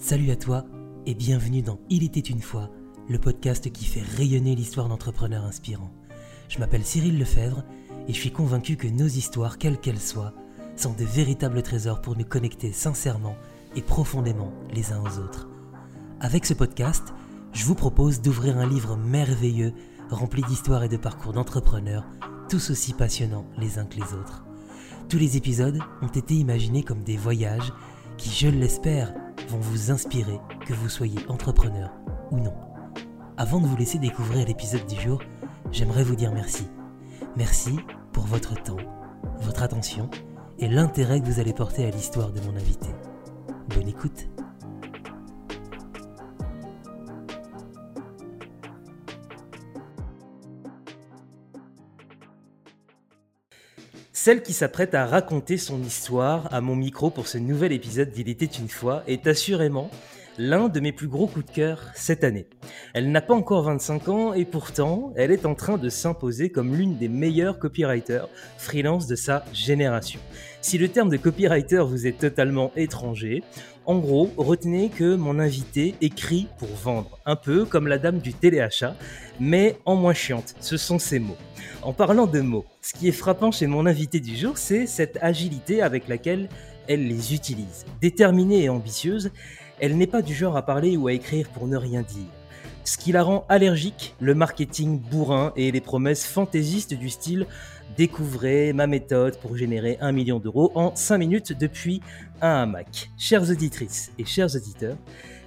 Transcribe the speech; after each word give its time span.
Salut 0.00 0.30
à 0.30 0.36
toi 0.36 0.64
et 1.06 1.14
bienvenue 1.16 1.60
dans 1.60 1.80
Il 1.90 2.04
était 2.04 2.20
une 2.20 2.40
fois, 2.40 2.70
le 3.08 3.18
podcast 3.18 3.72
qui 3.72 3.84
fait 3.84 4.04
rayonner 4.16 4.54
l'histoire 4.54 4.88
d'entrepreneurs 4.88 5.44
inspirants. 5.44 5.92
Je 6.48 6.60
m'appelle 6.60 6.84
Cyril 6.84 7.18
Lefebvre 7.18 7.64
et 8.06 8.12
je 8.12 8.18
suis 8.20 8.30
convaincu 8.30 8.76
que 8.76 8.86
nos 8.86 9.08
histoires, 9.08 9.58
quelles 9.58 9.80
qu'elles 9.80 9.98
soient, 9.98 10.34
sont 10.76 10.92
de 10.92 11.04
véritables 11.04 11.64
trésors 11.64 12.00
pour 12.00 12.16
nous 12.16 12.24
connecter 12.24 12.72
sincèrement 12.72 13.34
et 13.74 13.82
profondément 13.82 14.52
les 14.72 14.92
uns 14.92 15.02
aux 15.02 15.18
autres. 15.18 15.48
Avec 16.20 16.46
ce 16.46 16.54
podcast, 16.54 17.12
je 17.52 17.64
vous 17.64 17.74
propose 17.74 18.22
d'ouvrir 18.22 18.56
un 18.56 18.68
livre 18.68 18.96
merveilleux 18.96 19.72
rempli 20.10 20.42
d'histoires 20.42 20.84
et 20.84 20.88
de 20.88 20.96
parcours 20.96 21.32
d'entrepreneurs, 21.32 22.06
tous 22.48 22.70
aussi 22.70 22.92
passionnants 22.92 23.46
les 23.58 23.80
uns 23.80 23.84
que 23.84 23.96
les 23.96 24.14
autres. 24.14 24.44
Tous 25.08 25.18
les 25.18 25.36
épisodes 25.36 25.80
ont 26.02 26.06
été 26.06 26.36
imaginés 26.36 26.84
comme 26.84 27.02
des 27.02 27.16
voyages 27.16 27.72
qui, 28.16 28.30
je 28.30 28.46
l'espère, 28.46 29.12
vont 29.48 29.58
vous 29.58 29.90
inspirer, 29.90 30.38
que 30.66 30.74
vous 30.74 30.88
soyez 30.88 31.18
entrepreneur 31.28 31.90
ou 32.30 32.36
non. 32.36 32.54
Avant 33.36 33.60
de 33.60 33.66
vous 33.66 33.76
laisser 33.76 33.98
découvrir 33.98 34.46
l'épisode 34.46 34.86
du 34.86 35.00
jour, 35.00 35.22
j'aimerais 35.72 36.04
vous 36.04 36.16
dire 36.16 36.32
merci. 36.32 36.66
Merci 37.36 37.78
pour 38.12 38.24
votre 38.24 38.54
temps, 38.62 38.76
votre 39.40 39.62
attention 39.62 40.10
et 40.58 40.68
l'intérêt 40.68 41.20
que 41.20 41.26
vous 41.26 41.40
allez 41.40 41.52
porter 41.52 41.86
à 41.86 41.90
l'histoire 41.90 42.32
de 42.32 42.40
mon 42.40 42.56
invité. 42.56 42.88
Bonne 43.68 43.88
écoute 43.88 44.28
Celle 54.28 54.42
qui 54.42 54.52
s'apprête 54.52 54.94
à 54.94 55.06
raconter 55.06 55.56
son 55.56 55.82
histoire 55.82 56.52
à 56.52 56.60
mon 56.60 56.76
micro 56.76 57.08
pour 57.08 57.28
ce 57.28 57.38
nouvel 57.38 57.72
épisode 57.72 58.10
d'Il 58.10 58.28
était 58.28 58.44
une 58.44 58.68
fois 58.68 59.02
est 59.06 59.26
assurément 59.26 59.90
l'un 60.36 60.68
de 60.68 60.80
mes 60.80 60.92
plus 60.92 61.08
gros 61.08 61.26
coups 61.26 61.46
de 61.46 61.50
cœur 61.50 61.84
cette 61.94 62.24
année. 62.24 62.46
Elle 62.92 63.10
n'a 63.10 63.22
pas 63.22 63.32
encore 63.32 63.62
25 63.62 64.08
ans 64.08 64.34
et 64.34 64.44
pourtant, 64.44 65.14
elle 65.16 65.32
est 65.32 65.46
en 65.46 65.54
train 65.54 65.78
de 65.78 65.88
s'imposer 65.88 66.50
comme 66.50 66.76
l'une 66.76 66.98
des 66.98 67.08
meilleures 67.08 67.58
copywriters 67.58 68.28
freelance 68.58 69.06
de 69.06 69.16
sa 69.16 69.46
génération. 69.54 70.20
Si 70.60 70.76
le 70.76 70.88
terme 70.88 71.08
de 71.08 71.16
copywriter 71.16 71.84
vous 71.86 72.06
est 72.06 72.18
totalement 72.18 72.70
étranger, 72.76 73.42
en 73.88 73.96
gros, 73.96 74.30
retenez 74.36 74.90
que 74.90 75.16
mon 75.16 75.38
invité 75.38 75.94
écrit 76.02 76.46
pour 76.58 76.68
vendre, 76.68 77.18
un 77.24 77.36
peu 77.36 77.64
comme 77.64 77.86
la 77.86 77.96
dame 77.96 78.18
du 78.18 78.34
téléachat, 78.34 78.94
mais 79.40 79.78
en 79.86 79.96
moins 79.96 80.12
chiante, 80.12 80.54
ce 80.60 80.76
sont 80.76 80.98
ses 80.98 81.18
mots. 81.18 81.38
En 81.80 81.94
parlant 81.94 82.26
de 82.26 82.42
mots, 82.42 82.66
ce 82.82 82.92
qui 82.92 83.08
est 83.08 83.12
frappant 83.12 83.50
chez 83.50 83.66
mon 83.66 83.86
invité 83.86 84.20
du 84.20 84.36
jour, 84.36 84.58
c'est 84.58 84.86
cette 84.86 85.18
agilité 85.22 85.80
avec 85.80 86.06
laquelle 86.06 86.50
elle 86.86 87.08
les 87.08 87.32
utilise. 87.34 87.86
Déterminée 87.98 88.64
et 88.64 88.68
ambitieuse, 88.68 89.30
elle 89.80 89.96
n'est 89.96 90.06
pas 90.06 90.20
du 90.20 90.34
genre 90.34 90.58
à 90.58 90.66
parler 90.66 90.98
ou 90.98 91.08
à 91.08 91.14
écrire 91.14 91.48
pour 91.48 91.66
ne 91.66 91.78
rien 91.78 92.02
dire. 92.02 92.28
Ce 92.84 92.98
qui 92.98 93.12
la 93.12 93.22
rend 93.22 93.46
allergique, 93.48 94.14
le 94.20 94.34
marketing 94.34 94.98
bourrin 94.98 95.54
et 95.56 95.72
les 95.72 95.80
promesses 95.80 96.26
fantaisistes 96.26 96.92
du 96.92 97.08
style 97.08 97.46
Découvrez 97.98 98.72
ma 98.72 98.86
méthode 98.86 99.40
pour 99.40 99.56
générer 99.56 99.98
un 100.00 100.12
million 100.12 100.38
d'euros 100.38 100.70
en 100.76 100.94
5 100.94 101.18
minutes 101.18 101.52
depuis 101.52 102.00
un 102.40 102.62
hamac. 102.62 103.10
Chères 103.18 103.50
auditrices 103.50 104.12
et 104.20 104.24
chers 104.24 104.54
auditeurs, 104.54 104.96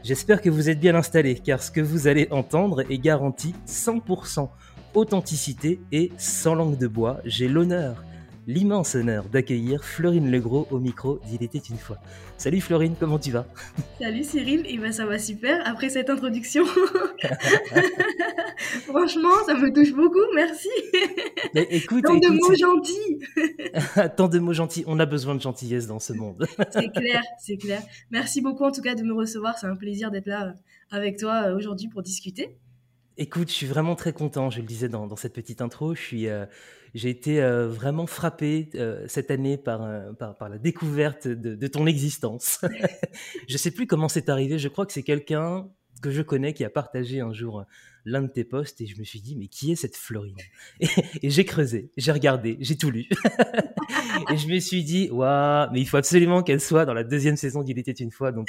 j'espère 0.04 0.42
que 0.42 0.50
vous 0.50 0.70
êtes 0.70 0.82
bien 0.82 0.94
installés 0.96 1.36
car 1.36 1.64
ce 1.64 1.72
que 1.72 1.80
vous 1.80 2.08
allez 2.08 2.28
entendre 2.30 2.82
est 2.92 2.98
garanti 2.98 3.56
100% 3.66 4.50
authenticité 4.96 5.80
et 5.94 6.12
sans 6.18 6.54
langue 6.54 6.78
de 6.78 6.88
bois. 6.88 7.22
J'ai 7.24 7.48
l'honneur, 7.48 8.04
l'immense 8.48 8.96
honneur 8.96 9.26
d'accueillir 9.26 9.84
Florine 9.84 10.32
Legros 10.32 10.68
au 10.72 10.80
micro 10.80 11.20
d'Il 11.26 11.44
était 11.44 11.60
une 11.60 11.78
fois. 11.78 11.98
Salut 12.38 12.62
Florine, 12.62 12.96
comment 13.00 13.20
tu 13.20 13.30
vas? 13.32 13.46
Salut 14.00 14.24
Cyril, 14.24 14.64
et 14.66 14.78
ben 14.78 14.92
ça 14.92 15.06
va 15.06 15.20
super 15.20 15.62
après 15.68 15.90
cette 15.90 16.10
introduction. 16.10 16.66
Franchement, 18.88 19.44
ça 19.46 19.54
me 19.56 19.72
touche 19.74 19.94
beaucoup, 19.94 20.20
merci. 20.36 20.70
Mais 21.54 21.68
écoute, 21.70 22.04
Tant 22.04 22.16
écoute, 22.16 22.30
de 22.30 22.34
mots 22.40 22.56
gentils. 22.56 23.20
tant 24.18 24.28
de 24.28 24.40
mots 24.40 24.54
gentils, 24.54 24.84
on 24.88 25.00
a 25.00 25.06
besoin 25.06 25.36
de 25.36 25.42
gentillesse 25.42 25.86
dans 25.88 26.00
ce 26.00 26.14
monde. 26.14 26.48
c'est 26.72 26.90
clair, 26.90 27.22
c'est 27.40 27.58
clair. 27.58 27.84
Merci 28.10 28.42
beaucoup 28.42 28.64
en 28.64 28.72
tout 28.72 28.82
cas 28.82 28.96
de 28.96 29.04
me 29.04 29.14
recevoir, 29.14 29.58
c'est 29.58 29.68
un 29.68 29.76
plaisir 29.76 30.10
d'être 30.12 30.28
là 30.28 30.48
euh, 30.48 30.54
avec 30.90 31.18
toi 31.18 31.44
euh, 31.46 31.56
aujourd'hui 31.56 31.90
pour 31.90 32.02
discuter. 32.02 32.58
Écoute, 33.18 33.50
je 33.50 33.54
suis 33.54 33.66
vraiment 33.68 33.96
très 33.96 34.14
content, 34.14 34.50
je 34.50 34.62
le 34.62 34.66
disais 34.66 34.88
dans, 34.88 35.16
cette 35.18 35.34
petite 35.34 35.62
intro, 35.62 35.94
euh, 36.14 36.46
j'ai 36.94 37.10
été 37.10 37.42
euh, 37.42 37.68
vraiment 37.68 38.08
frappé 38.08 38.70
euh, 38.76 39.06
cette 39.08 39.32
année 39.32 39.58
par, 39.58 39.82
la 39.82 40.58
découverte 40.58 41.28
de, 41.28 41.56
de 41.56 41.68
ton 41.68 41.88
existence. 41.88 42.62
je 43.50 43.58
sais 43.58 43.72
plus 43.72 43.86
comment 43.86 44.08
c'est 44.08 44.30
arrivé, 44.30 44.58
je 44.60 44.70
crois 44.70 44.86
que 44.86 44.94
c'est 44.94 45.04
quelqu'un 45.04 45.70
que 46.02 46.10
je 46.10 46.22
connais 46.22 46.54
qui 46.54 46.64
a 46.64 46.70
partagé 46.70 47.20
un 47.20 47.34
jour 47.34 47.66
l'un 48.06 48.22
de 48.22 48.28
tes 48.28 48.44
posts 48.44 48.82
et 48.82 48.88
je 48.88 48.98
me 48.98 49.04
suis 49.04 49.22
dit 49.22 49.36
mais 49.36 49.48
qui 49.48 49.72
est 49.72 49.76
cette 49.76 49.96
Florine? 49.96 50.36
Et, 50.80 50.88
et 51.24 51.30
j'ai 51.30 51.46
creusé, 51.46 51.92
j'ai 51.98 52.12
regardé, 52.12 52.58
j'ai 52.60 52.78
tout 52.78 52.92
lu. 52.92 53.08
Et 54.32 54.38
je 54.38 54.48
me 54.48 54.60
suis 54.60 54.84
dit 54.84 55.10
waouh 55.12 55.70
mais 55.72 55.82
il 55.82 55.86
faut 55.86 55.98
absolument 55.98 56.44
qu'elle 56.44 56.62
soit 56.62 56.86
dans 56.86 56.94
la 56.94 57.04
deuxième 57.04 57.36
saison 57.36 57.64
d'Il 57.64 57.78
était 57.80 57.92
une 57.92 58.12
fois 58.12 58.32
donc 58.32 58.48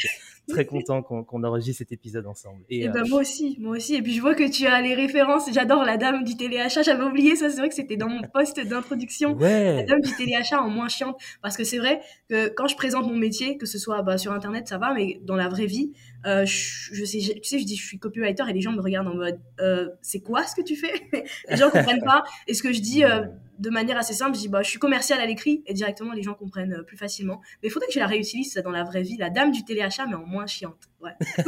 très 0.49 0.67
content 0.67 1.03
qu'on 1.03 1.25
qu 1.25 1.37
enregistre 1.45 1.79
cet 1.79 1.93
épisode 1.93 2.27
ensemble. 2.27 2.63
Et, 2.69 2.83
et 2.83 2.89
ben, 2.89 3.05
euh... 3.05 3.09
moi 3.09 3.21
aussi, 3.21 3.57
moi 3.61 3.77
aussi. 3.77 3.95
Et 3.95 4.03
puis 4.03 4.15
je 4.15 4.21
vois 4.21 4.35
que 4.35 4.49
tu 4.51 4.67
as 4.67 4.81
les 4.81 4.95
références, 4.95 5.51
j'adore 5.53 5.85
la 5.85 5.97
dame 5.97 6.25
du 6.25 6.37
téléachat, 6.37 6.83
j'avais 6.83 7.05
oublié 7.05 7.37
ça, 7.37 7.51
c'est 7.51 7.59
vrai 7.59 7.69
que 7.69 7.75
c'était 7.75 7.97
dans 7.97 8.09
mon 8.09 8.23
post 8.23 8.61
d'introduction, 8.61 9.35
ouais. 9.37 9.77
la 9.77 9.83
dame 9.85 10.01
du 10.01 10.15
téléachat 10.15 10.61
en 10.61 10.69
moins 10.69 10.89
chiante. 10.89 11.21
Parce 11.43 11.57
que 11.57 11.65
c'est 11.65 11.79
vrai 11.79 12.01
que 12.29 12.49
quand 12.49 12.67
je 12.67 12.77
présente 12.77 13.07
mon 13.07 13.17
métier, 13.17 13.57
que 13.57 13.67
ce 13.67 13.79
soit 13.79 14.03
bah, 14.03 14.19
sur 14.19 14.33
internet 14.33 14.69
ça 14.69 14.79
va. 14.79 14.93
Mais 14.95 15.21
dans 15.23 15.37
la 15.37 15.49
vraie 15.49 15.67
vie 15.67 15.93
euh, 16.27 16.45
je, 16.47 16.95
je, 16.95 17.05
sais, 17.05 17.21
je, 17.21 17.33
tu 17.33 17.45
sais, 17.45 17.59
je 17.59 17.65
dis 17.65 17.77
je 17.77 17.85
suis 17.85 17.99
copywriter 17.99 18.45
et 18.49 18.53
les 18.53 18.61
gens 18.61 18.73
me 18.73 18.81
regardent 18.81 19.09
en 19.09 19.15
mode 19.15 19.41
euh, 19.61 19.89
c'est 20.03 20.21
quoi 20.21 20.45
ce 20.45 20.55
que 20.55 20.63
tu 20.63 20.77
fais? 20.77 20.93
Les 21.49 21.57
gens 21.57 21.71
comprennent 21.71 22.05
pas. 22.05 22.25
Et 22.47 22.55
ce 22.55 22.63
que 22.63 22.73
je 22.73 22.81
dis 22.81 23.05
euh, 23.05 23.27
de 23.59 23.71
manière 23.71 23.97
assez 23.97 24.15
simple, 24.15 24.35
je 24.35 24.41
dis 24.41 24.49
bah 24.49 24.63
je 24.63 24.69
suis 24.69 24.79
commercial 24.79 25.21
à 25.21 25.27
l'écrit 25.27 25.63
et 25.67 25.75
directement 25.75 26.13
les 26.13 26.23
gens 26.23 26.35
comprennent 26.35 26.75
euh, 26.75 26.83
plus 26.83 26.97
facilement. 26.97 27.41
Mais 27.63 27.69
il 27.69 27.71
faudrait 27.71 27.89
que 27.89 27.95
je 27.95 27.99
la 27.99 28.07
réutilise 28.07 28.53
ça 28.53 28.63
dans 28.63 28.71
la 28.71 28.85
vraie 28.85 29.03
vie, 29.03 29.17
la 29.17 29.31
dame 29.31 29.51
du 29.51 29.65
téléachat 29.65 30.07
mais 30.07 30.15
en 30.15 30.27
moins 30.27 30.47
chiante. 30.47 30.89
Ouais. 31.01 31.13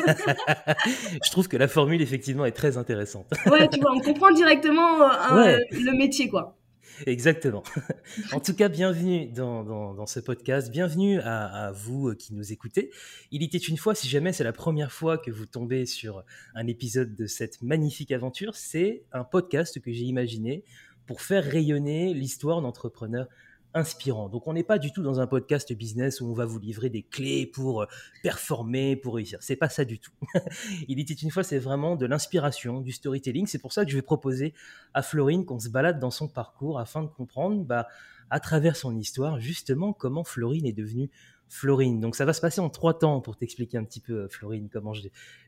je 1.25 1.31
trouve 1.31 1.49
que 1.49 1.57
la 1.57 1.69
formule 1.69 2.03
effectivement 2.03 2.45
est 2.45 2.53
très 2.53 2.77
intéressante. 2.77 3.27
ouais, 3.47 3.69
tu 3.69 3.81
vois, 3.81 3.93
on 3.95 4.01
comprend 4.01 4.33
directement 4.33 5.03
euh, 5.03 5.35
ouais. 5.35 5.67
le 5.71 5.93
métier 5.97 6.29
quoi. 6.29 6.57
Exactement. 7.07 7.63
en 8.33 8.41
tout 8.41 8.55
cas, 8.55 8.69
bienvenue 8.69 9.27
dans, 9.27 9.65
dans, 9.65 9.95
dans 9.95 10.07
ce 10.07 10.21
podcast. 10.21 10.71
Bienvenue 10.71 11.21
à, 11.21 11.67
à, 11.67 11.73
vous 11.73 12.15
qui 12.15 12.35
nous 12.35 12.53
écoutez. 12.53 12.91
Il 13.31 13.43
était 13.43 13.59
une 13.59 13.77
fois, 13.77 13.95
si 13.95 14.09
jamais 14.09 14.33
c'est 14.33 14.45
la 14.45 14.53
première 14.53 14.93
fois 14.93 15.19
que 15.19 15.31
vous 15.31 15.47
tombez 15.47 15.87
sur 15.87 16.25
un 16.55 16.67
épisode 16.67 17.15
de 17.15 17.27
cette 17.27 17.63
magnifique 17.63 18.13
aventure, 18.13 18.55
c'est 18.55 19.05
un 19.13 19.25
podcast 19.25 19.81
que 19.81 19.93
j'ai 19.93 20.05
imaginé 20.05 20.65
pour 21.07 21.21
faire 21.21 21.45
rayonner 21.45 22.15
l'histoire 22.15 22.63
d'entrepreneurs 22.63 23.29
inspirant. 23.75 24.29
Donc 24.29 24.47
on 24.47 24.53
n'est 24.53 24.65
pas 24.65 24.79
du 24.79 24.93
tout 24.93 25.03
dans 25.03 25.21
un 25.21 25.27
podcast 25.27 25.73
business 25.73 26.21
où 26.21 26.27
on 26.27 26.33
va 26.33 26.47
vous 26.47 26.59
livrer 26.59 26.91
des 26.91 27.03
clés 27.03 27.47
pour 27.47 27.83
euh, 27.83 27.87
performer, 28.23 28.97
pour 28.97 29.17
réussir. 29.17 29.39
C'est 29.43 29.57
pas 29.57 29.69
ça 29.69 29.85
du 29.85 29.99
tout. 29.99 30.13
Il 30.89 31.01
était 31.01 31.15
une 31.15 31.31
fois, 31.31 31.43
c'est 31.43 31.59
vraiment 31.59 31.97
de 31.97 32.07
l'inspiration, 32.07 32.81
du 32.81 32.93
storytelling. 32.93 33.47
C'est 33.47 33.59
pour 33.59 33.73
ça 33.73 33.85
que 33.85 33.91
je 33.91 33.97
vais 33.97 34.03
proposer 34.03 34.55
à 34.95 35.03
Florine 35.03 35.45
qu'on 35.45 35.59
se 35.59 35.69
balade 35.69 35.99
dans 35.99 36.11
son 36.11 36.29
parcours 36.29 36.79
afin 36.79 37.03
de 37.03 37.09
comprendre, 37.09 37.65
bah, 37.65 37.89
à 38.31 38.41
travers 38.41 38.77
son 38.77 38.97
histoire, 38.97 39.41
justement 39.41 39.93
comment 39.93 40.25
Florine 40.25 40.67
est 40.67 40.73
devenue 40.73 41.11
Florine. 41.49 42.01
Donc 42.01 42.17
ça 42.17 42.25
va 42.25 42.33
se 42.33 42.41
passer 42.41 42.61
en 42.61 42.71
trois 42.71 42.99
temps 42.99 43.21
pour 43.21 43.37
t'expliquer 43.37 43.77
un 43.79 43.85
petit 43.85 44.01
peu, 44.01 44.29
Florine, 44.29 44.69
comment 44.73 44.93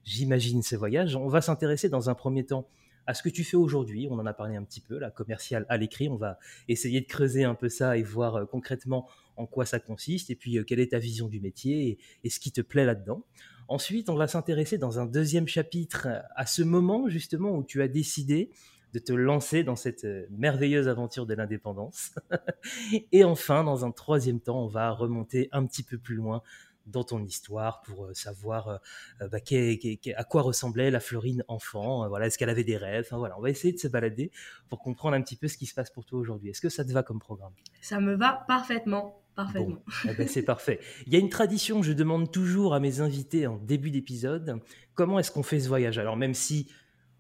j'imagine 0.05 0.63
ce 0.63 0.77
voyage. 0.77 1.17
On 1.17 1.29
va 1.29 1.41
s'intéresser 1.41 1.89
dans 1.89 2.11
un 2.11 2.15
premier 2.15 2.45
temps 2.45 2.69
à 3.07 3.15
ce 3.15 3.23
que 3.23 3.29
tu 3.29 3.45
fais 3.45 3.57
aujourd'hui. 3.57 4.09
On 4.11 4.19
en 4.19 4.27
a 4.27 4.33
parlé 4.33 4.57
un 4.57 4.65
petit 4.65 4.81
peu, 4.81 4.99
la 4.99 5.11
commerciale 5.11 5.67
à 5.69 5.77
l'écrit. 5.77 6.09
On 6.09 6.17
va 6.17 6.39
essayer 6.69 7.01
de 7.01 7.07
creuser 7.07 7.45
un 7.45 7.55
peu 7.55 7.69
ça 7.69 7.97
et 7.97 8.03
voir 8.03 8.37
euh, 8.37 8.45
concrètement 8.47 9.09
en 9.37 9.47
quoi 9.47 9.67
ça 9.67 9.79
consiste 9.79 10.31
et 10.31 10.35
puis 10.35 10.59
euh, 10.59 10.65
quelle 10.65 10.81
est 10.81 10.93
ta 10.93 10.99
vision 10.99 11.29
du 11.29 11.41
métier 11.41 11.99
et, 12.25 12.31
ce 12.31 12.41
qui 12.41 12.53
te 12.53 12.61
plaît 12.61 12.85
là-dedans. 12.85 13.25
Ensuite, 13.69 14.11
on 14.11 14.15
va 14.15 14.29
s'intéresser 14.29 14.79
dans 14.79 15.01
un 15.01 15.07
deuxième 15.07 15.49
chapitre 15.49 16.09
à 16.35 16.47
ce 16.47 16.63
moment 16.63 17.09
justement 17.09 17.57
où 17.57 17.65
tu 17.65 17.83
as 17.83 17.89
décidé 17.89 18.51
de 18.93 18.99
te 18.99 19.13
lancer 19.13 19.63
dans 19.63 19.77
cette 19.77 20.05
euh, 20.05 20.27
merveilleuse 20.31 20.89
aventure 20.89 21.27
de 21.27 21.35
l'indépendance. 21.35 22.15
et 23.13 23.25
enfin, 23.25 23.63
dans 23.65 23.85
un 23.85 23.91
troisième 23.91 24.41
temps, 24.41 24.65
on 24.65 24.69
va 24.69 24.91
remonter 24.91 25.49
un 25.53 25.67
petit 25.67 25.83
peu 25.83 25.99
plus 25.99 26.15
loin 26.15 26.43
dans 26.87 27.05
ton 27.05 27.23
histoire 27.25 27.83
pour 27.83 28.07
euh, 28.07 28.15
savoir 28.15 28.81
euh, 29.21 29.29
bah, 29.29 29.41
qu 29.41 29.79
qu 29.79 29.97
qu 29.97 30.13
à 30.15 30.25
quoi 30.25 30.43
ressemblait 30.43 30.91
la 30.91 31.01
Florine 31.01 31.45
enfant. 31.49 32.05
Euh, 32.05 32.09
voilà, 32.09 32.27
est-ce 32.27 32.39
qu'elle 32.39 32.51
avait 32.51 32.65
des 32.65 32.77
rêves 32.77 33.05
enfin, 33.07 33.19
voilà, 33.19 33.37
on 33.39 33.43
va 33.43 33.51
essayer 33.51 33.73
de 33.73 33.79
se 33.79 33.89
balader 33.89 34.31
pour 34.69 34.81
comprendre 34.81 35.17
un 35.17 35.23
petit 35.23 35.37
peu 35.37 35.49
ce 35.49 35.57
qui 35.57 35.67
se 35.67 35.75
passe 35.75 35.91
pour 35.91 36.05
toi 36.05 36.19
aujourd'hui. 36.19 36.51
Est-ce 36.51 36.61
que 36.61 36.69
ça 36.69 36.85
te 36.85 36.93
va 36.93 37.03
comme 37.03 37.19
programme? 37.19 37.53
Ça 37.81 38.01
me 38.01 38.15
va 38.15 38.45
parfaitement. 38.47 39.21
Parfaitement. 39.35 39.75
Bon, 39.75 39.83
eh 40.11 40.15
ben 40.15 40.27
c'est 40.27 40.45
parfait. 40.45 40.81
Il 41.07 41.13
y 41.13 41.17
a 41.17 41.19
une 41.19 41.29
tradition 41.29 41.81
que 41.81 41.87
je 41.87 41.93
demande 41.93 42.33
toujours 42.33 42.73
à 42.73 42.81
mes 42.81 43.01
invités 43.01 43.47
en 43.47 43.59
début 43.59 43.91
d'épisode. 43.91 44.61
Comment 44.95 45.19
est-ce 45.19 45.31
qu'on 45.31 45.43
fait 45.43 45.61
ce 45.61 45.69
voyage? 45.69 45.99
Alors 45.99 46.17
même 46.17 46.33
si 46.33 46.71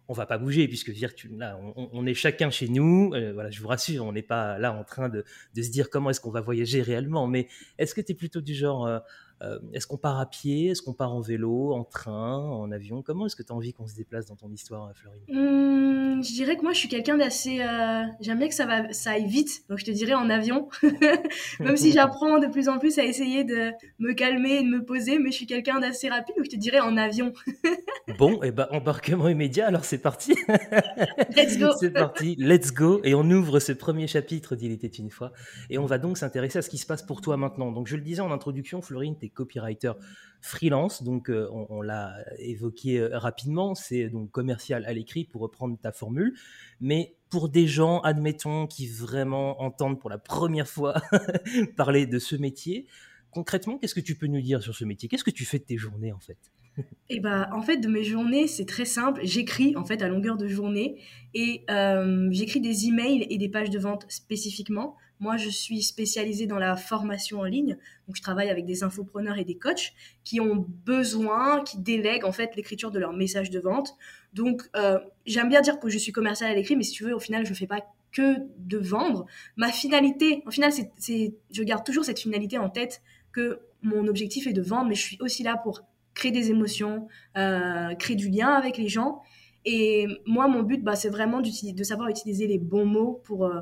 on 0.09 0.13
va 0.13 0.27
pas 0.27 0.39
bouger 0.39 0.69
puisque 0.69 0.93
là, 1.31 1.59
on, 1.77 1.89
on, 1.93 2.07
est 2.07 2.15
chacun 2.15 2.51
chez 2.51 2.69
nous. 2.69 3.13
Euh, 3.15 3.33
voilà, 3.33 3.51
je 3.51 3.61
vous 3.61 3.69
rassure, 3.69 4.05
on 4.05 4.13
n'est 4.13 4.23
pas 4.23 4.59
là 4.59 4.73
en 4.73 4.85
train 4.85 5.09
de, 5.09 5.25
de 5.55 5.63
se 5.63 5.71
dire 5.71 5.91
comment 5.91 6.11
est-ce 6.11 6.21
qu'on 6.21 6.31
va 6.31 6.41
voyager 6.41 6.83
réellement. 6.83 7.27
Mais 7.27 7.49
est-ce 7.79 7.95
que 7.95 8.01
tu 8.01 8.13
es 8.13 8.15
plutôt 8.15 8.41
du 8.41 8.55
genre 8.55 8.87
euh, 8.87 8.99
euh, 9.43 9.59
est-ce 9.73 9.87
qu'on 9.87 9.99
part 9.99 10.19
à 10.19 10.27
pied? 10.27 10.69
Est-ce 10.69 10.83
qu'on 10.83 10.95
part 10.95 11.13
en 11.13 11.21
vélo, 11.21 11.73
en 11.73 11.85
train, 11.85 12.39
en 12.39 12.71
avion? 12.71 13.03
Comment 13.03 13.27
est-ce 13.27 13.37
que 13.37 13.43
tu 13.43 13.53
as 13.53 13.57
envie 13.57 13.73
qu'on 13.73 13.87
se 13.87 13.95
déplace 13.95 14.27
dans 14.27 14.37
ton 14.37 14.51
histoire, 14.51 14.91
Florine? 14.95 15.23
Mmh, 15.29 16.06
Je 16.23 16.33
dirais 16.33 16.57
que 16.57 16.63
moi, 16.63 16.73
je 16.73 16.79
suis 16.79 16.89
quelqu'un 16.89 17.17
d'assez. 17.17 17.61
Euh, 17.61 18.03
j'aime 18.21 18.39
bien 18.39 18.49
que 18.49 18.55
ça, 18.55 18.67
va, 18.67 18.93
ça 18.93 19.13
aille 19.13 19.27
vite, 19.27 19.65
donc 19.69 19.79
je 19.79 19.85
te 19.85 19.91
dirais 19.91 20.15
en 20.15 20.31
avion. 20.31 20.69
Même 21.61 21.77
si 21.77 21.93
j'apprends 21.93 22.39
de 22.39 22.47
plus 22.47 22.69
en 22.69 22.79
plus 22.79 22.99
à 22.99 23.05
essayer 23.05 23.45
de 23.45 23.73
me 23.99 24.13
calmer 24.13 24.57
et 24.57 24.63
de 24.63 24.69
me 24.69 24.85
poser, 24.85 25.19
mais 25.19 25.31
je 25.31 25.37
suis 25.37 25.47
quelqu'un 25.47 25.81
d'assez 25.81 26.09
rapide, 26.09 26.35
donc 26.37 26.47
je 26.47 26.51
te 26.51 26.57
dirais 26.57 26.81
en 26.81 26.97
avion. 26.97 27.33
bon, 28.19 28.43
et 28.43 28.49
eh 28.49 28.51
ben 28.51 28.67
embarquement 28.71 29.29
immédiat, 29.29 29.67
alors 29.67 29.85
c'est 29.85 29.99
parti. 29.99 30.35
let's 31.37 31.59
go. 31.59 31.71
c'est 31.79 31.91
parti, 31.91 32.37
let's 32.39 32.73
go. 32.73 33.01
Et 33.05 33.15
on 33.15 33.31
ouvre 33.31 33.61
ce 33.61 33.73
premier 33.73 34.07
chapitre 34.07 34.57
d'Il 34.57 34.73
était 34.73 34.87
une 34.87 35.11
fois. 35.11 35.33
Et 35.71 35.79
on 35.79 35.87
va 35.87 35.99
donc 35.99 36.19
s'intéresser 36.19 36.59
à 36.59 36.63
ce 36.63 36.71
qui 36.71 36.79
se 36.79 36.87
passe 36.87 37.03
pour 37.03 37.21
toi 37.21 37.37
maintenant. 37.37 37.73
Donc 37.73 37.87
je 37.87 37.97
le 37.97 38.03
disais 38.03 38.21
en 38.21 38.33
introduction, 38.33 38.83
Florine, 38.83 39.17
copywriter 39.35 39.93
freelance, 40.41 41.03
donc 41.03 41.31
euh, 41.31 41.49
on, 41.51 41.83
l'a 41.83 42.17
évoqué 42.39 42.99
euh, 42.99 43.19
rapidement, 43.19 43.75
c'est 43.75 44.09
donc 44.09 44.31
commercial 44.31 44.85
à 44.85 44.93
l'écrit 44.93 45.25
pour 45.25 45.41
reprendre 45.41 45.79
ta 45.79 45.93
formule, 45.93 46.35
mais 46.81 47.17
pour 47.31 47.49
des 47.49 47.67
gens, 47.67 48.01
admettons, 48.01 48.67
qui 48.67 48.87
vraiment 48.87 49.61
entendent 49.61 49.99
pour 49.99 50.11
la 50.11 50.19
première 50.19 50.69
fois 50.69 50.95
parler 51.77 52.07
de 52.07 52.19
ce 52.19 52.37
métier, 52.37 52.87
concrètement, 53.31 53.79
qu'est-ce 53.79 53.95
que 53.95 54.01
tu 54.01 54.15
peux 54.15 54.27
nous 54.27 54.41
dire 54.41 54.63
sur 54.63 54.75
ce 54.75 54.85
métier? 54.85 55.09
Qu'est-ce 55.09 55.25
que 55.25 55.31
tu 55.31 55.45
fais 55.45 55.59
de 55.59 55.65
tes 55.65 55.77
journées 55.77 56.13
en 56.13 56.21
fait? 56.21 56.39
Et 57.09 57.21
bah, 57.21 57.49
en 57.53 57.63
fait, 57.63 57.79
de 57.79 57.89
mes 57.89 58.05
journées, 58.05 58.47
c'est 58.47 58.67
très 58.67 58.85
simple. 58.85 59.21
J'écris 59.25 59.77
en 59.77 59.85
fait 59.85 60.03
à 60.03 60.09
longueur 60.09 60.37
de 60.37 60.47
journée 60.49 61.01
et 61.35 61.65
euh, 61.71 62.29
j'écris 62.31 62.61
des 62.61 62.87
emails 62.87 63.27
et 63.31 63.39
des 63.39 63.49
pages 63.49 63.71
de 63.71 63.79
vente 63.79 64.07
spécifiquement. 64.09 64.97
Moi, 65.19 65.37
je 65.37 65.49
suis 65.49 65.83
spécialisée 65.83 66.47
dans 66.47 66.59
la 66.59 66.77
formation 66.77 67.41
en 67.41 67.45
ligne. 67.45 67.77
Donc, 68.07 68.17
je 68.17 68.23
travaille 68.23 68.51
avec 68.51 68.67
des 68.67 68.83
infopreneurs 68.83 69.39
et 69.39 69.45
des 69.45 69.57
coachs 69.57 69.93
qui 70.25 70.41
ont 70.41 70.67
besoin, 70.85 71.63
qui 71.65 71.79
délèguent 71.79 72.25
en 72.25 72.33
fait 72.33 72.55
l'écriture 72.57 72.91
de 72.91 72.99
leurs 72.99 73.15
messages 73.15 73.51
de 73.51 73.59
vente. 73.59 73.95
Donc, 74.35 74.63
euh, 74.77 74.99
j'aime 75.25 75.49
bien 75.49 75.63
dire 75.63 75.79
que 75.79 75.89
je 75.89 75.99
suis 75.99 76.13
commerciale 76.13 76.51
à 76.51 76.55
l'écrit, 76.55 76.77
mais 76.77 76.83
si 76.83 76.93
tu 76.93 77.05
veux, 77.05 77.15
au 77.15 77.21
final, 77.21 77.45
je 77.47 77.51
ne 77.51 77.57
fais 77.57 77.67
pas 77.67 77.81
que 78.13 78.37
de 78.59 78.79
vendre. 78.79 79.27
Ma 79.57 79.73
finalité, 79.73 80.43
au 80.47 80.51
final, 80.51 80.73
c'est, 80.73 81.35
je 81.51 81.63
garde 81.63 81.85
toujours 81.85 82.05
cette 82.05 82.19
finalité 82.19 82.59
en 82.59 82.71
tête 82.71 83.03
que 83.33 83.61
mon 83.83 84.07
objectif 84.09 84.47
est 84.47 84.53
de 84.53 84.63
vendre, 84.63 84.89
mais 84.89 84.95
je 84.95 85.03
suis 85.03 85.19
aussi 85.21 85.43
là 85.43 85.57
pour 85.57 85.83
créer 86.15 86.33
des 86.33 86.51
émotions, 86.51 87.09
euh, 87.37 87.95
créer 87.95 88.17
du 88.17 88.29
lien 88.29 88.49
avec 88.49 88.79
les 88.79 88.89
gens. 88.89 89.23
Et 89.65 90.07
moi, 90.27 90.49
mon 90.49 90.63
but, 90.63 90.83
bah, 90.83 90.97
c'est 90.97 91.09
vraiment 91.09 91.41
de 91.41 91.85
savoir 91.85 92.09
utiliser 92.09 92.47
les 92.47 92.59
bons 92.59 92.87
mots 92.87 93.21
pour, 93.25 93.47
euh, 93.47 93.61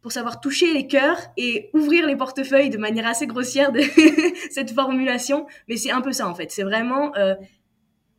pour 0.00 0.12
savoir 0.12 0.40
toucher 0.40 0.72
les 0.72 0.86
cœurs 0.86 1.18
et 1.36 1.70
ouvrir 1.72 2.06
les 2.06 2.16
portefeuilles 2.16 2.70
de 2.70 2.78
manière 2.78 3.06
assez 3.06 3.26
grossière 3.26 3.72
de 3.72 3.80
cette 4.50 4.70
formulation. 4.70 5.46
Mais 5.68 5.76
c'est 5.76 5.90
un 5.90 6.00
peu 6.00 6.12
ça 6.12 6.28
en 6.28 6.34
fait. 6.34 6.50
C'est 6.50 6.62
vraiment 6.62 7.14
euh, 7.16 7.34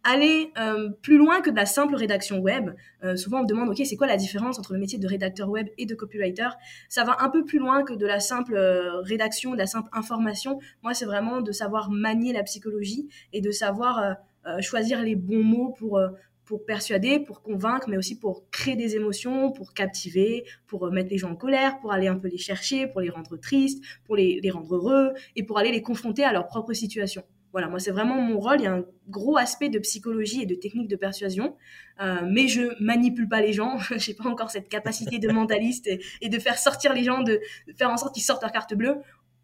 aller 0.04 0.52
euh, 0.58 0.90
plus 1.02 1.18
loin 1.18 1.42
que 1.42 1.50
de 1.50 1.56
la 1.56 1.66
simple 1.66 1.96
rédaction 1.96 2.40
web. 2.40 2.72
Euh, 3.04 3.16
souvent 3.16 3.40
on 3.40 3.44
me 3.44 3.48
demande, 3.48 3.70
ok, 3.70 3.82
c'est 3.86 3.96
quoi 3.96 4.08
la 4.08 4.18
différence 4.18 4.60
entre 4.60 4.74
le 4.74 4.80
métier 4.80 5.00
de 5.00 5.08
rédacteur 5.08 5.50
web 5.50 5.68
et 5.78 5.86
de 5.86 5.96
copywriter? 5.96 6.50
Ça 6.90 7.06
va 7.06 7.18
un 7.22 7.30
peu 7.30 7.46
plus 7.46 7.60
loin 7.60 7.84
que 7.84 7.94
de 7.94 8.06
la 8.06 8.20
simple 8.20 8.58
rédaction, 9.04 9.54
de 9.54 9.58
la 9.58 9.68
simple 9.68 9.90
information. 9.94 10.60
Moi, 10.84 10.94
c'est 10.94 11.06
vraiment 11.06 11.42
de 11.42 11.52
savoir 11.52 11.92
manier 11.92 12.34
la 12.34 12.44
psychologie 12.44 13.08
et 13.32 13.42
de 13.42 13.52
savoir 13.52 14.18
choisir 14.62 15.02
les 15.04 15.16
bons 15.16 15.44
mots 15.44 15.76
pour 15.78 16.02
pour 16.50 16.66
persuader, 16.66 17.20
pour 17.20 17.44
convaincre, 17.44 17.88
mais 17.90 17.98
aussi 17.98 18.18
pour 18.18 18.50
créer 18.50 18.76
des 18.76 18.96
émotions, 18.96 19.52
pour 19.52 19.76
captiver, 19.76 20.46
pour 20.66 20.92
mettre 20.92 21.12
les 21.12 21.20
gens 21.20 21.30
en 21.30 21.36
colère, 21.36 21.80
pour 21.80 21.92
aller 21.92 22.08
un 22.08 22.18
peu 22.18 22.28
les 22.28 22.40
chercher, 22.40 22.88
pour 22.88 23.02
les 23.02 23.12
rendre 23.12 23.38
tristes, 23.38 23.84
pour 24.06 24.16
les, 24.16 24.40
les 24.42 24.50
rendre 24.50 24.74
heureux 24.74 25.14
et 25.36 25.44
pour 25.44 25.60
aller 25.60 25.72
les 25.72 25.84
confronter 25.84 26.24
à 26.24 26.34
leur 26.34 26.48
propre 26.48 26.74
situation. 26.74 27.24
Voilà, 27.52 27.68
moi 27.68 27.80
c'est 27.80 27.92
vraiment 27.92 28.20
mon 28.20 28.40
rôle. 28.40 28.58
Il 28.60 28.64
y 28.64 28.68
a 28.68 28.74
un 28.74 28.86
gros 29.10 29.38
aspect 29.38 29.70
de 29.70 29.80
psychologie 29.80 30.42
et 30.42 30.46
de 30.46 30.56
technique 30.56 30.88
de 30.88 30.96
persuasion, 30.96 31.56
euh, 32.02 32.22
mais 32.28 32.48
je 32.48 32.62
manipule 32.84 33.28
pas 33.28 33.42
les 33.42 33.54
gens. 33.54 33.78
J'ai 33.98 34.16
pas 34.16 34.28
encore 34.28 34.52
cette 34.52 34.70
capacité 34.70 35.20
de 35.20 35.30
mentaliste 35.34 35.88
et, 36.22 36.30
de 36.30 36.40
faire 36.40 36.58
sortir 36.58 36.94
les 36.94 37.04
gens, 37.04 37.22
de, 37.22 37.40
faire 37.78 37.90
en 37.90 37.98
sorte 37.98 38.14
qu'ils 38.14 38.24
sortent 38.24 38.44
leur 38.44 38.52
carte 38.52 38.74
bleue. 38.76 38.98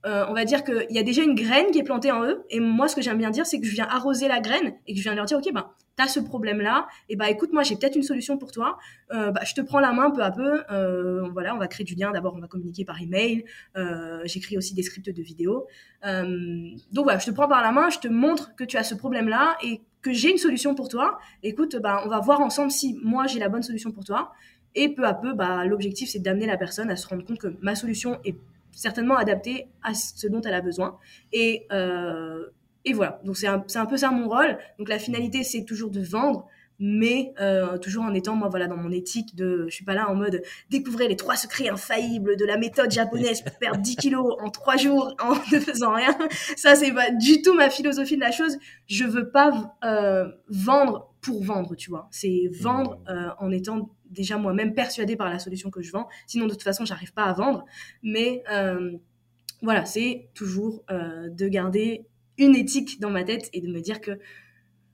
Euh, 0.06 0.25
on 0.30 0.34
va 0.34 0.46
dire 0.46 0.63
qu'il 0.63 0.86
y 0.92 1.00
a 1.00 1.04
déjà 1.04 1.24
une 1.24 1.36
graine 1.36 1.72
qui 1.72 1.80
est 1.80 1.84
plantée 1.84 2.12
en 2.12 2.24
eux. 2.24 2.44
Et 2.50 2.60
moi, 2.60 2.88
ce 2.88 2.96
que 2.96 3.02
j'aime 3.02 3.18
bien 3.18 3.31
dire, 3.31 3.46
c'est 3.46 3.60
que 3.60 3.66
je 3.66 3.74
viens 3.74 3.88
arroser 3.88 4.28
la 4.28 4.40
graine 4.40 4.74
et 4.88 4.94
que 4.94 5.00
je 5.00 5.04
viens 5.04 5.16
leur 5.16 5.25
dire, 5.25 5.38
ok, 5.38 5.52
ben, 5.54 5.66
tu 5.98 6.10
ce 6.10 6.19
problème-là, 6.19 6.88
et 7.07 7.16
bah 7.16 7.30
écoute, 7.30 7.54
moi 7.54 7.63
j'ai 7.63 7.78
peut-être 7.78 7.96
une 7.96 8.04
solution 8.04 8.38
pour 8.38 8.52
toi. 8.52 8.78
Euh, 9.13 9.31
bah, 9.31 9.42
je 9.46 9.54
te 9.54 9.62
prends 9.62 9.80
la 9.80 9.94
main 9.94 10.12
peu 10.12 10.22
à 10.22 10.30
peu. 10.30 10.62
Euh, 10.69 11.30
voilà, 11.30 11.56
on 11.56 11.57
va 11.57 11.68
créer 11.68 11.86
du 11.86 11.96
lien. 11.96 12.12
D'abord, 12.12 12.36
on 12.36 12.42
va 12.42 12.48
communiquer 12.48 12.84
par 12.84 13.02
email. 13.02 13.46
J'écris 14.25 14.57
aussi 14.57 14.74
des 14.74 14.84
scripts 14.84 15.10
de 15.10 15.22
vidéos. 15.22 15.68
Donc 16.04 17.04
voilà, 17.06 17.19
je 17.19 17.25
te 17.25 17.31
prends 17.31 17.48
par 17.48 17.62
la 17.62 17.72
main, 17.72 17.90
je 17.90 18.00
te 18.00 18.10
montre 18.10 18.56
que 18.56 18.66
tu 18.66 18.75
as 18.75 18.84
ce 18.84 18.94
problème-là 18.94 19.58
et 19.63 19.81
que 20.01 20.12
j'ai 20.12 20.31
une 20.31 20.38
solution 20.38 20.75
pour 20.75 20.90
toi. 20.90 21.18
Écoute, 21.44 21.78
bah, 21.78 22.04
on 22.06 22.10
va 22.10 22.19
voir 22.19 22.42
ensemble 22.42 22.72
si 22.72 23.00
moi 23.01 23.25
j'ai 23.25 23.40
la 23.40 23.50
bonne 23.50 23.63
solution 23.63 23.92
pour 23.92 24.04
toi. 24.04 24.34
Et 24.75 24.90
peu 24.90 25.06
à 25.06 25.13
peu, 25.13 25.34
bah, 25.34 25.63
l'objectif 25.66 26.10
c'est 26.10 26.19
d'amener 26.19 26.46
la 26.46 26.58
personne 26.58 26.90
à 26.90 26.98
se 26.98 27.08
rendre 27.08 27.24
compte 27.25 27.40
que 27.40 27.56
ma 27.62 27.75
solution 27.75 28.19
est 28.25 28.36
certainement 28.75 29.16
adaptée 29.18 29.68
à 29.83 29.94
ce 29.94 30.27
dont 30.27 30.42
elle 30.42 30.54
a 30.54 30.62
besoin. 30.62 30.98
Et 31.33 31.66
euh, 31.72 32.45
et 32.86 32.94
voilà, 32.94 33.19
donc 33.25 33.36
c'est 33.36 33.48
un, 33.48 33.66
un, 33.75 33.86
peu 33.88 33.98
ça 33.98 34.12
mon 34.12 34.30
rôle. 34.30 34.60
Donc 34.77 34.89
la 34.89 35.00
finalité, 35.00 35.44
c'est 35.44 35.66
toujours 35.66 35.89
de 35.89 36.01
vendre, 36.01 36.48
mais 36.77 37.33
euh, 37.39 37.77
toujours 37.77 38.04
en 38.04 38.13
étant, 38.13 38.36
moi, 38.36 38.48
voilà, 38.48 38.68
dans 38.68 38.77
mon 38.77 38.92
éthique 38.92 39.36
de, 39.36 39.66
je 39.68 39.74
suis 39.74 39.86
pas 39.86 39.94
là 39.94 40.10
en 40.10 40.16
mode 40.16 40.44
découvrir 40.69 41.10
les 41.10 41.16
trois 41.16 41.36
secrets 41.36 41.69
infaillibles 41.69 42.36
de 42.36 42.45
la 42.45 42.57
méthode 42.57 42.92
japonaise 42.92 43.42
pour 43.42 43.57
perdre 43.57 43.80
10 43.80 43.95
kilos 43.95 44.36
en 44.39 44.50
trois 44.50 44.77
jours 44.77 45.16
en 45.19 45.33
ne 45.51 45.60
faisant 45.60 45.94
rien. 45.94 46.16
Ça, 46.56 46.75
c'est 46.75 46.92
pas 46.92 47.10
du 47.12 47.42
tout 47.42 47.54
ma 47.54 47.69
philosophie 47.69 48.16
de 48.16 48.22
la 48.22 48.31
chose. 48.31 48.57
Je 48.88 49.06
veux 49.06 49.31
pas 49.31 49.75
euh, 49.83 50.27
vendre 50.50 51.12
pour 51.25 51.44
vendre, 51.44 51.75
tu 51.75 51.89
vois. 51.89 52.07
C'est 52.12 52.48
vendre 52.51 53.01
euh, 53.10 53.30
en 53.39 53.51
étant 53.51 53.89
déjà 54.06 54.38
moi-même 54.38 54.75
persuadée 54.75 55.16
par 55.16 55.27
la 55.27 55.39
solution 55.39 55.72
que 55.72 55.81
je 55.81 55.92
vends. 55.92 56.07
Sinon, 56.27 56.45
de 56.45 56.51
toute 56.51 56.62
façon, 56.62 56.86
j'arrive 56.86 57.13
pas 57.13 57.24
à 57.24 57.33
vendre. 57.33 57.66
Mais 58.04 58.44
euh, 58.51 58.92
voilà, 59.63 59.86
c'est 59.86 60.30
toujours 60.36 60.83
euh, 60.92 61.30
de 61.30 61.48
garder 61.48 62.06
une 62.38 62.56
éthique 62.56 63.00
dans 63.00 63.10
ma 63.10 63.24
tête 63.24 63.50
et 63.54 63.62
de 63.62 63.68
me 63.68 63.81
dire 63.81 64.01
que 64.01 64.19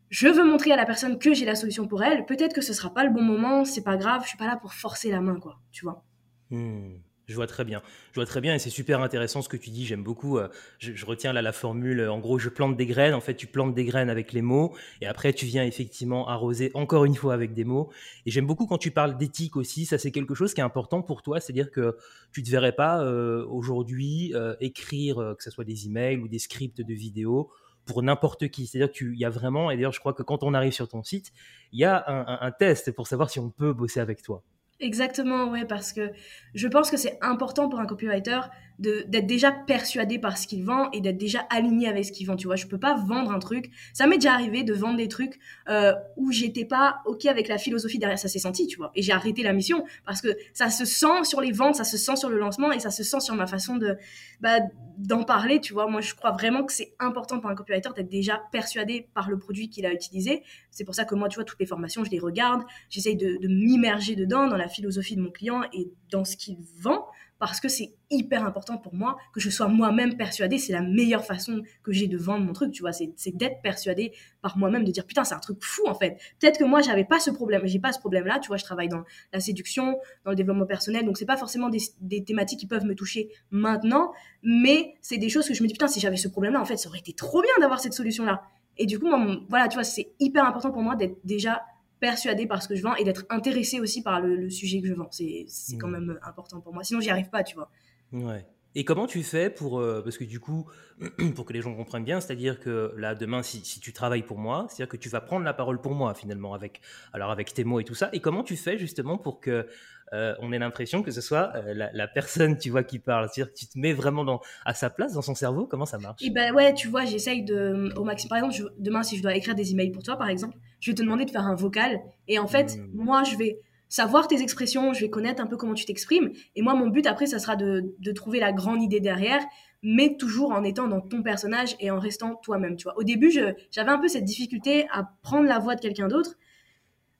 je 0.09 0.29
veux 0.29 0.45
montrer 0.45 0.71
à 0.71 0.77
la 0.77 0.85
personne 0.85 1.19
que 1.19 1.33
j'ai 1.33 1.45
la 1.45 1.55
solution 1.55 1.85
pour 1.85 2.01
elle. 2.01 2.25
Peut-être 2.25 2.53
que 2.53 2.61
ce 2.61 2.71
sera 2.71 2.93
pas 2.93 3.03
le 3.03 3.11
bon 3.11 3.21
moment, 3.21 3.65
c'est 3.65 3.83
pas 3.83 3.97
grave, 3.97 4.21
je 4.23 4.29
suis 4.29 4.37
pas 4.37 4.47
là 4.47 4.55
pour 4.55 4.73
forcer 4.73 5.11
la 5.11 5.19
main, 5.19 5.37
quoi, 5.37 5.59
tu 5.73 5.83
vois. 5.83 6.05
Hmm. 6.49 6.95
Je 7.31 7.35
vois 7.37 7.47
très 7.47 7.63
bien. 7.63 7.81
Je 8.11 8.15
vois 8.15 8.25
très 8.25 8.41
bien 8.41 8.53
et 8.53 8.59
c'est 8.59 8.69
super 8.69 9.01
intéressant 9.01 9.41
ce 9.41 9.47
que 9.47 9.55
tu 9.55 9.69
dis. 9.69 9.85
J'aime 9.85 10.03
beaucoup. 10.03 10.37
Euh, 10.37 10.49
je, 10.79 11.05
retiens 11.05 11.31
là 11.31 11.41
la 11.41 11.53
formule. 11.53 12.05
En 12.09 12.19
gros, 12.19 12.37
je 12.37 12.49
plante 12.49 12.75
des 12.75 12.85
graines. 12.85 13.13
En 13.13 13.21
fait, 13.21 13.35
tu 13.35 13.47
plantes 13.47 13.73
des 13.73 13.85
graines 13.85 14.09
avec 14.09 14.33
les 14.33 14.41
mots 14.41 14.75
et 14.99 15.07
après, 15.07 15.31
tu 15.31 15.45
viens 15.45 15.63
effectivement 15.63 16.27
arroser 16.27 16.71
encore 16.73 17.05
une 17.05 17.15
fois 17.15 17.33
avec 17.33 17.53
des 17.53 17.63
mots. 17.63 17.89
Et 18.25 18.31
j'aime 18.31 18.45
beaucoup 18.45 18.67
quand 18.67 18.77
tu 18.77 18.91
parles 18.91 19.17
d'éthique 19.17 19.55
aussi. 19.55 19.85
Ça, 19.85 19.97
c'est 19.97 20.11
quelque 20.11 20.35
chose 20.35 20.53
qui 20.53 20.59
est 20.59 20.63
important 20.63 21.01
pour 21.01 21.21
toi. 21.21 21.39
C'est-à-dire 21.39 21.71
que 21.71 21.95
tu 22.33 22.41
ne 22.41 22.45
te 22.45 22.51
verrais 22.51 22.73
pas 22.73 23.01
euh, 23.01 23.45
aujourd'hui 23.47 24.33
euh, 24.35 24.55
écrire, 24.59 25.15
que 25.37 25.43
ce 25.43 25.51
soit 25.51 25.63
des 25.63 25.85
emails 25.85 26.17
ou 26.17 26.27
des 26.27 26.39
scripts 26.39 26.81
de 26.81 26.93
vidéos 26.93 27.49
pour 27.85 28.03
n'importe 28.03 28.49
qui. 28.49 28.67
C'est-à-dire 28.67 28.91
qu'il 28.91 29.15
y 29.15 29.23
a 29.23 29.29
vraiment, 29.29 29.71
et 29.71 29.77
d'ailleurs, 29.77 29.93
je 29.93 30.01
crois 30.01 30.13
que 30.13 30.21
quand 30.21 30.43
on 30.43 30.53
arrive 30.53 30.73
sur 30.73 30.89
ton 30.89 31.01
site, 31.01 31.31
il 31.71 31.79
y 31.79 31.85
a 31.85 32.03
un 32.41 32.51
test 32.51 32.91
pour 32.91 33.07
savoir 33.07 33.29
si 33.29 33.39
on 33.39 33.49
peut 33.49 33.71
bosser 33.71 34.01
avec 34.01 34.21
toi. 34.21 34.43
Exactement, 34.81 35.49
ouais, 35.51 35.65
parce 35.65 35.93
que 35.93 36.11
je 36.55 36.67
pense 36.67 36.89
que 36.89 36.97
c'est 36.97 37.17
important 37.21 37.69
pour 37.69 37.79
un 37.79 37.85
copywriter 37.85 38.39
d'être 38.81 39.27
déjà 39.27 39.51
persuadé 39.51 40.17
par 40.17 40.37
ce 40.39 40.47
qu'il 40.47 40.63
vend 40.63 40.89
et 40.91 41.01
d'être 41.01 41.17
déjà 41.17 41.45
aligné 41.51 41.87
avec 41.87 42.03
ce 42.03 42.11
qu'il 42.11 42.25
vend. 42.25 42.35
Tu 42.35 42.47
vois, 42.47 42.55
je 42.55 42.65
peux 42.65 42.79
pas 42.79 42.95
vendre 42.95 43.31
un 43.31 43.37
truc. 43.37 43.69
Ça 43.93 44.07
m'est 44.07 44.17
déjà 44.17 44.33
arrivé 44.33 44.63
de 44.63 44.73
vendre 44.73 44.97
des 44.97 45.07
trucs 45.07 45.39
euh, 45.69 45.93
où 46.17 46.31
j'étais 46.31 46.65
pas 46.65 47.01
ok 47.05 47.27
avec 47.27 47.47
la 47.47 47.59
philosophie 47.59 47.99
derrière. 47.99 48.17
Ça 48.17 48.27
s'est 48.27 48.39
senti, 48.39 48.65
tu 48.65 48.77
vois. 48.77 48.91
Et 48.95 49.03
j'ai 49.03 49.11
arrêté 49.11 49.43
la 49.43 49.53
mission 49.53 49.83
parce 50.03 50.21
que 50.21 50.35
ça 50.53 50.71
se 50.71 50.85
sent 50.85 51.23
sur 51.25 51.41
les 51.41 51.51
ventes, 51.51 51.75
ça 51.75 51.83
se 51.83 51.97
sent 51.97 52.15
sur 52.15 52.29
le 52.29 52.39
lancement 52.39 52.71
et 52.71 52.79
ça 52.79 52.89
se 52.89 53.03
sent 53.03 53.19
sur 53.19 53.35
ma 53.35 53.45
façon 53.45 53.77
de 53.77 53.97
bah, 54.39 54.57
d'en 54.97 55.23
parler. 55.23 55.61
Tu 55.61 55.73
vois, 55.73 55.87
moi 55.87 56.01
je 56.01 56.15
crois 56.15 56.31
vraiment 56.31 56.63
que 56.63 56.73
c'est 56.73 56.95
important 56.97 57.39
pour 57.39 57.51
un 57.51 57.55
copywriter 57.55 57.89
d'être 57.95 58.09
déjà 58.09 58.41
persuadé 58.51 59.07
par 59.13 59.29
le 59.29 59.37
produit 59.37 59.69
qu'il 59.69 59.85
a 59.85 59.93
utilisé. 59.93 60.41
C'est 60.71 60.85
pour 60.85 60.95
ça 60.95 61.05
que 61.05 61.13
moi, 61.13 61.29
tu 61.29 61.35
vois, 61.35 61.45
toutes 61.45 61.59
les 61.59 61.67
formations, 61.67 62.03
je 62.03 62.09
les 62.09 62.19
regarde. 62.19 62.63
J'essaye 62.89 63.15
de, 63.15 63.37
de 63.37 63.47
m'immerger 63.47 64.15
dedans 64.15 64.47
dans 64.47 64.57
la 64.57 64.67
philosophie 64.67 65.15
de 65.15 65.21
mon 65.21 65.29
client 65.29 65.61
et 65.71 65.91
dans 66.09 66.25
ce 66.25 66.35
qu'il 66.35 66.57
vend 66.79 67.05
parce 67.41 67.59
que 67.59 67.69
c'est 67.69 67.95
hyper 68.11 68.45
important 68.45 68.77
pour 68.77 68.93
moi 68.93 69.17
que 69.33 69.39
je 69.39 69.49
sois 69.49 69.67
moi-même 69.67 70.15
persuadée. 70.15 70.59
C'est 70.59 70.73
la 70.73 70.83
meilleure 70.83 71.25
façon 71.25 71.63
que 71.81 71.91
j'ai 71.91 72.05
de 72.05 72.15
vendre 72.15 72.45
mon 72.45 72.53
truc, 72.53 72.71
tu 72.71 72.81
vois. 72.83 72.91
C'est 72.93 73.15
d'être 73.35 73.63
persuadée 73.63 74.13
par 74.43 74.59
moi-même, 74.59 74.83
de 74.83 74.91
dire 74.91 75.07
putain, 75.07 75.23
c'est 75.23 75.33
un 75.33 75.39
truc 75.39 75.57
fou 75.63 75.81
en 75.87 75.95
fait. 75.95 76.19
Peut-être 76.39 76.59
que 76.59 76.63
moi, 76.63 76.81
j'avais 76.81 77.03
pas 77.03 77.19
ce 77.19 77.31
problème, 77.31 77.63
j'ai 77.65 77.79
pas 77.79 77.93
ce 77.93 77.99
problème-là, 77.99 78.37
tu 78.37 78.49
vois. 78.49 78.57
Je 78.57 78.63
travaille 78.63 78.89
dans 78.89 79.03
la 79.33 79.39
séduction, 79.39 79.97
dans 80.23 80.29
le 80.29 80.35
développement 80.35 80.67
personnel, 80.67 81.03
donc 81.03 81.17
c'est 81.17 81.25
pas 81.25 81.35
forcément 81.35 81.69
des, 81.69 81.79
des, 81.99 82.23
thématiques 82.23 82.59
qui 82.59 82.67
peuvent 82.67 82.85
me 82.85 82.93
toucher 82.93 83.29
maintenant, 83.49 84.11
mais 84.43 84.93
c'est 85.01 85.17
des 85.17 85.29
choses 85.29 85.47
que 85.47 85.55
je 85.55 85.63
me 85.63 85.67
dis 85.67 85.73
putain, 85.73 85.87
si 85.87 85.99
j'avais 85.99 86.17
ce 86.17 86.27
problème-là, 86.27 86.61
en 86.61 86.65
fait, 86.65 86.77
ça 86.77 86.89
aurait 86.89 86.99
été 86.99 87.13
trop 87.13 87.41
bien 87.41 87.53
d'avoir 87.59 87.79
cette 87.79 87.93
solution-là. 87.93 88.43
Et 88.77 88.85
du 88.85 88.99
coup, 88.99 89.07
moi, 89.07 89.19
voilà, 89.49 89.67
tu 89.67 89.77
vois, 89.77 89.83
c'est 89.83 90.11
hyper 90.19 90.45
important 90.45 90.69
pour 90.69 90.83
moi 90.83 90.95
d'être 90.95 91.17
déjà 91.23 91.63
persuadé 92.01 92.47
par 92.47 92.61
ce 92.61 92.67
que 92.67 92.75
je 92.75 92.81
vends 92.81 92.95
et 92.95 93.05
d'être 93.05 93.25
intéressé 93.29 93.79
aussi 93.79 94.01
par 94.01 94.19
le, 94.19 94.49
sujet 94.49 94.81
que 94.81 94.87
je 94.87 94.93
vends. 94.93 95.07
C'est 95.11 95.45
quand 95.79 95.87
mmh. 95.87 95.91
même 95.91 96.19
important 96.23 96.59
pour 96.59 96.73
moi. 96.73 96.83
Sinon, 96.83 96.99
j'y 96.99 97.09
arrive 97.09 97.29
pas, 97.29 97.43
tu 97.43 97.55
vois. 97.55 97.69
Ouais. 98.11 98.45
Et 98.73 98.85
comment 98.85 99.05
tu 99.05 99.21
fais 99.21 99.49
pour, 99.49 99.79
euh, 99.79 100.01
parce 100.01 100.17
que 100.17 100.23
du 100.23 100.39
coup, 100.39 100.65
pour 101.35 101.45
que 101.45 101.53
les 101.53 101.61
gens 101.61 101.75
comprennent 101.75 102.05
bien, 102.05 102.21
c'est-à-dire 102.21 102.59
que 102.59 102.93
là, 102.97 103.15
demain, 103.15 103.43
si, 103.43 103.63
si 103.65 103.79
tu 103.79 103.91
travailles 103.91 104.23
pour 104.23 104.37
moi, 104.37 104.65
c'est-à-dire 104.69 104.89
que 104.89 104.97
tu 104.97 105.09
vas 105.09 105.21
prendre 105.21 105.43
la 105.45 105.53
parole 105.53 105.79
pour 105.81 105.93
moi 105.93 106.13
finalement, 106.13 106.53
avec, 106.53 106.81
alors 107.13 107.31
avec 107.31 107.53
tes 107.53 107.63
mots 107.63 107.79
et 107.79 107.83
tout 107.83 107.95
ça. 107.95 108.09
Et 108.13 108.19
comment 108.19 108.43
tu 108.43 108.55
fais 108.55 108.77
justement 108.77 109.17
pour 109.17 109.41
que 109.41 109.67
euh, 110.13 110.33
on 110.39 110.51
ait 110.51 110.59
l'impression 110.59 111.03
que 111.03 111.11
ce 111.11 111.21
soit 111.21 111.51
euh, 111.55 111.73
la, 111.73 111.89
la, 111.93 112.07
personne, 112.07 112.57
tu 112.57 112.69
vois, 112.69 112.83
qui 112.83 112.99
parle 112.99 113.29
C'est-à-dire 113.31 113.53
que 113.53 113.57
tu 113.57 113.67
te 113.67 113.79
mets 113.79 113.93
vraiment 113.93 114.25
dans, 114.25 114.41
à 114.65 114.73
sa 114.73 114.89
place, 114.89 115.13
dans 115.13 115.21
son 115.21 115.35
cerveau. 115.35 115.65
Comment 115.65 115.85
ça 115.85 115.99
marche? 115.99 116.21
Et 116.21 116.29
ben 116.29 116.53
ouais, 116.53 116.73
tu 116.73 116.89
vois, 116.89 117.05
j'essaye 117.05 117.43
de, 117.43 117.93
au 117.95 118.03
maximum. 118.03 118.29
Par 118.29 118.37
exemple, 118.39 118.55
je, 118.55 118.63
demain, 118.81 119.03
si 119.03 119.17
je 119.17 119.21
dois 119.21 119.35
écrire 119.35 119.55
des 119.55 119.71
emails 119.71 119.91
pour 119.91 120.03
toi, 120.03 120.17
par 120.17 120.29
exemple, 120.29 120.57
je 120.79 120.91
vais 120.91 120.95
te 120.95 121.01
demander 121.01 121.25
de 121.25 121.31
faire 121.31 121.45
un 121.45 121.55
vocal. 121.55 122.01
Et 122.27 122.39
en 122.39 122.47
fait, 122.47 122.77
mmh. 122.77 122.89
moi, 122.93 123.23
je 123.23 123.37
vais 123.37 123.59
savoir 123.87 124.27
tes 124.27 124.41
expressions, 124.41 124.93
je 124.93 125.01
vais 125.01 125.09
connaître 125.09 125.41
un 125.41 125.47
peu 125.47 125.57
comment 125.57 125.73
tu 125.73 125.85
t'exprimes. 125.85 126.31
Et 126.55 126.61
moi, 126.61 126.73
mon 126.73 126.87
but 126.87 127.05
après, 127.07 127.25
ça 127.25 127.39
sera 127.39 127.55
de, 127.55 127.93
de, 127.99 128.11
trouver 128.11 128.39
la 128.39 128.53
grande 128.53 128.81
idée 128.81 129.01
derrière, 129.01 129.41
mais 129.83 130.15
toujours 130.17 130.51
en 130.51 130.63
étant 130.63 130.87
dans 130.87 131.01
ton 131.01 131.21
personnage 131.23 131.75
et 131.79 131.91
en 131.91 131.99
restant 131.99 132.35
toi-même. 132.35 132.77
Tu 132.77 132.83
vois, 132.83 132.97
au 132.97 133.03
début, 133.03 133.31
j'avais 133.31 133.89
un 133.89 133.99
peu 133.99 134.07
cette 134.07 134.23
difficulté 134.23 134.87
à 134.91 135.09
prendre 135.21 135.47
la 135.47 135.59
voix 135.59 135.75
de 135.75 135.81
quelqu'un 135.81 136.07
d'autre. 136.07 136.35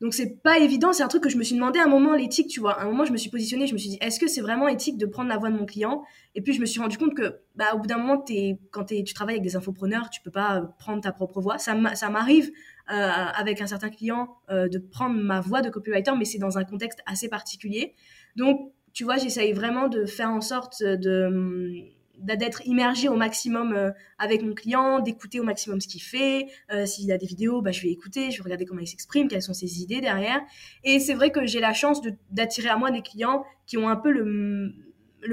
Donc 0.02 0.16
c'est 0.16 0.42
pas 0.42 0.58
évident, 0.58 0.94
c'est 0.94 1.04
un 1.04 1.08
truc 1.08 1.22
que 1.22 1.30
je 1.30 1.38
me 1.38 1.44
suis 1.44 1.54
demandé 1.54 1.78
à 1.78 1.84
un 1.84 1.88
moment 1.88 2.16
l'éthique, 2.16 2.48
tu 2.48 2.60
vois. 2.60 2.74
À 2.74 2.84
un 2.84 2.86
moment, 2.86 3.06
je 3.06 3.12
me 3.12 3.18
suis 3.18 3.30
positionnée, 3.30 3.68
je 3.68 3.74
me 3.74 3.78
suis 3.78 3.92
dit, 3.92 3.98
est-ce 4.02 4.20
que 4.20 4.28
c'est 4.28 4.42
vraiment 4.42 4.68
éthique 4.68 4.98
de 4.98 5.06
prendre 5.06 5.30
la 5.30 5.38
voix 5.38 5.52
de 5.52 5.56
mon 5.56 5.66
client? 5.66 6.04
Et 6.34 6.42
puis 6.42 6.54
je 6.54 6.60
me 6.60 6.66
suis 6.66 6.82
rendu 6.82 6.98
compte 6.98 7.14
que, 7.14 7.40
bah, 7.56 7.76
au 7.76 7.78
bout 7.78 7.86
d'un 7.86 8.00
moment, 8.00 8.24
es, 8.30 8.58
quand 8.72 8.86
tu 8.86 9.14
travailles 9.14 9.36
avec 9.36 9.44
des 9.44 9.56
infopreneurs, 9.56 10.10
tu 10.10 10.20
peux 10.22 10.32
pas 10.32 10.74
prendre 10.80 11.02
ta 11.02 11.12
propre 11.12 11.40
voix. 11.40 11.60
Ça 11.60 11.76
m'arrive 11.76 12.52
euh, 12.90 12.94
avec 12.94 13.62
un 13.62 13.68
certain 13.68 13.92
client 13.92 14.38
euh, 14.50 14.68
de 14.68 14.80
prendre 14.80 15.16
ma 15.16 15.40
voix 15.40 15.62
de 15.62 15.70
copywriter, 15.70 16.14
mais 16.18 16.26
c'est 16.26 16.40
dans 16.40 16.58
un 16.58 16.64
contexte 16.64 17.02
assez 17.06 17.30
particulier. 17.30 17.94
Donc, 18.36 18.72
tu 18.94 19.04
vois, 19.04 19.18
j'essaye 19.18 19.54
vraiment 19.54 19.88
de 19.88 20.06
faire 20.06 20.32
en 20.32 20.42
sorte 20.42 20.82
de 20.82 21.92
d'être 22.22 22.66
immergé 22.66 23.10
au 23.10 23.16
maximum 23.16 23.74
euh, 23.74 23.92
avec 24.18 24.44
mon 24.44 24.54
client, 24.54 25.00
d'écouter 25.00 25.40
au 25.40 25.44
maximum 25.44 25.82
ce 25.82 25.88
qu'il 25.88 26.02
fait. 26.02 26.48
S'il 26.86 27.12
a 27.12 27.18
des 27.18 27.26
vidéos, 27.26 27.62
bah, 27.62 27.72
je 27.72 27.82
vais 27.82 27.90
écouter, 27.90 28.32
je 28.32 28.38
vais 28.38 28.44
regarder 28.44 28.66
comment 28.66 28.82
il 28.82 28.88
s'exprime, 28.88 29.28
quelles 29.28 29.42
sont 29.42 29.54
ses 29.54 29.82
idées 29.82 30.02
derrière. 30.02 30.42
Et 30.84 31.00
c'est 31.00 31.14
vrai 31.14 31.32
que 31.32 31.46
j'ai 31.46 31.60
la 31.60 31.74
chance 31.74 32.02
d'attirer 32.30 32.70
à 32.70 32.78
moi 32.78 32.92
des 32.92 33.02
clients 33.02 33.44
qui 33.66 33.78
ont 33.78 33.90
un 33.90 33.96
peu 33.96 34.12
le, 34.12 34.74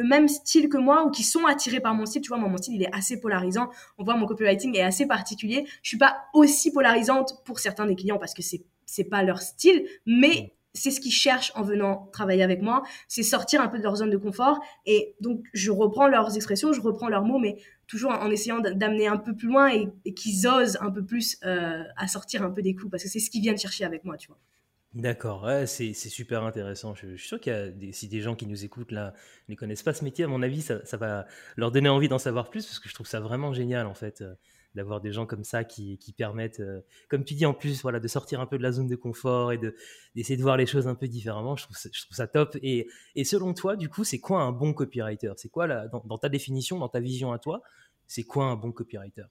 même 0.05 0.29
style 0.29 0.69
que 0.69 0.79
moi 0.79 1.05
ou 1.05 1.11
qui 1.11 1.23
sont 1.23 1.47
attirés 1.47 1.81
par 1.81 1.95
mon 1.95 2.07
style. 2.07 2.23
Tu 2.23 2.29
vois, 2.29 2.39
mon 2.39 2.57
style, 2.57 2.75
il 2.75 2.83
est 2.83 2.95
assez 2.95 3.21
polarisant. 3.21 3.71
On 3.99 4.05
voit, 4.05 4.17
mon 4.17 4.27
copywriting 4.27 4.77
est 4.77 4.83
assez 4.83 5.07
particulier. 5.07 5.67
Je 5.83 5.89
suis 5.89 5.99
pas 5.99 6.25
aussi 6.35 6.73
polarisante 6.73 7.43
pour 7.45 7.59
certains 7.59 7.87
des 7.87 7.97
clients 7.97 8.19
parce 8.19 8.35
que 8.35 8.43
c'est, 8.43 8.65
c'est 8.87 9.05
pas 9.05 9.23
leur 9.23 9.41
style, 9.43 9.87
mais 10.07 10.55
c'est 10.75 10.91
ce 10.91 11.01
qu'ils 11.01 11.13
cherchent 11.13 11.53
en 11.55 11.63
venant 11.63 12.09
travailler 12.13 12.43
avec 12.43 12.63
moi. 12.63 12.83
C'est 13.09 13.23
sortir 13.23 13.61
un 13.61 13.69
peu 13.69 13.79
de 13.79 13.83
leur 13.83 13.97
zone 13.97 14.11
de 14.11 14.17
confort. 14.17 14.61
Et 14.87 15.17
donc, 15.21 15.45
je 15.53 15.71
reprends 15.71 16.09
leurs 16.09 16.37
expressions, 16.37 16.73
je 16.73 16.81
reprends 16.81 17.09
leurs 17.09 17.25
mots, 17.25 17.39
mais 17.39 17.57
toujours 17.87 18.13
en 18.13 18.31
essayant 18.31 18.61
d'amener 18.61 19.07
un 19.07 19.17
peu 19.17 19.35
plus 19.35 19.49
loin 19.49 19.69
et, 19.69 20.15
qu'ils 20.15 20.47
osent 20.47 20.79
un 20.81 20.91
peu 20.91 21.05
plus 21.05 21.39
euh, 21.45 21.83
à 21.97 22.07
sortir 22.07 22.43
un 22.43 22.51
peu 22.51 22.63
des 22.63 22.75
clous 22.75 22.89
parce 22.89 23.03
que 23.03 23.09
c'est 23.09 23.21
ce 23.21 23.31
qu'ils 23.31 23.43
viennent 23.43 23.59
chercher 23.59 23.85
avec 23.85 24.05
moi, 24.05 24.17
tu 24.17 24.29
vois. 24.29 24.39
D'accord, 24.95 25.49
c'est 25.67 25.93
super 25.93 26.45
intéressant. 26.45 26.95
Je, 26.95 27.15
suis 27.17 27.29
sûr 27.29 27.39
qu'il 27.39 27.53
y 27.53 27.57
a 27.57 27.69
des, 27.69 27.93
si 27.93 28.09
des 28.09 28.21
gens 28.21 28.35
qui 28.35 28.47
nous 28.47 28.65
écoutent 28.65 28.91
là 28.91 29.13
ne 29.49 29.55
connaissent 29.55 29.83
pas 29.83 29.93
ce 29.93 30.03
métier, 30.03 30.25
à 30.25 30.29
mon 30.29 30.43
avis, 30.43 30.63
ça, 30.63 30.97
va 30.97 31.27
leur 31.57 31.71
donner 31.71 31.91
envie 31.91 32.09
d'en 32.09 32.19
savoir 32.19 32.49
plus 32.49 32.65
parce 32.65 32.79
que 32.79 32.89
je 32.89 32.95
trouve 32.95 33.07
ça 33.07 33.21
vraiment 33.21 33.53
génial 33.53 33.87
en 33.87 33.95
fait 33.95 34.23
euh, 34.23 34.35
d'avoir 34.75 35.01
des 35.01 35.13
gens 35.13 35.27
comme 35.27 35.45
ça 35.45 35.65
qui, 35.65 35.99
permettent, 36.17 36.61
euh, 36.61 36.81
comme 37.09 37.25
tu 37.25 37.35
dis 37.35 37.47
en 37.47 37.55
plus, 37.55 37.83
voilà, 37.83 38.01
de 38.01 38.09
sortir 38.09 38.41
un 38.41 38.47
peu 38.47 38.59
de 38.59 38.63
la 38.63 38.73
zone 38.73 38.87
de 38.87 38.97
confort 38.97 39.53
et 39.53 39.59
d'essayer 40.15 40.37
de, 40.37 40.43
voir 40.43 40.57
les 40.57 40.67
choses 40.67 40.87
un 40.87 40.95
peu 40.95 41.09
différemment. 41.09 41.57
Je 41.57 41.65
trouve, 41.65 41.77
ça 41.77 42.27
top. 42.27 42.57
Et, 42.63 42.89
selon 43.25 43.55
toi, 43.55 43.77
du 43.77 43.89
coup, 43.89 44.05
c'est 44.05 44.19
quoi 44.21 44.43
un 44.43 44.53
bon 44.53 44.73
copywriter? 44.73 45.33
C'est 45.37 45.51
quoi 45.51 45.67
dans 45.69 46.19
ta 46.19 46.29
définition, 46.29 46.79
dans 46.79 46.89
ta 46.89 47.01
vision 47.01 47.33
à 47.33 47.39
toi, 47.39 47.63
c'est 48.07 48.25
quoi 48.25 48.47
un 48.47 48.57
bon 48.57 48.73
copywriter? 48.73 49.25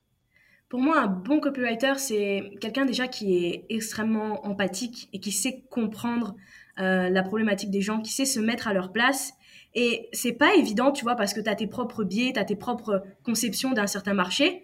Pour 0.70 0.82
moi, 0.82 1.00
un 1.00 1.08
bon 1.08 1.40
copywriter, 1.40 1.94
c'est 1.98 2.52
quelqu'un 2.60 2.86
déjà 2.86 3.08
qui 3.08 3.46
est 3.46 3.66
extrêmement 3.70 4.46
empathique 4.46 5.08
et 5.14 5.20
qui 5.22 5.32
sait 5.32 5.64
comprendre 5.70 6.36
euh, 6.80 7.10
la 7.10 7.24
problématique 7.24 7.72
des 7.72 7.82
gens, 7.82 8.02
qui 8.02 8.12
sait 8.12 8.26
se 8.26 8.42
mettre 8.42 8.68
à 8.68 8.74
leur 8.74 8.92
place. 8.92 9.34
Et 9.76 10.10
c'est 10.12 10.34
pas 10.34 10.56
évident, 10.56 10.92
tu 10.92 11.04
vois, 11.04 11.16
parce 11.16 11.34
que 11.34 11.40
tu 11.40 11.50
as 11.50 11.56
tes 11.56 11.68
propres 11.68 12.04
biais, 12.04 12.34
tu 12.34 12.40
as 12.40 12.44
tes 12.44 12.58
propres 12.58 13.02
conceptions 13.24 13.72
d'un 13.72 13.88
certain 13.88 14.14
marché 14.14 14.62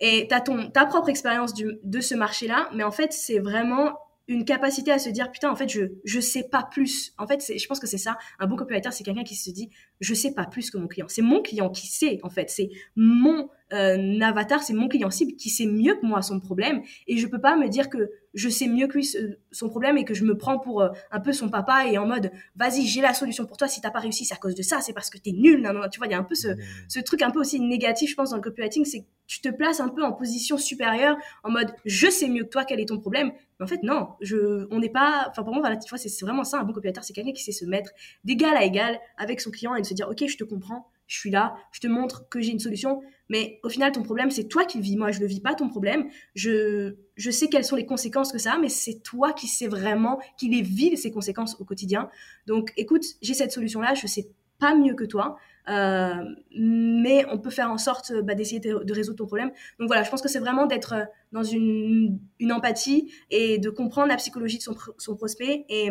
et 0.00 0.28
tu 0.28 0.36
ton, 0.44 0.70
ta 0.70 0.86
propre 0.86 1.08
expérience 1.08 1.54
de 1.54 2.00
ce 2.00 2.14
marché-là. 2.14 2.68
Mais 2.74 2.84
en 2.84 2.90
fait, 2.90 3.12
c'est 3.12 3.38
vraiment 3.38 3.94
une 4.26 4.44
capacité 4.44 4.90
à 4.90 4.98
se 4.98 5.10
dire 5.10 5.30
putain 5.30 5.50
en 5.50 5.56
fait 5.56 5.68
je 5.68 5.82
je 6.04 6.20
sais 6.20 6.44
pas 6.44 6.62
plus. 6.70 7.12
En 7.18 7.26
fait 7.26 7.44
je 7.56 7.66
pense 7.66 7.78
que 7.78 7.86
c'est 7.86 7.98
ça. 7.98 8.16
Un 8.38 8.46
bon 8.46 8.56
copywriter 8.56 8.90
c'est 8.90 9.04
quelqu'un 9.04 9.24
qui 9.24 9.34
se 9.34 9.50
dit 9.50 9.70
je 10.00 10.14
sais 10.14 10.32
pas 10.32 10.46
plus 10.46 10.70
que 10.70 10.78
mon 10.78 10.86
client. 10.86 11.06
C'est 11.08 11.22
mon 11.22 11.42
client 11.42 11.68
qui 11.70 11.86
sait 11.86 12.20
en 12.22 12.30
fait. 12.30 12.48
C'est 12.48 12.70
mon 12.96 13.50
euh, 13.72 14.20
avatar 14.20 14.62
c'est 14.62 14.72
mon 14.72 14.88
client 14.88 15.10
cible 15.10 15.34
qui 15.36 15.50
sait 15.50 15.66
mieux 15.66 15.96
que 15.96 16.06
moi 16.06 16.22
son 16.22 16.40
problème. 16.40 16.82
Et 17.06 17.18
je 17.18 17.26
peux 17.26 17.40
pas 17.40 17.56
me 17.56 17.68
dire 17.68 17.90
que 17.90 18.10
je 18.34 18.48
sais 18.48 18.66
mieux 18.66 18.86
que 18.86 18.94
lui 18.94 19.08
son 19.52 19.68
problème 19.68 19.96
et 19.96 20.04
que 20.04 20.14
je 20.14 20.24
me 20.24 20.36
prends 20.36 20.58
pour 20.58 20.82
euh, 20.82 20.90
un 21.10 21.20
peu 21.20 21.32
son 21.32 21.48
papa 21.48 21.86
et 21.86 21.98
en 21.98 22.06
mode 22.06 22.30
vas-y 22.56 22.86
j'ai 22.86 23.00
la 23.00 23.14
solution 23.14 23.46
pour 23.46 23.56
toi. 23.56 23.68
Si 23.68 23.80
t'as 23.80 23.90
pas 23.90 24.00
réussi 24.00 24.24
c'est 24.24 24.34
à 24.34 24.38
cause 24.38 24.54
de 24.54 24.62
ça 24.62 24.80
c'est 24.80 24.92
parce 24.92 25.10
que 25.10 25.18
t'es 25.18 25.32
nul. 25.32 25.62
Non, 25.62 25.72
non, 25.72 25.88
tu 25.88 25.98
vois 25.98 26.06
il 26.06 26.10
y 26.10 26.14
a 26.14 26.18
un 26.18 26.24
peu 26.24 26.34
ce, 26.34 26.48
ce 26.88 27.00
truc 27.00 27.22
un 27.22 27.30
peu 27.30 27.40
aussi 27.40 27.60
négatif 27.60 28.10
je 28.10 28.14
pense 28.14 28.30
dans 28.30 28.36
le 28.36 28.42
copywriting 28.42 28.84
c'est 28.84 29.06
tu 29.26 29.40
te 29.40 29.48
places 29.48 29.80
un 29.80 29.88
peu 29.88 30.02
en 30.02 30.12
position 30.12 30.58
supérieure 30.58 31.16
en 31.44 31.50
mode 31.50 31.72
je 31.84 32.08
sais 32.08 32.28
mieux 32.28 32.44
que 32.44 32.50
toi 32.50 32.64
quel 32.64 32.80
est 32.80 32.88
ton 32.88 32.98
problème. 32.98 33.32
Mais 33.58 33.64
en 33.64 33.68
fait 33.68 33.82
non 33.82 34.08
je 34.20 34.66
on 34.70 34.80
n'est 34.80 34.90
pas 34.90 35.26
enfin 35.30 35.42
pour 35.42 35.52
moi 35.52 35.60
voilà 35.60 35.76
tu 35.76 35.88
vois 35.88 35.98
c'est 35.98 36.24
vraiment 36.24 36.44
ça. 36.44 36.58
Un 36.58 36.64
bon 36.64 36.72
copywriter 36.72 37.00
c'est 37.02 37.12
quelqu'un 37.12 37.32
qui 37.32 37.42
sait 37.42 37.52
se 37.52 37.64
mettre 37.64 37.90
d'égal 38.24 38.56
à 38.56 38.64
égal 38.64 38.98
avec 39.16 39.40
son 39.40 39.50
client 39.50 39.74
et 39.74 39.80
de 39.80 39.86
se 39.86 39.94
dire 39.94 40.08
ok 40.08 40.24
je 40.26 40.36
te 40.36 40.44
comprends 40.44 40.88
je 41.06 41.18
suis 41.18 41.30
là, 41.30 41.54
je 41.72 41.80
te 41.80 41.86
montre 41.86 42.28
que 42.28 42.40
j'ai 42.40 42.50
une 42.50 42.58
solution, 42.60 43.02
mais 43.28 43.60
au 43.62 43.68
final, 43.68 43.92
ton 43.92 44.02
problème, 44.02 44.30
c'est 44.30 44.44
toi 44.44 44.64
qui 44.64 44.78
le 44.78 44.84
vis. 44.84 44.96
Moi, 44.96 45.10
je 45.10 45.18
ne 45.18 45.22
le 45.22 45.28
vis 45.28 45.40
pas, 45.40 45.54
ton 45.54 45.68
problème. 45.68 46.08
Je, 46.34 46.96
je 47.16 47.30
sais 47.30 47.48
quelles 47.48 47.64
sont 47.64 47.76
les 47.76 47.86
conséquences 47.86 48.32
que 48.32 48.38
ça 48.38 48.54
a, 48.54 48.58
mais 48.58 48.68
c'est 48.68 49.02
toi 49.02 49.32
qui 49.32 49.46
sais 49.46 49.68
vraiment, 49.68 50.20
qui 50.36 50.48
les 50.48 50.62
vis, 50.62 50.96
ces 50.96 51.10
conséquences 51.10 51.60
au 51.60 51.64
quotidien. 51.64 52.08
Donc, 52.46 52.72
écoute, 52.76 53.04
j'ai 53.22 53.34
cette 53.34 53.52
solution-là, 53.52 53.94
je 53.94 54.06
sais 54.06 54.28
pas 54.58 54.74
mieux 54.74 54.94
que 54.94 55.04
toi, 55.04 55.36
euh, 55.68 56.14
mais 56.56 57.24
on 57.30 57.38
peut 57.38 57.50
faire 57.50 57.70
en 57.70 57.78
sorte 57.78 58.12
bah, 58.22 58.34
d'essayer 58.34 58.60
de, 58.60 58.92
résoudre 58.92 59.18
ton 59.18 59.26
problème. 59.26 59.50
Donc 59.78 59.88
voilà, 59.88 60.02
je 60.02 60.10
pense 60.10 60.22
que 60.22 60.28
c'est 60.28 60.38
vraiment 60.38 60.66
d'être 60.66 60.94
dans 61.32 61.42
une, 61.42 62.18
une, 62.38 62.52
empathie 62.52 63.12
et 63.30 63.58
de 63.58 63.70
comprendre 63.70 64.08
la 64.08 64.16
psychologie 64.16 64.58
de 64.58 64.62
son, 64.62 64.76
son 64.98 65.16
prospect 65.16 65.64
et 65.68 65.90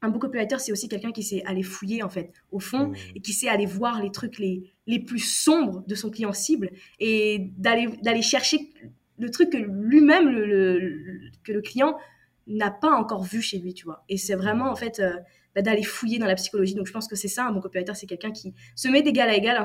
un 0.00 0.10
bon 0.10 0.18
copywriter, 0.18 0.58
c'est 0.58 0.72
aussi 0.72 0.88
quelqu'un 0.88 1.10
qui 1.10 1.22
sait 1.22 1.42
aller 1.44 1.62
fouiller 1.62 2.02
en 2.02 2.08
fait 2.08 2.32
au 2.52 2.60
fond 2.60 2.88
mmh. 2.88 2.94
et 3.16 3.20
qui 3.20 3.32
sait 3.32 3.48
aller 3.48 3.66
voir 3.66 4.00
les 4.00 4.12
trucs 4.12 4.38
les, 4.38 4.72
les 4.86 5.00
plus 5.00 5.18
sombres 5.18 5.82
de 5.86 5.94
son 5.94 6.10
client 6.10 6.32
cible 6.32 6.70
et 7.00 7.50
d'aller 7.56 8.22
chercher 8.22 8.70
le 9.18 9.30
truc 9.30 9.50
que 9.50 9.58
lui-même 9.58 10.28
le, 10.28 11.30
que 11.44 11.52
le 11.52 11.60
client 11.60 11.98
n'a 12.46 12.70
pas 12.70 12.90
encore 12.90 13.24
vu 13.24 13.42
chez 13.42 13.58
lui, 13.58 13.74
tu 13.74 13.84
vois. 13.84 14.04
Et 14.08 14.16
c'est 14.16 14.34
vraiment 14.34 14.70
en 14.70 14.76
fait 14.76 15.00
euh, 15.00 15.12
bah, 15.54 15.62
d'aller 15.62 15.82
fouiller 15.82 16.18
dans 16.18 16.26
la 16.26 16.34
psychologie. 16.34 16.74
Donc 16.74 16.86
je 16.86 16.92
pense 16.92 17.08
que 17.08 17.16
c'est 17.16 17.28
ça 17.28 17.46
un 17.46 17.52
bon 17.52 17.60
copywriter, 17.60 17.94
c'est 17.94 18.06
quelqu'un 18.06 18.30
qui 18.30 18.54
se 18.74 18.88
met 18.88 19.02
d'égal 19.02 19.28
à 19.28 19.34
égal 19.34 19.64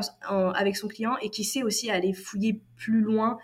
avec 0.56 0.76
son 0.76 0.88
client 0.88 1.16
et 1.22 1.30
qui 1.30 1.44
sait 1.44 1.64
aussi 1.64 1.90
aller 1.90 2.14
fouiller 2.14 2.62
plus 2.76 3.02
loin 3.02 3.38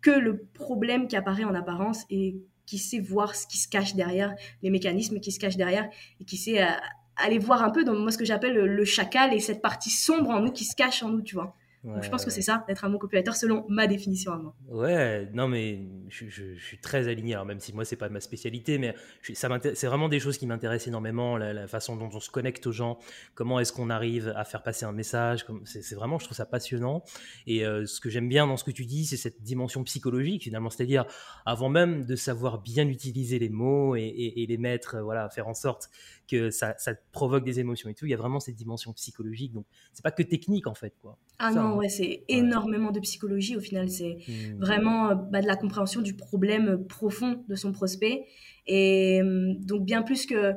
que 0.00 0.10
le 0.10 0.38
problème 0.52 1.08
qui 1.08 1.16
apparaît 1.16 1.44
en 1.44 1.54
apparence 1.54 2.04
et 2.10 2.36
qui 2.66 2.78
sait 2.78 3.00
voir 3.00 3.34
ce 3.34 3.46
qui 3.46 3.58
se 3.58 3.68
cache 3.68 3.94
derrière, 3.94 4.34
les 4.62 4.70
mécanismes 4.70 5.20
qui 5.20 5.32
se 5.32 5.38
cachent 5.38 5.56
derrière, 5.56 5.88
et 6.20 6.24
qui 6.24 6.36
sait 6.36 6.62
euh, 6.62 6.70
aller 7.16 7.38
voir 7.38 7.62
un 7.62 7.70
peu 7.70 7.84
dans 7.84 7.94
moi 7.94 8.10
ce 8.10 8.18
que 8.18 8.24
j'appelle 8.24 8.54
le, 8.54 8.84
chacal 8.84 9.32
et 9.34 9.40
cette 9.40 9.62
partie 9.62 9.90
sombre 9.90 10.30
en 10.30 10.40
nous 10.40 10.52
qui 10.52 10.64
se 10.64 10.74
cache 10.74 11.02
en 11.02 11.10
nous, 11.10 11.22
tu 11.22 11.34
vois 11.34 11.54
je 12.00 12.08
pense 12.08 12.24
que 12.24 12.30
c'est 12.30 12.42
ça, 12.42 12.64
d'être 12.66 12.84
un 12.84 12.90
bon 12.90 12.98
copywriter 12.98 13.32
selon 13.32 13.66
ma 13.68 13.86
définition 13.86 14.32
à 14.32 14.38
moi. 14.38 14.54
Ouais, 14.68 15.28
non 15.34 15.48
mais 15.48 15.86
je, 16.08 16.56
suis 16.56 16.78
très 16.78 17.08
aligné, 17.08 17.36
même 17.44 17.60
si 17.60 17.72
moi 17.74 17.84
c'est 17.84 17.96
pas 17.96 18.08
ma 18.08 18.20
spécialité, 18.20 18.78
mais 18.78 18.94
c'est 19.22 19.86
vraiment 19.86 20.08
des 20.08 20.20
choses 20.20 20.38
qui 20.38 20.46
m'intéressent 20.46 20.88
énormément, 20.88 21.36
la, 21.36 21.66
façon 21.66 21.96
dont 21.96 22.10
on 22.12 22.20
se 22.20 22.30
connecte 22.30 22.66
aux 22.66 22.72
gens, 22.72 22.98
comment 23.34 23.60
est-ce 23.60 23.72
qu'on 23.72 23.90
arrive 23.90 24.32
à 24.36 24.44
faire 24.44 24.62
passer 24.62 24.84
un 24.84 24.92
message, 24.92 25.44
c'est 25.64 25.94
vraiment, 25.94 26.18
je 26.18 26.24
trouve 26.24 26.36
ça 26.36 26.46
passionnant. 26.46 27.02
Et 27.46 27.66
euh, 27.66 27.86
ce 27.86 28.00
que 28.00 28.08
j'aime 28.10 28.28
bien 28.28 28.46
dans 28.46 28.56
ce 28.56 28.64
que 28.64 28.70
tu 28.70 28.86
dis, 28.86 29.04
c'est 29.04 29.16
cette 29.16 29.42
dimension 29.42 29.82
psychologique 29.84 30.44
finalement, 30.44 30.70
c'est-à-dire 30.70 31.04
avant 31.44 31.68
même 31.68 32.04
de 32.04 32.16
savoir 32.16 32.60
bien 32.60 32.88
utiliser 32.88 33.38
les 33.38 33.48
mots 33.48 33.96
et, 33.96 34.44
les 34.48 34.58
mettre, 34.58 34.98
voilà, 35.00 35.28
faire 35.28 35.48
en 35.48 35.54
sorte 35.54 35.90
que 36.28 36.50
ça, 36.50 36.74
provoque 37.12 37.44
des 37.44 37.60
émotions 37.60 37.88
et 37.90 37.94
tout, 37.94 38.06
il 38.06 38.10
y 38.10 38.14
a 38.14 38.16
vraiment 38.16 38.40
cette 38.40 38.56
dimension 38.56 38.92
psychologique, 38.92 39.52
donc 39.52 39.66
c'est 39.92 40.02
pas 40.02 40.10
que 40.10 40.22
technique 40.22 40.66
en 40.66 40.74
fait, 40.74 40.94
quoi. 41.00 41.18
Ah 41.38 41.50
non, 41.50 41.73
ouais, 41.76 41.88
c'est 41.88 42.24
énormément 42.28 42.90
de 42.90 43.00
psychologie 43.00 43.56
au 43.56 43.60
final. 43.60 43.88
C'est 43.88 44.18
mmh. 44.26 44.58
vraiment 44.58 45.10
euh, 45.10 45.14
bah, 45.14 45.40
de 45.40 45.46
la 45.46 45.56
compréhension 45.56 46.00
du 46.00 46.14
problème 46.14 46.84
profond 46.88 47.42
de 47.48 47.54
son 47.54 47.72
prospect. 47.72 48.24
Et 48.66 49.22
mmh, 49.22 49.64
donc, 49.64 49.84
bien 49.84 50.02
plus 50.02 50.26
que 50.26 50.54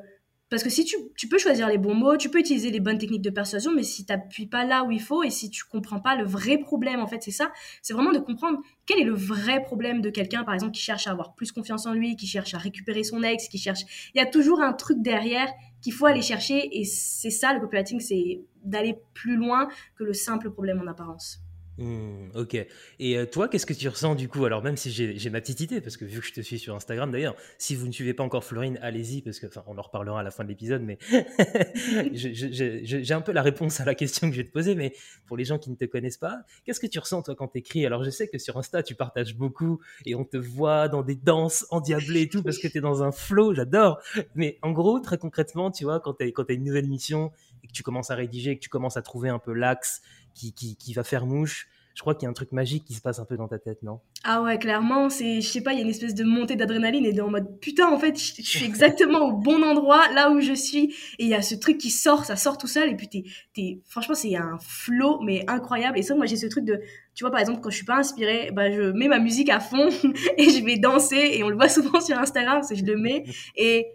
parce 0.50 0.64
que 0.64 0.70
si 0.70 0.86
tu, 0.86 1.28
peux 1.28 1.38
choisir 1.38 1.68
les 1.68 1.78
bons 1.78 1.94
mots, 1.94 2.16
tu 2.16 2.30
peux 2.30 2.40
utiliser 2.40 2.72
les 2.72 2.80
bonnes 2.80 2.98
techniques 2.98 3.22
de 3.22 3.30
persuasion, 3.30 3.74
mais 3.76 3.84
si 3.84 4.06
tu 4.06 4.14
n'appuies 4.14 4.48
pas 4.48 4.64
là 4.64 4.84
où 4.84 4.92
il 4.92 5.02
faut 5.02 5.24
et 5.24 5.30
si 5.30 5.50
tu 5.50 5.66
comprends 5.66 6.00
pas 6.00 6.16
le 6.16 6.24
vrai 6.24 6.58
problème, 6.58 7.02
en 7.02 7.08
fait, 7.08 7.22
c'est 7.22 7.32
ça, 7.32 7.52
c'est 7.82 7.94
vraiment 7.94 8.14
de 8.14 8.20
comprendre 8.20 8.60
quel 8.86 9.00
est 9.00 9.04
le 9.04 9.14
vrai 9.14 9.62
problème 9.62 10.00
de 10.02 10.10
quelqu'un, 10.10 10.46
par 10.46 10.54
exemple, 10.54 10.72
qui 10.72 10.82
cherche 10.82 11.08
à 11.08 11.12
avoir 11.12 11.36
plus 11.36 11.52
confiance 11.52 11.86
en 11.86 11.94
lui, 11.94 12.16
qui 12.16 12.28
cherche 12.28 12.54
à 12.54 12.58
récupérer 12.58 13.04
son 13.04 13.24
ex, 13.24 13.50
qui 13.50 13.58
cherche... 13.58 13.82
Il 14.16 14.20
y 14.20 14.22
a 14.22 14.26
toujours 14.26 14.62
un 14.62 14.72
truc 14.72 15.02
derrière 15.02 15.52
qu'il 15.82 15.92
faut 15.92 16.06
aller 16.06 16.22
chercher 16.22 16.80
et 16.80 16.86
c'est 16.86 17.30
ça, 17.30 17.54
le 17.54 17.60
copywriting, 17.60 18.00
c'est 18.00 18.42
d'aller 18.64 18.96
plus 19.14 19.36
loin 19.36 19.68
que 19.96 20.06
le 20.06 20.14
simple 20.14 20.50
problème 20.50 20.82
en 20.82 20.88
apparence. 20.88 21.42
Mmh, 21.78 22.32
ok. 22.34 22.56
Et 23.00 23.18
euh, 23.18 23.26
toi, 23.28 23.48
qu'est-ce 23.48 23.68
que 23.68 23.74
tu 23.74 23.88
ressens 23.88 24.16
du 24.16 24.28
coup? 24.28 24.46
Alors, 24.46 24.64
même 24.64 24.78
si 24.78 24.92
j'ai 24.92 25.30
ma 25.30 25.42
petite 25.42 25.60
idée, 25.60 25.80
parce 25.80 25.96
que 25.96 26.06
vu 26.06 26.20
que 26.22 26.26
je 26.26 26.34
te 26.34 26.42
suis 26.42 26.58
sur 26.58 26.76
Instagram 26.76 27.12
d'ailleurs, 27.12 27.36
si 27.60 27.76
vous 27.76 27.86
ne 27.88 27.92
suivez 27.92 28.14
pas 28.14 28.24
encore 28.24 28.44
Florine, 28.44 28.80
allez-y, 28.82 29.22
parce 29.22 29.40
que, 29.40 29.46
enfin, 29.46 29.64
on 29.68 29.78
en 29.78 29.82
reparlera 29.82 30.22
à 30.22 30.24
la 30.24 30.32
fin 30.32 30.44
de 30.44 30.50
l'épisode, 30.50 30.82
mais 30.82 30.98
j'ai 32.14 33.14
un 33.14 33.22
peu 33.22 33.32
la 33.32 33.44
réponse 33.44 33.80
à 33.80 33.86
la 33.86 33.94
question 33.94 34.28
que 34.28 34.36
je 34.36 34.42
vais 34.42 34.48
te 34.48 34.52
poser, 34.52 34.74
mais 34.74 34.94
pour 35.28 35.38
les 35.38 35.46
gens 35.46 35.60
qui 35.60 35.70
ne 35.70 35.76
te 35.76 35.86
connaissent 35.86 36.18
pas, 36.18 36.40
qu'est-ce 36.66 36.80
que 36.80 36.88
tu 36.88 36.98
ressens 36.98 37.22
toi 37.22 37.36
quand 37.36 37.50
tu 37.50 37.60
écris 37.60 37.86
Alors, 37.86 38.04
je 38.04 38.10
sais 38.10 38.28
que 38.28 38.40
sur 38.40 38.58
Insta, 38.58 38.82
tu 38.82 38.96
partages 38.96 39.36
beaucoup 39.36 39.80
et 40.06 40.16
on 40.16 40.26
te 40.26 40.38
voit 40.38 40.88
dans 40.88 41.04
des 41.04 41.16
danses 41.16 41.68
endiablées 41.70 42.22
et 42.22 42.30
tout, 42.30 42.42
parce 42.42 42.58
que 42.58 42.68
tu 42.68 42.80
es 42.80 42.82
dans 42.82 43.04
un 43.04 43.12
flow, 43.12 43.54
j'adore. 43.54 44.02
Mais 44.34 44.58
en 44.64 44.72
gros, 44.72 45.00
très 45.00 45.20
concrètement, 45.20 45.70
tu 45.70 45.84
vois, 45.84 46.00
quand 46.00 46.16
tu 46.16 46.24
as, 46.24 46.44
as 46.50 46.54
une 46.54 46.64
nouvelle 46.64 46.88
mission 46.88 47.32
tu 47.78 47.84
commences 47.84 48.10
à 48.10 48.16
rédiger, 48.16 48.56
que 48.56 48.62
tu 48.62 48.70
commences 48.70 48.98
à 48.98 49.04
trouver 49.04 49.30
un 49.30 49.40
peu 49.40 49.54
l'axe, 49.54 50.02
qui, 50.34 50.94
va 50.94 51.04
faire 51.04 51.26
mouche. 51.26 51.68
Je 51.94 52.02
crois 52.02 52.14
qu'il 52.14 52.24
y 52.24 52.28
a 52.28 52.30
un 52.30 52.34
truc 52.34 52.52
magique 52.52 52.86
qui 52.86 52.94
se 52.94 53.02
passe 53.02 53.18
un 53.18 53.26
peu 53.26 53.38
dans 53.38 53.48
ta 53.48 53.58
tête, 53.58 53.82
non? 53.82 54.02
Ah 54.24 54.44
ouais, 54.44 54.60
clairement, 54.60 55.10
c'est, 55.10 55.42
je 55.42 55.48
sais 55.48 55.62
pas, 55.62 55.74
il 55.74 55.78
y 55.78 55.80
a 55.80 55.84
une 55.84 55.90
espèce 55.90 56.14
de 56.14 56.24
montée 56.24 56.56
d'adrénaline 56.56 57.06
et 57.06 57.22
en 57.22 57.30
mode 57.30 57.60
putain, 57.60 57.92
en 57.92 57.98
fait, 57.98 58.16
je, 58.16 58.42
suis 58.44 58.66
exactement 58.66 59.20
au 59.28 59.32
bon 59.32 59.64
endroit, 59.64 60.08
là 60.14 60.30
où 60.30 60.40
je 60.40 60.54
suis, 60.54 60.94
et 61.18 61.24
il 61.24 61.28
y 61.28 61.34
a 61.34 61.42
ce 61.42 61.56
truc 61.56 61.80
qui 61.80 61.90
sort, 61.90 62.26
ça 62.26 62.36
sort 62.36 62.60
tout 62.60 62.68
seul, 62.68 62.90
et 62.90 62.96
puis 62.96 63.10
t'es, 63.10 63.80
franchement, 63.88 64.14
c'est 64.14 64.36
un 64.36 64.60
flow, 64.60 65.20
mais 65.22 65.44
incroyable. 65.48 65.98
Et 65.98 66.04
ça, 66.04 66.14
moi, 66.14 66.28
j'ai 66.28 66.36
ce 66.36 66.46
truc 66.46 66.66
de, 66.66 66.80
tu 67.16 67.24
vois, 67.24 67.32
par 67.32 67.40
exemple, 67.40 67.62
quand 67.62 67.72
je 67.72 67.78
suis 67.78 67.86
pas 67.86 67.98
inspirée, 67.98 68.52
bah, 68.54 68.72
je 68.72 68.92
mets 68.92 69.08
ma 69.08 69.20
musique 69.20 69.50
à 69.50 69.60
fond 69.60 69.90
et 70.38 70.50
je 70.52 70.64
vais 70.64 70.78
danser, 70.78 71.32
et 71.34 71.44
on 71.44 71.50
le 71.50 71.56
voit 71.56 71.70
souvent 71.70 72.00
sur 72.00 72.18
Instagram, 72.20 72.62
c'est 72.62 72.76
je 72.76 72.86
le 72.86 72.96
mets, 72.96 73.24
et 73.56 73.88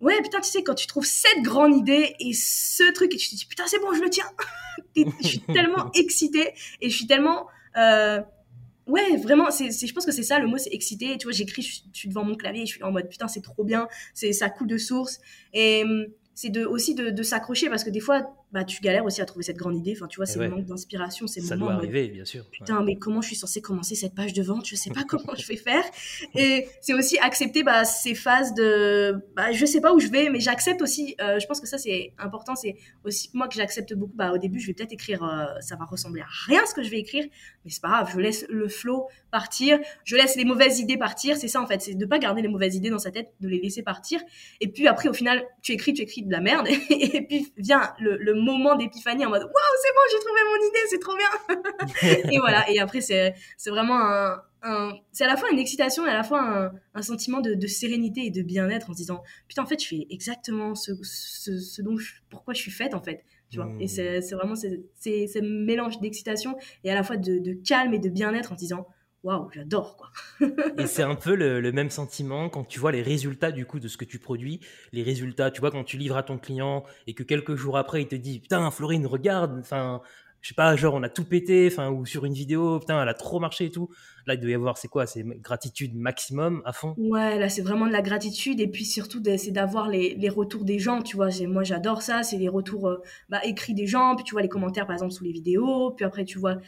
ouais, 0.00 0.20
putain, 0.22 0.40
tu 0.40 0.50
sais, 0.50 0.62
quand 0.62 0.74
tu 0.74 0.86
trouves 0.86 1.06
cette 1.06 1.42
grande 1.42 1.74
idée 1.74 2.14
et 2.20 2.32
ce 2.32 2.92
truc, 2.92 3.14
et 3.14 3.16
tu 3.16 3.30
te 3.30 3.34
dis, 3.34 3.46
putain, 3.46 3.64
c'est 3.66 3.78
bon, 3.78 3.92
je 3.94 4.02
le 4.02 4.10
tiens. 4.10 4.30
je 4.96 5.26
suis 5.26 5.40
tellement 5.40 5.90
excitée 5.94 6.52
et 6.80 6.90
je 6.90 6.96
suis 6.96 7.06
tellement. 7.06 7.46
Euh, 7.76 8.20
ouais, 8.86 9.16
vraiment, 9.16 9.50
c'est, 9.50 9.70
je 9.70 9.92
pense 9.92 10.06
que 10.06 10.12
c'est 10.12 10.22
ça, 10.22 10.38
le 10.38 10.46
mot, 10.46 10.58
c'est 10.58 10.72
excité. 10.72 11.16
Tu 11.18 11.24
vois, 11.24 11.32
j'écris, 11.32 11.62
je, 11.62 11.80
suis 11.92 12.08
devant 12.08 12.24
mon 12.24 12.34
clavier, 12.34 12.66
je 12.66 12.72
suis 12.72 12.82
en 12.82 12.92
mode, 12.92 13.08
putain, 13.08 13.28
c'est 13.28 13.42
trop 13.42 13.64
bien, 13.64 13.88
c'est, 14.14 14.32
ça 14.32 14.48
coule 14.48 14.68
de 14.68 14.78
source. 14.78 15.20
Et 15.52 15.84
hum, 15.84 16.06
c'est 16.34 16.50
de, 16.50 16.64
aussi 16.64 16.94
de, 16.94 17.10
de 17.10 17.22
s'accrocher 17.22 17.68
parce 17.70 17.82
que 17.82 17.90
des 17.90 18.00
fois, 18.00 18.34
bah, 18.52 18.64
tu 18.64 18.80
galères 18.80 19.04
aussi 19.04 19.20
à 19.20 19.24
trouver 19.24 19.42
cette 19.42 19.56
grande 19.56 19.76
idée. 19.76 19.94
Enfin, 19.96 20.06
tu 20.06 20.16
vois, 20.16 20.26
c'est 20.26 20.38
le 20.38 20.48
manque 20.48 20.66
d'inspiration. 20.66 21.26
C'est 21.26 21.40
ça 21.40 21.56
doit 21.56 21.72
arriver, 21.72 22.08
bien 22.08 22.24
sûr. 22.24 22.48
Putain, 22.50 22.82
mais 22.82 22.96
comment 22.96 23.20
je 23.20 23.26
suis 23.26 23.36
censée 23.36 23.60
commencer 23.60 23.94
cette 23.94 24.14
page 24.14 24.32
de 24.32 24.42
vente? 24.42 24.66
Je 24.66 24.76
sais 24.76 24.90
pas 24.90 25.02
comment 25.08 25.34
je 25.36 25.46
vais 25.46 25.56
faire. 25.56 25.84
Et 26.34 26.68
c'est 26.80 26.94
aussi 26.94 27.18
accepter 27.18 27.64
bah, 27.64 27.84
ces 27.84 28.14
phases 28.14 28.54
de. 28.54 29.16
Bah, 29.34 29.50
je 29.52 29.66
sais 29.66 29.80
pas 29.80 29.92
où 29.92 29.98
je 29.98 30.08
vais, 30.08 30.30
mais 30.30 30.38
j'accepte 30.40 30.80
aussi. 30.80 31.16
Euh, 31.20 31.40
je 31.40 31.46
pense 31.46 31.60
que 31.60 31.66
ça, 31.66 31.76
c'est 31.76 32.12
important. 32.18 32.54
C'est 32.54 32.76
aussi 33.04 33.30
moi 33.34 33.48
que 33.48 33.54
j'accepte 33.54 33.92
beaucoup. 33.94 34.14
Bah, 34.14 34.32
au 34.32 34.38
début, 34.38 34.60
je 34.60 34.68
vais 34.68 34.74
peut-être 34.74 34.92
écrire. 34.92 35.24
Euh, 35.24 35.46
ça 35.60 35.74
va 35.76 35.84
ressembler 35.84 36.20
à 36.20 36.28
rien 36.46 36.64
ce 36.66 36.74
que 36.74 36.84
je 36.84 36.90
vais 36.90 37.00
écrire, 37.00 37.24
mais 37.64 37.70
c'est 37.70 37.82
pas 37.82 37.88
grave. 37.88 38.10
Je 38.14 38.20
laisse 38.20 38.46
le 38.48 38.68
flow 38.68 39.08
partir. 39.32 39.78
Je 40.04 40.14
laisse 40.14 40.36
les 40.36 40.44
mauvaises 40.44 40.78
idées 40.78 40.96
partir. 40.96 41.36
C'est 41.36 41.48
ça, 41.48 41.60
en 41.60 41.66
fait. 41.66 41.82
C'est 41.82 41.94
de 41.94 42.06
pas 42.06 42.20
garder 42.20 42.42
les 42.42 42.48
mauvaises 42.48 42.76
idées 42.76 42.90
dans 42.90 43.00
sa 43.00 43.10
tête, 43.10 43.32
de 43.40 43.48
les 43.48 43.60
laisser 43.60 43.82
partir. 43.82 44.20
Et 44.60 44.68
puis 44.68 44.86
après, 44.86 45.08
au 45.08 45.12
final, 45.12 45.44
tu 45.62 45.72
écris, 45.72 45.94
tu 45.94 46.02
écris 46.02 46.22
de 46.22 46.30
la 46.30 46.40
merde. 46.40 46.68
et 46.90 47.22
puis 47.22 47.52
vient 47.56 47.92
le, 47.98 48.16
le 48.16 48.35
moment 48.40 48.76
d'épiphanie 48.76 49.24
en 49.24 49.30
mode 49.30 49.42
waouh, 49.42 49.52
c'est 49.82 49.92
bon, 49.92 50.00
j'ai 50.10 50.18
trouvé 50.18 50.40
mon 50.50 50.68
idée, 50.68 50.86
c'est 50.88 50.98
trop 50.98 51.16
bien. 51.16 52.30
et 52.32 52.38
voilà, 52.38 52.70
et 52.70 52.80
après, 52.80 53.00
c'est 53.00 53.34
vraiment 53.66 53.98
un, 54.62 54.92
c'est 55.12 55.24
à 55.24 55.28
la 55.28 55.36
fois 55.36 55.50
une 55.50 55.58
excitation 55.58 56.06
et 56.06 56.10
à 56.10 56.14
la 56.14 56.24
fois 56.24 56.42
un, 56.42 56.72
un 56.94 57.02
sentiment 57.02 57.40
de, 57.40 57.54
de, 57.54 57.66
sérénité 57.66 58.26
et 58.26 58.30
de 58.30 58.42
bien-être 58.42 58.90
en 58.90 58.92
se 58.92 58.98
disant 58.98 59.22
putain, 59.48 59.62
en 59.62 59.66
fait, 59.66 59.80
je 59.82 59.88
fais 59.88 60.06
exactement 60.10 60.74
ce, 60.74 60.92
ce, 61.02 61.82
dont 61.82 61.96
pourquoi 62.30 62.54
je 62.54 62.60
suis 62.60 62.70
faite 62.70 62.94
en 62.94 63.02
fait. 63.02 63.24
Tu 63.48 63.58
vois, 63.58 63.70
et 63.78 63.84
mmh. 63.84 64.20
c'est 64.22 64.34
vraiment 64.34 64.56
ce 64.56 65.40
mélange 65.40 66.00
d'excitation 66.00 66.56
et 66.82 66.90
à 66.90 66.96
la 66.96 67.04
fois 67.04 67.16
de, 67.16 67.38
de 67.38 67.52
calme 67.52 67.94
et 67.94 68.00
de 68.00 68.08
bien-être 68.08 68.52
en 68.52 68.56
se 68.56 68.60
disant 68.60 68.88
waouh, 69.26 69.50
j'adore 69.52 69.96
quoi. 69.96 70.10
et 70.78 70.86
c'est 70.86 71.02
un 71.02 71.16
peu 71.16 71.34
le, 71.34 71.72
même 71.72 71.90
sentiment 71.90 72.48
quand 72.48 72.64
tu 72.64 72.78
vois 72.78 72.92
les 72.92 73.02
résultats 73.02 73.50
du 73.50 73.66
coup 73.66 73.80
de 73.80 73.88
ce 73.88 73.96
que 73.96 74.04
tu 74.04 74.18
produis, 74.18 74.60
les 74.92 75.02
résultats, 75.02 75.50
tu 75.50 75.60
vois 75.60 75.72
quand 75.72 75.84
tu 75.84 75.96
livres 75.96 76.16
à 76.16 76.22
ton 76.22 76.38
client 76.38 76.84
et 77.06 77.14
que 77.14 77.24
quelques 77.24 77.56
jours 77.56 77.76
après 77.76 78.02
il 78.02 78.08
te 78.08 78.14
dit 78.14 78.38
putain 78.38 78.70
Florine 78.70 79.04
regarde, 79.06 79.58
enfin 79.58 80.00
je 80.40 80.48
sais 80.48 80.54
pas 80.54 80.76
genre 80.76 80.94
on 80.94 81.02
a 81.02 81.08
tout 81.08 81.24
pété, 81.24 81.68
enfin 81.72 81.90
ou 81.90 82.06
sur 82.06 82.24
une 82.24 82.34
vidéo 82.34 82.78
putain 82.78 83.02
elle 83.02 83.08
a 83.08 83.14
trop 83.14 83.40
marché 83.40 83.64
et 83.64 83.70
tout. 83.72 83.90
Là 84.26 84.34
il 84.34 84.40
doit 84.40 84.50
y 84.50 84.54
avoir 84.54 84.78
c'est 84.78 84.86
quoi, 84.86 85.06
c'est 85.06 85.24
gratitude 85.24 85.96
maximum 85.96 86.62
à 86.64 86.72
fond? 86.72 86.94
Ouais 86.96 87.36
là 87.40 87.48
c'est 87.48 87.62
vraiment 87.62 87.86
de 87.86 87.92
la 87.92 88.02
gratitude 88.02 88.60
et 88.60 88.68
puis 88.68 88.84
surtout 88.84 89.20
c'est 89.36 89.50
d'avoir 89.50 89.88
les, 89.88 90.14
les, 90.14 90.28
retours 90.28 90.64
des 90.64 90.78
gens, 90.78 91.02
tu 91.02 91.16
vois. 91.16 91.30
Moi 91.48 91.64
j'adore 91.64 92.02
ça, 92.02 92.22
c'est 92.22 92.36
les 92.36 92.48
retours 92.48 92.86
euh, 92.86 93.02
bah, 93.28 93.40
écrits 93.44 93.74
des 93.74 93.88
gens, 93.88 94.14
puis 94.14 94.24
tu 94.24 94.34
vois 94.34 94.42
les 94.42 94.48
commentaires 94.48 94.86
par 94.86 94.94
exemple 94.94 95.12
sous 95.12 95.24
les 95.24 95.32
vidéos, 95.32 95.90
puis 95.90 96.04
après 96.04 96.24
tu 96.24 96.38
vois 96.38 96.58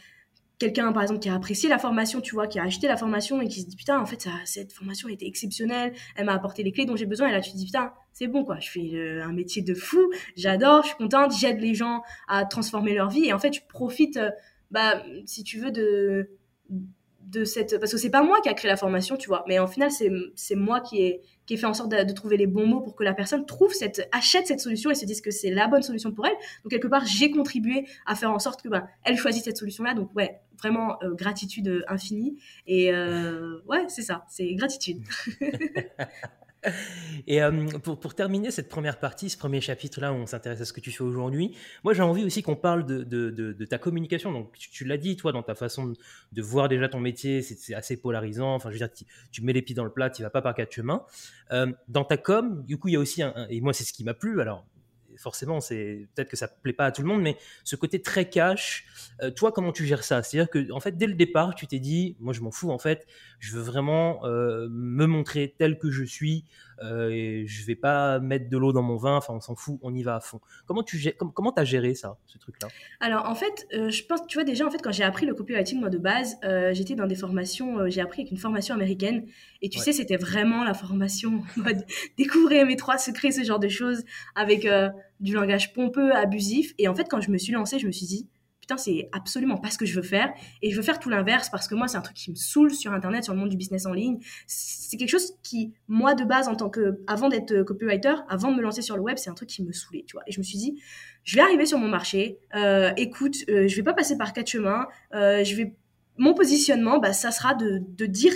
quelqu'un 0.59 0.91
par 0.91 1.01
exemple 1.01 1.21
qui 1.21 1.29
a 1.29 1.33
apprécié 1.33 1.69
la 1.69 1.79
formation, 1.79 2.21
tu 2.21 2.35
vois, 2.35 2.47
qui 2.47 2.59
a 2.59 2.63
acheté 2.63 2.87
la 2.87 2.97
formation 2.97 3.41
et 3.41 3.47
qui 3.47 3.61
se 3.61 3.67
dit 3.67 3.75
putain 3.75 3.99
en 3.99 4.05
fait 4.05 4.27
cette 4.45 4.73
formation 4.73 5.09
était 5.09 5.25
exceptionnelle, 5.25 5.93
elle 6.15 6.25
m'a 6.25 6.33
apporté 6.33 6.63
les 6.63 6.71
clés 6.71 6.85
dont 6.85 6.95
j'ai 6.95 7.05
besoin. 7.05 7.29
Et 7.29 7.31
là 7.31 7.41
tu 7.41 7.51
te 7.51 7.57
dis 7.57 7.65
putain 7.65 7.93
c'est 8.13 8.27
bon 8.27 8.43
quoi, 8.43 8.59
je 8.59 8.69
fais 8.69 9.21
un 9.21 9.31
métier 9.31 9.61
de 9.61 9.73
fou, 9.73 10.11
j'adore, 10.35 10.83
je 10.83 10.89
suis 10.89 10.97
contente, 10.97 11.31
j'aide 11.39 11.61
les 11.61 11.73
gens 11.73 12.03
à 12.27 12.45
transformer 12.45 12.93
leur 12.93 13.09
vie. 13.09 13.25
Et 13.25 13.33
en 13.33 13.39
fait 13.39 13.51
tu 13.51 13.61
profites 13.67 14.17
euh, 14.17 14.29
bah 14.69 15.01
si 15.25 15.43
tu 15.43 15.59
veux 15.59 15.71
de 15.71 16.29
de 17.29 17.45
cette 17.45 17.79
parce 17.79 17.91
que 17.91 17.97
c'est 17.97 18.09
pas 18.09 18.23
moi 18.23 18.41
qui 18.41 18.49
a 18.49 18.53
créé 18.53 18.69
la 18.69 18.77
formation 18.77 19.15
tu 19.15 19.27
vois 19.27 19.43
mais 19.47 19.59
en 19.59 19.67
final 19.67 19.91
c'est 19.91 20.55
moi 20.55 20.81
qui 20.81 21.01
ai 21.01 21.21
qui 21.45 21.53
ai 21.55 21.57
fait 21.57 21.65
en 21.65 21.73
sorte 21.73 21.91
de, 21.91 22.13
trouver 22.13 22.37
les 22.37 22.47
bons 22.47 22.67
mots 22.67 22.81
pour 22.81 22.95
que 22.95 23.03
la 23.03 23.13
personne 23.13 23.45
trouve 23.45 23.73
cette 23.73 24.07
achète 24.11 24.47
cette 24.47 24.59
solution 24.59 24.89
et 24.91 24.95
se 24.95 25.05
dise 25.05 25.21
que 25.21 25.31
c'est 25.31 25.51
la 25.51 25.67
bonne 25.67 25.81
solution 25.81 26.11
pour 26.11 26.25
elle. 26.25 26.35
Donc 26.63 26.71
quelque 26.71 26.87
part 26.87 27.05
j'ai 27.05 27.31
contribué 27.31 27.87
à 28.05 28.15
faire 28.15 28.31
en 28.31 28.39
sorte 28.39 28.61
que 28.61 28.69
bah, 28.69 28.87
elle 29.03 29.17
choisisse 29.17 29.43
cette 29.43 29.57
solution 29.57 29.83
là 29.83 29.93
donc 29.93 30.15
ouais 30.15 30.41
vraiment 30.59 31.01
euh, 31.03 31.13
gratitude 31.13 31.85
infinie. 31.87 32.37
Et 32.67 32.93
euh, 32.93 33.61
ouais 33.67 33.85
c'est 33.87 34.03
ça 34.03 34.25
c'est 34.27 34.53
gratitude 34.55 35.01
Et 37.27 37.41
euh, 37.41 37.67
pour, 37.83 38.15
terminer 38.15 38.51
cette 38.51 38.69
première 38.69 38.99
partie, 38.99 39.29
ce 39.29 39.37
premier 39.37 39.61
chapitre-là 39.61 40.11
où 40.11 40.15
on 40.15 40.25
s'intéresse 40.25 40.61
à 40.61 40.65
ce 40.65 40.73
que 40.73 40.79
tu 40.79 40.91
fais 40.91 41.03
aujourd'hui, 41.03 41.55
moi 41.83 41.93
j'ai 41.93 42.01
envie 42.01 42.23
aussi 42.23 42.43
qu'on 42.43 42.55
parle 42.55 42.85
de, 42.85 43.65
ta 43.65 43.77
communication. 43.77 44.31
Donc 44.31 44.57
tu, 44.57 44.85
l'as 44.85 44.97
dit, 44.97 45.15
toi, 45.15 45.31
dans 45.31 45.43
ta 45.43 45.55
façon 45.55 45.93
de, 46.31 46.41
voir 46.41 46.69
déjà 46.69 46.89
ton 46.89 46.99
métier, 46.99 47.41
c'est 47.41 47.73
assez 47.73 47.97
polarisant. 47.97 48.55
Enfin, 48.55 48.69
je 48.69 48.73
veux 48.73 48.87
dire, 48.87 49.05
tu, 49.31 49.41
mets 49.41 49.53
les 49.53 49.61
pieds 49.61 49.75
dans 49.75 49.85
le 49.85 49.91
plat, 49.91 50.09
tu 50.09 50.21
vas 50.21 50.29
pas 50.29 50.41
par 50.41 50.53
quatre 50.53 50.73
chemins. 50.73 51.05
Euh, 51.51 51.71
dans 51.87 52.03
ta 52.03 52.17
com, 52.17 52.63
du 52.65 52.77
coup, 52.77 52.87
il 52.89 52.93
y 52.93 52.97
a 52.97 52.99
aussi 52.99 53.21
un, 53.21 53.47
et 53.49 53.61
moi 53.61 53.73
c'est 53.73 53.83
ce 53.83 53.93
qui 53.93 54.03
m'a 54.03 54.13
plu. 54.13 54.41
Alors 54.41 54.65
forcément, 55.19 55.59
c'est 55.59 56.07
peut-être 56.15 56.29
que 56.29 56.37
ça 56.37 56.47
plaît 56.47 56.73
pas 56.73 56.85
à 56.85 56.91
tout 56.91 57.01
le 57.01 57.07
monde, 57.07 57.21
mais 57.21 57.37
ce 57.63 57.75
côté 57.75 58.01
très 58.01 58.29
cash, 58.29 58.85
euh, 59.21 59.31
toi, 59.31 59.51
comment 59.51 59.71
tu 59.71 59.85
gères 59.85 60.03
ça? 60.03 60.23
C'est-à-dire 60.23 60.49
que, 60.49 60.71
en 60.71 60.79
fait, 60.79 60.97
dès 60.97 61.07
le 61.07 61.13
départ, 61.13 61.55
tu 61.55 61.67
t'es 61.67 61.79
dit, 61.79 62.15
moi, 62.19 62.33
je 62.33 62.41
m'en 62.41 62.51
fous, 62.51 62.71
en 62.71 62.79
fait, 62.79 63.05
je 63.39 63.55
veux 63.55 63.61
vraiment 63.61 64.25
euh, 64.25 64.67
me 64.69 65.05
montrer 65.05 65.53
tel 65.57 65.77
que 65.77 65.91
je 65.91 66.03
suis, 66.05 66.45
euh, 66.81 67.09
et 67.09 67.45
je 67.45 67.65
vais 67.65 67.75
pas 67.75 68.19
mettre 68.19 68.49
de 68.49 68.57
l'eau 68.57 68.71
dans 68.71 68.81
mon 68.81 68.95
vin, 68.95 69.17
enfin, 69.17 69.33
on 69.33 69.41
s'en 69.41 69.55
fout, 69.55 69.77
on 69.81 69.93
y 69.93 70.03
va 70.03 70.15
à 70.15 70.19
fond. 70.21 70.39
Comment 70.65 70.83
tu 70.83 71.13
comment 71.17 71.53
as 71.53 71.65
géré 71.65 71.95
ça, 71.95 72.17
ce 72.25 72.37
truc-là? 72.37 72.69
Alors, 73.01 73.29
en 73.29 73.35
fait, 73.35 73.67
je 73.71 74.03
pense, 74.05 74.25
tu 74.27 74.37
vois, 74.37 74.45
déjà, 74.45 74.65
en 74.65 74.71
fait, 74.71 74.81
quand 74.81 74.93
j'ai 74.93 75.03
appris 75.03 75.25
le 75.25 75.33
copywriting, 75.33 75.81
moi, 75.81 75.89
de 75.89 75.97
base, 75.97 76.37
j'étais 76.71 76.95
dans 76.95 77.07
des 77.07 77.15
formations, 77.15 77.89
j'ai 77.89 77.99
appris 77.99 78.21
avec 78.21 78.31
une 78.31 78.37
formation 78.37 78.73
américaine, 78.73 79.25
et 79.61 79.69
tu 79.69 79.79
sais, 79.79 79.91
c'était 79.91 80.17
vraiment 80.17 80.63
la 80.63 80.73
formation 80.73 81.43
mode 81.57 81.85
découvrir 82.17 82.65
mes 82.65 82.77
trois 82.77 82.97
secrets, 82.97 83.31
ce 83.31 83.43
genre 83.43 83.59
de 83.59 83.67
choses, 83.67 84.03
avec 84.35 84.65
du 85.19 85.33
langage 85.33 85.73
pompeux, 85.73 86.13
abusif. 86.15 86.73
Et 86.77 86.87
en 86.87 86.95
fait, 86.95 87.07
quand 87.09 87.21
je 87.21 87.31
me 87.31 87.37
suis 87.37 87.53
lancée, 87.53 87.79
je 87.79 87.87
me 87.87 87.91
suis 87.91 88.05
dit, 88.05 88.27
putain, 88.61 88.77
c'est 88.77 89.09
absolument 89.11 89.57
pas 89.57 89.71
ce 89.71 89.77
que 89.77 89.85
je 89.85 89.95
veux 89.95 90.05
faire. 90.05 90.31
Et 90.61 90.71
je 90.71 90.77
veux 90.77 90.81
faire 90.83 90.99
tout 90.99 91.09
l'inverse 91.09 91.49
parce 91.49 91.67
que 91.67 91.75
moi, 91.75 91.87
c'est 91.87 91.97
un 91.97 92.01
truc 92.01 92.15
qui 92.15 92.31
me 92.31 92.35
saoule 92.35 92.71
sur 92.71 92.93
Internet, 92.93 93.23
sur 93.23 93.33
le 93.33 93.39
monde 93.39 93.49
du 93.49 93.57
business 93.57 93.85
en 93.85 93.93
ligne. 93.93 94.19
C'est 94.47 94.97
quelque 94.97 95.09
chose 95.09 95.33
qui, 95.43 95.73
moi, 95.87 96.13
de 96.13 96.23
base, 96.23 96.47
en 96.47 96.55
tant 96.55 96.69
que, 96.69 96.99
avant 97.07 97.29
d'être 97.29 97.63
copywriter, 97.63 98.15
avant 98.29 98.51
de 98.51 98.57
me 98.57 98.61
lancer 98.61 98.81
sur 98.81 98.95
le 98.95 99.01
web, 99.01 99.17
c'est 99.17 99.29
un 99.29 99.33
truc 99.33 99.49
qui 99.49 99.63
me 99.63 99.71
saoulait, 99.71 100.03
tu 100.07 100.13
vois. 100.13 100.23
Et 100.27 100.31
je 100.31 100.39
me 100.39 100.43
suis 100.43 100.57
dit, 100.57 100.81
je 101.23 101.35
vais 101.35 101.41
arriver 101.41 101.65
sur 101.65 101.79
mon 101.79 101.87
marché. 101.87 102.39
Euh, 102.55 102.91
écoute, 102.97 103.37
euh, 103.49 103.67
je 103.67 103.75
vais 103.75 103.83
pas 103.83 103.93
passer 103.93 104.17
par 104.17 104.33
quatre 104.33 104.47
chemins. 104.47 104.87
Euh, 105.13 105.43
je 105.43 105.55
vais, 105.55 105.75
mon 106.17 106.33
positionnement, 106.33 106.99
bah, 106.99 107.13
ça 107.13 107.31
sera 107.31 107.55
de 107.55 108.05
dire 108.05 108.33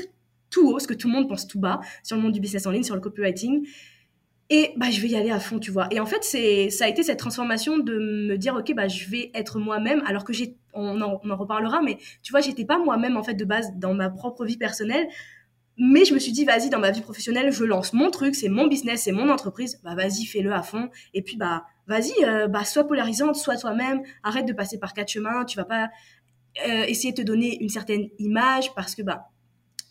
tout 0.53 0.69
haut, 0.69 0.79
ce 0.79 0.87
que 0.87 0.93
tout 0.93 1.07
le 1.07 1.13
monde 1.13 1.27
pense 1.27 1.47
tout 1.47 1.59
bas 1.59 1.81
sur 2.03 2.15
le 2.15 2.21
monde 2.21 2.31
du 2.31 2.39
business 2.39 2.67
en 2.67 2.71
ligne, 2.71 2.83
sur 2.83 2.95
le 2.95 3.01
copywriting. 3.01 3.67
Et 4.55 4.71
bah, 4.77 4.91
je 4.91 5.01
vais 5.01 5.07
y 5.07 5.15
aller 5.15 5.31
à 5.31 5.39
fond, 5.39 5.57
tu 5.57 5.71
vois. 5.71 5.87
Et 5.89 5.99
en 5.99 6.05
fait, 6.05 6.23
c'est, 6.23 6.69
ça 6.69 6.85
a 6.85 6.87
été 6.87 7.01
cette 7.01 7.17
transformation 7.17 7.79
de 7.79 7.97
me 7.97 8.37
dire, 8.37 8.53
ok, 8.53 8.71
bah, 8.75 8.87
je 8.87 9.09
vais 9.09 9.31
être 9.33 9.57
moi-même, 9.57 10.03
alors 10.05 10.23
que 10.23 10.31
j'ai, 10.31 10.57
on 10.73 11.01
en, 11.01 11.19
on 11.23 11.29
en 11.31 11.35
reparlera, 11.35 11.81
mais 11.81 11.97
tu 12.21 12.29
vois, 12.29 12.39
j'étais 12.39 12.63
pas 12.63 12.77
moi-même, 12.77 13.17
en 13.17 13.23
fait, 13.23 13.33
de 13.33 13.45
base, 13.45 13.71
dans 13.77 13.95
ma 13.95 14.11
propre 14.11 14.45
vie 14.45 14.57
personnelle. 14.57 15.07
Mais 15.79 16.05
je 16.05 16.13
me 16.13 16.19
suis 16.19 16.31
dit, 16.31 16.45
vas-y, 16.45 16.69
dans 16.69 16.77
ma 16.77 16.91
vie 16.91 17.01
professionnelle, 17.01 17.51
je 17.51 17.63
lance 17.63 17.93
mon 17.93 18.11
truc, 18.11 18.35
c'est 18.35 18.47
mon 18.47 18.67
business, 18.67 19.01
c'est 19.05 19.11
mon 19.11 19.29
entreprise. 19.29 19.79
Bah, 19.83 19.95
vas-y, 19.95 20.23
fais-le 20.25 20.53
à 20.53 20.61
fond. 20.61 20.91
Et 21.15 21.23
puis, 21.23 21.35
bah, 21.35 21.65
vas-y, 21.87 22.13
euh, 22.23 22.47
bah, 22.47 22.63
sois 22.63 22.83
polarisante, 22.83 23.35
sois 23.35 23.57
toi-même. 23.57 24.03
Arrête 24.21 24.45
de 24.45 24.53
passer 24.53 24.77
par 24.77 24.93
quatre 24.93 25.09
chemins. 25.09 25.45
Tu 25.45 25.57
vas 25.57 25.65
pas 25.65 25.89
euh, 26.67 26.83
essayer 26.83 27.11
de 27.11 27.23
te 27.23 27.25
donner 27.25 27.57
une 27.59 27.69
certaine 27.69 28.07
image 28.19 28.71
parce 28.75 28.93
que, 28.93 29.01
bah, 29.01 29.31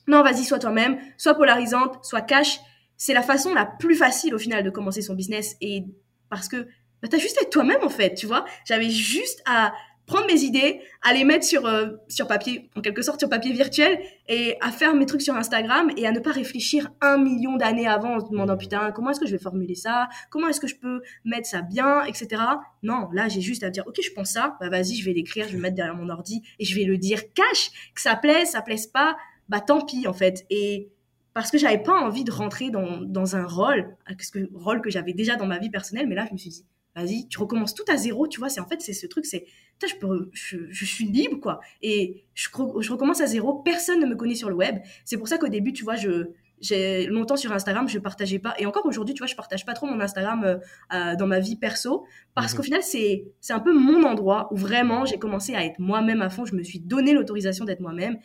non, 0.06 0.22
vas-y, 0.22 0.44
sois 0.44 0.60
toi-même, 0.60 0.98
sois 1.16 1.34
polarisante, 1.34 1.98
sois 2.04 2.20
cash. 2.20 2.60
C'est 3.04 3.14
la 3.14 3.22
façon 3.22 3.52
la 3.52 3.66
plus 3.66 3.96
facile, 3.96 4.32
au 4.32 4.38
final, 4.38 4.62
de 4.62 4.70
commencer 4.70 5.02
son 5.02 5.14
business. 5.14 5.56
Et 5.60 5.86
parce 6.30 6.46
que, 6.46 6.68
bah, 7.02 7.08
t'as 7.10 7.18
juste 7.18 7.36
à 7.36 7.42
être 7.42 7.50
toi-même, 7.50 7.82
en 7.82 7.88
fait, 7.88 8.14
tu 8.14 8.26
vois. 8.26 8.44
J'avais 8.64 8.90
juste 8.90 9.42
à 9.44 9.72
prendre 10.06 10.28
mes 10.28 10.42
idées, 10.44 10.80
à 11.02 11.12
les 11.12 11.24
mettre 11.24 11.44
sur, 11.44 11.66
euh, 11.66 11.96
sur 12.06 12.28
papier, 12.28 12.70
en 12.76 12.80
quelque 12.80 13.02
sorte 13.02 13.18
sur 13.18 13.28
papier 13.28 13.52
virtuel, 13.52 13.98
et 14.28 14.56
à 14.60 14.70
faire 14.70 14.94
mes 14.94 15.04
trucs 15.04 15.22
sur 15.22 15.34
Instagram 15.34 15.90
et 15.96 16.06
à 16.06 16.12
ne 16.12 16.20
pas 16.20 16.30
réfléchir 16.30 16.92
un 17.00 17.18
million 17.18 17.56
d'années 17.56 17.88
avant 17.88 18.14
en 18.14 18.20
se 18.20 18.30
demandant 18.30 18.56
putain, 18.56 18.92
comment 18.92 19.10
est-ce 19.10 19.18
que 19.18 19.26
je 19.26 19.32
vais 19.32 19.42
formuler 19.42 19.74
ça? 19.74 20.08
Comment 20.30 20.46
est-ce 20.46 20.60
que 20.60 20.68
je 20.68 20.76
peux 20.76 21.02
mettre 21.24 21.48
ça 21.48 21.62
bien, 21.62 22.04
etc. 22.04 22.40
Non, 22.84 23.08
là, 23.12 23.26
j'ai 23.26 23.40
juste 23.40 23.64
à 23.64 23.70
dire, 23.70 23.82
ok, 23.88 23.98
je 24.00 24.12
pense 24.12 24.30
ça, 24.30 24.56
bah 24.60 24.68
vas-y, 24.68 24.94
je 24.94 25.04
vais 25.04 25.12
l'écrire, 25.12 25.46
je 25.46 25.50
vais 25.50 25.56
le 25.56 25.62
mettre 25.62 25.74
derrière 25.74 25.96
mon 25.96 26.08
ordi 26.08 26.40
et 26.60 26.64
je 26.64 26.76
vais 26.76 26.84
le 26.84 26.98
dire 26.98 27.32
cash, 27.34 27.70
que 27.96 28.00
ça 28.00 28.14
plaise, 28.14 28.50
ça 28.50 28.62
plaise 28.62 28.86
pas, 28.86 29.16
bah 29.48 29.58
tant 29.60 29.80
pis 29.80 30.06
en 30.06 30.12
fait. 30.12 30.46
Et 30.50 30.92
parce 31.34 31.50
que 31.50 31.58
j'avais 31.58 31.82
pas 31.82 31.94
envie 31.94 32.24
de 32.24 32.32
rentrer 32.32 32.70
dans, 32.70 33.00
dans 33.00 33.36
un 33.36 33.46
rôle, 33.46 33.96
que, 34.06 34.38
rôle 34.54 34.80
que 34.80 34.90
j'avais 34.90 35.12
déjà 35.12 35.36
dans 35.36 35.46
ma 35.46 35.58
vie 35.58 35.70
personnelle, 35.70 36.06
mais 36.06 36.14
là, 36.14 36.26
je 36.26 36.32
me 36.32 36.38
suis 36.38 36.50
dit, 36.50 36.64
vas-y, 36.94 37.28
tu 37.28 37.38
recommences 37.38 37.74
tout 37.74 37.84
à 37.88 37.96
zéro, 37.96 38.28
tu 38.28 38.38
vois, 38.38 38.48
c'est 38.48 38.60
en 38.60 38.66
fait, 38.66 38.80
c'est 38.80 38.92
ce 38.92 39.06
truc, 39.06 39.24
c'est, 39.24 39.46
je, 39.86 39.94
peux, 39.96 40.30
je, 40.32 40.84
suis 40.84 41.06
libre, 41.06 41.40
quoi. 41.40 41.60
Et 41.80 42.24
je, 42.34 42.48
je, 42.80 42.92
recommence 42.92 43.20
à 43.20 43.26
zéro, 43.26 43.54
personne 43.54 44.00
ne 44.00 44.06
me 44.06 44.14
connaît 44.14 44.34
sur 44.34 44.48
le 44.48 44.54
web. 44.54 44.78
C'est 45.04 45.16
pour 45.16 45.26
ça 45.26 45.38
qu'au 45.38 45.48
début, 45.48 45.72
tu 45.72 45.84
vois, 45.84 45.96
je, 45.96 46.28
j'ai 46.62 47.06
longtemps 47.06 47.36
sur 47.36 47.52
Instagram, 47.52 47.88
je 47.88 47.98
partageais 47.98 48.38
pas. 48.38 48.54
Et 48.58 48.66
encore 48.66 48.86
aujourd'hui, 48.86 49.14
tu 49.14 49.18
vois, 49.18 49.26
je 49.26 49.34
partage 49.34 49.66
pas 49.66 49.74
trop 49.74 49.86
mon 49.86 50.00
Instagram 50.00 50.44
euh, 50.44 50.56
euh, 50.94 51.16
dans 51.16 51.26
ma 51.26 51.40
vie 51.40 51.56
perso 51.56 52.06
parce 52.34 52.52
mhm. 52.52 52.56
qu'au 52.56 52.62
final, 52.62 52.82
c'est 52.82 53.24
c'est 53.40 53.52
un 53.52 53.60
peu 53.60 53.76
mon 53.76 54.04
endroit 54.04 54.48
où 54.52 54.56
vraiment 54.56 55.04
j'ai 55.04 55.18
commencé 55.18 55.54
à 55.54 55.64
être 55.64 55.80
moi-même 55.80 56.22
à 56.22 56.30
fond. 56.30 56.44
Je 56.44 56.54
me 56.54 56.62
suis 56.62 56.78
donné 56.78 57.12
l'autorisation 57.12 57.64
d'être 57.64 57.80
moi-même 57.80 58.16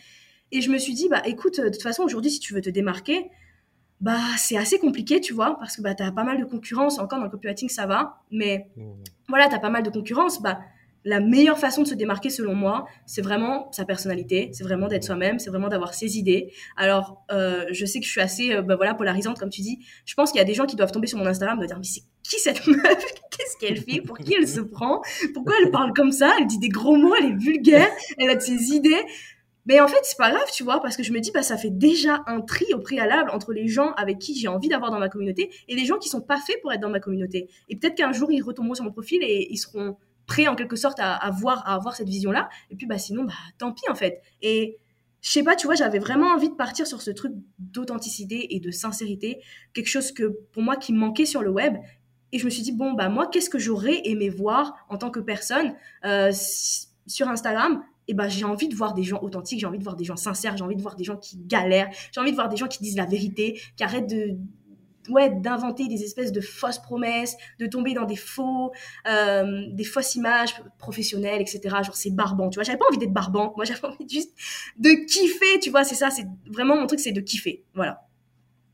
et 0.51 0.62
je 0.62 0.71
me 0.71 0.77
suis 0.77 0.93
dit, 0.93 1.10
bah 1.10 1.21
écoute, 1.25 1.60
de 1.60 1.69
toute 1.69 1.81
façon, 1.81 2.03
aujourd'hui, 2.03 2.31
si 2.31 2.39
tu 2.39 2.53
veux 2.53 2.62
te 2.62 2.69
démarquer, 2.69 3.29
bah 3.99 4.19
c'est 4.38 4.57
assez 4.57 4.79
compliqué, 4.79 5.19
tu 5.21 5.33
vois, 5.33 5.57
parce 5.60 5.75
que 5.75 5.81
bah 5.81 5.95
t'as 5.95 6.12
pas 6.12 6.23
mal 6.23 6.39
de 6.39 6.45
concurrence. 6.45 6.99
Encore 6.99 7.19
dans 7.19 7.25
le 7.25 7.31
copywriting, 7.31 7.69
ça 7.69 7.88
va, 7.88 8.21
mais 8.31 8.69
voilà 8.75 8.89
mmh. 8.89 9.03
voilà, 9.27 9.47
t'as 9.49 9.60
pas 9.60 9.69
mal 9.69 9.83
de 9.83 9.89
concurrence. 9.89 10.41
Bah 10.41 10.60
la 11.07 11.21
meilleure 11.21 11.57
façon 11.57 11.83
de 11.83 11.88
se 11.88 11.93
démarquer, 11.93 12.29
selon 12.29 12.53
moi, 12.53 12.86
c'est 13.05 13.21
vraiment 13.21 13.71
sa 13.71 13.86
personnalité, 13.86 14.49
c'est 14.51 14.65
vraiment 14.65 14.89
d'être 14.89 15.05
soi-même, 15.05 15.39
c'est 15.39 15.49
vraiment 15.49 15.69
d'avoir 15.69 15.93
ses 15.93 16.17
idées. 16.17 16.51
Alors, 16.75 17.23
euh, 17.31 17.65
je 17.71 17.86
sais 17.86 18.01
que 18.01 18.05
je 18.05 18.12
suis 18.12 18.19
assez, 18.19 18.53
euh, 18.53 18.62
bah, 18.62 18.75
voilà, 18.75 18.93
polarisante, 18.93 19.39
comme 19.39 19.49
tu 19.49 19.62
dis. 19.62 19.79
Je 20.05 20.13
pense 20.15 20.31
qu'il 20.31 20.39
y 20.39 20.41
a 20.41 20.45
des 20.45 20.53
gens 20.53 20.65
qui 20.65 20.75
doivent 20.75 20.91
tomber 20.91 21.07
sur 21.07 21.17
mon 21.17 21.25
Instagram 21.25 21.63
et 21.63 21.67
dire, 21.67 21.77
mais 21.77 21.86
c'est 21.86 22.01
qui 22.23 22.38
cette 22.39 22.67
meuf? 22.67 22.83
Qu'est-ce 23.31 23.57
qu'elle 23.57 23.77
fait? 23.77 24.01
Pour 24.01 24.17
qui 24.17 24.33
elle 24.33 24.49
se 24.49 24.60
prend? 24.60 25.01
Pourquoi 25.33 25.53
elle 25.63 25.71
parle 25.71 25.93
comme 25.93 26.12
ça? 26.12 26.33
Elle 26.39 26.47
dit 26.47 26.60
des 26.60 26.67
gros 26.67 26.97
mots, 26.97 27.15
elle 27.17 27.27
est 27.27 27.38
vulgaire, 27.38 27.88
elle 28.17 28.29
a 28.29 28.36
de 28.36 28.41
ses 28.41 28.73
idées. 28.73 29.01
Mais 29.67 29.82
en 29.82 29.88
fait, 29.88 29.99
c'est 30.03 30.17
pas 30.17 30.32
grave, 30.32 30.49
tu 30.53 30.63
vois, 30.63 30.82
parce 30.82 30.95
que 30.95 31.03
je 31.03 31.12
me 31.12 31.19
dis, 31.19 31.32
bah, 31.32 31.43
ça 31.43 31.58
fait 31.58 31.69
déjà 31.69 32.23
un 32.25 32.39
tri 32.39 32.65
au 32.73 32.80
préalable 32.80 33.30
entre 33.32 33.51
les 33.51 33.67
gens 33.67 33.91
avec 33.93 34.17
qui 34.17 34.34
j'ai 34.34 34.47
envie 34.47 34.69
d'avoir 34.69 34.91
dans 34.91 34.99
ma 34.99 35.10
communauté 35.10 35.51
et 35.67 35.75
les 35.75 35.86
gens 35.86 35.97
qui 35.97 36.08
sont 36.08 36.21
pas 36.21 36.39
faits 36.39 36.62
pour 36.62 36.71
être 36.71 36.80
dans 36.80 36.89
ma 36.89 37.01
communauté. 37.01 37.49
Et 37.67 37.75
peut-être 37.75 37.95
qu'un 37.95 38.13
jour, 38.13 38.32
ils 38.32 38.41
retomberont 38.41 38.75
sur 38.75 38.86
mon 38.86 38.93
profil 38.93 39.21
et 39.23 39.47
ils 39.51 39.58
seront 39.58 39.97
prêts 40.25 40.47
en 40.47 40.56
quelque 40.56 40.77
sorte 40.77 40.99
à, 41.01 41.30
voir, 41.32 41.67
à 41.67 41.75
avoir 41.75 41.97
cette 41.97 42.08
vision-là. 42.08 42.47
Et 42.71 42.77
puis, 42.77 42.88
bah, 42.88 42.97
sinon, 42.97 43.25
bah, 43.25 43.34
tant 43.58 43.73
pis, 43.73 43.89
en 43.89 43.95
fait. 43.95 44.21
Et 44.41 44.77
je 45.21 45.30
sais 45.30 45.43
pas, 45.43 45.58
tu 45.58 45.67
vois, 45.67 45.75
j'avais 45.75 45.99
vraiment 45.99 46.27
envie 46.27 46.49
de 46.49 46.56
partir 46.56 46.88
sur 46.88 47.01
ce 47.01 47.12
truc 47.12 47.34
d'authenticité 47.60 48.56
et 48.56 48.62
de 48.62 48.71
sincérité, 48.71 49.41
quelque 49.73 49.88
chose 49.88 50.13
que, 50.13 50.38
pour 50.53 50.63
moi, 50.63 50.77
qui 50.77 50.93
manquait 50.93 51.25
sur 51.25 51.41
le 51.41 51.49
web. 51.49 51.75
Et 52.32 52.39
je 52.39 52.45
me 52.45 52.49
suis 52.49 52.62
dit, 52.62 52.71
bon, 52.71 52.93
bah, 52.93 53.10
moi, 53.10 53.27
qu'est-ce 53.27 53.49
que 53.49 53.60
j'aurais 53.60 54.01
aimé 54.06 54.30
voir 54.30 54.86
en 54.88 54.97
tant 54.97 55.10
que 55.10 55.19
personne 55.19 55.75
euh, 56.06 56.32
sur 56.32 57.27
Instagram 57.27 57.84
et 58.08 58.13
ben 58.13 58.28
j'ai 58.30 58.46
envie 58.46 58.67
de 58.67 58.76
voir 58.76 58.93
des 58.93 59.04
gens 59.04 59.20
authentiques, 59.22 59.60
j'ai 59.60 59.65
envie 59.65 59.80
de 59.80 59.84
voir 59.84 59.96
des 59.96 60.06
gens 60.06 60.15
sincères, 60.15 60.56
j'ai 60.58 60.63
envie 60.63 60.76
de 60.76 60.82
voir 60.82 60.96
des 60.96 61.04
gens 61.04 61.17
qui 61.17 61.38
galèrent, 61.38 61.89
j'ai 62.12 62.22
envie 62.22 62.32
de 62.32 62.36
voir 62.36 62.50
des 62.50 62.58
gens 62.58 62.67
qui 62.67 62.80
disent 62.82 62.96
la 62.96 63.06
vérité, 63.06 63.60
qui 63.76 63.84
arrêtent 63.84 64.10
de 64.10 64.38
ouais 65.10 65.30
d'inventer 65.30 65.88
des 65.88 66.04
espèces 66.04 66.32
de 66.32 66.41
fausses 66.41 66.80
promesses, 66.80 67.36
de 67.60 67.67
tomber 67.67 67.93
dans 67.93 68.06
des 68.06 68.15
faux 68.15 68.72
euh, 69.08 69.65
des 69.72 69.84
fausses 69.84 70.15
images 70.15 70.56
professionnelles, 70.78 71.41
etc. 71.41 71.60
Genre 71.84 71.96
c'est 71.96 72.12
barbant, 72.12 72.50
tu 72.50 72.56
vois. 72.56 72.63
J'avais 72.63 72.78
pas 72.78 72.86
envie 72.89 72.98
d'être 72.98 73.13
barbant, 73.13 73.54
moi 73.56 73.65
j'avais 73.65 73.86
envie 73.86 74.08
juste 74.08 74.34
de 74.78 74.89
kiffer, 75.06 75.60
tu 75.62 75.70
vois. 75.70 75.84
C'est 75.84 75.96
ça, 75.96 76.10
c'est 76.10 76.26
vraiment 76.50 76.76
mon 76.76 76.88
truc, 76.88 77.00
c'est 77.00 77.12
de 77.12 77.22
kiffer, 77.22 77.63
voilà. 77.74 78.04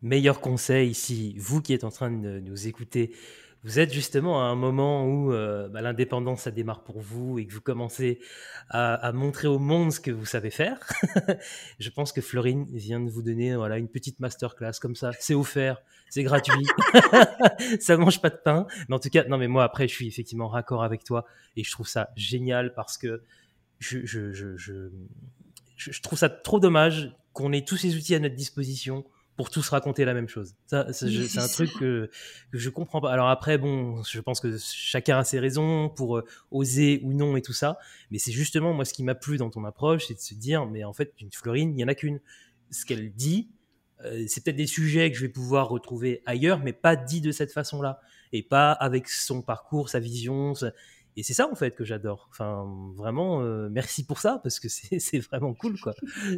Meilleur 0.02 0.42
conseil 0.42 0.90
ici, 0.90 1.34
vous 1.38 1.62
qui 1.62 1.74
êtes 1.74 1.86
en 1.86 1.90
train 1.90 2.12
de 2.12 2.40
nous 2.40 2.68
écouter, 2.68 3.16
vous 3.64 3.80
êtes 3.80 3.94
justement 3.94 4.42
à 4.42 4.46
un 4.46 4.56
moment 4.56 5.08
où 5.08 5.32
euh, 5.32 5.70
bah, 5.70 5.82
l'indépendance, 5.82 6.42
ça 6.42 6.52
démarre 6.52 6.84
pour 6.84 7.00
vous 7.00 7.40
et 7.40 7.48
que 7.48 7.54
vous 7.54 7.62
commencez 7.62 8.20
à, 8.70 9.12
montrer 9.14 9.48
au 9.48 9.58
monde 9.58 9.92
ce 9.92 10.00
que 10.00 10.12
vous 10.12 10.26
savez 10.26 10.50
faire. 10.50 10.80
je 11.80 11.90
pense 11.90 12.12
que 12.12 12.22
Florine 12.22 12.66
vient 12.74 13.00
de 13.00 13.10
vous 13.10 13.22
donner 13.22 13.56
voilà, 13.56 13.78
une 13.78 13.88
petite 13.88 14.20
masterclass 14.20 14.74
comme 14.82 14.96
ça. 14.96 15.12
C'est 15.20 15.34
offert, 15.34 15.82
c'est 16.10 16.24
gratuit, 16.24 16.66
ça 17.80 17.96
mange 17.96 18.22
pas 18.22 18.30
de 18.30 18.40
pain. 18.44 18.68
Mais 18.90 18.96
en 18.96 19.00
tout 19.00 19.10
cas, 19.10 19.24
non, 19.26 19.38
mais 19.38 19.48
moi, 19.48 19.64
après, 19.64 19.88
je 19.88 19.94
suis 19.94 20.08
effectivement 20.08 20.50
raccord 20.50 20.84
avec 20.84 21.06
toi 21.06 21.26
et 21.56 21.64
je 21.64 21.72
trouve 21.72 21.88
ça 21.88 22.10
génial 22.16 22.74
parce 22.74 22.98
que 22.98 23.24
je, 23.80 24.06
je, 24.06 24.32
je, 24.34 24.58
je, 24.58 24.90
je 25.78 26.02
trouve 26.02 26.20
ça 26.20 26.30
trop 26.30 26.60
dommage 26.60 27.16
qu'on 27.32 27.54
ait 27.54 27.64
tous 27.64 27.78
ces 27.78 27.96
outils 27.96 28.16
à 28.16 28.20
notre 28.20 28.36
disposition 28.36 29.06
pour 29.36 29.50
tous 29.50 29.68
raconter 29.70 30.06
la 30.06 30.14
même 30.14 30.28
chose. 30.28 30.56
Ça, 30.68 30.92
c'est 30.94 31.40
un 31.40 31.48
truc 31.48 31.72
que, 31.80 32.10
que 32.52 32.58
je 32.58 32.70
comprends 32.70 33.02
pas. 33.02 33.12
Alors 33.12 33.30
après, 33.30 33.58
bon, 33.58 34.04
je 34.04 34.20
pense 34.20 34.40
que 34.40 34.58
chacun 34.58 35.18
a 35.20 35.24
ses 35.24 35.40
raisons 35.40 35.90
pour 35.90 36.18
euh, 36.18 36.26
oser 36.52 37.02
ou 37.04 37.14
non 37.14 37.36
et 37.36 37.42
tout 37.42 37.54
ça. 37.54 37.78
Mais 38.12 38.20
c'est 38.20 38.32
justement 38.32 38.74
moi 38.74 38.86
ce 38.86 38.94
qui 38.94 39.04
m'a 39.04 39.16
plu 39.16 39.38
dans 39.38 39.50
ton 39.50 39.66
approche, 39.66 40.06
c'est 40.08 40.14
de 40.14 40.20
se 40.20 40.36
dire, 40.36 40.66
mais 40.68 40.84
en 40.84 40.94
fait, 40.94 41.14
une 41.20 41.32
Florine, 41.32 41.74
il 41.78 41.82
y 41.82 41.84
en 41.84 41.88
a 41.88 41.96
qu'une. 41.96 42.20
Ce 42.70 42.86
qu'elle 42.86 43.12
dit, 43.14 43.50
euh, 44.06 44.26
c'est 44.28 44.44
peut-être 44.44 44.56
des 44.56 44.68
sujets 44.68 45.12
que 45.12 45.18
je 45.18 45.22
vais 45.22 45.32
pouvoir 45.32 45.70
retrouver 45.70 46.22
ailleurs, 46.26 46.60
mais 46.60 46.74
pas 46.74 46.96
dit 46.96 47.22
de 47.22 47.32
cette 47.32 47.52
façon-là 47.52 48.00
et 48.32 48.44
pas 48.44 48.72
avec 48.72 49.08
son 49.10 49.42
parcours, 49.42 49.90
sa 49.90 50.00
vision. 50.00 50.54
Et 51.16 51.24
c'est 51.24 51.34
ça 51.34 51.50
en 51.50 51.56
fait 51.56 51.76
que 51.76 51.84
j'adore. 51.84 52.28
Enfin, 52.32 52.66
vraiment, 52.96 53.42
euh, 53.42 53.70
merci 53.72 54.06
pour 54.06 54.20
ça 54.20 54.40
parce 54.42 54.60
que 54.60 54.68
c'est 54.70 55.20
vraiment 55.32 55.54
cool 55.54 55.80
quoi. 55.80 55.94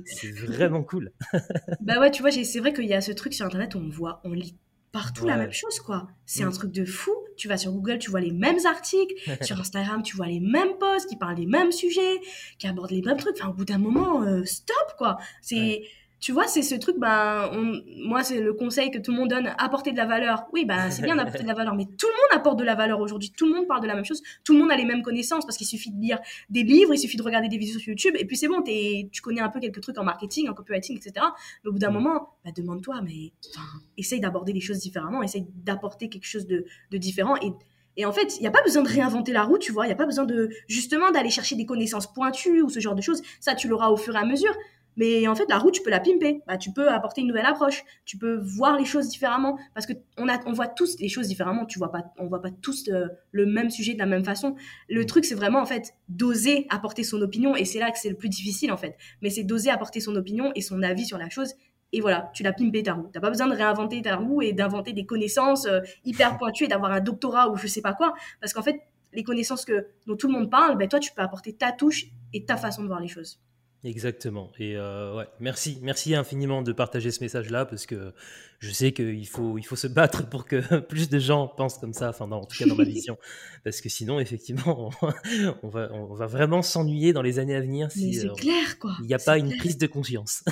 C'est 0.06 0.32
vraiment 0.32 0.84
cool. 0.84 1.12
bah 1.82 2.00
ouais, 2.00 2.12
tu 2.12 2.22
vois, 2.22 2.32
c'est 2.32 2.60
vrai 2.60 2.74
qu'il 2.74 2.86
y 2.86 2.94
a 2.94 3.02
ce 3.02 3.12
truc 3.12 3.34
sur 3.34 3.46
internet 3.46 3.76
où 3.76 3.80
on 3.80 3.90
voit, 3.90 4.22
on 4.24 4.32
lit 4.32 4.58
partout 4.92 5.26
la 5.26 5.36
même 5.36 5.52
chose 5.52 5.80
quoi. 5.80 6.08
C'est 6.26 6.44
un 6.44 6.50
mm. 6.50 6.54
truc 6.54 6.72
de 6.72 6.86
fou. 6.86 7.12
Tu 7.38 7.50
vas 7.50 7.58
sur 7.58 7.74
Google, 7.74 8.00
tu 8.00 8.10
vois 8.10 8.22
les 8.22 8.32
mêmes 8.32 8.66
articles. 8.66 9.14
sur 9.42 9.60
Instagram, 9.60 10.04
tu 10.04 10.16
vois 10.16 10.28
les 10.28 10.40
mêmes 10.40 10.78
posts 10.80 11.10
qui 11.10 11.18
parlent 11.18 11.36
des 11.36 11.46
mêmes 11.46 11.72
sujets, 11.72 12.22
qui 12.60 12.68
abordent 12.68 12.92
les 12.92 13.02
mêmes 13.02 13.18
trucs. 13.18 13.36
Enfin, 13.40 13.50
au 13.50 13.54
bout 13.54 13.66
d'un 13.66 13.78
moment, 13.78 14.24
euh, 14.24 14.44
stop 14.46 14.96
quoi. 14.98 15.18
C'est 15.42 15.84
tu 16.26 16.32
vois, 16.32 16.48
c'est 16.48 16.64
ce 16.64 16.74
truc, 16.74 16.98
ben, 16.98 17.52
moi, 18.04 18.24
c'est 18.24 18.42
le 18.42 18.52
conseil 18.52 18.90
que 18.90 18.98
tout 18.98 19.12
le 19.12 19.18
monde 19.18 19.30
donne, 19.30 19.54
apporter 19.60 19.92
de 19.92 19.98
la 19.98 20.08
valeur. 20.08 20.48
Oui, 20.54 20.66
ben, 20.66 20.90
c'est 20.90 21.04
bien 21.04 21.16
d'apporter 21.16 21.44
de 21.44 21.48
la 21.48 21.54
valeur, 21.54 21.76
mais 21.76 21.86
tout 21.86 22.08
le 22.08 22.14
monde 22.14 22.40
apporte 22.40 22.58
de 22.58 22.64
la 22.64 22.74
valeur 22.74 23.00
aujourd'hui. 23.00 23.30
Tout 23.30 23.46
le 23.46 23.54
monde 23.54 23.68
parle 23.68 23.84
de 23.84 23.86
la 23.86 23.94
même 23.94 24.06
chose. 24.06 24.24
Tout 24.44 24.54
le 24.54 24.60
monde 24.60 24.72
a 24.72 24.76
les 24.76 24.86
mêmes 24.86 25.04
connaissances 25.04 25.46
parce 25.46 25.56
qu'il 25.56 25.68
suffit 25.68 25.92
de 25.92 26.02
lire 26.02 26.18
des 26.50 26.64
livres, 26.64 26.96
il 26.96 26.98
suffit 26.98 27.18
de 27.18 27.22
regarder 27.22 27.48
des 27.48 27.60
vidéos 27.60 27.78
sur 27.78 27.90
YouTube, 27.90 28.16
et 28.18 28.26
puis 28.26 28.38
c'est 28.38 28.48
bon, 28.48 28.64
tu 28.64 29.22
connais 29.22 29.42
un 29.42 29.50
peu 29.50 29.60
quelques 29.60 29.82
trucs 29.82 30.00
en 30.00 30.04
marketing, 30.04 30.50
en 30.50 30.56
copywriting, 30.56 30.98
etc. 30.98 31.28
Mais 31.64 31.70
au 31.70 31.74
bout 31.74 31.78
d'un 31.78 31.92
mm. 31.92 31.94
moment, 31.94 32.30
ben, 32.44 32.52
demande-toi, 32.58 33.04
mais 33.04 33.32
essaye 33.96 34.20
d'aborder 34.20 34.52
les 34.52 34.62
choses 34.62 34.80
différemment, 34.80 35.22
essaye 35.22 35.46
d'apporter 35.54 36.10
quelque 36.10 36.26
chose 36.26 36.48
de, 36.48 36.66
de 36.90 36.98
différent. 36.98 37.36
Et, 37.44 37.52
et 37.98 38.06
en 38.06 38.12
fait, 38.12 38.38
il 38.38 38.42
n'y 38.42 38.48
a 38.48 38.52
pas 38.52 38.64
besoin 38.64 38.82
de 38.82 38.90
réinventer 38.90 39.32
la 39.32 39.44
roue, 39.44 39.60
tu 39.60 39.72
vois. 39.72 39.86
Il 39.86 39.90
n'y 39.90 39.94
a 39.94 39.98
pas 39.98 40.08
besoin 40.08 40.26
de, 40.26 40.50
justement, 40.68 41.12
d'aller 41.12 41.30
chercher 41.30 41.56
des 41.56 41.68
connaissances 41.68 42.12
pointues 42.12 42.64
ou 42.64 42.70
ce 42.70 42.80
genre 42.80 42.96
de 42.96 43.02
choses. 43.02 43.22
Ça, 43.40 43.54
tu 43.54 43.68
l'auras 43.68 43.90
au 43.90 43.96
fur 43.96 44.16
et 44.16 44.20
à 44.20 44.26
mesure. 44.26 44.54
Mais 44.98 45.28
en 45.28 45.36
fait, 45.36 45.46
la 45.50 45.58
route, 45.58 45.74
tu 45.74 45.82
peux 45.82 45.90
la 45.90 46.00
pimper. 46.00 46.42
Bah, 46.48 46.58
tu 46.58 46.72
peux 46.72 46.90
apporter 46.90 47.22
une 47.22 47.28
nouvelle 47.28 47.46
approche. 47.46 47.84
Tu 48.06 48.18
peux 48.18 48.36
voir 48.36 48.78
les 48.78 48.86
choses 48.86 49.10
différemment. 49.10 49.58
Parce 49.74 49.86
que 49.86 49.94
on, 50.18 50.28
a, 50.30 50.40
on 50.46 50.54
voit 50.54 50.68
tous 50.68 50.98
les 51.00 51.10
choses 51.10 51.28
différemment. 51.28 51.66
Tu 51.66 51.80
vois 51.80 51.92
pas, 51.92 52.14
on 52.18 52.28
voit 52.28 52.42
pas 52.42 52.52
tous 52.52 52.88
euh, 52.90 53.08
le 53.32 53.46
même 53.46 53.70
sujet 53.70 53.94
de 53.94 54.00
la 54.00 54.06
même 54.06 54.26
façon. 54.26 54.56
Le 54.90 55.02
mm. 55.02 55.06
truc, 55.06 55.26
c'est 55.26 55.36
vraiment, 55.36 55.60
en 55.60 55.66
fait, 55.66 55.94
d'oser 56.10 56.68
apporter 56.70 57.04
son 57.04 57.22
opinion. 57.22 57.56
Et 57.56 57.66
c'est 57.66 57.80
là 57.80 57.92
que 57.92 58.00
c'est 58.00 58.10
le 58.10 58.16
plus 58.16 58.30
difficile, 58.30 58.72
en 58.72 58.78
fait. 58.78 58.96
Mais 59.22 59.30
c'est 59.30 59.44
d'oser 59.44 59.70
apporter 59.70 60.00
son 60.00 60.16
opinion 60.16 60.52
et 60.56 60.62
son 60.62 60.82
avis 60.82 61.06
sur 61.06 61.18
la 61.18 61.30
chose. 61.30 61.54
Et 61.92 62.02
voilà, 62.02 62.30
tu 62.34 62.44
l'as 62.44 62.54
pimpé 62.54 62.84
ta 62.84 62.94
roue. 62.94 63.10
T'as 63.14 63.22
pas 63.22 63.30
besoin 63.30 63.48
de 63.48 63.56
réinventer 63.56 64.02
ta 64.02 64.18
roue 64.18 64.42
et 64.42 64.54
d'inventer 64.54 64.92
des 64.92 65.06
connaissances 65.06 65.66
euh, 65.66 65.80
hyper 66.04 66.38
pointues 66.40 66.66
et 66.66 66.68
d'avoir 66.68 66.92
un 66.92 67.00
doctorat 67.00 67.50
ou 67.50 67.56
je 67.56 67.68
sais 67.68 67.82
pas 67.82 67.94
quoi. 67.94 68.14
Parce 68.42 68.54
qu'en 68.54 68.64
fait, 68.64 68.82
les 69.14 69.24
connaissances 69.24 69.66
que, 69.66 69.88
dont 70.06 70.16
tout 70.16 70.28
le 70.28 70.34
monde 70.34 70.52
parle, 70.52 70.78
ben 70.78 70.88
toi, 70.88 71.00
tu 71.00 71.14
peux 71.14 71.22
apporter 71.22 71.54
ta 71.54 71.72
touche 71.72 72.08
et 72.34 72.46
ta 72.46 72.58
façon 72.58 72.84
de 72.84 72.88
voir 72.88 73.00
les 73.00 73.08
choses. 73.08 73.40
Exactement. 73.86 74.52
Et 74.58 74.76
euh, 74.76 75.15
ouais, 75.15 75.28
merci, 75.39 75.78
merci 75.84 76.15
infiniment 76.15 76.63
de 76.63 76.74
partager 76.74 77.12
ce 77.12 77.24
message-là 77.24 77.65
parce 77.65 77.86
que 77.86 78.13
je 78.58 78.71
sais 78.71 78.93
qu'il 78.93 79.28
faut, 79.28 79.60
il 79.60 79.63
faut 79.63 79.76
se 79.76 79.86
battre 79.86 80.28
pour 80.28 80.45
que 80.45 80.80
plus 80.80 81.08
de 81.08 81.19
gens 81.19 81.48
pensent 81.48 81.78
comme 81.78 81.93
ça. 81.93 82.10
Enfin, 82.10 82.30
en 82.32 82.45
tout 82.45 82.58
cas 82.58 82.65
dans 82.65 82.76
ma 82.76 82.84
vision, 82.84 83.19
parce 83.63 83.82
que 83.82 83.89
sinon, 83.89 84.19
effectivement, 84.19 84.89
on, 85.63 85.69
va, 85.69 85.89
on 85.93 86.15
va 86.15 86.26
vraiment 86.26 86.63
s'ennuyer 86.63 87.13
dans 87.13 87.21
les 87.21 87.38
années 87.38 87.56
à 87.56 87.62
venir 87.62 87.91
si 87.91 88.15
c'est 88.15 88.26
euh, 88.28 88.34
clair, 88.34 88.80
quoi. 88.80 88.95
Il 89.02 89.06
n'y 89.06 89.13
a 89.13 89.19
pas 89.19 89.38
une 89.38 89.56
prise 89.56 89.78
de 89.78 89.86
conscience. 89.86 90.43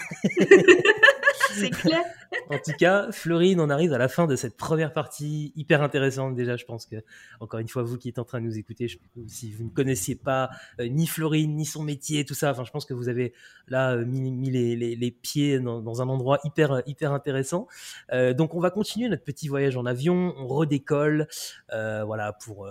c'est 1.54 1.70
clair. 1.70 2.04
en 2.50 2.58
tout 2.58 2.74
cas, 2.78 3.12
Florine, 3.12 3.60
on 3.60 3.70
arrive 3.70 3.94
à 3.94 3.98
la 3.98 4.08
fin 4.08 4.28
de 4.28 4.36
cette 4.36 4.58
première 4.58 4.94
partie 4.94 5.52
hyper 5.56 5.82
intéressante. 5.82 6.36
Déjà, 6.36 6.56
je 6.56 6.66
pense 6.66 6.86
que, 6.86 6.98
encore 7.40 7.60
une 7.60 7.68
fois, 7.68 7.84
vous 7.84 7.98
qui 7.98 8.10
êtes 8.10 8.20
en 8.20 8.24
train 8.24 8.40
de 8.40 8.46
nous 8.46 8.58
écouter, 8.58 8.88
si 9.28 9.52
vous 9.52 9.66
ne 9.66 9.70
connaissiez 9.70 10.16
pas 10.16 10.50
euh, 10.80 10.88
ni 10.88 11.08
Florine, 11.08 11.56
ni 11.56 11.66
son 11.66 11.84
métier, 11.84 12.26
tout 12.26 12.34
ça, 12.34 12.52
enfin, 12.52 12.64
je 12.64 12.72
pense 12.72 12.86
que 12.86 12.94
vous 12.94 13.10
avez 13.10 13.34
là 13.68 13.94
euh, 13.94 14.06
mis, 14.06 14.52
les, 14.52 15.12
pieds 15.12 15.60
dans, 15.60 16.02
un 16.02 16.10
endroit 16.10 16.40
hyper, 16.44 16.82
hyper 16.86 17.14
intéressant. 17.14 17.68
Euh, 18.12 18.34
donc, 18.34 18.56
on 18.56 18.60
va 18.60 18.72
continuer 18.72 19.10
notre 19.10 19.24
petit 19.24 19.48
voyage 19.48 19.78
en 19.78 19.86
avion. 19.86 20.34
On 20.38 20.48
redécolle, 20.48 21.28
voilà, 21.70 22.34
pour, 22.34 22.70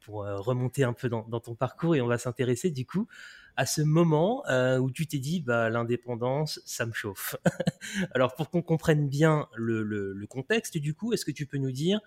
pour, 0.00 0.24
remonter 0.24 0.84
un 0.84 0.92
peu 0.92 1.08
dans 1.08 1.40
ton 1.40 1.54
parcours 1.54 1.96
et 1.96 2.00
on 2.00 2.06
va 2.06 2.18
s'intéresser, 2.18 2.70
du 2.70 2.86
coup, 2.86 3.08
à 3.56 3.66
ce 3.66 3.82
moment 3.82 4.44
euh, 4.48 4.78
où 4.78 4.90
tu 4.90 5.06
t'es 5.06 5.18
dit 5.18 5.40
bah, 5.40 5.70
l'indépendance, 5.70 6.60
ça 6.64 6.86
me 6.86 6.92
chauffe. 6.92 7.36
Alors 8.14 8.34
pour 8.34 8.50
qu'on 8.50 8.62
comprenne 8.62 9.08
bien 9.08 9.48
le, 9.54 9.82
le, 9.82 10.26
contexte 10.26 10.78
du 10.78 10.94
coup, 10.94 11.12
est-ce 11.12 11.24
que 11.24 11.30
tu 11.30 11.46
peux 11.46 11.58
nous 11.58 11.72
dire 11.72 12.00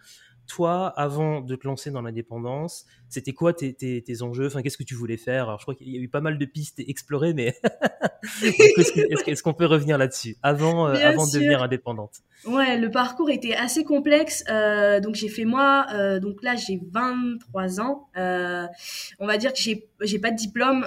toi, 0.48 0.88
avant 0.96 1.42
de 1.42 1.56
te 1.56 1.68
lancer 1.68 1.92
dans 1.92 2.02
l'indépendance, 2.02 2.86
c'était 3.10 3.34
quoi 3.34 3.54
tes, 3.54 3.74
tes, 3.74 4.22
enjeux? 4.22 4.48
Enfin, 4.48 4.62
qu'est-ce 4.62 4.78
que 4.78 4.84
tu 4.84 4.96
voulais 4.96 5.18
faire? 5.18 5.44
Alors, 5.44 5.60
je 5.60 5.66
crois 5.66 5.76
qu'il 5.76 5.90
y 5.90 5.98
a 5.98 6.02
eu 6.02 6.10
pas 6.10 6.22
mal 6.22 6.38
de 6.38 6.46
pistes 6.46 6.82
explorées, 6.86 7.34
mais 7.34 7.56
est-ce 8.44 9.44
qu'on 9.44 9.54
peut 9.54 9.66
revenir 9.66 9.98
là-dessus? 9.98 10.38
Avant, 10.44 10.88
euh, 10.88 10.96
avant 10.96 11.26
de 11.26 11.32
devenir 11.32 11.62
indépendante 11.62 12.22
Ouais, 12.46 12.78
le 12.78 12.92
parcours 12.92 13.30
était 13.30 13.56
assez 13.56 13.84
complexe. 13.84 14.44
Euh, 14.50 15.00
donc 15.00 15.16
j'ai 15.16 15.30
fait 15.30 15.46
moi, 15.46 15.88
euh, 15.94 16.20
donc 16.20 16.44
là 16.44 16.56
j'ai 16.56 16.80
23 16.92 17.80
ans. 17.80 18.08
on 18.16 19.26
va 19.26 19.38
dire 19.38 19.54
que 19.54 19.60
j'ai 19.60 19.88
j'ai 20.02 20.20
pas 20.20 20.32
de 20.32 20.36
diplôme. 20.36 20.86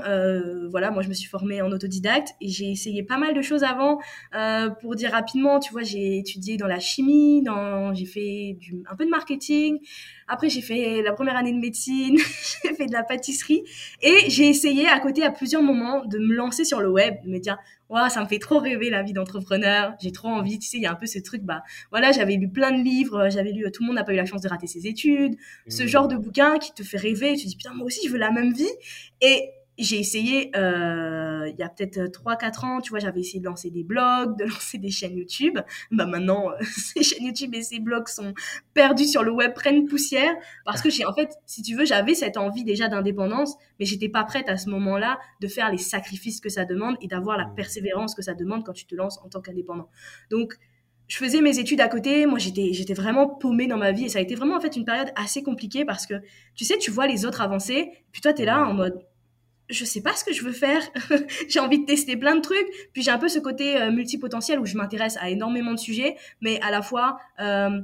voilà, 0.71 0.91
moi 0.91 1.03
je 1.03 1.09
me 1.09 1.15
suis 1.15 1.29
formée 1.29 1.63
en 1.63 1.73
autodidacte 1.73 2.35
et 2.41 2.49
j'ai 2.49 2.71
essayé 2.71 3.03
pas 3.03 3.19
mal 3.19 3.35
de 3.35 3.43
choses 3.43 3.65
avant. 3.65 3.99
pour 4.81 4.95
dire 4.95 5.13
rapidement, 5.13 5.61
tu 5.61 5.73
vois, 5.73 5.83
j'ai 5.83 6.19
étudié 6.19 6.57
dans 6.57 6.67
la 6.67 6.81
chimie, 6.81 7.43
dans 7.43 7.95
j'ai 7.95 8.07
fait 8.07 8.57
du, 8.59 8.83
un 8.89 8.97
peu 8.97 9.05
de 9.05 9.11
marketing. 9.11 9.48
Après, 10.27 10.49
j'ai 10.49 10.61
fait 10.61 11.03
la 11.03 11.13
première 11.13 11.37
année 11.37 11.53
de 11.53 11.59
médecine, 11.59 12.19
j'ai 12.63 12.75
fait 12.75 12.87
de 12.87 12.93
la 12.93 13.03
pâtisserie 13.03 13.63
et 14.03 14.29
j'ai 14.29 14.49
essayé 14.49 14.87
à 14.87 15.01
côté 15.01 15.23
à 15.23 15.31
plusieurs 15.31 15.63
moments 15.63 16.05
de 16.05 16.19
me 16.19 16.35
lancer 16.35 16.65
sur 16.65 16.81
le 16.81 16.91
web, 16.91 17.15
de 17.25 17.31
me 17.31 17.39
dire 17.39 17.57
ouais, 17.89 18.11
ça 18.11 18.23
me 18.23 18.27
fait 18.27 18.39
trop 18.39 18.59
rêver 18.59 18.91
la 18.91 19.03
vie 19.03 19.15
d'entrepreneur, 19.15 19.95
j'ai 20.01 20.13
trop 20.13 20.29
envie, 20.29 20.59
tu 20.59 20.69
sais, 20.69 20.77
il 20.77 20.83
y 20.83 20.87
a 20.87 20.93
un 20.93 20.97
peu 20.97 21.07
ce 21.07 21.19
truc 21.19 21.43
bah 21.43 21.63
voilà, 21.91 22.13
j'avais 22.13 22.35
lu 22.35 22.51
plein 22.51 22.71
de 22.71 22.83
livres, 22.83 23.29
j'avais 23.31 23.53
lu 23.53 23.65
tout 23.73 23.83
le 23.83 23.87
monde 23.87 23.97
n'a 23.97 24.05
pas 24.05 24.13
eu 24.13 24.17
la 24.17 24.27
chance 24.27 24.43
de 24.43 24.49
rater 24.49 24.67
ses 24.67 24.87
études, 24.87 25.37
ce 25.69 25.83
mmh. 25.83 25.87
genre 25.87 26.09
de 26.09 26.17
bouquin 26.17 26.59
qui 26.59 26.75
te 26.75 26.83
fait 26.83 26.99
rêver, 26.99 27.35
tu 27.37 27.45
te 27.45 27.49
dis 27.49 27.57
putain 27.57 27.73
moi 27.73 27.87
aussi 27.87 28.07
je 28.07 28.13
veux 28.13 28.19
la 28.19 28.31
même 28.31 28.53
vie 28.53 28.69
et 29.23 29.51
j'ai 29.85 29.99
essayé, 29.99 30.51
euh, 30.57 31.49
il 31.49 31.59
y 31.59 31.63
a 31.63 31.69
peut-être 31.69 32.11
3-4 32.11 32.65
ans, 32.67 32.81
tu 32.81 32.91
vois, 32.91 32.99
j'avais 32.99 33.21
essayé 33.21 33.39
de 33.39 33.45
lancer 33.45 33.71
des 33.71 33.85
blogs, 33.85 34.37
de 34.37 34.45
lancer 34.51 34.79
des 34.79 34.91
chaînes 34.91 35.17
YouTube. 35.17 35.59
Bah 35.91 36.07
maintenant, 36.07 36.51
euh, 36.51 36.55
ces 36.63 37.03
chaînes 37.03 37.25
YouTube 37.25 37.55
et 37.55 37.63
ces 37.63 37.79
blogs 37.79 38.09
sont 38.09 38.35
perdus 38.75 39.07
sur 39.07 39.23
le 39.23 39.31
web, 39.31 39.55
prennent 39.55 39.87
poussière, 39.87 40.33
parce 40.65 40.83
que 40.83 40.91
j'ai, 40.91 41.05
en 41.05 41.15
fait, 41.15 41.31
si 41.47 41.63
tu 41.63 41.77
veux, 41.77 41.85
j'avais 41.85 42.15
cette 42.15 42.37
envie 42.37 42.65
déjà 42.65 42.89
d'indépendance, 42.89 43.57
mais 43.79 43.87
j'étais 43.87 44.09
pas 44.09 44.25
prête 44.25 44.49
à 44.49 44.57
ce 44.57 44.69
moment-là 44.71 45.19
de 45.41 45.47
faire 45.47 45.71
les 45.71 45.79
sacrifices 45.79 46.41
que 46.41 46.49
ça 46.49 46.65
demande 46.65 46.97
et 47.01 47.07
d'avoir 47.07 47.39
la 47.39 47.47
mmh. 47.47 47.55
persévérance 47.55 48.15
que 48.15 48.23
ça 48.23 48.35
demande 48.35 48.65
quand 48.65 48.73
tu 48.73 48.87
te 48.87 48.95
lances 48.95 49.19
en 49.25 49.29
tant 49.29 49.41
qu'indépendant. 49.41 49.89
Donc, 50.31 50.59
je 51.09 51.17
faisais 51.17 51.41
mes 51.41 51.59
études 51.59 51.81
à 51.81 51.89
côté, 51.89 52.27
moi 52.27 52.39
j'étais 52.39 52.75
j'étais 52.75 52.93
vraiment 52.93 53.27
paumée 53.27 53.67
dans 53.67 53.79
ma 53.79 53.93
vie 53.93 54.05
et 54.05 54.09
ça 54.11 54.19
a 54.19 54.23
été 54.23 54.35
vraiment 54.35 54.57
en 54.57 54.61
fait 54.61 54.77
une 54.77 54.85
période 54.85 55.11
assez 55.17 55.43
compliquée 55.43 55.87
parce 55.87 56.07
que 56.07 56.15
tu 56.55 56.67
sais 56.67 56.77
tu 56.77 56.91
vois 56.91 57.07
les 57.07 57.25
autres 57.25 57.41
avancer 57.41 57.91
puis 58.13 58.21
toi 58.21 58.35
tu 58.35 58.43
es 58.43 58.45
là 58.45 58.63
en 58.63 58.75
mode 58.75 59.01
je 59.69 59.85
sais 59.85 60.01
pas 60.01 60.15
ce 60.15 60.25
que 60.25 60.33
je 60.33 60.43
veux 60.43 60.53
faire. 60.53 60.83
j'ai 61.49 61.61
envie 61.61 61.81
de 61.81 61.85
tester 61.85 62.17
plein 62.17 62.37
de 62.37 62.41
trucs. 62.41 62.69
Puis 62.93 63.03
j'ai 63.03 63.11
un 63.11 63.19
peu 63.19 63.29
ce 63.29 63.39
côté 63.39 63.81
euh, 63.81 63.91
multipotentiel 63.91 64.59
où 64.59 64.67
je 64.67 64.77
m'intéresse 64.77 65.17
à 65.21 65.31
énormément 65.31 65.73
de 65.73 65.79
sujets, 65.79 66.17
mais 66.41 66.61
à 66.61 66.71
la 66.71 66.83
fois 66.83 67.19
euh, 67.41 67.81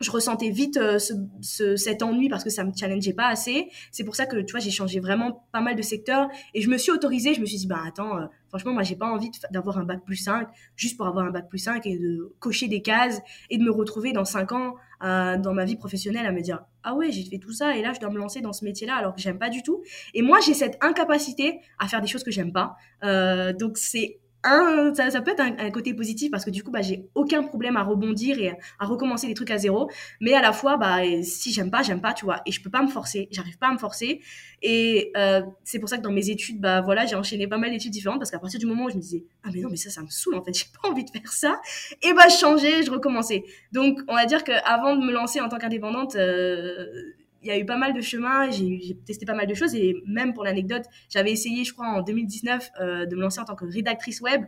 je 0.00 0.10
ressentais 0.10 0.50
vite 0.50 0.76
euh, 0.76 0.98
ce, 0.98 1.76
cet 1.76 2.02
ennui 2.02 2.28
parce 2.28 2.44
que 2.44 2.50
ça 2.50 2.64
me 2.64 2.72
challengeait 2.74 3.12
pas 3.12 3.26
assez. 3.26 3.68
C'est 3.90 4.04
pour 4.04 4.16
ça 4.16 4.26
que 4.26 4.36
tu 4.36 4.52
vois 4.52 4.60
j'ai 4.60 4.70
changé 4.70 5.00
vraiment 5.00 5.46
pas 5.52 5.60
mal 5.60 5.76
de 5.76 5.82
secteurs 5.82 6.28
et 6.52 6.60
je 6.60 6.68
me 6.68 6.76
suis 6.76 6.92
autorisée. 6.92 7.34
Je 7.34 7.40
me 7.40 7.46
suis 7.46 7.58
dit 7.58 7.66
bah 7.66 7.80
attends, 7.86 8.18
euh, 8.18 8.26
franchement 8.48 8.72
moi 8.72 8.82
j'ai 8.82 8.96
pas 8.96 9.06
envie 9.06 9.30
d'avoir 9.50 9.78
un 9.78 9.84
bac 9.84 10.04
plus 10.04 10.16
5 10.16 10.48
juste 10.76 10.96
pour 10.96 11.06
avoir 11.06 11.26
un 11.26 11.30
bac 11.30 11.48
plus 11.48 11.58
5 11.58 11.86
et 11.86 11.98
de 11.98 12.32
cocher 12.38 12.68
des 12.68 12.82
cases 12.82 13.20
et 13.50 13.58
de 13.58 13.64
me 13.64 13.70
retrouver 13.70 14.12
dans 14.12 14.24
5 14.24 14.52
ans 14.52 14.74
euh, 15.02 15.36
dans 15.36 15.52
ma 15.52 15.64
vie 15.64 15.76
professionnelle 15.76 16.26
à 16.26 16.32
me 16.32 16.40
dire 16.40 16.64
ah 16.82 16.94
ouais 16.94 17.10
j'ai 17.10 17.24
fait 17.24 17.38
tout 17.38 17.52
ça 17.52 17.76
et 17.76 17.82
là 17.82 17.92
je 17.92 18.00
dois 18.00 18.10
me 18.10 18.18
lancer 18.18 18.40
dans 18.40 18.52
ce 18.52 18.64
métier 18.64 18.86
là 18.86 18.96
alors 18.96 19.14
que 19.14 19.20
j'aime 19.20 19.38
pas 19.38 19.50
du 19.50 19.62
tout. 19.62 19.82
Et 20.14 20.22
moi 20.22 20.38
j'ai 20.40 20.54
cette 20.54 20.76
incapacité 20.80 21.60
à 21.78 21.88
faire 21.88 22.00
des 22.00 22.08
choses 22.08 22.24
que 22.24 22.30
j'aime 22.30 22.52
pas. 22.52 22.76
donc 23.58 23.78
c'est 23.78 24.20
ça, 24.94 25.10
ça, 25.10 25.20
peut 25.22 25.30
être 25.32 25.40
un, 25.40 25.70
côté 25.70 25.94
positif 25.94 26.30
parce 26.30 26.44
que 26.44 26.50
du 26.50 26.62
coup, 26.62 26.70
bah, 26.70 26.82
j'ai 26.82 27.08
aucun 27.14 27.42
problème 27.42 27.76
à 27.76 27.82
rebondir 27.82 28.38
et 28.38 28.52
à 28.78 28.86
recommencer 28.86 29.26
des 29.26 29.34
trucs 29.34 29.50
à 29.50 29.58
zéro. 29.58 29.90
Mais 30.20 30.34
à 30.34 30.42
la 30.42 30.52
fois, 30.52 30.76
bah, 30.76 30.98
si 31.22 31.52
j'aime 31.52 31.70
pas, 31.70 31.82
j'aime 31.82 32.00
pas, 32.00 32.12
tu 32.12 32.24
vois. 32.24 32.40
Et 32.46 32.52
je 32.52 32.62
peux 32.62 32.70
pas 32.70 32.82
me 32.82 32.88
forcer. 32.88 33.28
J'arrive 33.30 33.58
pas 33.58 33.68
à 33.68 33.72
me 33.72 33.78
forcer. 33.78 34.20
Et 34.62 35.12
euh, 35.16 35.42
c'est 35.62 35.78
pour 35.78 35.88
ça 35.88 35.96
que 35.98 36.02
dans 36.02 36.12
mes 36.12 36.30
études, 36.30 36.60
bah, 36.60 36.80
voilà, 36.80 37.06
j'ai 37.06 37.16
enchaîné 37.16 37.46
pas 37.46 37.58
mal 37.58 37.70
d'études 37.70 37.92
différentes 37.92 38.18
parce 38.18 38.30
qu'à 38.30 38.38
partir 38.38 38.58
du 38.60 38.66
moment 38.66 38.84
où 38.84 38.90
je 38.90 38.96
me 38.96 39.00
disais, 39.00 39.24
ah, 39.42 39.48
mais 39.52 39.60
non, 39.60 39.68
mais 39.70 39.76
ça, 39.76 39.90
ça 39.90 40.02
me 40.02 40.08
saoule, 40.08 40.34
en 40.34 40.44
fait, 40.44 40.54
j'ai 40.58 40.66
pas 40.80 40.88
envie 40.88 41.04
de 41.04 41.10
faire 41.10 41.32
ça. 41.32 41.60
Et 42.02 42.12
bah, 42.12 42.28
je 42.28 42.36
changeais, 42.36 42.82
je 42.82 42.90
recommençais. 42.90 43.44
Donc, 43.72 44.00
on 44.08 44.14
va 44.14 44.26
dire 44.26 44.44
qu'avant 44.44 44.96
de 44.96 45.04
me 45.04 45.12
lancer 45.12 45.40
en 45.40 45.48
tant 45.48 45.58
qu'indépendante, 45.58 46.16
euh, 46.16 46.86
il 47.44 47.48
y 47.48 47.50
a 47.50 47.58
eu 47.58 47.66
pas 47.66 47.76
mal 47.76 47.92
de 47.92 48.00
chemins, 48.00 48.50
j'ai 48.50 48.96
testé 49.04 49.26
pas 49.26 49.34
mal 49.34 49.46
de 49.46 49.54
choses 49.54 49.74
et 49.74 50.02
même 50.06 50.32
pour 50.32 50.44
l'anecdote, 50.44 50.84
j'avais 51.10 51.30
essayé, 51.30 51.62
je 51.64 51.74
crois, 51.74 51.86
en 51.86 52.02
2019 52.02 52.70
euh, 52.80 53.06
de 53.06 53.14
me 53.14 53.20
lancer 53.20 53.38
en 53.40 53.44
tant 53.44 53.54
que 53.54 53.66
rédactrice 53.66 54.22
web, 54.22 54.44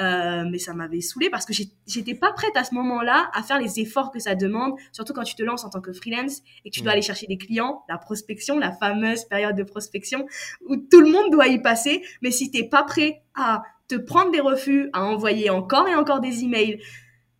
euh, 0.00 0.44
mais 0.50 0.58
ça 0.58 0.72
m'avait 0.72 1.02
saoulée 1.02 1.28
parce 1.28 1.44
que 1.44 1.52
j'étais 1.86 2.14
pas 2.14 2.32
prête 2.32 2.56
à 2.56 2.64
ce 2.64 2.74
moment-là 2.74 3.30
à 3.34 3.42
faire 3.42 3.60
les 3.60 3.80
efforts 3.80 4.10
que 4.10 4.18
ça 4.18 4.34
demande, 4.34 4.74
surtout 4.92 5.12
quand 5.12 5.24
tu 5.24 5.34
te 5.34 5.42
lances 5.42 5.64
en 5.64 5.70
tant 5.70 5.82
que 5.82 5.92
freelance 5.92 6.40
et 6.64 6.70
que 6.70 6.74
tu 6.74 6.80
dois 6.80 6.92
mmh. 6.92 6.94
aller 6.94 7.02
chercher 7.02 7.26
des 7.26 7.36
clients, 7.36 7.84
la 7.88 7.98
prospection, 7.98 8.58
la 8.58 8.72
fameuse 8.72 9.24
période 9.24 9.54
de 9.54 9.64
prospection 9.64 10.26
où 10.66 10.76
tout 10.76 11.00
le 11.00 11.10
monde 11.10 11.30
doit 11.30 11.48
y 11.48 11.60
passer, 11.60 12.02
mais 12.22 12.30
si 12.30 12.50
t'es 12.50 12.64
pas 12.64 12.82
prêt 12.84 13.22
à 13.34 13.62
te 13.88 13.96
prendre 13.96 14.30
des 14.30 14.40
refus, 14.40 14.88
à 14.94 15.04
envoyer 15.04 15.50
encore 15.50 15.86
et 15.86 15.94
encore 15.94 16.20
des 16.20 16.44
emails, 16.44 16.80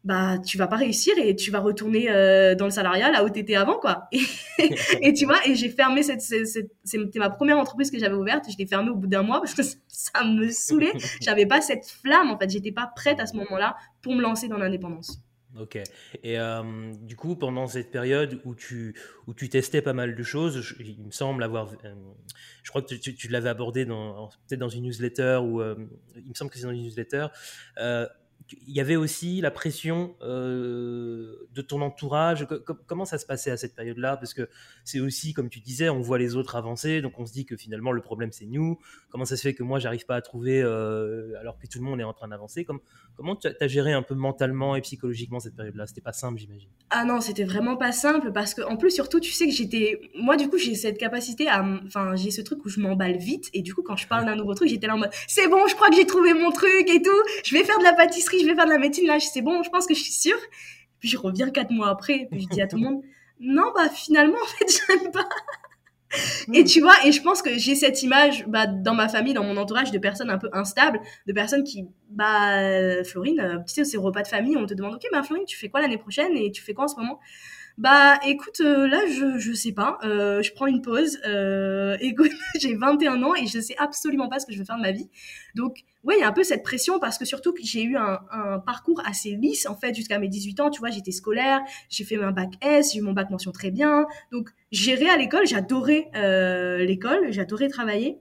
bah 0.09 0.39
tu 0.39 0.57
vas 0.57 0.67
pas 0.67 0.77
réussir 0.77 1.13
et 1.19 1.37
tu 1.37 1.51
vas 1.51 1.61
retourner 1.61 2.07
euh, 2.09 2.55
dans 2.55 2.65
le 2.65 2.71
salariat 2.71 3.11
là 3.11 3.25
où 3.25 3.29
tu 3.29 3.41
étais 3.41 3.57
avant 3.57 3.79
quoi 3.79 4.09
et, 5.03 5.13
tu 5.13 5.27
vois 5.27 5.47
et 5.47 5.55
j'ai 5.55 5.69
fermé 5.69 6.03
cette, 6.03 6.23
c'était 6.23 7.19
ma 7.19 7.29
première 7.29 7.59
entreprise 7.59 7.91
que 7.91 7.99
j'avais 7.99 8.15
ouverte 8.15 8.47
je 8.51 8.57
l'ai 8.57 8.67
fermée 8.67 8.89
au 8.89 8.97
bout 8.97 9.07
d'un 9.07 9.23
mois 9.23 9.39
parce 9.41 9.53
que 9.53 9.63
ça, 9.89 10.25
me 10.25 10.51
saoulait 10.51 10.93
j'avais 11.21 11.45
pas 11.45 11.61
cette 11.61 11.85
flamme 11.85 12.31
en 12.31 12.39
fait 12.39 12.49
j'étais 12.49 12.73
pas 12.73 12.91
prête 12.97 13.21
à 13.21 13.27
ce 13.27 13.37
moment-là 13.37 13.77
pour 14.01 14.15
me 14.15 14.23
lancer 14.23 14.49
dans 14.49 14.57
l'indépendance 14.57 15.21
Ok. 15.59 15.77
Et 16.23 16.39
euh, 16.39 16.93
du 17.01 17.17
coup, 17.17 17.35
pendant 17.35 17.67
cette 17.67 17.91
période 17.91 18.39
où 18.45 18.55
tu, 18.55 18.95
où 19.27 19.33
tu 19.33 19.49
testais 19.49 19.81
pas 19.81 19.95
mal 19.95 20.15
de 20.15 20.23
choses, 20.23 20.77
il 20.79 21.03
me 21.03 21.11
semble 21.11 21.43
avoir. 21.43 21.73
Euh, 21.85 21.95
je 22.63 22.71
crois 22.71 22.83
que 22.83 22.95
tu, 22.95 23.15
tu, 23.15 23.29
l'avais 23.29 23.49
abordé 23.49 23.87
peut-être 23.87 24.61
dans 24.61 24.69
une 24.69 24.85
newsletter 24.85 25.41
ou. 25.43 25.63
il 25.63 26.29
me 26.29 26.35
semble 26.35 26.51
que 26.51 26.59
c'est 26.59 26.67
dans 26.67 26.71
une 26.71 26.83
newsletter 26.83 27.29
il 28.67 28.75
y 28.75 28.81
avait 28.81 28.97
aussi 28.97 29.41
la 29.41 29.51
pression 29.51 30.15
euh, 30.23 31.49
de 31.55 31.63
ton 31.63 31.81
entourage. 31.83 32.47
comment 32.87 33.05
ça 33.05 33.19
se 33.19 33.27
passait 33.27 33.51
à 33.51 33.57
cette 33.57 33.75
période-là? 33.75 34.17
Parce 34.17 34.35
que 34.35 34.49
c'est 34.85 35.01
aussi, 35.01 35.35
comme 35.35 35.51
tu 35.51 35.61
disais, 35.61 35.89
on 35.89 36.01
voit 36.01 36.19
les 36.19 36.37
autres 36.37 36.57
avancer, 36.57 37.03
donc 37.03 37.19
on 37.19 37.27
se 37.27 37.33
dit 37.33 37.45
que 37.45 37.57
finalement 37.57 37.93
le 37.93 38.01
problème 38.01 38.33
c'est 38.33 38.47
nous. 38.47 38.79
Comment 39.11 39.25
ça 39.25 39.37
se 39.37 39.43
fait 39.43 39.55
que 39.55 39.63
moi 39.63 39.79
j'arrive 39.79 40.07
pas 40.07 40.17
à 40.17 40.23
trouver 40.23 40.63
euh, 40.63 41.39
alors 41.41 41.59
que 41.59 41.67
tout 41.67 41.79
le 41.79 41.85
monde 41.85 42.01
est 42.01 42.05
en 42.05 42.13
train 42.13 42.29
d'avancer? 42.29 42.65
Comment 43.17 43.37
tu 43.37 43.49
as 43.49 43.69
géré 43.69 43.93
un 43.93 44.03
peu 44.03 44.15
mentalement 44.15 44.77
et 44.77 44.81
psychologiquement 44.81 45.41
cette 45.41 45.57
période-là? 45.57 45.87
C'était 45.87 46.01
pas 46.01 46.13
simple, 46.13 46.39
j'imagine. 46.39 46.69
Ah 46.91 47.05
non, 47.05 47.21
c'était 47.21 47.45
vraiment 47.45 47.77
pas 47.77 47.93
simple 47.93 48.33
parce 48.33 48.55
que 48.55 48.63
en 48.63 48.77
plus 48.77 48.91
surtout, 48.91 49.21
tu 49.21 49.33
sais 49.33 49.47
que 49.47 49.53
j'étais, 49.53 50.01
moi 50.15 50.37
du 50.37 50.49
coup 50.49 50.59
j'ai 50.59 50.75
cette 50.75 50.99
capacité 50.99 51.49
à, 51.49 51.63
enfin 51.87 52.17
j'ai 52.17 52.31
ce 52.31 52.41
truc 52.41 52.65
où 52.65 52.69
je 52.69 52.81
m'emballe 52.81 53.17
vite 53.17 53.51
et 53.53 53.63
du 53.63 53.75
coup 53.75 53.83
quand 53.83 53.97
je 53.97 54.07
parle 54.07 54.25
d'un 54.25 54.37
nouveau 54.37 54.55
truc, 54.55 54.69
j'étais 54.69 54.87
là 54.87 54.95
en 54.95 54.99
mode 54.99 55.11
c'est 55.27 55.49
bon, 55.49 55.67
je 55.67 55.75
crois 55.75 55.89
que 55.89 55.97
j'ai 55.97 56.07
trouvé 56.07 56.33
mon 56.33 56.51
truc 56.51 56.89
et 56.89 57.03
tout, 57.03 57.11
je 57.45 57.55
vais 57.55 57.65
faire 57.65 57.79
de 57.79 57.85
la 57.85 57.93
pâtisserie 57.93 58.38
je 58.41 58.47
vais 58.47 58.55
faire 58.55 58.67
de 58.67 58.71
la 58.71 58.79
médecine, 58.79 59.07
là, 59.07 59.19
c'est 59.21 59.43
bon, 59.43 59.63
je 59.63 59.71
pense 59.71 59.87
que 59.87 59.95
je 59.95 60.01
suis 60.01 60.13
sûre. 60.13 60.39
Puis 61.01 61.09
je 61.09 61.17
reviens 61.17 61.51
quatre 61.51 61.71
mois 61.71 61.89
après, 61.91 62.27
puis 62.31 62.41
je 62.41 62.49
dis 62.49 62.61
à 62.61 62.67
tout 62.67 62.77
le 62.77 62.83
monde, 62.83 63.03
non, 63.41 63.73
bah 63.75 63.89
finalement, 63.89 64.39
en 64.43 64.47
fait, 64.47 64.83
j'aime 64.89 65.13
pas. 65.13 65.29
Et 66.55 66.65
tu 66.65 66.81
vois, 66.81 66.95
et 67.05 67.13
je 67.13 67.23
pense 67.23 67.43
que 67.43 67.59
j'ai 67.59 67.75
cette 67.75 68.03
image 68.03 68.47
bah, 68.47 68.67
dans 68.67 68.95
ma 68.95 69.09
famille, 69.09 69.35
dans 69.35 69.45
mon 69.45 69.57
entourage, 69.59 69.91
de 69.91 69.99
personnes 69.99 70.31
un 70.31 70.39
peu 70.39 70.49
instables, 70.53 71.01
de 71.27 71.33
personnes 71.33 71.65
qui, 71.65 71.87
bah, 72.11 73.05
Florine, 73.05 73.41
euh, 73.41 73.59
tu 73.67 73.75
sais, 73.75 73.85
c'est 73.85 73.99
repas 73.99 74.23
de 74.23 74.29
famille, 74.29 74.57
on 74.57 74.67
te 74.67 74.75
demande, 74.75 74.95
ok, 74.95 75.03
bah 75.13 75.23
Florine, 75.23 75.45
tu 75.45 75.57
fais 75.57 75.69
quoi 75.69 75.81
l'année 75.81 75.99
prochaine 75.99 76.35
et 76.37 76.51
tu 76.51 76.63
fais 76.63 76.73
quoi 76.73 76.85
en 76.85 76.89
ce 76.89 76.97
moment? 76.97 77.21
Bah 77.79 78.19
écoute, 78.27 78.61
euh, 78.61 78.89
là 78.89 78.99
je 79.07 79.39
je 79.39 79.53
sais 79.53 79.71
pas, 79.71 79.99
euh, 80.03 80.43
je 80.43 80.53
prends 80.53 80.67
une 80.67 80.83
pause. 80.83 81.21
Euh, 81.25 81.97
écoute, 82.01 82.33
j'ai 82.61 82.75
21 82.75 83.23
ans 83.23 83.37
et 83.37 83.47
je 83.47 83.61
sais 83.61 83.77
absolument 83.79 84.29
pas 84.29 84.41
ce 84.41 84.47
que 84.47 84.53
je 84.53 84.59
veux 84.59 84.65
faire 84.65 84.79
de 84.79 84.83
ma 84.83 84.91
vie. 84.91 85.09
Donc 85.55 85.85
ouais, 86.03 86.17
il 86.17 86.21
y 86.21 86.25
a 86.25 86.29
un 86.29 86.33
peu 86.33 86.43
cette 86.43 86.65
pression 86.65 86.99
parce 86.99 87.19
que 87.19 87.25
surtout 87.25 87.53
que 87.53 87.61
j'ai 87.63 87.85
eu 87.85 87.97
un, 87.97 88.19
parcours 88.67 89.01
assez 89.07 89.37
lisse 89.37 89.69
en 89.69 89.77
fait 89.77 89.95
jusqu'à 89.95 90.19
mes 90.19 90.27
18 90.27 90.59
ans. 90.59 90.71
Tu 90.71 90.81
vois, 90.81 90.91
j'étais 90.91 91.13
scolaire, 91.13 91.61
j'ai 91.89 92.03
fait 92.03 92.21
un 92.21 92.33
bac 92.33 92.51
S, 92.63 92.95
j'ai 92.95 92.99
eu 92.99 93.03
mon 93.03 93.13
bac 93.13 93.31
mention 93.31 93.53
très 93.53 93.71
bien. 93.71 94.07
Donc 94.33 94.51
gérer 94.73 95.09
à 95.09 95.17
l'école, 95.17 95.47
j'adorais 95.47 96.11
l'école, 96.85 97.31
j'adorais 97.31 97.69
travailler. 97.69 98.19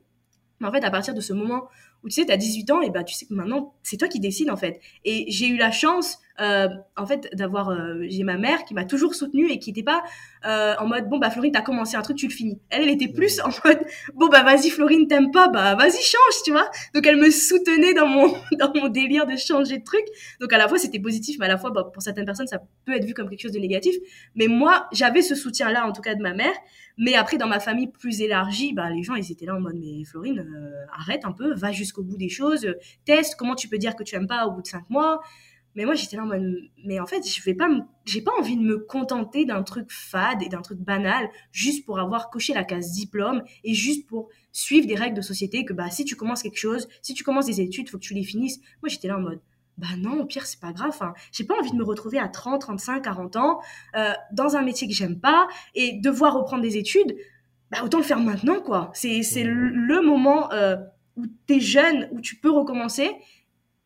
Mais 0.60 0.68
en 0.68 0.72
fait, 0.72 0.84
à 0.84 0.92
partir 0.92 1.16
de 1.16 1.22
ce 1.22 1.34
moment 1.34 1.68
où 2.04 2.10
tu 2.10 2.16
sais, 2.22 2.28
tu 2.28 2.32
as 2.32 2.38
18 2.38 2.72
ans 2.72 2.82
et 2.82 2.92
bah 2.92 3.04
tu 3.04 3.16
sais 3.16 3.26
que 3.26 3.34
maintenant, 3.34 3.74
c'est 3.82 3.98
toi 3.98 4.08
qui 4.08 4.20
décides 4.20 4.52
en 4.52 4.58
fait. 4.58 4.80
Et 5.04 5.26
j'ai 5.30 5.48
eu 5.48 5.58
la 5.58 5.72
chance 5.72 6.20
euh, 6.40 6.68
en 6.96 7.08
fait 7.08 7.30
d'avoir 7.34 7.70
euh, 7.70 8.04
j'ai 8.08 8.24
ma 8.24 8.38
mère 8.38 8.64
qui 8.64 8.76
m'a 8.76 8.86
toujours 8.86 9.16
soutenue 9.16 9.50
et 9.50 9.58
qui 9.58 9.72
n'était 9.72 9.82
pas 9.82 10.04
euh, 10.46 10.76
en 10.78 10.86
mode 10.86 11.10
bon 11.10 11.18
bah 11.18 11.32
Florine 11.32 11.52
t'as 11.52 11.64
commencé 11.64 11.98
un 11.98 12.04
truc 12.04 12.18
tu 12.18 12.28
le 12.28 12.34
finis. 12.34 12.60
Elle 12.70 12.84
elle 12.84 12.90
était 12.90 13.08
plus 13.08 13.40
en 13.42 13.50
mode 13.66 13.80
bon 14.14 14.28
bah 14.28 14.44
vas-y 14.44 14.70
Florine 14.70 15.08
t'aimes 15.08 15.32
pas 15.32 15.48
bah 15.48 15.74
vas-y 15.74 15.94
change 15.94 16.44
tu 16.46 16.52
vois. 16.52 16.70
Donc 16.94 17.08
elle 17.08 17.18
me 17.18 17.32
soutenait 17.32 17.96
dans 17.96 18.06
mon 18.06 18.28
dans 18.60 18.72
mon 18.76 18.88
délire 18.88 19.26
de 19.26 19.36
changer 19.36 19.80
de 19.80 19.84
truc. 19.84 20.06
Donc 20.40 20.54
à 20.54 20.60
la 20.60 20.68
fois 20.68 20.78
c'était 20.78 21.00
positif 21.00 21.38
mais 21.40 21.48
à 21.48 21.50
la 21.50 21.58
fois 21.58 21.72
bah, 21.72 21.90
pour 21.92 22.04
certaines 22.04 22.26
personnes 22.26 22.48
ça 22.48 22.60
peut 22.86 22.96
être 22.96 23.06
vu 23.06 23.16
comme 23.16 23.30
quelque 23.30 23.42
chose 23.42 23.54
de 23.54 23.60
négatif. 23.60 23.96
Mais 24.36 24.48
moi 24.48 24.88
j'avais 24.92 25.24
ce 25.24 25.34
soutien 25.34 25.72
là 25.72 25.88
en 25.88 25.92
tout 25.92 26.02
cas 26.02 26.14
de 26.14 26.22
ma 26.22 26.36
mère. 26.36 26.54
Mais 27.00 27.16
après 27.16 27.38
dans 27.38 27.48
ma 27.48 27.60
famille 27.60 27.88
plus 27.88 28.22
élargie 28.22 28.74
bah 28.74 28.92
les 28.92 29.02
gens 29.02 29.16
ils 29.16 29.32
étaient 29.32 29.48
là 29.48 29.56
en 29.56 29.60
mode 29.60 29.78
mais 29.80 30.04
Florine 30.04 30.46
arrête 30.94 31.26
un 31.26 31.32
peu 31.32 31.56
va 31.56 31.72
jusqu'au 31.72 32.04
bout 32.04 32.18
des 32.18 32.30
choses 32.30 32.76
teste 33.06 33.36
comment 33.38 33.56
tu 33.56 33.68
peux 33.68 33.78
dire 33.80 33.96
que 33.96 34.04
tu 34.04 34.16
aimes 34.16 34.28
pas 34.28 34.46
au 34.46 34.52
bout 34.52 34.62
de 34.62 34.68
cinq 34.68 34.88
mois? 34.92 35.22
Mais 35.78 35.86
moi, 35.86 35.94
j'étais 35.94 36.18
là 36.18 36.24
en 36.24 36.26
mode, 36.26 36.42
mais 36.84 37.00
en 37.00 37.06
fait, 37.06 37.22
je 37.30 37.40
vais 37.44 37.54
pas, 37.54 37.70
j'ai 38.04 38.24
pas 38.24 38.32
envie 38.40 38.58
de 38.58 38.64
me 38.64 38.80
contenter 38.80 39.46
d'un 39.46 39.62
truc 39.62 39.92
fade 39.92 40.42
et 40.42 40.50
d'un 40.50 40.64
truc 40.64 40.80
banal 40.80 41.30
juste 41.52 41.86
pour 41.86 42.00
avoir 42.00 42.32
coché 42.32 42.56
la 42.56 42.64
case 42.64 42.94
diplôme 42.94 43.44
et 43.64 43.76
juste 43.76 44.08
pour 44.08 44.30
suivre 44.52 44.88
des 44.88 44.96
règles 44.96 45.16
de 45.16 45.22
société 45.22 45.66
que 45.66 45.74
bah 45.74 45.92
si 45.92 46.04
tu 46.04 46.16
commences 46.16 46.42
quelque 46.42 46.58
chose, 46.58 46.88
si 47.04 47.14
tu 47.14 47.24
commences 47.24 47.46
des 47.46 47.62
études, 47.62 47.90
faut 47.90 48.00
que 48.00 48.04
tu 48.04 48.16
les 48.16 48.24
finisses. 48.24 48.60
Moi, 48.82 48.90
j'étais 48.90 49.08
là 49.08 49.18
en 49.18 49.22
mode, 49.22 49.40
bah 49.78 49.86
non, 50.00 50.20
au 50.20 50.26
pire, 50.26 50.48
c'est 50.48 50.60
pas 50.60 50.74
grave. 50.74 50.90
Enfin, 50.90 51.14
j'ai 51.32 51.44
pas 51.44 51.54
envie 51.60 51.70
de 51.70 51.76
me 51.78 51.84
retrouver 51.84 52.18
à 52.18 52.28
30, 52.28 52.60
35, 52.60 53.04
40 53.04 53.36
ans 53.36 53.60
euh, 53.96 54.14
dans 54.32 54.56
un 54.56 54.64
métier 54.64 54.88
que 54.88 54.96
j'aime 54.96 55.20
pas 55.20 55.48
et 55.76 56.00
devoir 56.02 56.34
reprendre 56.34 56.64
des 56.64 56.78
études. 56.78 57.16
Bah 57.70 57.84
autant 57.84 58.00
le 58.00 58.04
faire 58.04 58.20
maintenant, 58.20 58.62
quoi. 58.62 58.90
C'est 58.96 59.22
c'est 59.22 59.44
mmh. 59.44 59.48
le, 59.48 60.02
moment 60.02 60.52
euh, 60.54 60.76
où 61.18 61.28
t'es 61.46 61.60
jeune, 61.60 62.10
où 62.12 62.20
tu 62.20 62.38
peux 62.38 62.50
recommencer 62.50 63.12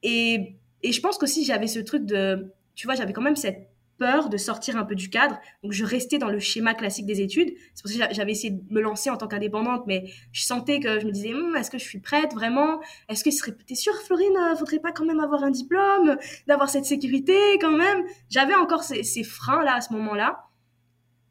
et 0.03 0.55
et 0.83 0.91
je 0.91 1.01
pense 1.01 1.17
qu'aussi, 1.17 1.45
j'avais 1.45 1.67
ce 1.67 1.79
truc 1.79 2.05
de, 2.05 2.53
tu 2.75 2.87
vois, 2.87 2.95
j'avais 2.95 3.13
quand 3.13 3.21
même 3.21 3.35
cette 3.35 3.69
peur 3.97 4.29
de 4.29 4.37
sortir 4.37 4.77
un 4.77 4.83
peu 4.83 4.95
du 4.95 5.11
cadre. 5.11 5.39
Donc, 5.61 5.73
je 5.73 5.85
restais 5.85 6.17
dans 6.17 6.29
le 6.29 6.39
schéma 6.39 6.73
classique 6.73 7.05
des 7.05 7.21
études. 7.21 7.53
C'est 7.75 7.83
pour 7.83 7.91
ça 7.91 8.07
que 8.07 8.15
j'avais 8.15 8.31
essayé 8.31 8.49
de 8.49 8.73
me 8.73 8.81
lancer 8.81 9.11
en 9.11 9.17
tant 9.17 9.27
qu'indépendante, 9.27 9.83
mais 9.85 10.11
je 10.31 10.41
sentais 10.41 10.79
que 10.79 10.99
je 10.99 11.05
me 11.05 11.11
disais, 11.11 11.33
hum, 11.33 11.55
est-ce 11.55 11.69
que 11.69 11.77
je 11.77 11.83
suis 11.83 11.99
prête 11.99 12.33
vraiment? 12.33 12.81
Est-ce 13.09 13.23
que 13.23 13.29
serait, 13.29 13.55
t'es 13.67 13.75
sûre, 13.75 13.93
Florine, 14.01 14.35
euh, 14.37 14.55
faudrait 14.55 14.79
pas 14.79 14.91
quand 14.91 15.05
même 15.05 15.19
avoir 15.19 15.43
un 15.43 15.51
diplôme, 15.51 16.17
d'avoir 16.47 16.69
cette 16.69 16.85
sécurité 16.85 17.37
quand 17.59 17.77
même? 17.77 18.03
J'avais 18.29 18.55
encore 18.55 18.83
ces, 18.83 19.03
ces 19.03 19.23
freins-là 19.23 19.75
à 19.75 19.81
ce 19.81 19.93
moment-là 19.93 20.47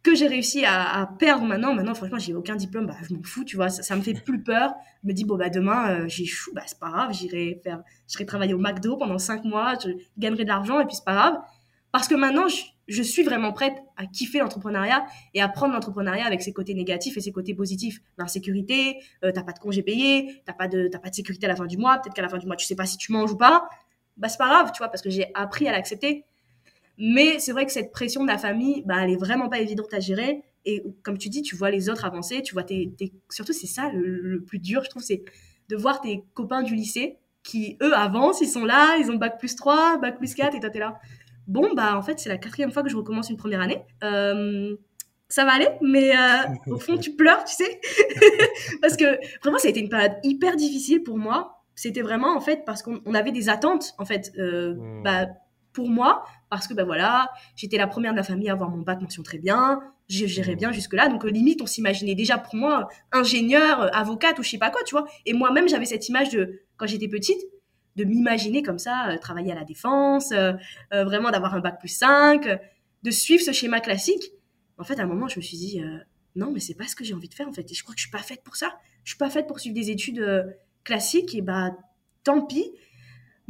que 0.02 0.14
j'ai 0.14 0.26
réussi 0.26 0.64
à, 0.64 1.08
perdre 1.18 1.44
maintenant. 1.44 1.74
Maintenant, 1.74 1.94
franchement, 1.94 2.18
j'ai 2.18 2.34
aucun 2.34 2.56
diplôme, 2.56 2.86
bah, 2.86 2.96
je 3.08 3.14
m'en 3.14 3.22
fous, 3.22 3.44
tu 3.44 3.56
vois, 3.56 3.68
ça, 3.68 3.96
me 3.96 4.02
fait 4.02 4.14
plus 4.14 4.42
peur. 4.42 4.72
Je 5.02 5.08
me 5.08 5.12
dis, 5.12 5.24
bon, 5.24 5.36
bah, 5.36 5.50
demain, 5.50 5.90
euh, 5.90 6.08
j'ai 6.08 6.24
bah, 6.54 6.62
c'est 6.66 6.78
pas 6.78 6.90
grave, 6.90 7.12
j'irai 7.12 7.60
faire, 7.62 7.82
j'irai 8.08 8.26
travailler 8.26 8.54
au 8.54 8.58
McDo 8.58 8.96
pendant 8.96 9.18
cinq 9.18 9.44
mois, 9.44 9.74
je 9.82 9.90
gagnerai 10.18 10.44
de 10.44 10.48
l'argent 10.48 10.80
et 10.80 10.86
puis 10.86 10.96
c'est 10.96 11.04
pas 11.04 11.14
grave. 11.14 11.38
Parce 11.92 12.06
que 12.06 12.14
maintenant, 12.14 12.46
je, 12.86 13.02
suis 13.02 13.22
vraiment 13.22 13.52
prête 13.52 13.74
à 13.96 14.06
kiffer 14.06 14.38
l'entrepreneuriat 14.38 15.04
et 15.34 15.42
à 15.42 15.48
prendre 15.48 15.74
l'entrepreneuriat 15.74 16.24
avec 16.24 16.40
ses 16.40 16.52
côtés 16.52 16.74
négatifs 16.74 17.16
et 17.16 17.20
ses 17.20 17.32
côtés 17.32 17.54
positifs. 17.54 18.00
L'insécurité, 18.16 19.00
euh, 19.24 19.32
t'as 19.32 19.42
pas 19.42 19.52
de 19.52 19.58
congé 19.58 19.82
payé, 19.82 20.40
t'as 20.46 20.52
pas 20.52 20.68
de, 20.68 20.88
t'as 20.88 21.00
pas 21.00 21.10
de 21.10 21.14
sécurité 21.14 21.46
à 21.46 21.48
la 21.48 21.56
fin 21.56 21.66
du 21.66 21.76
mois, 21.76 21.98
peut-être 21.98 22.14
qu'à 22.14 22.22
la 22.22 22.28
fin 22.28 22.38
du 22.38 22.46
mois, 22.46 22.56
tu 22.56 22.66
sais 22.66 22.76
pas 22.76 22.86
si 22.86 22.96
tu 22.96 23.12
manges 23.12 23.32
ou 23.32 23.36
pas. 23.36 23.68
Bah, 24.16 24.28
c'est 24.28 24.38
pas 24.38 24.48
grave, 24.48 24.70
tu 24.72 24.78
vois, 24.78 24.88
parce 24.88 25.02
que 25.02 25.10
j'ai 25.10 25.30
appris 25.34 25.66
à 25.66 25.72
l'accepter. 25.72 26.24
Mais 27.00 27.38
c'est 27.38 27.52
vrai 27.52 27.64
que 27.64 27.72
cette 27.72 27.92
pression 27.92 28.22
de 28.22 28.28
la 28.28 28.36
famille, 28.36 28.82
bah, 28.84 28.96
elle 29.02 29.10
est 29.10 29.16
vraiment 29.16 29.48
pas 29.48 29.58
évidente 29.58 29.92
à 29.94 30.00
gérer. 30.00 30.42
Et 30.66 30.84
comme 31.02 31.16
tu 31.16 31.30
dis, 31.30 31.40
tu 31.40 31.56
vois 31.56 31.70
les 31.70 31.88
autres 31.88 32.04
avancer, 32.04 32.42
tu 32.42 32.52
vois 32.52 32.62
tes, 32.62 32.92
surtout 33.30 33.54
c'est 33.54 33.66
ça 33.66 33.90
le, 33.92 34.44
plus 34.44 34.58
dur, 34.58 34.84
je 34.84 34.90
trouve, 34.90 35.02
c'est 35.02 35.24
de 35.70 35.76
voir 35.76 36.02
tes 36.02 36.24
copains 36.34 36.62
du 36.62 36.74
lycée 36.74 37.16
qui, 37.42 37.78
eux, 37.82 37.94
avancent, 37.94 38.42
ils 38.42 38.48
sont 38.48 38.66
là, 38.66 38.98
ils 38.98 39.10
ont 39.10 39.16
bac 39.16 39.38
plus 39.38 39.56
3, 39.56 39.96
bac 39.96 40.18
plus 40.18 40.34
4, 40.34 40.54
et 40.54 40.60
toi, 40.60 40.68
t'es 40.68 40.78
là. 40.78 40.98
Bon, 41.46 41.72
bah, 41.74 41.96
en 41.96 42.02
fait, 42.02 42.18
c'est 42.18 42.28
la 42.28 42.36
quatrième 42.36 42.70
fois 42.70 42.82
que 42.82 42.90
je 42.90 42.96
recommence 42.96 43.30
une 43.30 43.38
première 43.38 43.62
année. 43.62 43.82
Euh, 44.04 44.76
ça 45.28 45.46
va 45.46 45.52
aller, 45.52 45.68
mais 45.80 46.14
euh, 46.14 46.72
au 46.72 46.78
fond, 46.78 46.98
tu 46.98 47.14
pleures, 47.14 47.44
tu 47.44 47.54
sais. 47.54 47.80
parce 48.82 48.96
que 48.96 49.18
vraiment, 49.42 49.58
ça 49.58 49.68
a 49.68 49.70
été 49.70 49.80
une 49.80 49.88
période 49.88 50.16
hyper 50.22 50.56
difficile 50.56 51.02
pour 51.02 51.16
moi. 51.16 51.62
C'était 51.74 52.02
vraiment, 52.02 52.36
en 52.36 52.40
fait, 52.40 52.64
parce 52.66 52.82
qu'on 52.82 53.14
avait 53.14 53.32
des 53.32 53.48
attentes, 53.48 53.94
en 53.96 54.04
fait. 54.04 54.32
Euh, 54.38 54.74
mmh. 54.74 55.02
bah, 55.02 55.26
pour 55.72 55.88
moi, 55.88 56.24
parce 56.50 56.66
que 56.66 56.74
ben 56.74 56.84
voilà, 56.84 57.30
j'étais 57.54 57.78
la 57.78 57.86
première 57.86 58.12
de 58.12 58.16
la 58.16 58.24
famille 58.24 58.50
à 58.50 58.52
avoir 58.52 58.68
mon 58.68 58.82
bac 58.82 59.00
mention 59.00 59.22
très 59.22 59.38
bien, 59.38 59.80
je 60.08 60.26
gérais 60.26 60.56
bien 60.56 60.72
jusque-là, 60.72 61.08
donc 61.08 61.24
euh, 61.24 61.30
limite 61.30 61.62
on 61.62 61.66
s'imaginait 61.66 62.16
déjà 62.16 62.36
pour 62.36 62.56
moi 62.56 62.88
ingénieur, 63.12 63.82
euh, 63.82 63.88
avocate 63.92 64.38
ou 64.40 64.42
je 64.42 64.50
sais 64.50 64.58
pas 64.58 64.70
quoi, 64.70 64.82
tu 64.84 64.96
vois. 64.96 65.06
Et 65.24 65.32
moi-même 65.32 65.68
j'avais 65.68 65.86
cette 65.86 66.08
image 66.08 66.30
de 66.30 66.60
quand 66.76 66.86
j'étais 66.86 67.08
petite 67.08 67.40
de 67.96 68.04
m'imaginer 68.04 68.62
comme 68.62 68.78
ça, 68.78 69.10
euh, 69.10 69.18
travailler 69.18 69.52
à 69.52 69.54
la 69.54 69.64
défense, 69.64 70.32
vraiment 70.90 71.30
d'avoir 71.30 71.54
un 71.54 71.60
bac 71.60 71.78
plus 71.78 71.88
5, 71.88 72.60
de 73.02 73.10
suivre 73.10 73.42
ce 73.42 73.52
schéma 73.52 73.80
classique. 73.80 74.32
En 74.78 74.84
fait, 74.84 74.98
à 74.98 75.02
un 75.04 75.06
moment, 75.06 75.28
je 75.28 75.38
me 75.38 75.42
suis 75.42 75.56
dit 75.56 75.82
non, 76.34 76.50
mais 76.52 76.60
c'est 76.60 76.74
pas 76.74 76.86
ce 76.86 76.96
que 76.96 77.04
j'ai 77.04 77.14
envie 77.14 77.28
de 77.28 77.34
faire 77.34 77.48
en 77.48 77.52
fait, 77.52 77.70
et 77.70 77.74
je 77.74 77.82
crois 77.82 77.94
que 77.94 78.00
je 78.00 78.06
suis 78.06 78.10
pas 78.10 78.22
faite 78.22 78.42
pour 78.42 78.56
ça. 78.56 78.78
Je 79.04 79.12
suis 79.12 79.18
pas 79.18 79.30
faite 79.30 79.46
pour 79.46 79.60
suivre 79.60 79.74
des 79.74 79.90
études 79.90 80.56
classiques 80.82 81.34
et 81.34 81.42
bah 81.42 81.76
tant 82.24 82.42
pis. 82.42 82.72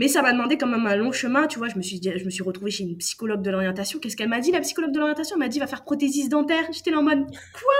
Mais 0.00 0.08
ça 0.08 0.22
m'a 0.22 0.32
demandé 0.32 0.56
quand 0.56 0.66
même 0.66 0.86
un 0.86 0.96
long 0.96 1.12
chemin, 1.12 1.46
tu 1.46 1.58
vois. 1.58 1.68
Je 1.68 1.76
me 1.76 1.82
suis, 1.82 2.00
je 2.02 2.24
me 2.24 2.30
suis 2.30 2.42
retrouvée 2.42 2.70
chez 2.70 2.84
une 2.84 2.96
psychologue 2.96 3.42
de 3.42 3.50
l'orientation. 3.50 3.98
Qu'est-ce 3.98 4.16
qu'elle 4.16 4.30
m'a 4.30 4.40
dit, 4.40 4.50
la 4.50 4.60
psychologue 4.60 4.92
de 4.92 4.98
l'orientation? 4.98 5.36
Elle 5.36 5.40
m'a 5.40 5.48
dit, 5.48 5.58
va 5.58 5.66
faire 5.66 5.84
prothésiste 5.84 6.30
dentaire. 6.30 6.64
J'étais 6.72 6.90
là 6.90 7.00
en 7.00 7.02
mode, 7.02 7.26
quoi? 7.52 7.74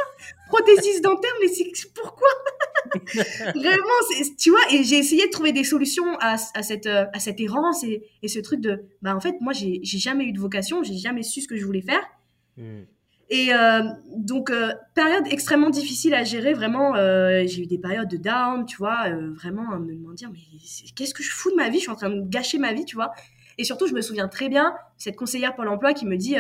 Prothésiste 0.49 1.03
dentaire? 1.03 1.31
Mais 1.41 1.49
c'est 1.49 1.73
pourquoi? 1.95 2.29
Vraiment, 3.55 4.29
tu 4.39 4.51
vois. 4.51 4.61
Et 4.71 4.85
j'ai 4.85 4.99
essayé 4.99 5.25
de 5.25 5.31
trouver 5.31 5.53
des 5.53 5.65
solutions 5.65 6.19
à, 6.21 6.37
à 6.53 6.63
cette, 6.63 6.85
euh, 6.85 7.07
à 7.15 7.21
cette 7.21 7.41
errance 7.41 7.85
et, 7.85 8.03
et, 8.23 8.29
ce 8.29 8.39
truc 8.39 8.61
de, 8.61 8.85
bah 9.01 9.17
en 9.17 9.21
fait, 9.21 9.37
moi, 9.41 9.55
j'ai 9.55 9.81
jamais 9.83 10.25
eu 10.25 10.33
de 10.33 10.41
vocation, 10.41 10.83
j'ai 10.83 10.99
jamais 10.99 11.23
su 11.23 11.41
ce 11.41 11.49
que 11.49 11.57
je 11.57 11.65
voulais 11.65 11.81
faire. 11.81 12.03
Hmm. 12.59 12.83
Et 13.31 13.55
euh, 13.55 13.83
donc, 14.16 14.51
euh, 14.51 14.73
période 14.95 15.25
extrêmement 15.31 15.71
difficile 15.71 16.14
à 16.14 16.25
gérer, 16.25 16.53
vraiment. 16.53 16.97
Euh, 16.97 17.45
j'ai 17.47 17.62
eu 17.62 17.66
des 17.66 17.79
périodes 17.79 18.09
de 18.09 18.16
down, 18.16 18.66
tu 18.66 18.77
vois, 18.77 19.09
vraiment 19.37 19.71
à 19.71 19.79
me 19.79 19.95
demander, 19.95 20.27
mais 20.33 20.40
qu'est-ce 20.97 21.14
que 21.14 21.23
je 21.23 21.31
fous 21.31 21.51
de 21.51 21.57
ma 21.57 21.69
vie? 21.69 21.77
Je 21.77 21.83
suis 21.83 21.90
en 21.90 21.97
train 21.97 22.11
de 22.11 22.29
gâcher 22.29 22.59
ma 22.59 22.73
vie, 22.73 22.85
tu 22.85 22.97
vois. 22.97 23.12
Et 23.57 23.62
surtout, 23.62 23.87
je 23.87 23.95
me 23.95 24.01
souviens 24.01 24.27
très 24.27 24.49
bien, 24.49 24.75
cette 24.97 25.16
conseillère 25.16 25.55
Pôle 25.55 25.69
emploi 25.69 25.95
qui 25.95 26.07
me 26.07 26.16
dit, 26.16 26.35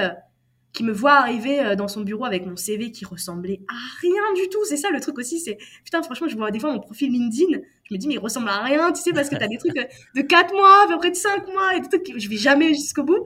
qui 0.72 0.82
me 0.82 0.92
voit 0.92 1.12
arriver 1.12 1.76
dans 1.76 1.86
son 1.86 2.00
bureau 2.00 2.24
avec 2.24 2.44
mon 2.44 2.56
CV 2.56 2.90
qui 2.90 3.04
ressemblait 3.04 3.60
à 3.68 4.00
rien 4.00 4.32
du 4.34 4.48
tout. 4.48 4.64
C'est 4.64 4.76
ça 4.76 4.90
le 4.90 4.98
truc 4.98 5.16
aussi, 5.18 5.38
c'est, 5.38 5.58
putain, 5.84 6.02
franchement, 6.02 6.26
je 6.26 6.36
vois 6.36 6.50
des 6.50 6.58
fois 6.58 6.72
mon 6.72 6.80
profil 6.80 7.12
LinkedIn, 7.12 7.60
je 7.84 7.94
me 7.94 7.98
dis, 7.98 8.08
mais 8.08 8.14
il 8.14 8.18
ressemble 8.18 8.48
à 8.48 8.62
rien, 8.62 8.90
tu 8.90 9.00
sais, 9.00 9.12
parce 9.12 9.28
que 9.28 9.36
tu 9.36 9.44
as 9.44 9.48
des 9.48 9.58
trucs 9.58 9.76
de 9.76 10.22
4 10.22 10.52
mois, 10.54 10.84
à 10.86 10.88
peu 10.88 10.98
près 10.98 11.10
de 11.10 11.16
5 11.16 11.46
mois, 11.52 11.76
et 11.76 11.80
des 11.80 11.88
trucs 11.88 12.04
que 12.04 12.18
je 12.18 12.28
vais 12.28 12.36
jamais 12.36 12.74
jusqu'au 12.74 13.04
bout. 13.04 13.24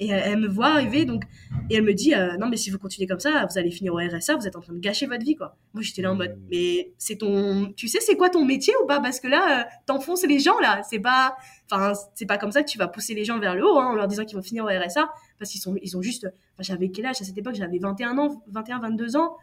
Et 0.00 0.08
elle, 0.08 0.38
me 0.38 0.48
voit 0.48 0.66
arriver, 0.66 1.04
donc, 1.04 1.22
et 1.70 1.76
elle 1.76 1.84
me 1.84 1.94
dit 1.94 2.14
euh, 2.14 2.36
Non, 2.36 2.48
mais 2.48 2.56
si 2.56 2.70
vous 2.70 2.78
continuez 2.78 3.06
comme 3.06 3.20
ça, 3.20 3.46
vous 3.48 3.58
allez 3.58 3.70
finir 3.70 3.94
au 3.94 3.98
RSA, 3.98 4.34
vous 4.34 4.46
êtes 4.46 4.56
en 4.56 4.60
train 4.60 4.72
de 4.72 4.80
gâcher 4.80 5.06
votre 5.06 5.24
vie, 5.24 5.36
quoi. 5.36 5.56
Moi, 5.72 5.82
j'étais 5.84 6.02
là 6.02 6.10
en 6.10 6.16
mode 6.16 6.36
mmh. 6.36 6.46
Mais 6.50 6.92
c'est 6.98 7.16
ton. 7.16 7.72
Tu 7.76 7.86
sais, 7.86 8.00
c'est 8.00 8.16
quoi 8.16 8.28
ton 8.28 8.44
métier 8.44 8.74
ou 8.82 8.86
pas? 8.86 9.00
Parce 9.00 9.20
que 9.20 9.28
là, 9.28 9.60
euh, 9.60 9.64
t'enfonces 9.86 10.24
les 10.26 10.40
gens, 10.40 10.58
là. 10.58 10.82
C'est 10.88 10.98
pas. 10.98 11.36
Enfin, 11.70 11.92
c'est 12.14 12.26
pas 12.26 12.38
comme 12.38 12.50
ça 12.50 12.64
que 12.64 12.68
tu 12.68 12.76
vas 12.76 12.88
pousser 12.88 13.14
les 13.14 13.24
gens 13.24 13.38
vers 13.38 13.54
le 13.54 13.64
haut, 13.64 13.78
hein, 13.78 13.86
en 13.86 13.94
leur 13.94 14.08
disant 14.08 14.24
qu'ils 14.24 14.36
vont 14.36 14.42
finir 14.42 14.64
au 14.64 14.68
RSA, 14.68 15.08
parce 15.38 15.50
qu'ils 15.52 15.60
sont, 15.60 15.76
ils 15.80 15.96
ont 15.96 16.02
juste. 16.02 16.26
Enfin, 16.54 16.62
j'avais 16.62 16.90
quel 16.90 17.06
âge? 17.06 17.20
À 17.20 17.24
cette 17.24 17.38
époque 17.38 17.54
J'avais 17.54 17.78
21 17.78 18.18
ans, 18.18 18.42
21, 18.48 18.80
22 18.80 19.16
ans. 19.16 19.36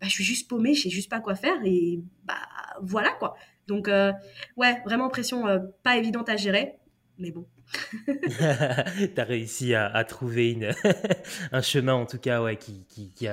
Bah, 0.00 0.06
je 0.06 0.12
suis 0.12 0.24
juste 0.24 0.48
paumée, 0.48 0.72
je 0.72 0.84
sais 0.84 0.90
juste 0.90 1.10
pas 1.10 1.20
quoi 1.20 1.34
faire, 1.34 1.60
et 1.62 2.00
bah, 2.24 2.34
voilà, 2.80 3.10
quoi. 3.18 3.34
Donc, 3.66 3.86
euh, 3.86 4.12
ouais, 4.56 4.80
vraiment 4.86 5.10
pression 5.10 5.44
pas 5.82 5.98
évidente 5.98 6.30
à 6.30 6.36
gérer, 6.36 6.78
mais 7.18 7.30
bon, 7.30 7.46
tu 8.06 9.20
as 9.20 9.24
réussi 9.24 9.74
à, 9.74 10.04
trouver 10.04 10.52
une 10.52 10.74
un 11.52 11.62
chemin, 11.62 11.94
en 11.94 12.06
tout 12.06 12.18
cas, 12.18 12.42
ouais, 12.42 12.56
qui, 12.56 12.84
qui, 12.86 13.28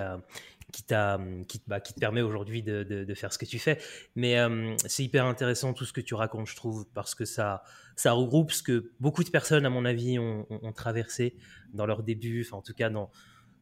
bah, 1.68 1.80
te 1.80 2.00
permet 2.00 2.22
aujourd'hui 2.22 2.64
de, 2.64 3.14
faire 3.16 3.34
ce 3.34 3.38
que 3.38 3.46
tu 3.46 3.60
fais. 3.60 3.80
Mais 4.16 4.40
euh, 4.40 4.76
c'est 4.86 5.04
hyper 5.04 5.26
intéressant 5.26 5.74
tout 5.74 5.86
ce 5.86 5.94
que 5.94 6.02
tu 6.02 6.14
racontes, 6.14 6.48
je 6.48 6.56
trouve, 6.56 6.86
parce 6.94 7.16
que 7.16 7.26
ça, 7.26 7.64
regroupe 8.06 8.52
ce 8.52 8.64
que 8.64 8.92
beaucoup 9.00 9.24
de 9.24 9.30
personnes, 9.30 9.66
à 9.66 9.70
mon 9.70 9.86
avis, 9.86 10.20
ont, 10.20 10.46
ont 10.50 10.74
traversé 10.74 11.36
dans 11.74 11.86
leur 11.86 12.04
début, 12.04 12.46
enfin 12.46 12.58
en 12.58 12.62
tout 12.62 12.74
cas 12.74 12.90
dans, 12.90 13.10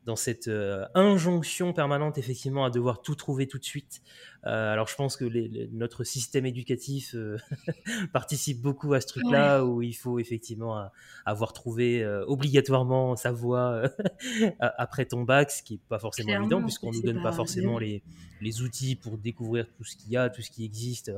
dans 0.06 0.16
cette 0.16 0.48
euh, 0.48 0.86
injonction 0.94 1.74
permanente 1.74 2.18
effectivement 2.18 2.64
à 2.64 2.70
devoir 2.70 3.02
tout 3.02 3.16
trouver 3.16 3.48
tout 3.48 3.58
de 3.58 3.64
suite. 3.64 4.02
Euh, 4.46 4.72
alors 4.72 4.88
je 4.88 4.96
pense 4.96 5.18
que 5.18 5.26
notre 5.74 6.04
système 6.04 6.46
éducatif 6.46 7.16
euh, 7.16 7.38
participe 8.14 8.62
beaucoup 8.62 8.94
à 8.94 9.02
ce 9.02 9.08
truc-là 9.08 9.66
où 9.66 9.82
il 9.82 9.94
faut 9.94 10.20
effectivement 10.20 10.88
avoir 11.26 11.54
trouvé 11.54 12.06
obligatoirement 12.28 13.16
sa 13.16 13.32
voie 13.32 13.84
après 14.60 15.06
ton 15.06 15.24
bac, 15.24 15.50
ce 15.50 15.64
qui 15.64 15.76
est 15.76 15.82
pas 15.90 16.00
forcément 16.00 16.40
évident 16.40 16.62
puisqu'on 16.62 16.92
nous 16.92 17.02
donne 17.02 17.24
pas, 17.24 17.32
forcément 17.32 17.80
les, 17.80 18.04
les, 18.42 18.62
outils 18.62 18.96
pour 18.96 19.18
découvrir 19.18 19.68
tout 19.76 19.84
ce 19.84 19.96
qu'il 19.96 20.12
y 20.12 20.18
a, 20.18 20.30
tout 20.30 20.42
ce 20.44 20.52
qui 20.52 20.64
existe 20.64 21.12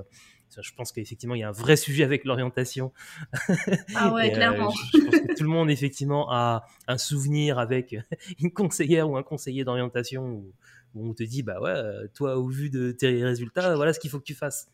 je 0.60 0.74
pense 0.74 0.92
qu'effectivement, 0.92 1.36
il 1.36 1.42
y 1.42 1.44
a 1.44 1.50
un 1.50 1.54
vrai 1.54 1.76
sujet 1.76 2.04
avec 2.04 2.26
l'orientation. 2.26 2.92
Ah 3.96 4.14
ouais, 4.14 4.30
euh, 4.30 4.34
clairement. 4.34 4.70
je, 4.70 5.00
pense 5.00 5.20
que 5.20 5.36
tout 5.36 5.44
le 5.44 5.50
monde, 5.50 5.70
effectivement, 5.70 6.32
a 6.32 6.66
un 6.88 6.98
souvenir 6.98 7.60
avec 7.60 7.96
une 8.40 8.52
conseillère 8.52 9.10
ou 9.10 9.18
un 9.18 9.24
conseiller 9.24 9.64
d'orientation 9.64 10.26
où, 10.26 10.54
on 10.96 11.14
te 11.14 11.24
dit, 11.24 11.44
bah 11.44 11.60
ouais, 11.62 11.70
euh, 11.70 12.08
toi, 12.14 12.38
au 12.38 12.48
vu 12.48 12.70
de 12.70 12.92
tes 12.92 13.24
résultats, 13.24 13.76
voilà 13.76 13.94
ce 13.94 14.00
qu'il 14.00 14.10
faut 14.10 14.20
que 14.20 14.26
tu 14.26 14.36
fasses. 14.36 14.68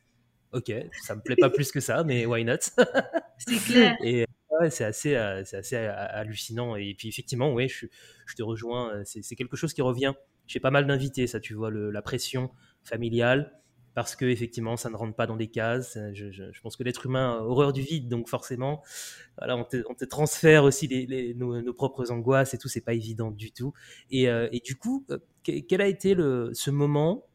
ok, 0.51 0.71
ça 1.03 1.15
me 1.15 1.21
plaît 1.21 1.35
pas 1.35 1.49
plus 1.49 1.71
que 1.71 1.79
ça, 1.79 2.03
mais 2.03 2.25
why 2.25 2.45
not? 2.45 2.55
C'est 3.37 3.57
clair. 3.57 3.97
Et 4.03 4.25
ouais, 4.59 4.69
c'est 4.69 4.85
assez, 4.85 5.41
c'est 5.45 5.57
assez 5.57 5.75
hallucinant. 5.75 6.75
Et 6.75 6.93
puis 6.97 7.09
effectivement, 7.09 7.53
oui, 7.53 7.67
je, 7.67 7.87
je 8.25 8.35
te 8.35 8.43
rejoins. 8.43 9.01
C'est 9.03 9.35
quelque 9.35 9.57
chose 9.57 9.73
qui 9.73 9.81
revient 9.81 10.13
j'ai 10.47 10.59
pas 10.59 10.71
mal 10.71 10.85
d'invités, 10.87 11.27
ça, 11.27 11.39
tu 11.39 11.53
vois, 11.53 11.69
le, 11.69 11.91
la 11.91 12.01
pression 12.01 12.51
familiale, 12.83 13.59
parce 13.93 14.15
que 14.15 14.25
effectivement, 14.25 14.77
ça 14.77 14.89
ne 14.89 14.95
rentre 14.95 15.15
pas 15.15 15.27
dans 15.27 15.35
des 15.35 15.47
cases. 15.47 15.97
Je, 16.13 16.31
je, 16.31 16.61
pense 16.61 16.75
que 16.75 16.83
l'être 16.83 17.05
humain 17.05 17.37
a 17.37 17.43
horreur 17.43 17.73
du 17.73 17.81
vide, 17.81 18.09
donc 18.09 18.27
forcément, 18.27 18.81
voilà, 19.37 19.55
on 19.57 19.63
te, 19.63 20.05
transfère 20.05 20.63
aussi 20.63 21.35
nos, 21.35 21.73
propres 21.73 22.11
angoisses 22.11 22.53
et 22.53 22.57
tout. 22.57 22.67
C'est 22.67 22.81
pas 22.81 22.93
évident 22.93 23.31
du 23.31 23.51
tout. 23.51 23.73
Et, 24.09 24.29
euh, 24.29 24.49
du 24.63 24.75
coup, 24.75 25.05
euh, 25.09 25.19
quel 25.43 25.81
a 25.81 25.87
été 25.87 26.15
ce 26.15 26.71
moment 26.71 27.25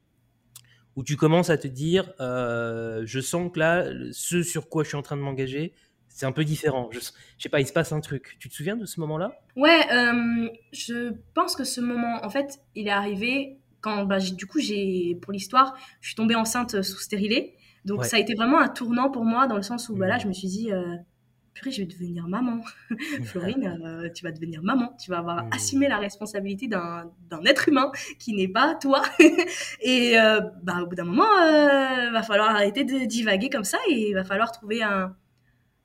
où 0.98 1.04
tu 1.04 1.16
commences 1.16 1.48
à 1.48 1.56
te 1.56 1.68
dire, 1.68 2.12
euh, 2.18 3.02
je 3.04 3.20
sens 3.20 3.52
que 3.52 3.61
là, 3.61 3.88
ce 4.11 4.42
sur 4.42 4.68
quoi 4.68 4.82
je 4.82 4.88
suis 4.88 4.96
en 4.96 5.02
train 5.02 5.16
de 5.16 5.22
m'engager, 5.22 5.72
c'est 6.09 6.26
un 6.26 6.32
peu 6.32 6.44
différent. 6.44 6.88
Je, 6.90 6.98
je, 6.98 7.12
sais 7.38 7.48
pas, 7.48 7.61
il 7.61 7.66
se 7.68 7.72
passe 7.72 7.92
un 7.92 8.00
truc. 8.00 8.36
Tu 8.40 8.48
te 8.48 8.54
souviens 8.54 8.76
de 8.76 8.84
ce 8.84 8.98
moment-là? 8.98 9.40
Ouais, 9.54 9.86
euh, 9.92 10.48
je 10.72 11.12
pense 11.34 11.54
que 11.54 11.62
ce 11.62 11.80
moment, 11.80 12.18
en 12.24 12.30
fait, 12.30 12.59
il 12.74 12.88
est 12.88 12.90
arrivé 12.90 13.57
quand, 13.81 14.05
bah, 14.05 14.18
du 14.18 14.47
coup, 14.47 14.61
j'ai, 14.61 15.18
pour 15.22 15.33
l'histoire, 15.33 15.76
je 16.01 16.09
suis 16.09 16.16
tombée 16.16 16.35
enceinte 16.35 16.83
sous 16.83 16.99
stérilet. 16.99 17.55
Donc, 17.85 18.01
ouais. 18.01 18.07
ça 18.07 18.16
a 18.16 18.20
été 18.20 18.35
vraiment 18.35 18.61
un 18.61 18.68
tournant 18.68 19.11
pour 19.11 19.24
moi 19.24 19.47
dans 19.47 19.57
le 19.57 19.62
sens 19.62 19.89
où, 19.89 19.97
bah, 19.97 20.07
là, 20.07 20.16
mmh. 20.16 20.20
je 20.20 20.29
me 20.29 20.33
suis 20.33 20.49
dit, 20.49 20.72
euh, 20.72 20.97
purée, 21.55 21.70
je 21.70 21.83
vais 21.83 21.87
devenir 21.87 22.26
maman. 22.29 22.61
Florine, 23.24 23.81
euh, 23.85 24.09
tu 24.14 24.24
vas 24.24 24.33
devenir 24.33 24.62
maman. 24.62 24.95
Tu 25.03 25.11
vas 25.11 25.18
avoir 25.18 25.45
mmh. 25.45 25.51
assumé 25.53 25.89
la 25.89 25.99
responsabilité 25.99 26.68
d'un, 26.68 27.11
d'un 27.31 27.43
être 27.45 27.68
humain 27.68 27.93
qui 28.18 28.35
n'est 28.35 28.49
pas 28.49 28.74
toi. 28.74 29.03
et 29.81 30.18
euh, 30.18 30.41
bah, 30.62 30.81
au 30.83 30.87
bout 30.87 30.97
d'un 30.97 31.05
moment, 31.05 31.29
il 31.41 32.11
va 32.12 32.22
falloir 32.22 32.51
arrêter 32.51 32.85
de 32.85 33.07
divaguer 33.07 33.49
comme 33.51 33.64
ça 33.64 33.79
et 33.89 34.11
il 34.11 34.14
va 34.14 34.24
falloir 34.24 34.53
trouver 34.53 34.83
un 34.83 35.14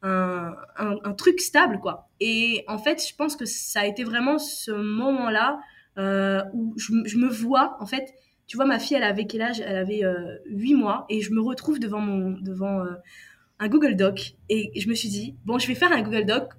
un, 0.06 0.54
un, 0.78 0.98
un, 1.06 1.14
truc 1.14 1.40
stable, 1.40 1.80
quoi. 1.80 2.10
Et 2.20 2.66
en 2.68 2.78
fait, 2.78 3.02
je 3.08 3.16
pense 3.16 3.38
que 3.38 3.46
ça 3.46 3.80
a 3.80 3.86
été 3.86 4.04
vraiment 4.04 4.38
ce 4.38 4.72
moment-là 4.72 5.54
euh, 5.54 5.62
où 5.98 6.74
je, 6.78 6.94
je, 7.06 7.18
me 7.18 7.28
vois, 7.28 7.78
en 7.80 7.86
fait, 7.86 8.14
tu 8.48 8.58
vois, 8.58 8.66
ma 8.66 8.80
fille, 8.80 8.98
elle 8.98 9.04
avait 9.04 9.26
quel 9.26 9.42
âge? 9.42 9.62
Elle 9.62 9.78
avait 9.78 10.04
euh, 10.04 10.38
8 10.48 10.76
mois, 10.76 11.06
et 11.10 11.22
je 11.22 11.32
me 11.32 11.42
retrouve 11.42 11.80
devant, 11.80 12.00
mon, 12.00 12.32
devant 12.32 12.82
euh, 12.82 12.94
un 13.60 13.68
Google 13.68 13.96
Doc, 13.96 14.36
et 14.50 14.72
je 14.80 14.90
me 14.90 14.96
suis 14.96 15.10
dit, 15.10 15.36
bon, 15.46 15.60
je 15.60 15.68
vais 15.68 15.76
faire 15.76 15.92
un 15.92 16.02
Google 16.02 16.26
Doc, 16.26 16.52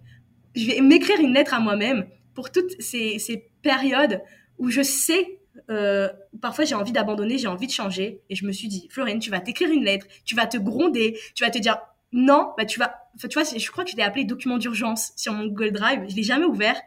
je 0.55 0.67
vais 0.67 0.81
m'écrire 0.81 1.21
une 1.21 1.35
lettre 1.35 1.55
à 1.55 1.61
moi-même 1.61 2.07
pour 2.35 2.51
toutes 2.51 2.81
ces, 2.81 3.19
ces 3.19 3.49
périodes 3.63 4.21
où 4.59 4.71
je 4.71 4.83
sais 4.83 5.41
euh, 5.71 6.09
parfois 6.43 6.65
j'ai 6.65 6.75
envie 6.75 6.93
d'abandonner, 6.93 7.39
j'ai 7.39 7.47
envie 7.47 7.67
de 7.67 7.73
changer. 7.73 8.21
Et 8.29 8.35
je 8.35 8.45
me 8.47 8.53
suis 8.53 8.69
dit, 8.69 8.89
Florine, 8.91 9.19
tu 9.19 9.31
vas 9.31 9.41
t'écrire 9.41 9.71
une 9.71 9.85
lettre, 9.85 10.07
tu 10.25 10.35
vas 10.35 10.47
te 10.47 10.57
gronder, 10.57 11.19
tu 11.35 11.45
vas 11.45 11.51
te 11.51 11.59
dire, 11.59 11.79
non, 12.13 12.53
bah 12.57 12.65
tu 12.65 12.79
vas, 12.79 12.95
tu 13.19 13.29
vois, 13.35 13.45
je 13.45 13.71
crois 13.71 13.85
que 13.85 13.91
je 13.91 13.97
l'ai 13.97 14.03
appelé 14.03 14.25
document 14.25 14.59
d'urgence 14.59 15.13
sur 15.17 15.33
mon 15.33 15.47
Google 15.47 15.73
Drive, 15.73 16.05
je 16.09 16.15
l'ai 16.15 16.23
jamais 16.23 16.45
ouvert. 16.45 16.81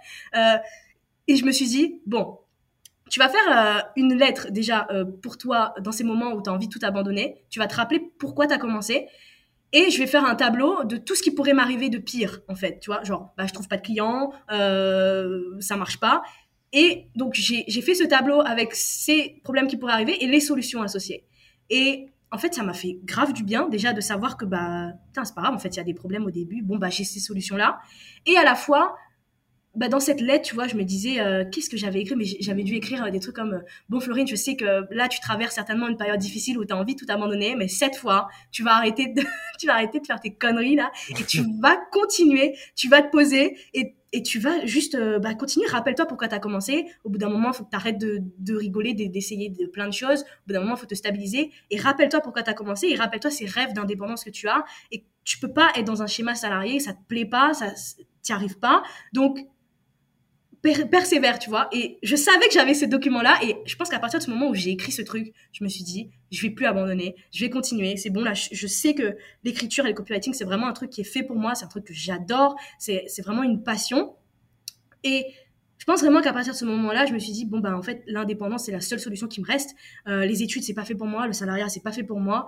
Et 1.28 1.36
je 1.36 1.46
me 1.46 1.52
suis 1.52 1.68
dit, 1.68 2.02
bon, 2.06 2.40
tu 3.10 3.20
vas 3.20 3.30
faire 3.30 3.48
euh, 3.50 3.82
une 3.96 4.16
lettre 4.16 4.52
déjà 4.52 4.88
euh, 4.92 5.06
pour 5.06 5.38
toi 5.38 5.74
dans 5.82 5.92
ces 5.92 6.04
moments 6.04 6.34
où 6.34 6.42
tu 6.42 6.50
as 6.50 6.54
envie 6.54 6.68
de 6.68 6.74
tout 6.74 6.84
abandonner. 6.84 7.44
Tu 7.50 7.60
vas 7.60 7.68
te 7.68 7.76
rappeler 7.76 8.00
pourquoi 8.20 8.48
tu 8.48 8.54
as 8.54 8.58
commencé. 8.58 9.08
Et 9.74 9.90
je 9.92 9.98
vais 9.98 10.08
faire 10.08 10.26
un 10.26 10.36
tableau 10.36 10.84
de 10.86 10.96
tout 10.98 11.16
ce 11.16 11.22
qui 11.22 11.32
pourrait 11.32 11.54
m'arriver 11.54 11.90
de 11.90 11.98
pire, 11.98 12.42
en 12.48 12.56
fait. 12.56 12.80
Tu 12.80 12.90
vois, 12.90 13.04
genre, 13.04 13.34
bah, 13.38 13.46
je 13.48 13.54
trouve 13.54 13.68
pas 13.68 13.78
de 13.78 13.82
clients, 13.82 14.32
euh, 14.52 15.60
ça 15.60 15.76
marche 15.76 16.00
pas. 16.00 16.22
Et 16.72 17.08
donc, 17.16 17.34
j'ai 17.34 17.82
fait 17.82 17.96
ce 17.96 18.04
tableau 18.04 18.42
avec 18.42 18.74
ces 18.74 19.42
problèmes 19.44 19.68
qui 19.68 19.78
pourraient 19.78 19.94
arriver 19.94 20.24
et 20.24 20.28
les 20.28 20.40
solutions 20.40 20.82
associées. 20.82 21.26
Et 21.70 22.08
en 22.32 22.38
fait, 22.38 22.54
ça 22.54 22.64
m'a 22.64 22.74
fait 22.74 23.00
grave 23.04 23.34
du 23.34 23.44
bien 23.44 23.68
déjà 23.68 23.94
de 23.94 24.02
savoir 24.02 24.38
que 24.38 24.46
bah, 24.46 24.92
c'est 25.14 25.36
pas 25.36 25.42
grave, 25.42 25.56
en 25.56 25.60
fait, 25.60 25.70
il 25.70 25.78
y 25.78 25.82
a 25.82 25.84
des 25.84 25.94
problèmes 25.94 26.26
au 26.26 26.32
début. 26.32 26.62
Bon, 26.62 26.78
bah, 26.78 26.90
j'ai 26.90 27.04
ces 27.04 27.20
solutions-là. 27.20 27.80
Et 28.26 28.38
à 28.38 28.44
la 28.44 28.56
fois, 28.56 28.96
bah, 29.78 29.88
dans 29.88 30.00
cette 30.00 30.22
lettre, 30.22 30.46
tu 30.46 30.56
vois, 30.56 30.68
je 30.68 30.76
me 30.76 30.84
disais, 30.84 31.20
euh, 31.20 31.46
qu'est-ce 31.50 31.70
que 31.70 31.78
j'avais 31.78 32.02
écrit? 32.02 32.16
Mais 32.16 32.26
j'avais 32.26 32.64
dû 32.64 32.76
écrire 32.76 33.06
euh, 33.06 33.10
des 33.12 33.20
trucs 33.20 33.36
comme, 33.36 33.54
euh, 33.54 33.60
bon, 33.90 34.00
Florine, 34.00 34.28
je 34.28 34.36
sais 34.36 34.56
que 34.56 34.84
là, 34.94 35.08
tu 35.08 35.20
traverses 35.20 35.56
certainement 35.56 35.88
une 35.88 35.98
période 35.98 36.20
difficile 36.20 36.58
où 36.58 36.66
tu 36.66 36.74
as 36.74 36.78
envie 36.78 36.96
de 36.96 37.00
tout 37.00 37.06
abandonner, 37.10 37.56
mais 37.56 37.68
cette 37.68 37.96
fois, 37.96 38.28
tu 38.52 38.64
vas 38.64 38.76
arrêter 38.76 39.08
de, 39.08 39.22
tu 39.60 39.68
vas 39.68 39.76
arrêter 39.76 40.00
de 40.00 40.06
faire 40.06 40.20
tes 40.20 40.34
conneries 40.34 40.76
là, 40.76 40.92
et 41.10 41.24
tu 41.24 41.44
vas 41.62 41.78
continuer, 41.92 42.56
tu 42.76 42.90
vas 42.90 43.02
te 43.02 43.10
poser 43.10 43.58
et 43.74 43.94
et 44.14 44.24
tu 44.24 44.40
vas 44.40 44.66
juste 44.66 44.96
euh, 44.96 45.20
bah, 45.20 45.34
continuer. 45.34 45.68
Rappelle-toi 45.68 46.06
pourquoi 46.06 46.28
tu 46.28 46.36
as 46.36 46.40
commencé. 46.40 46.86
Au 47.04 47.10
bout 47.10 47.18
d'un 47.18 47.30
moment, 47.30 47.50
il 47.50 47.54
faut 47.54 47.66
que 47.66 47.70
tu 47.70 47.76
arrêtes 47.76 47.98
de, 47.98 48.22
de 48.40 48.56
rigoler, 48.56 48.94
d'essayer 48.94 49.50
de 49.50 49.68
plein 49.68 49.88
de 49.88 49.94
choses. 49.94 50.22
Au 50.22 50.48
bout 50.48 50.54
d'un 50.54 50.62
moment, 50.62 50.76
il 50.76 50.80
faut 50.80 50.86
te 50.86 50.96
stabiliser. 50.96 51.52
Et 51.72 51.78
rappelle-toi 51.78 52.22
pourquoi 52.22 52.44
tu 52.44 52.50
as 52.50 52.54
commencé. 52.54 52.88
Et 52.88 52.96
rappelle-toi 52.96 53.32
ces 53.32 53.46
rêves 53.46 53.74
d'indépendance 53.74 54.24
que 54.24 54.30
tu 54.30 54.48
as. 54.48 54.64
Et 54.92 55.04
tu 55.24 55.40
peux 55.40 55.52
pas 55.52 55.72
être 55.76 55.86
dans 55.86 56.02
un 56.02 56.08
schéma 56.08 56.36
salarié, 56.36 56.80
ça 56.80 56.94
te 56.94 57.04
plaît 57.08 57.26
pas, 57.26 57.54
ça 57.54 57.74
t'y 58.22 58.32
arrives 58.32 58.60
pas. 58.60 58.82
Donc, 59.12 59.40
persévère, 60.62 61.40
tu 61.40 61.50
vois. 61.50 61.68
Et 61.72 62.00
je 62.04 62.16
savais 62.16 62.48
que 62.48 62.54
j'avais 62.54 62.74
ce 62.74 62.86
document-là. 62.86 63.40
Et 63.44 63.56
je 63.66 63.76
pense 63.76 63.90
qu'à 63.90 64.00
partir 64.00 64.22
ce 64.22 64.30
moment 64.30 64.50
où 64.50 64.56
j'ai 64.56 64.72
écrit 64.72 64.92
ce 64.92 65.02
truc, 65.02 65.34
je 65.52 65.64
me 65.64 65.70
suis 65.70 65.84
dit, 65.84 66.10
je 66.32 66.42
vais 66.42 66.50
plus 66.50 66.66
abandonner, 66.66 67.16
je 67.32 67.46
vais 67.46 67.50
continuer. 67.50 67.98
C'est 67.98 68.10
bon, 68.10 68.24
là, 68.24 68.34
je, 68.34 68.68
sais 68.68 68.94
que 68.94 69.16
l'écriture 69.44 69.86
et 69.86 69.90
le 69.90 69.94
copywriting, 69.94 70.34
c'est 70.34 70.46
vraiment 70.46 70.68
un 70.68 70.74
truc 70.74 70.90
qui 70.90 71.02
est 71.02 71.06
fait 71.06 71.24
pour 71.24 71.36
moi. 71.36 71.56
C'est 71.56 71.66
un 71.66 71.70
truc 71.70 71.86
que 71.86 71.94
j'adore. 71.94 72.56
C'est 72.80 73.22
vraiment 73.24 73.44
une 73.44 73.64
passion. 73.64 74.16
Et 75.04 75.26
je 75.78 75.86
pense 75.86 76.02
vraiment 76.02 76.22
qu'à 76.22 76.34
partir 76.34 76.54
de 76.54 76.58
ce 76.58 76.66
moment-là, 76.66 77.06
je 77.06 77.14
me 77.14 77.20
suis 77.20 77.32
dit, 77.32 77.46
bon, 77.46 77.60
bah, 77.60 77.76
en 77.76 77.82
fait, 77.82 78.04
l'indépendance, 78.08 78.66
c'est 78.66 78.72
la 78.72 78.82
seule 78.82 79.00
solution 79.00 79.28
qui 79.28 79.42
me 79.42 79.46
reste. 79.46 79.76
Euh, 80.08 80.26
les 80.26 80.44
études, 80.44 80.64
c'est 80.64 80.74
pas 80.74 80.86
fait 80.86 80.96
pour 80.96 81.08
moi. 81.08 81.28
Le 81.28 81.34
salariat, 81.34 81.70
c'est 81.70 81.84
pas 81.84 81.92
fait 81.92 82.04
pour 82.04 82.20
moi. 82.20 82.48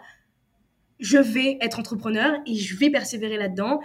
Je 0.99 1.17
vais 1.17 1.57
être 1.61 1.79
entrepreneur 1.79 2.33
et 2.45 2.55
je 2.55 2.75
vais 2.75 2.89
persévérer 2.89 3.37
là-dedans. 3.37 3.79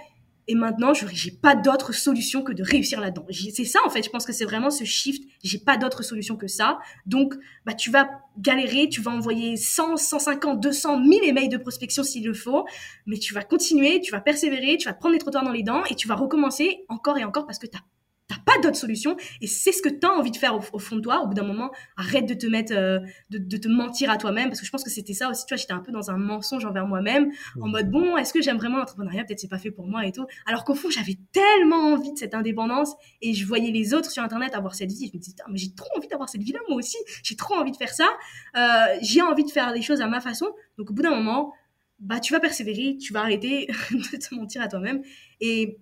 Et 0.46 0.54
maintenant, 0.54 0.92
je 0.92 1.06
j'ai 1.12 1.30
pas 1.30 1.54
d'autre 1.54 1.94
solution 1.94 2.42
que 2.42 2.52
de 2.52 2.62
réussir 2.62 3.00
là-dedans. 3.00 3.26
C'est 3.30 3.64
ça, 3.64 3.80
en 3.86 3.90
fait. 3.90 4.02
Je 4.02 4.10
pense 4.10 4.26
que 4.26 4.32
c'est 4.32 4.44
vraiment 4.44 4.70
ce 4.70 4.84
shift. 4.84 5.24
J'ai 5.42 5.58
pas 5.58 5.76
d'autre 5.76 6.02
solution 6.02 6.36
que 6.36 6.46
ça. 6.46 6.78
Donc, 7.06 7.34
bah, 7.64 7.74
tu 7.74 7.90
vas 7.90 8.08
galérer, 8.38 8.88
tu 8.88 9.00
vas 9.00 9.12
envoyer 9.12 9.56
100, 9.56 9.96
150, 9.96 10.60
200, 10.60 11.00
1000 11.00 11.24
emails 11.24 11.48
de 11.48 11.56
prospection 11.56 12.02
s'il 12.02 12.24
le 12.24 12.34
faut. 12.34 12.66
Mais 13.06 13.18
tu 13.18 13.32
vas 13.32 13.42
continuer, 13.42 14.00
tu 14.00 14.12
vas 14.12 14.20
persévérer, 14.20 14.76
tu 14.76 14.86
vas 14.86 14.94
prendre 14.94 15.14
les 15.14 15.18
trottoirs 15.18 15.44
dans 15.44 15.52
les 15.52 15.62
dents 15.62 15.84
et 15.84 15.94
tu 15.94 16.08
vas 16.08 16.14
recommencer 16.14 16.84
encore 16.88 17.16
et 17.18 17.24
encore 17.24 17.46
parce 17.46 17.58
que 17.58 17.66
tu 17.66 17.78
T'as 18.26 18.38
pas 18.46 18.58
d'autre 18.62 18.76
solution 18.76 19.16
et 19.42 19.46
c'est 19.46 19.70
ce 19.70 19.82
que 19.82 19.90
tu 19.90 20.06
as 20.06 20.10
envie 20.10 20.30
de 20.30 20.36
faire 20.38 20.54
au, 20.54 20.60
au, 20.72 20.78
fond 20.78 20.96
de 20.96 21.02
toi. 21.02 21.20
Au 21.20 21.26
bout 21.26 21.34
d'un 21.34 21.44
moment, 21.44 21.70
arrête 21.98 22.26
de 22.26 22.32
te 22.32 22.46
mettre, 22.46 22.72
euh, 22.74 22.98
de, 23.28 23.36
de, 23.36 23.56
te 23.58 23.68
mentir 23.68 24.10
à 24.10 24.16
toi-même 24.16 24.48
parce 24.48 24.60
que 24.60 24.66
je 24.66 24.70
pense 24.70 24.82
que 24.82 24.88
c'était 24.88 25.12
ça 25.12 25.28
aussi. 25.28 25.44
Tu 25.44 25.54
vois, 25.54 25.60
j'étais 25.60 25.74
un 25.74 25.80
peu 25.80 25.92
dans 25.92 26.10
un 26.10 26.16
mensonge 26.16 26.64
envers 26.64 26.86
moi-même 26.86 27.30
en 27.60 27.68
mode 27.68 27.90
bon, 27.90 28.16
est-ce 28.16 28.32
que 28.32 28.40
j'aime 28.40 28.56
vraiment 28.56 28.78
l'entrepreneuriat? 28.78 29.24
Peut-être 29.24 29.40
c'est 29.40 29.48
pas 29.48 29.58
fait 29.58 29.70
pour 29.70 29.86
moi 29.86 30.06
et 30.06 30.12
tout. 30.12 30.24
Alors 30.46 30.64
qu'au 30.64 30.74
fond, 30.74 30.88
j'avais 30.88 31.18
tellement 31.32 31.92
envie 31.92 32.12
de 32.12 32.18
cette 32.18 32.34
indépendance 32.34 32.94
et 33.20 33.34
je 33.34 33.46
voyais 33.46 33.70
les 33.70 33.92
autres 33.92 34.10
sur 34.10 34.22
internet 34.22 34.54
avoir 34.54 34.74
cette 34.74 34.90
vie. 34.90 35.10
Je 35.12 35.18
me 35.18 35.22
disais, 35.22 35.36
mais 35.50 35.58
j'ai 35.58 35.74
trop 35.74 35.90
envie 35.94 36.08
d'avoir 36.08 36.30
cette 36.30 36.42
vie-là 36.42 36.60
moi 36.68 36.78
aussi. 36.78 36.96
J'ai 37.22 37.36
trop 37.36 37.56
envie 37.56 37.72
de 37.72 37.76
faire 37.76 37.92
ça. 37.92 38.08
Euh, 38.56 38.96
j'ai 39.02 39.20
envie 39.20 39.44
de 39.44 39.50
faire 39.50 39.72
les 39.72 39.82
choses 39.82 40.00
à 40.00 40.06
ma 40.06 40.22
façon. 40.22 40.46
Donc 40.78 40.90
au 40.90 40.94
bout 40.94 41.02
d'un 41.02 41.14
moment, 41.14 41.52
bah 41.98 42.20
tu 42.20 42.32
vas 42.32 42.40
persévérer, 42.40 42.96
tu 42.96 43.12
vas 43.12 43.20
arrêter 43.20 43.66
de 43.90 44.16
te 44.16 44.34
mentir 44.34 44.62
à 44.62 44.68
toi-même 44.68 45.02
et 45.40 45.78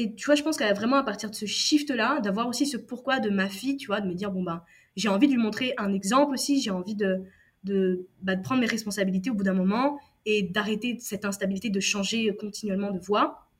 et 0.00 0.14
tu 0.14 0.24
vois, 0.24 0.34
je 0.34 0.42
pense 0.42 0.56
qu'à 0.56 0.72
vraiment 0.72 0.96
à 0.96 1.02
partir 1.02 1.30
de 1.30 1.34
ce 1.34 1.44
shift-là, 1.44 2.20
d'avoir 2.20 2.48
aussi 2.48 2.66
ce 2.66 2.78
pourquoi 2.78 3.20
de 3.20 3.28
ma 3.28 3.50
fille, 3.50 3.76
tu 3.76 3.86
vois, 3.86 4.00
de 4.00 4.08
me 4.08 4.14
dire, 4.14 4.30
bon, 4.30 4.42
ben, 4.42 4.62
j'ai 4.96 5.08
envie 5.08 5.26
de 5.26 5.32
lui 5.32 5.42
montrer 5.42 5.74
un 5.76 5.92
exemple 5.92 6.32
aussi, 6.32 6.62
j'ai 6.62 6.70
envie 6.70 6.96
bah, 6.96 7.16
de 7.64 8.42
prendre 8.42 8.62
mes 8.62 8.66
responsabilités 8.66 9.28
au 9.28 9.34
bout 9.34 9.44
d'un 9.44 9.52
moment 9.52 9.98
et 10.24 10.42
d'arrêter 10.42 10.96
cette 11.00 11.26
instabilité, 11.26 11.68
de 11.68 11.80
changer 11.80 12.34
continuellement 12.40 12.92
de 12.92 12.98
voie 12.98 13.50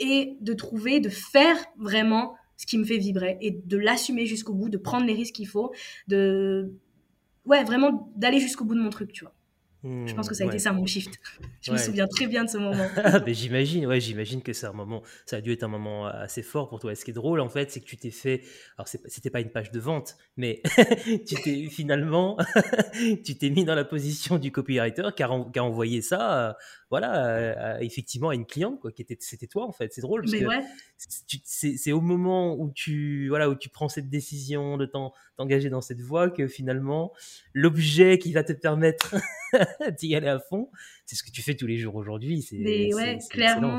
et 0.00 0.36
de 0.42 0.52
trouver, 0.52 1.00
de 1.00 1.08
faire 1.08 1.56
vraiment 1.78 2.34
ce 2.58 2.66
qui 2.66 2.76
me 2.76 2.84
fait 2.84 2.98
vibrer 2.98 3.38
et 3.40 3.50
de 3.50 3.78
l'assumer 3.78 4.26
jusqu'au 4.26 4.52
bout, 4.52 4.68
de 4.68 4.76
prendre 4.76 5.06
les 5.06 5.14
risques 5.14 5.34
qu'il 5.34 5.48
faut, 5.48 5.72
de, 6.08 6.74
ouais, 7.46 7.64
vraiment 7.64 8.12
d'aller 8.16 8.38
jusqu'au 8.38 8.66
bout 8.66 8.74
de 8.74 8.80
mon 8.80 8.90
truc, 8.90 9.12
tu 9.12 9.24
vois 9.24 9.34
je 9.84 10.14
pense 10.14 10.28
que 10.28 10.34
ça 10.34 10.44
a 10.44 10.46
ouais. 10.46 10.54
été 10.54 10.58
ça 10.58 10.72
mon 10.72 10.86
shift. 10.86 11.20
Je 11.60 11.70
ouais. 11.70 11.78
me 11.78 11.82
souviens 11.82 12.06
très 12.06 12.26
bien 12.26 12.44
de 12.44 12.48
ce 12.48 12.58
moment. 12.58 12.86
mais 13.26 13.34
j'imagine, 13.34 13.86
ouais, 13.86 14.00
j'imagine 14.00 14.42
que 14.42 14.52
c'est 14.52 14.66
un 14.66 14.72
moment, 14.72 15.02
ça 15.26 15.36
a 15.36 15.40
dû 15.40 15.52
être 15.52 15.62
un 15.62 15.68
moment 15.68 16.06
assez 16.06 16.42
fort 16.42 16.68
pour 16.68 16.80
toi. 16.80 16.92
Et 16.92 16.94
ce 16.94 17.04
qui 17.04 17.10
est 17.10 17.14
drôle, 17.14 17.40
en 17.40 17.48
fait, 17.48 17.70
c'est 17.70 17.80
que 17.80 17.86
tu 17.86 17.96
t'es 17.96 18.10
fait, 18.10 18.42
alors 18.78 18.88
c'était 18.88 19.30
pas 19.30 19.40
une 19.40 19.50
page 19.50 19.70
de 19.70 19.80
vente, 19.80 20.16
mais 20.36 20.62
tu 21.26 21.34
t'es 21.36 21.68
finalement, 21.68 22.38
tu 23.24 23.36
t'es 23.36 23.50
mis 23.50 23.64
dans 23.64 23.74
la 23.74 23.84
position 23.84 24.38
du 24.38 24.52
copywriter 24.52 25.08
qui 25.16 25.22
a, 25.22 25.44
qui 25.52 25.58
a 25.58 25.64
envoyé 25.64 26.02
ça, 26.02 26.48
euh, 26.48 26.52
voilà, 26.90 27.26
euh, 27.26 27.78
effectivement 27.80 28.28
à 28.28 28.34
une 28.34 28.46
cliente, 28.46 28.80
quoi, 28.80 28.92
qui 28.92 29.02
était, 29.02 29.16
c'était 29.20 29.48
toi, 29.48 29.66
en 29.66 29.72
fait. 29.72 29.92
C'est 29.92 30.00
drôle 30.00 30.22
parce 30.22 30.32
mais 30.32 30.40
que 30.40 30.46
ouais. 30.46 30.62
c'est 31.44 31.92
au 31.92 32.00
moment 32.00 32.54
où 32.56 32.70
tu, 32.70 33.28
voilà, 33.28 33.50
où 33.50 33.54
tu 33.54 33.68
prends 33.68 33.88
cette 33.88 34.08
décision 34.08 34.76
de 34.76 34.86
t'engager 35.36 35.70
dans 35.70 35.80
cette 35.80 36.00
voie 36.00 36.30
que 36.30 36.46
finalement, 36.46 37.12
l'objet 37.52 38.18
qui 38.18 38.32
va 38.32 38.44
te 38.44 38.52
permettre 38.52 39.16
d'y 39.98 40.14
aller 40.14 40.28
à 40.28 40.38
fond. 40.38 40.70
C'est 41.06 41.16
ce 41.16 41.22
que 41.22 41.30
tu 41.30 41.42
fais 41.42 41.54
tous 41.54 41.66
les 41.66 41.76
jours 41.76 41.94
aujourd'hui. 41.94 42.46
Ouais, 42.52 43.18
clairement. 43.30 43.76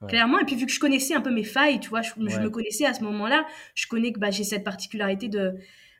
Ouais. 0.00 0.08
Clairement, 0.08 0.38
et 0.38 0.44
puis 0.44 0.56
vu 0.56 0.66
que 0.66 0.72
je 0.72 0.80
connaissais 0.80 1.14
un 1.14 1.20
peu 1.20 1.32
mes 1.32 1.44
failles, 1.44 1.80
tu 1.80 1.88
vois, 1.88 2.02
je, 2.02 2.10
ouais. 2.16 2.28
je 2.28 2.38
me 2.40 2.50
connaissais 2.50 2.84
à 2.84 2.92
ce 2.92 3.02
moment-là, 3.04 3.46
je 3.74 3.86
connais 3.86 4.12
que 4.12 4.18
bah, 4.18 4.30
j'ai 4.30 4.44
cette 4.44 4.64
particularité 4.64 5.28
de, 5.28 5.54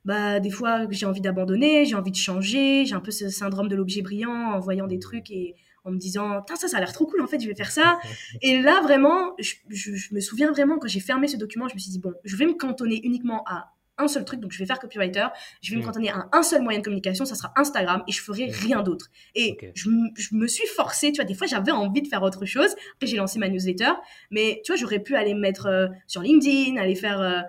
bah, 0.05 0.41
des 0.41 0.51
fois, 0.51 0.87
j'ai 0.91 1.07
envie 1.07 1.23
d'abandonner, 1.23 1.87
j'ai 1.87 1.95
envie 1.95 2.11
de 2.11 2.17
changer, 2.17 2.85
j'ai 2.85 2.95
un 2.95 3.01
peu 3.01 3.11
ce 3.11 3.31
syndrome 3.31 3.69
de 3.69 3.77
l'objet 3.77 4.03
brillant 4.03 4.53
en 4.53 4.61
voyant 4.61 4.87
des 4.87 4.99
trucs 4.99 5.31
et 5.31 5.55
en 5.85 5.91
me 5.91 5.99
disant, 5.99 6.45
ça, 6.55 6.69
ça 6.69 6.77
a 6.77 6.81
l'air 6.81 6.93
trop 6.93 7.07
cool, 7.07 7.23
en 7.23 7.27
fait, 7.27 7.41
je 7.41 7.49
vais 7.49 7.55
faire 7.55 7.71
ça. 7.71 7.99
et 8.43 8.61
là, 8.61 8.81
vraiment, 8.83 9.35
je, 9.39 9.55
je 9.71 10.15
me 10.15 10.21
souviens 10.21 10.51
vraiment, 10.51 10.79
quand 10.79 10.89
j'ai 10.89 11.01
fermé 11.01 11.29
ce 11.29 11.37
document, 11.37 11.69
je 11.69 11.75
me 11.75 11.79
suis 11.79 11.91
dit, 11.91 11.99
bon, 12.01 12.13
je 12.25 12.37
vais 12.37 12.47
me 12.47 12.55
cantonner 12.55 13.01
uniquement 13.05 13.43
à 13.47 13.75
un 13.99 14.09
seul 14.09 14.25
truc, 14.25 14.41
donc 14.41 14.53
je 14.53 14.59
vais 14.59 14.67
faire 14.67 14.79
copywriter, 14.79 15.27
je 15.61 15.71
vais 15.71 15.77
me 15.77 15.83
mm. 15.83 15.87
cantonner 15.87 16.11
à 16.11 16.29
un 16.33 16.43
seul 16.43 16.63
moyen 16.63 16.79
de 16.79 16.85
communication, 16.85 17.25
ça 17.25 17.35
sera 17.35 17.53
Instagram, 17.57 18.03
et 18.09 18.13
je 18.13 18.21
ferai 18.21 18.49
mm. 18.49 18.51
rien 18.51 18.83
d'autre. 18.83 19.11
Et 19.35 19.57
je, 19.75 19.89
me 20.33 20.47
suis 20.47 20.67
forcée, 20.67 21.13
tu 21.13 21.17
vois, 21.17 21.25
des 21.25 21.35
fois 21.35 21.47
j'avais 21.47 21.73
envie 21.73 22.03
de 22.03 22.09
faire 22.09 22.23
autre 22.23 22.45
chose, 22.45 22.75
après 22.95 23.07
j'ai 23.07 23.17
lancé 23.17 23.39
ma 23.39 23.49
newsletter, 23.49 23.93
mais 24.31 24.61
tu 24.65 24.73
vois, 24.73 24.77
j'aurais 24.79 25.01
pu 25.01 25.17
aller 25.17 25.35
me 25.35 25.41
mettre 25.41 25.67
euh, 25.67 25.89
sur 26.07 26.23
LinkedIn, 26.23 26.77
aller 26.77 26.95
faire 26.95 27.21
euh, 27.21 27.41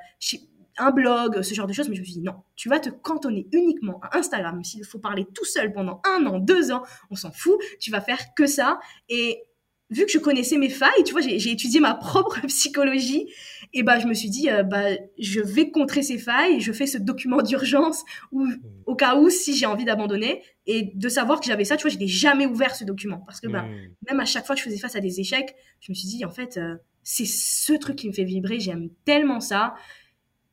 un 0.78 0.92
blog, 0.92 1.42
ce 1.42 1.54
genre 1.54 1.68
de 1.68 1.74
choses, 1.74 1.90
mais 1.90 1.96
je 1.96 2.02
me 2.02 2.06
suis 2.06 2.16
dit 2.16 2.22
non, 2.22 2.36
tu 2.56 2.70
vas 2.70 2.80
te 2.80 2.90
cantonner 2.90 3.48
uniquement 3.52 4.00
à 4.04 4.18
Instagram, 4.18 4.64
s'il 4.64 4.84
faut 4.84 5.00
parler 5.00 5.26
tout 5.34 5.46
seul 5.46 5.72
pendant 5.72 6.02
un 6.06 6.26
an, 6.26 6.40
deux 6.40 6.72
ans, 6.72 6.84
on 7.10 7.16
s'en 7.16 7.32
fout, 7.32 7.60
tu 7.80 7.92
vas 7.92 8.02
faire 8.02 8.20
que 8.36 8.46
ça, 8.46 8.80
et 9.10 9.44
vu 9.90 10.06
que 10.06 10.12
je 10.12 10.18
connaissais 10.18 10.58
mes 10.58 10.70
failles, 10.70 11.04
tu 11.06 11.12
vois, 11.12 11.22
j'ai 11.22 11.52
étudié 11.52 11.80
ma 11.80 11.94
propre 11.96 12.40
psychologie, 12.48 13.28
et 13.74 13.84
bah 13.84 14.00
je 14.00 14.08
me 14.08 14.14
suis 14.14 14.30
dit, 14.30 14.50
euh, 14.50 14.64
bah 14.64 14.86
je 15.20 15.42
vais 15.42 15.70
contrer 15.70 16.02
ces 16.02 16.18
failles, 16.18 16.60
je 16.60 16.72
fais 16.72 16.88
ce 16.88 16.98
document 16.98 17.42
d'urgence 17.42 18.04
ou 18.32 18.46
mmh. 18.46 18.62
au 18.86 18.96
cas 18.96 19.16
où 19.16 19.30
si 19.30 19.56
j'ai 19.56 19.66
envie 19.66 19.86
d'abandonner, 19.86 20.42
et 20.66 20.92
de 20.94 21.10
savoir 21.10 21.40
que 21.40 21.46
j'avais 21.46 21.66
ça, 21.66 21.78
tu 21.78 21.84
vois, 21.84 21.92
je 21.92 21.98
n'ai 21.98 22.08
jamais 22.08 22.46
ouvert 22.46 22.76
ce 22.76 22.84
document 22.84 23.20
parce 23.26 23.40
que 23.40 23.48
bah 23.48 23.64
mmh. 23.64 24.10
même 24.10 24.20
à 24.20 24.26
chaque 24.26 24.46
fois 24.46 24.56
que 24.56 24.62
je 24.62 24.66
faisais 24.66 24.80
face 24.80 24.96
à 24.96 25.00
des 25.02 25.20
échecs, 25.20 25.56
je 25.80 25.92
me 25.92 25.96
suis 25.96 26.08
dit 26.08 26.26
en 26.26 26.32
fait 26.32 26.58
euh, 26.58 26.76
c'est 27.04 27.26
ce 27.26 27.74
truc 27.74 27.98
qui 27.98 28.08
me 28.08 28.14
fait 28.14 28.24
vibrer, 28.24 28.60
j'aime 28.60 28.90
tellement 29.06 29.40
ça. 29.40 29.76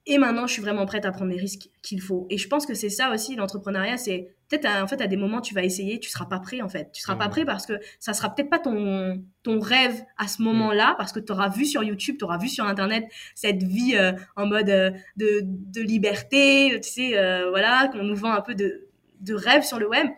Et 0.07 0.19
maintenant, 0.19 0.49
je 0.49 0.55
suis 0.55 0.63
vraiment 0.63 0.85
prête 0.85 1.05
à 1.05 1.13
prendre 1.13 1.31
les 1.31 1.39
risques 1.39 1.69
qu'il 1.81 2.01
faut. 2.01 2.27
Et 2.29 2.37
je 2.37 2.49
pense 2.49 2.67
que 2.67 2.75
c'est 2.75 2.89
ça 2.89 3.13
aussi, 3.13 3.37
l'entrepreneuriat, 3.37 3.97
c'est 3.97 4.35
peut-être 4.49 4.67
en 4.83 4.89
fait 4.89 5.01
à 5.01 5.07
des 5.07 5.17
moments 5.17 5.41
tu 5.41 5.55
vas 5.55 5.63
essayer, 5.63 6.01
tu 6.01 6.11
seras 6.11 6.27
pas 6.27 6.41
prêt 6.41 6.61
en 6.61 6.69
fait. 6.69 6.91
Tu 6.93 7.01
seras 7.01 7.15
pas 7.15 7.29
prêt 7.29 7.45
parce 7.45 7.67
que 7.67 7.75
ça 8.01 8.13
sera 8.13 8.35
peut-être 8.35 8.51
pas 8.51 8.59
ton 8.59 9.25
ton 9.45 9.61
rêve 9.61 10.03
à 10.19 10.27
ce 10.27 10.43
moment-là 10.43 10.97
parce 10.99 11.13
que 11.13 11.21
tu 11.21 11.31
auras 11.33 11.49
vu 11.49 11.65
sur 11.65 11.85
YouTube, 11.85 12.17
tu 12.19 12.25
auras 12.25 12.39
vu 12.39 12.49
sur 12.49 12.65
internet 12.65 13.05
cette 13.37 13.63
vie 13.63 13.95
euh, 13.97 14.13
en 14.35 14.47
mode 14.47 14.71
euh, 14.71 14.91
de, 15.17 15.41
de 15.45 15.81
liberté, 15.81 16.81
tu 16.83 16.91
sais 16.91 17.17
euh, 17.17 17.51
voilà, 17.51 17.89
qu'on 17.93 18.03
nous 18.03 18.17
vend 18.17 18.33
un 18.33 18.43
peu 18.43 18.55
de 18.55 18.89
de 19.21 19.35
rêve 19.35 19.63
sur 19.63 19.79
le 19.79 19.89
web 19.89 20.09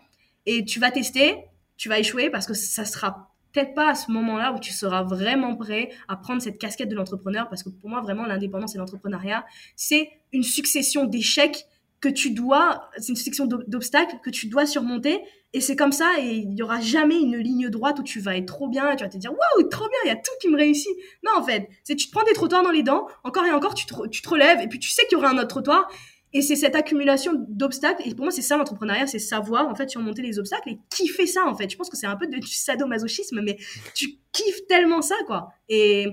et 0.46 0.64
tu 0.64 0.80
vas 0.80 0.90
tester, 0.90 1.36
tu 1.76 1.90
vas 1.90 1.98
échouer 1.98 2.30
parce 2.30 2.46
que 2.46 2.54
ça 2.54 2.86
sera 2.86 3.33
peut-être 3.54 3.74
pas 3.74 3.90
à 3.90 3.94
ce 3.94 4.10
moment-là 4.10 4.52
où 4.52 4.58
tu 4.58 4.72
seras 4.72 5.04
vraiment 5.04 5.56
prêt 5.56 5.90
à 6.08 6.16
prendre 6.16 6.42
cette 6.42 6.58
casquette 6.58 6.88
de 6.88 6.96
l'entrepreneur 6.96 7.48
parce 7.48 7.62
que 7.62 7.70
pour 7.70 7.88
moi 7.88 8.00
vraiment 8.00 8.26
l'indépendance 8.26 8.74
et 8.74 8.78
l'entrepreneuriat, 8.78 9.46
c'est 9.76 10.10
une 10.32 10.42
succession 10.42 11.04
d'échecs 11.04 11.66
que 12.00 12.08
tu 12.10 12.32
dois, 12.32 12.90
c'est 12.98 13.08
une 13.08 13.16
succession 13.16 13.46
d'obstacles 13.46 14.16
que 14.22 14.28
tu 14.28 14.48
dois 14.48 14.66
surmonter. 14.66 15.22
Et 15.54 15.60
c'est 15.60 15.76
comme 15.76 15.92
ça, 15.92 16.10
et 16.18 16.34
il 16.34 16.50
n'y 16.50 16.62
aura 16.62 16.80
jamais 16.80 17.18
une 17.18 17.36
ligne 17.36 17.70
droite 17.70 17.98
où 18.00 18.02
tu 18.02 18.20
vas 18.20 18.36
être 18.36 18.46
trop 18.46 18.68
bien 18.68 18.90
et 18.90 18.96
tu 18.96 19.04
vas 19.04 19.08
te 19.08 19.16
dire 19.16 19.30
waouh, 19.30 19.68
trop 19.68 19.88
bien, 19.88 19.98
il 20.04 20.08
y 20.08 20.10
a 20.10 20.16
tout 20.16 20.32
qui 20.40 20.48
me 20.48 20.56
réussit. 20.56 20.92
Non, 21.24 21.30
en 21.36 21.42
fait, 21.42 21.68
c'est 21.84 21.94
tu 21.94 22.08
te 22.08 22.12
prends 22.12 22.24
des 22.24 22.32
trottoirs 22.32 22.64
dans 22.64 22.72
les 22.72 22.82
dents, 22.82 23.06
encore 23.22 23.46
et 23.46 23.52
encore, 23.52 23.72
tu 23.74 23.86
te, 23.86 24.08
tu 24.08 24.20
te 24.20 24.28
relèves, 24.28 24.60
et 24.60 24.66
puis 24.66 24.80
tu 24.80 24.90
sais 24.90 25.06
qu'il 25.06 25.16
y 25.16 25.20
aura 25.20 25.30
un 25.30 25.38
autre 25.38 25.48
trottoir. 25.48 25.88
Et 26.34 26.42
c'est 26.42 26.56
cette 26.56 26.74
accumulation 26.74 27.32
d'obstacles. 27.48 28.02
Et 28.06 28.14
pour 28.14 28.24
moi, 28.24 28.32
c'est 28.32 28.42
ça 28.42 28.56
l'entrepreneuriat, 28.56 29.06
c'est 29.06 29.18
savoir 29.18 29.68
en 29.68 29.74
fait 29.74 29.88
surmonter 29.88 30.20
les 30.20 30.38
obstacles 30.38 30.68
et 30.70 30.78
kiffer 30.90 31.26
ça 31.26 31.46
en 31.46 31.54
fait. 31.54 31.70
Je 31.70 31.76
pense 31.76 31.88
que 31.88 31.96
c'est 31.96 32.06
un 32.06 32.16
peu 32.16 32.26
du 32.26 32.46
sadomasochisme, 32.46 33.40
mais 33.40 33.56
tu 33.94 34.18
kiffes 34.32 34.66
tellement 34.68 35.00
ça 35.00 35.16
quoi. 35.26 35.48
Et 35.68 36.08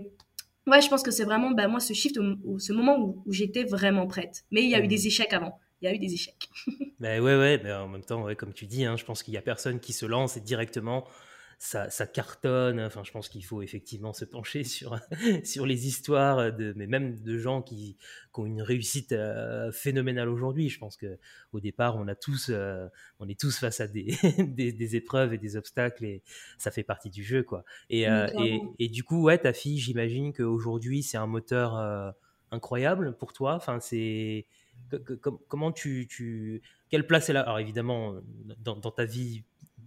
ouais, 0.67 0.81
je 0.81 0.87
pense 0.87 1.03
que 1.03 1.11
c'est 1.11 1.25
vraiment 1.25 1.51
bah, 1.51 1.67
moi 1.67 1.79
ce 1.79 1.93
shift, 1.93 2.15
ce 2.15 2.73
moment 2.73 2.99
où, 2.99 3.23
où 3.25 3.33
j'étais 3.33 3.63
vraiment 3.63 4.07
prête. 4.07 4.45
Mais 4.51 4.63
il 4.63 4.69
y 4.69 4.75
a 4.75 4.79
eu 4.79 4.85
mmh. 4.85 4.87
des 4.87 5.07
échecs 5.07 5.33
avant 5.33 5.59
il 5.81 5.85
y 5.85 5.87
a 5.87 5.95
eu 5.95 5.99
des 5.99 6.13
échecs. 6.13 6.49
mais 6.99 7.19
ouais, 7.19 7.37
ouais, 7.37 7.59
mais 7.63 7.71
en 7.73 7.87
même 7.87 8.03
temps, 8.03 8.23
ouais, 8.23 8.35
comme 8.35 8.53
tu 8.53 8.65
dis, 8.65 8.85
hein, 8.85 8.97
je 8.97 9.03
pense 9.03 9.23
qu'il 9.23 9.33
y 9.33 9.37
a 9.37 9.41
personne 9.41 9.79
qui 9.79 9.93
se 9.93 10.05
lance 10.05 10.37
et 10.37 10.41
directement 10.41 11.05
ça, 11.63 11.91
ça, 11.91 12.07
cartonne. 12.07 12.79
Enfin, 12.79 13.03
je 13.03 13.11
pense 13.11 13.29
qu'il 13.29 13.45
faut 13.45 13.61
effectivement 13.61 14.13
se 14.13 14.25
pencher 14.25 14.63
sur, 14.63 14.99
sur 15.43 15.67
les 15.67 15.85
histoires, 15.85 16.51
de, 16.51 16.73
mais 16.75 16.87
même 16.87 17.21
de 17.21 17.37
gens 17.37 17.61
qui, 17.61 17.97
qui 18.33 18.39
ont 18.39 18.47
une 18.47 18.63
réussite 18.63 19.11
euh, 19.11 19.71
phénoménale 19.71 20.27
aujourd'hui. 20.27 20.69
Je 20.69 20.79
pense 20.79 20.97
que 20.97 21.19
au 21.53 21.59
départ, 21.59 21.97
on 21.97 22.07
a 22.07 22.15
tous, 22.15 22.49
euh, 22.49 22.87
on 23.19 23.29
est 23.29 23.39
tous 23.39 23.59
face 23.59 23.79
à 23.79 23.87
des, 23.87 24.17
des, 24.39 24.73
des, 24.73 24.95
épreuves 24.95 25.35
et 25.35 25.37
des 25.37 25.55
obstacles, 25.55 26.03
et 26.03 26.23
ça 26.57 26.71
fait 26.71 26.81
partie 26.81 27.11
du 27.11 27.23
jeu, 27.23 27.43
quoi. 27.43 27.63
Et, 27.91 28.09
euh, 28.09 28.27
et, 28.39 28.59
et, 28.79 28.89
du 28.89 29.03
coup, 29.03 29.21
ouais, 29.21 29.37
ta 29.37 29.53
fille, 29.53 29.77
j'imagine 29.77 30.33
qu'aujourd'hui, 30.33 31.03
c'est 31.03 31.17
un 31.17 31.27
moteur 31.27 31.75
incroyable 32.49 33.15
pour 33.15 33.33
toi. 33.33 33.53
Enfin, 33.53 33.79
c'est 33.79 34.47
comment 35.47 35.71
tu, 35.71 36.07
tu, 36.09 36.63
quelle 36.89 37.05
place 37.05 37.29
elle 37.29 37.37
a? 37.37 37.41
Alors 37.41 37.59
évidemment, 37.59 38.15
dans, 38.57 38.79
ta 38.79 39.05
vie 39.05 39.43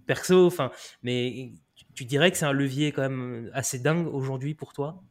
perso, 0.06 0.46
enfin, 0.46 0.70
mais 1.02 1.52
tu, 1.94 2.04
dirais 2.04 2.30
que 2.30 2.36
c'est 2.36 2.44
un 2.44 2.52
levier 2.52 2.92
quand 2.92 3.02
même 3.02 3.50
assez 3.52 3.78
dingue 3.78 4.06
aujourd'hui 4.12 4.54
pour 4.54 4.72
toi? 4.72 5.02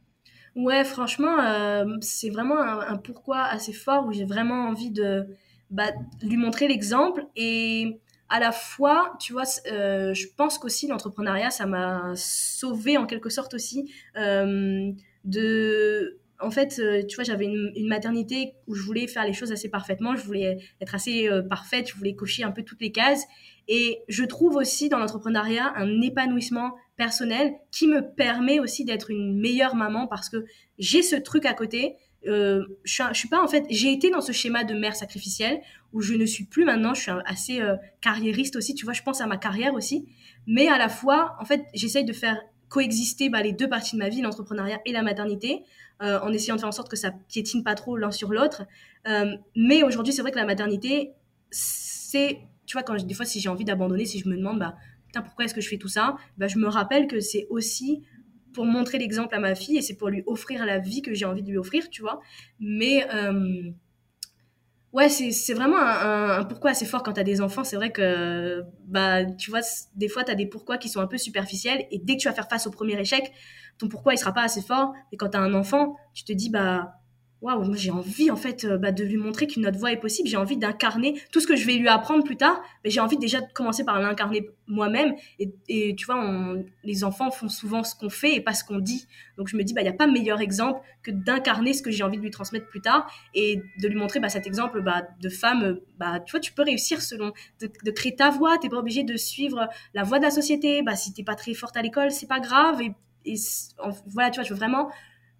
Ouais, 0.56 0.84
franchement, 0.84 1.40
euh, 1.40 1.84
c'est 2.00 2.30
vraiment 2.30 2.60
un, 2.60 2.96
pourquoi 2.96 3.42
assez 3.42 3.72
fort 3.72 4.06
où 4.06 4.12
j'ai 4.12 4.24
vraiment 4.24 4.68
envie 4.68 4.90
de 4.90 5.26
bah, 5.70 5.90
lui 6.22 6.36
montrer 6.36 6.68
l'exemple 6.68 7.26
et 7.34 8.00
à 8.28 8.40
la 8.40 8.52
fois, 8.52 9.16
tu 9.20 9.32
vois, 9.32 9.44
euh, 9.70 10.14
je 10.14 10.26
pense 10.36 10.58
qu'aussi 10.58 10.86
l'entrepreneuriat, 10.86 11.50
ça 11.50 11.66
m'a 11.66 12.12
sauvé 12.16 12.96
en 12.96 13.06
quelque 13.06 13.30
sorte 13.30 13.54
aussi 13.54 13.92
euh, 14.16 14.92
de 15.24 16.18
en 16.40 16.50
fait, 16.50 16.78
euh, 16.78 17.02
tu 17.06 17.16
vois, 17.16 17.24
j'avais 17.24 17.46
une, 17.46 17.86
maternité 17.86 18.54
où 18.66 18.74
je 18.74 18.82
voulais 18.82 19.06
faire 19.06 19.24
les 19.24 19.32
choses 19.32 19.52
assez 19.52 19.68
parfaitement, 19.68 20.16
je 20.16 20.24
voulais 20.24 20.58
être 20.80 20.94
assez 20.94 21.28
euh, 21.28 21.42
parfaite, 21.42 21.88
je 21.88 21.94
voulais 21.94 22.14
cocher 22.14 22.42
un 22.42 22.50
peu 22.50 22.62
toutes 22.62 22.80
les 22.80 22.92
cases. 22.92 23.24
Et 23.68 24.00
je 24.08 24.24
trouve 24.24 24.56
aussi 24.56 24.88
dans 24.88 24.98
l'entrepreneuriat 24.98 25.72
un 25.76 26.00
épanouissement 26.02 26.74
personnel 26.96 27.54
qui 27.70 27.86
me 27.86 28.14
permet 28.14 28.60
aussi 28.60 28.84
d'être 28.84 29.10
une 29.10 29.40
meilleure 29.40 29.74
maman 29.74 30.06
parce 30.06 30.28
que 30.28 30.44
j'ai 30.78 31.02
ce 31.02 31.16
truc 31.16 31.46
à 31.46 31.54
côté. 31.54 31.96
Euh, 32.26 32.64
je, 32.84 33.02
suis, 33.12 33.28
pas 33.28 33.42
en 33.42 33.48
fait, 33.48 33.64
j'ai 33.70 33.92
été 33.92 34.10
dans 34.10 34.20
ce 34.20 34.32
schéma 34.32 34.64
de 34.64 34.74
mère 34.74 34.96
sacrificielle 34.96 35.60
où 35.92 36.00
je 36.00 36.14
ne 36.14 36.26
suis 36.26 36.44
plus 36.44 36.64
maintenant. 36.64 36.94
Je 36.94 37.02
suis 37.02 37.12
assez 37.26 37.60
carriériste 38.00 38.56
aussi, 38.56 38.74
tu 38.74 38.84
vois. 38.84 38.94
Je 38.94 39.02
pense 39.02 39.20
à 39.20 39.26
ma 39.26 39.36
carrière 39.36 39.74
aussi, 39.74 40.06
mais 40.46 40.68
à 40.68 40.78
la 40.78 40.88
fois, 40.88 41.36
en 41.40 41.44
fait, 41.44 41.62
j'essaye 41.74 42.04
de 42.04 42.12
faire 42.12 42.40
coexister 42.74 43.28
bah, 43.28 43.40
les 43.40 43.52
deux 43.52 43.68
parties 43.68 43.94
de 43.94 44.00
ma 44.00 44.08
vie, 44.08 44.20
l'entrepreneuriat 44.20 44.80
et 44.84 44.90
la 44.90 45.02
maternité, 45.02 45.62
euh, 46.02 46.18
en 46.20 46.32
essayant 46.32 46.56
de 46.56 46.60
faire 46.60 46.68
en 46.68 46.72
sorte 46.72 46.90
que 46.90 46.96
ça 46.96 47.12
piétine 47.28 47.62
pas 47.62 47.74
trop 47.74 47.96
l'un 47.96 48.10
sur 48.10 48.32
l'autre. 48.32 48.64
Euh, 49.06 49.36
mais 49.56 49.82
aujourd'hui, 49.82 50.12
c'est 50.12 50.22
vrai 50.22 50.32
que 50.32 50.38
la 50.38 50.46
maternité, 50.46 51.12
c'est, 51.50 52.40
tu 52.66 52.72
vois, 52.74 52.82
quand 52.82 52.96
des 52.96 53.14
fois, 53.14 53.24
si 53.24 53.40
j'ai 53.40 53.48
envie 53.48 53.64
d'abandonner, 53.64 54.04
si 54.04 54.18
je 54.18 54.28
me 54.28 54.36
demande, 54.36 54.58
bah, 54.58 54.74
putain, 55.06 55.22
pourquoi 55.22 55.44
est-ce 55.44 55.54
que 55.54 55.60
je 55.60 55.68
fais 55.68 55.78
tout 55.78 55.88
ça 55.88 56.16
bah, 56.36 56.48
Je 56.48 56.58
me 56.58 56.68
rappelle 56.68 57.06
que 57.06 57.20
c'est 57.20 57.46
aussi 57.50 58.02
pour 58.52 58.64
montrer 58.64 58.98
l'exemple 58.98 59.34
à 59.34 59.40
ma 59.40 59.54
fille 59.54 59.76
et 59.76 59.82
c'est 59.82 59.96
pour 59.96 60.08
lui 60.08 60.22
offrir 60.26 60.64
la 60.64 60.78
vie 60.78 61.02
que 61.02 61.12
j'ai 61.12 61.24
envie 61.24 61.42
de 61.42 61.50
lui 61.50 61.58
offrir, 61.58 61.90
tu 61.90 62.02
vois. 62.02 62.20
Mais 62.60 63.06
euh, 63.12 63.70
ouais, 64.94 65.08
c'est 65.08 65.54
vraiment 65.54 65.76
un, 65.78 66.38
un, 66.38 66.44
pourquoi 66.44 66.70
assez 66.70 66.86
fort 66.86 67.02
quand 67.02 67.12
tu 67.12 67.20
as 67.20 67.24
des 67.24 67.40
enfants. 67.40 67.64
C'est 67.64 67.76
vrai 67.76 67.90
que, 67.90 68.62
bah, 68.86 69.24
tu 69.24 69.50
vois, 69.50 69.60
des 69.96 70.08
fois, 70.08 70.24
tu 70.24 70.30
as 70.30 70.36
des 70.36 70.46
pourquoi 70.46 70.78
qui 70.78 70.88
sont 70.88 71.00
un 71.00 71.06
peu 71.06 71.18
superficiels 71.18 71.84
et 71.90 71.98
dès 71.98 72.16
que 72.16 72.22
tu 72.22 72.28
vas 72.28 72.34
faire 72.34 72.48
face 72.48 72.66
au 72.66 72.70
premier 72.70 72.98
échec, 72.98 73.32
ton 73.76 73.88
pourquoi 73.88 74.14
il 74.14 74.18
sera 74.18 74.32
pas 74.32 74.42
assez 74.42 74.62
fort. 74.62 74.94
Et 75.12 75.16
quand 75.16 75.30
tu 75.30 75.36
as 75.36 75.40
un 75.40 75.52
enfant, 75.52 75.96
tu 76.14 76.24
te 76.24 76.32
dis 76.32 76.48
bah 76.48 76.94
waouh, 77.44 77.74
j'ai 77.74 77.90
envie 77.90 78.30
en 78.30 78.36
fait 78.36 78.64
euh, 78.64 78.78
bah, 78.78 78.90
de 78.90 79.04
lui 79.04 79.18
montrer 79.18 79.46
qu'une 79.46 79.66
autre 79.66 79.78
voie 79.78 79.92
est 79.92 80.00
possible. 80.00 80.28
J'ai 80.28 80.38
envie 80.38 80.56
d'incarner 80.56 81.20
tout 81.30 81.40
ce 81.40 81.46
que 81.46 81.56
je 81.56 81.66
vais 81.66 81.74
lui 81.74 81.88
apprendre 81.88 82.24
plus 82.24 82.38
tard. 82.38 82.62
Mais 82.82 82.90
j'ai 82.90 83.00
envie 83.00 83.18
déjà 83.18 83.42
de 83.42 83.52
commencer 83.52 83.84
par 83.84 84.00
l'incarner 84.00 84.48
moi-même. 84.66 85.14
Et, 85.38 85.94
tu 85.94 86.06
vois, 86.06 86.56
les 86.84 87.04
enfants 87.04 87.30
font 87.30 87.50
souvent 87.50 87.84
ce 87.84 87.94
qu'on 87.94 88.08
fait 88.08 88.34
et 88.34 88.40
pas 88.40 88.54
ce 88.54 88.64
qu'on 88.64 88.78
dit. 88.78 89.06
Donc 89.36 89.48
je 89.48 89.56
me 89.56 89.62
dis 89.62 89.74
bah 89.74 89.82
il 89.82 89.84
y 89.84 89.88
a 89.88 89.92
pas 89.92 90.06
meilleur 90.06 90.40
exemple 90.40 90.80
que 91.02 91.10
d'incarner 91.10 91.74
ce 91.74 91.82
que 91.82 91.90
j'ai 91.90 92.02
envie 92.02 92.16
de 92.16 92.22
lui 92.22 92.30
transmettre 92.30 92.66
plus 92.66 92.80
tard 92.80 93.10
et 93.34 93.60
de 93.78 93.88
lui 93.88 93.96
montrer 93.96 94.20
bah, 94.20 94.30
cet 94.30 94.46
exemple 94.46 94.80
bah, 94.80 95.02
de 95.20 95.28
femme. 95.28 95.80
Bah 95.98 96.20
tu 96.20 96.30
vois, 96.30 96.40
tu 96.40 96.52
peux 96.52 96.62
réussir 96.62 97.02
selon 97.02 97.32
de, 97.60 97.90
créer 97.90 98.16
ta 98.16 98.30
voie. 98.30 98.56
T'es 98.56 98.70
pas 98.70 98.78
obligé 98.78 99.04
de 99.04 99.16
suivre 99.16 99.68
la 99.92 100.02
voie 100.02 100.18
de 100.18 100.24
la 100.24 100.30
société. 100.30 100.82
Bah 100.82 100.96
si 100.96 101.12
t'es 101.12 101.24
pas 101.24 101.34
très 101.34 101.52
forte 101.52 101.76
à 101.76 101.82
l'école, 101.82 102.10
c'est 102.10 102.28
pas 102.28 102.40
grave. 102.40 102.80
Et 102.80 103.34
voilà, 104.06 104.30
tu 104.30 104.40
vois, 104.40 104.44
je 104.44 104.50
veux 104.52 104.58
vraiment 104.58 104.90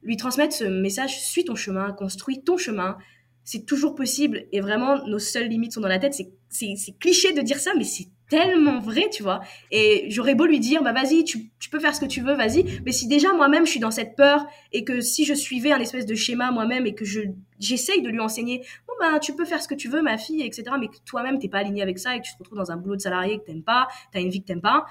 lui 0.05 0.17
transmettre 0.17 0.55
ce 0.55 0.65
message 0.65 1.21
suis 1.21 1.45
ton 1.45 1.55
chemin, 1.55 1.93
construis 1.93 2.43
ton 2.45 2.57
chemin. 2.57 2.97
C'est 3.43 3.67
toujours 3.67 3.95
possible 3.95 4.45
et 4.53 4.61
vraiment 4.61 5.07
nos 5.07 5.19
seules 5.19 5.49
limites 5.49 5.73
sont 5.73 5.81
dans 5.81 5.89
la 5.89 5.99
tête. 5.99 6.15
C'est 6.49 6.99
cliché 6.99 7.33
de 7.33 7.43
dire 7.43 7.59
ça, 7.59 7.73
mais 7.77 7.85
c'est 7.85 8.09
tellement 8.29 8.81
vrai, 8.81 9.09
tu 9.11 9.23
vois. 9.23 9.41
Et 9.71 10.07
j'aurais 10.11 10.35
beau 10.35 10.47
lui 10.47 10.61
dire, 10.61 10.83
bah 10.83 10.93
vas-y, 10.93 11.25
tu, 11.25 11.51
peux 11.71 11.79
faire 11.79 11.95
ce 11.95 12.01
que 12.01 12.07
tu 12.07 12.21
veux, 12.21 12.35
vas-y. 12.35 12.81
Mais 12.85 12.93
si 12.93 13.07
déjà 13.07 13.33
moi-même 13.33 13.67
je 13.67 13.71
suis 13.71 13.81
dans 13.81 13.91
cette 13.91 14.17
peur 14.17 14.47
et 14.73 14.85
que 14.85 15.01
si 15.01 15.25
je 15.25 15.35
suivais 15.35 15.73
un 15.73 15.81
espèce 15.81 16.07
de 16.07 16.15
schéma 16.15 16.51
moi-même 16.51 16.87
et 16.87 16.95
que 16.95 17.05
je 17.05 17.21
j'essaye 17.59 18.03
de 18.03 18.09
lui 18.09 18.21
enseigner, 18.21 18.65
bon 18.87 18.95
bah 19.01 19.19
tu 19.19 19.35
peux 19.35 19.45
faire 19.45 19.63
ce 19.63 19.69
que 19.69 19.75
tu 19.75 19.89
veux, 19.89 20.03
ma 20.03 20.19
fille, 20.19 20.43
etc. 20.43 20.65
Mais 20.79 20.89
que 20.89 20.97
toi-même 21.05 21.39
t'es 21.39 21.49
pas 21.49 21.59
aligné 21.59 21.83
avec 21.83 21.99
ça 21.99 22.17
et 22.17 22.21
que 22.21 22.27
tu 22.27 22.33
te 22.33 22.39
retrouves 22.39 22.59
dans 22.59 22.71
un 22.71 22.77
boulot 22.77 22.97
de 22.97 23.01
salarié 23.01 23.39
que 23.39 23.45
t'aimes 23.45 23.65
pas, 23.65 23.89
t'as 24.13 24.21
une 24.21 24.31
vie 24.31 24.41
que 24.41 24.47
t'aimes 24.47 24.61
pas, 24.61 24.87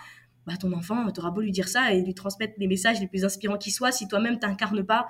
bah, 0.45 0.53
ton 0.59 0.73
enfant, 0.73 1.09
tu 1.11 1.19
auras 1.19 1.31
beau 1.31 1.41
lui 1.41 1.51
dire 1.51 1.67
ça 1.67 1.93
et 1.93 2.01
lui 2.01 2.13
transmettre 2.13 2.53
les 2.57 2.67
messages 2.67 2.99
les 2.99 3.07
plus 3.07 3.25
inspirants 3.25 3.57
qui 3.57 3.71
soient, 3.71 3.91
si 3.91 4.07
toi-même 4.07 4.39
t'incarnes 4.39 4.83
pas 4.83 5.07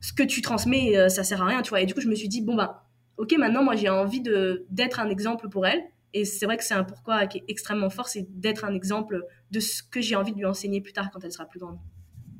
ce 0.00 0.12
que 0.12 0.22
tu 0.22 0.40
transmets, 0.40 0.96
euh, 0.96 1.08
ça 1.08 1.24
sert 1.24 1.42
à 1.42 1.46
rien, 1.46 1.62
tu 1.62 1.70
vois. 1.70 1.82
Et 1.82 1.86
du 1.86 1.94
coup, 1.94 2.00
je 2.00 2.08
me 2.08 2.14
suis 2.14 2.28
dit, 2.28 2.40
bon, 2.40 2.56
bah, 2.56 2.86
ok, 3.18 3.34
maintenant, 3.38 3.62
moi, 3.62 3.76
j'ai 3.76 3.88
envie 3.88 4.20
de, 4.20 4.66
d'être 4.70 4.98
un 4.98 5.10
exemple 5.10 5.48
pour 5.48 5.66
elle. 5.66 5.82
Et 6.12 6.24
c'est 6.24 6.46
vrai 6.46 6.56
que 6.56 6.64
c'est 6.64 6.74
un 6.74 6.84
pourquoi 6.84 7.26
qui 7.26 7.38
est 7.38 7.44
extrêmement 7.48 7.90
fort, 7.90 8.08
c'est 8.08 8.26
d'être 8.40 8.64
un 8.64 8.74
exemple 8.74 9.24
de 9.50 9.60
ce 9.60 9.82
que 9.82 10.00
j'ai 10.00 10.16
envie 10.16 10.32
de 10.32 10.38
lui 10.38 10.46
enseigner 10.46 10.80
plus 10.80 10.92
tard 10.92 11.10
quand 11.12 11.22
elle 11.22 11.30
sera 11.30 11.44
plus 11.44 11.60
grande. 11.60 11.78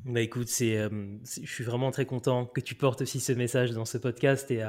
Bah 0.06 0.22
écoute, 0.22 0.48
c'est, 0.48 0.88
je 1.22 1.46
suis 1.46 1.62
vraiment 1.62 1.92
très 1.92 2.04
content 2.04 2.46
que 2.46 2.60
tu 2.60 2.74
portes 2.74 3.02
aussi 3.02 3.20
ce 3.20 3.32
message 3.32 3.70
dans 3.70 3.84
ce 3.84 3.98
podcast 3.98 4.50
et 4.50 4.66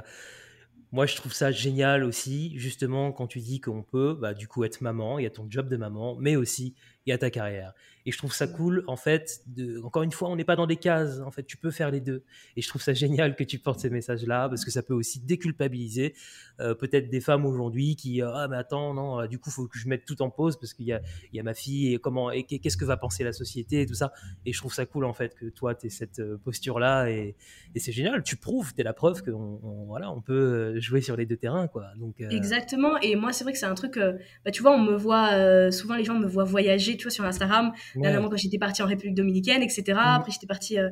moi, 0.92 1.06
je 1.06 1.16
trouve 1.16 1.34
ça 1.34 1.52
génial 1.52 2.04
aussi, 2.04 2.52
justement, 2.58 3.14
quand 3.14 3.28
tu 3.28 3.40
dis 3.40 3.62
qu'on 3.62 3.82
peut, 3.82 4.14
bah, 4.14 4.34
du 4.34 4.48
coup, 4.48 4.66
être 4.66 4.82
maman, 4.82 5.20
il 5.20 5.24
y 5.24 5.26
a 5.26 5.30
ton 5.30 5.48
job 5.50 5.70
de 5.70 5.78
maman, 5.78 6.18
mais 6.20 6.36
aussi 6.36 6.76
y 7.08 7.12
a 7.12 7.18
ta 7.18 7.30
carrière. 7.30 7.74
Et 8.06 8.12
je 8.12 8.18
trouve 8.18 8.34
ça 8.34 8.48
cool, 8.48 8.84
en 8.88 8.96
fait, 8.96 9.42
de, 9.46 9.80
encore 9.82 10.04
une 10.04 10.12
fois, 10.12 10.30
on 10.30 10.36
n'est 10.36 10.44
pas 10.44 10.56
dans 10.56 10.66
des 10.66 10.76
cases, 10.76 11.20
en 11.20 11.30
fait, 11.32 11.44
tu 11.44 11.58
peux 11.58 11.70
faire 11.70 11.92
les 11.92 12.02
deux. 12.02 12.24
Et 12.56 12.62
je 12.62 12.68
trouve 12.68 12.82
ça 12.82 12.94
génial 12.94 13.36
que 13.36 13.44
tu 13.44 13.60
portes 13.60 13.80
ces 13.80 13.90
messages-là, 13.90 14.50
parce 14.50 14.66
que 14.66 14.72
ça 14.72 14.82
peut 14.82 14.94
aussi 14.94 15.20
déculpabiliser 15.20 16.16
euh, 16.60 16.74
peut-être 16.74 17.10
des 17.10 17.22
femmes 17.22 17.46
aujourd'hui 17.46 17.96
qui, 17.96 18.22
euh, 18.22 18.32
ah, 18.34 18.48
mais 18.48 18.58
attends, 18.58 18.94
non, 18.94 19.26
du 19.28 19.38
coup, 19.38 19.50
il 19.50 19.54
faut 19.54 19.68
que 19.68 19.78
je 19.78 19.88
mette 19.88 20.06
tout 20.06 20.22
en 20.24 20.32
pause, 20.32 20.58
parce 20.60 20.74
qu'il 20.74 20.86
y 20.86 20.94
a, 20.94 21.02
il 21.32 21.38
y 21.38 21.40
a 21.40 21.44
ma 21.44 21.54
fille, 21.54 21.94
et 21.94 22.00
comment, 22.00 22.32
et 22.32 22.44
qu'est-ce 22.44 22.78
que 22.78 22.86
va 22.86 22.98
penser 22.98 23.24
la 23.24 23.34
société, 23.34 23.82
et 23.82 23.86
tout 23.86 23.94
ça. 23.94 24.12
Et 24.46 24.54
je 24.54 24.58
trouve 24.58 24.74
ça 24.74 24.86
cool, 24.86 25.06
en 25.06 25.14
fait, 25.14 25.36
que 25.36 25.46
toi, 25.48 25.76
tu 25.76 25.88
aies 25.88 25.90
cette 25.90 26.20
euh, 26.20 26.38
posture-là, 26.44 27.10
et, 27.10 27.36
et 27.76 27.80
c'est 27.80 27.92
génial, 27.92 28.24
tu 28.24 28.36
prouves, 28.36 28.74
tu 28.74 28.82
es 28.82 28.84
la 28.84 28.94
preuve 28.94 29.22
qu'on 29.22 29.60
on, 29.64 29.86
voilà, 29.86 30.12
on 30.12 30.22
peut 30.22 30.80
jouer 30.80 31.02
sur 31.02 31.16
les 31.16 31.28
deux 31.28 31.38
terrains, 31.38 31.68
quoi. 31.68 31.90
Donc, 31.98 32.20
Exactement, 32.20 32.98
et 33.00 33.16
moi, 33.16 33.32
c'est 33.32 33.44
vrai 33.44 33.54
que 33.54 33.60
c'est 33.60 33.66
un 33.66 33.76
truc, 33.76 34.00
bah, 34.44 34.52
tu 34.52 34.64
vois, 34.64 34.72
on 34.72 34.82
me 34.82 34.96
voit, 34.96 35.72
souvent 35.72 35.96
les 35.96 36.04
gens 36.04 36.18
me 36.18 36.28
voient 36.28 36.44
voyager, 36.46 36.91
tu 36.98 37.04
vois, 37.04 37.12
sur 37.12 37.26
Instagram, 37.26 37.72
dernièrement 37.96 38.30
quand 38.30 38.38
j'étais 38.38 38.58
partie 38.58 38.82
en 38.82 38.88
République 38.88 39.16
Dominicaine, 39.16 39.62
etc. 39.62 39.84
Mm. 39.94 39.98
Après, 39.98 40.32
j'étais 40.32 40.48
partie 40.48 40.80
euh, 40.80 40.90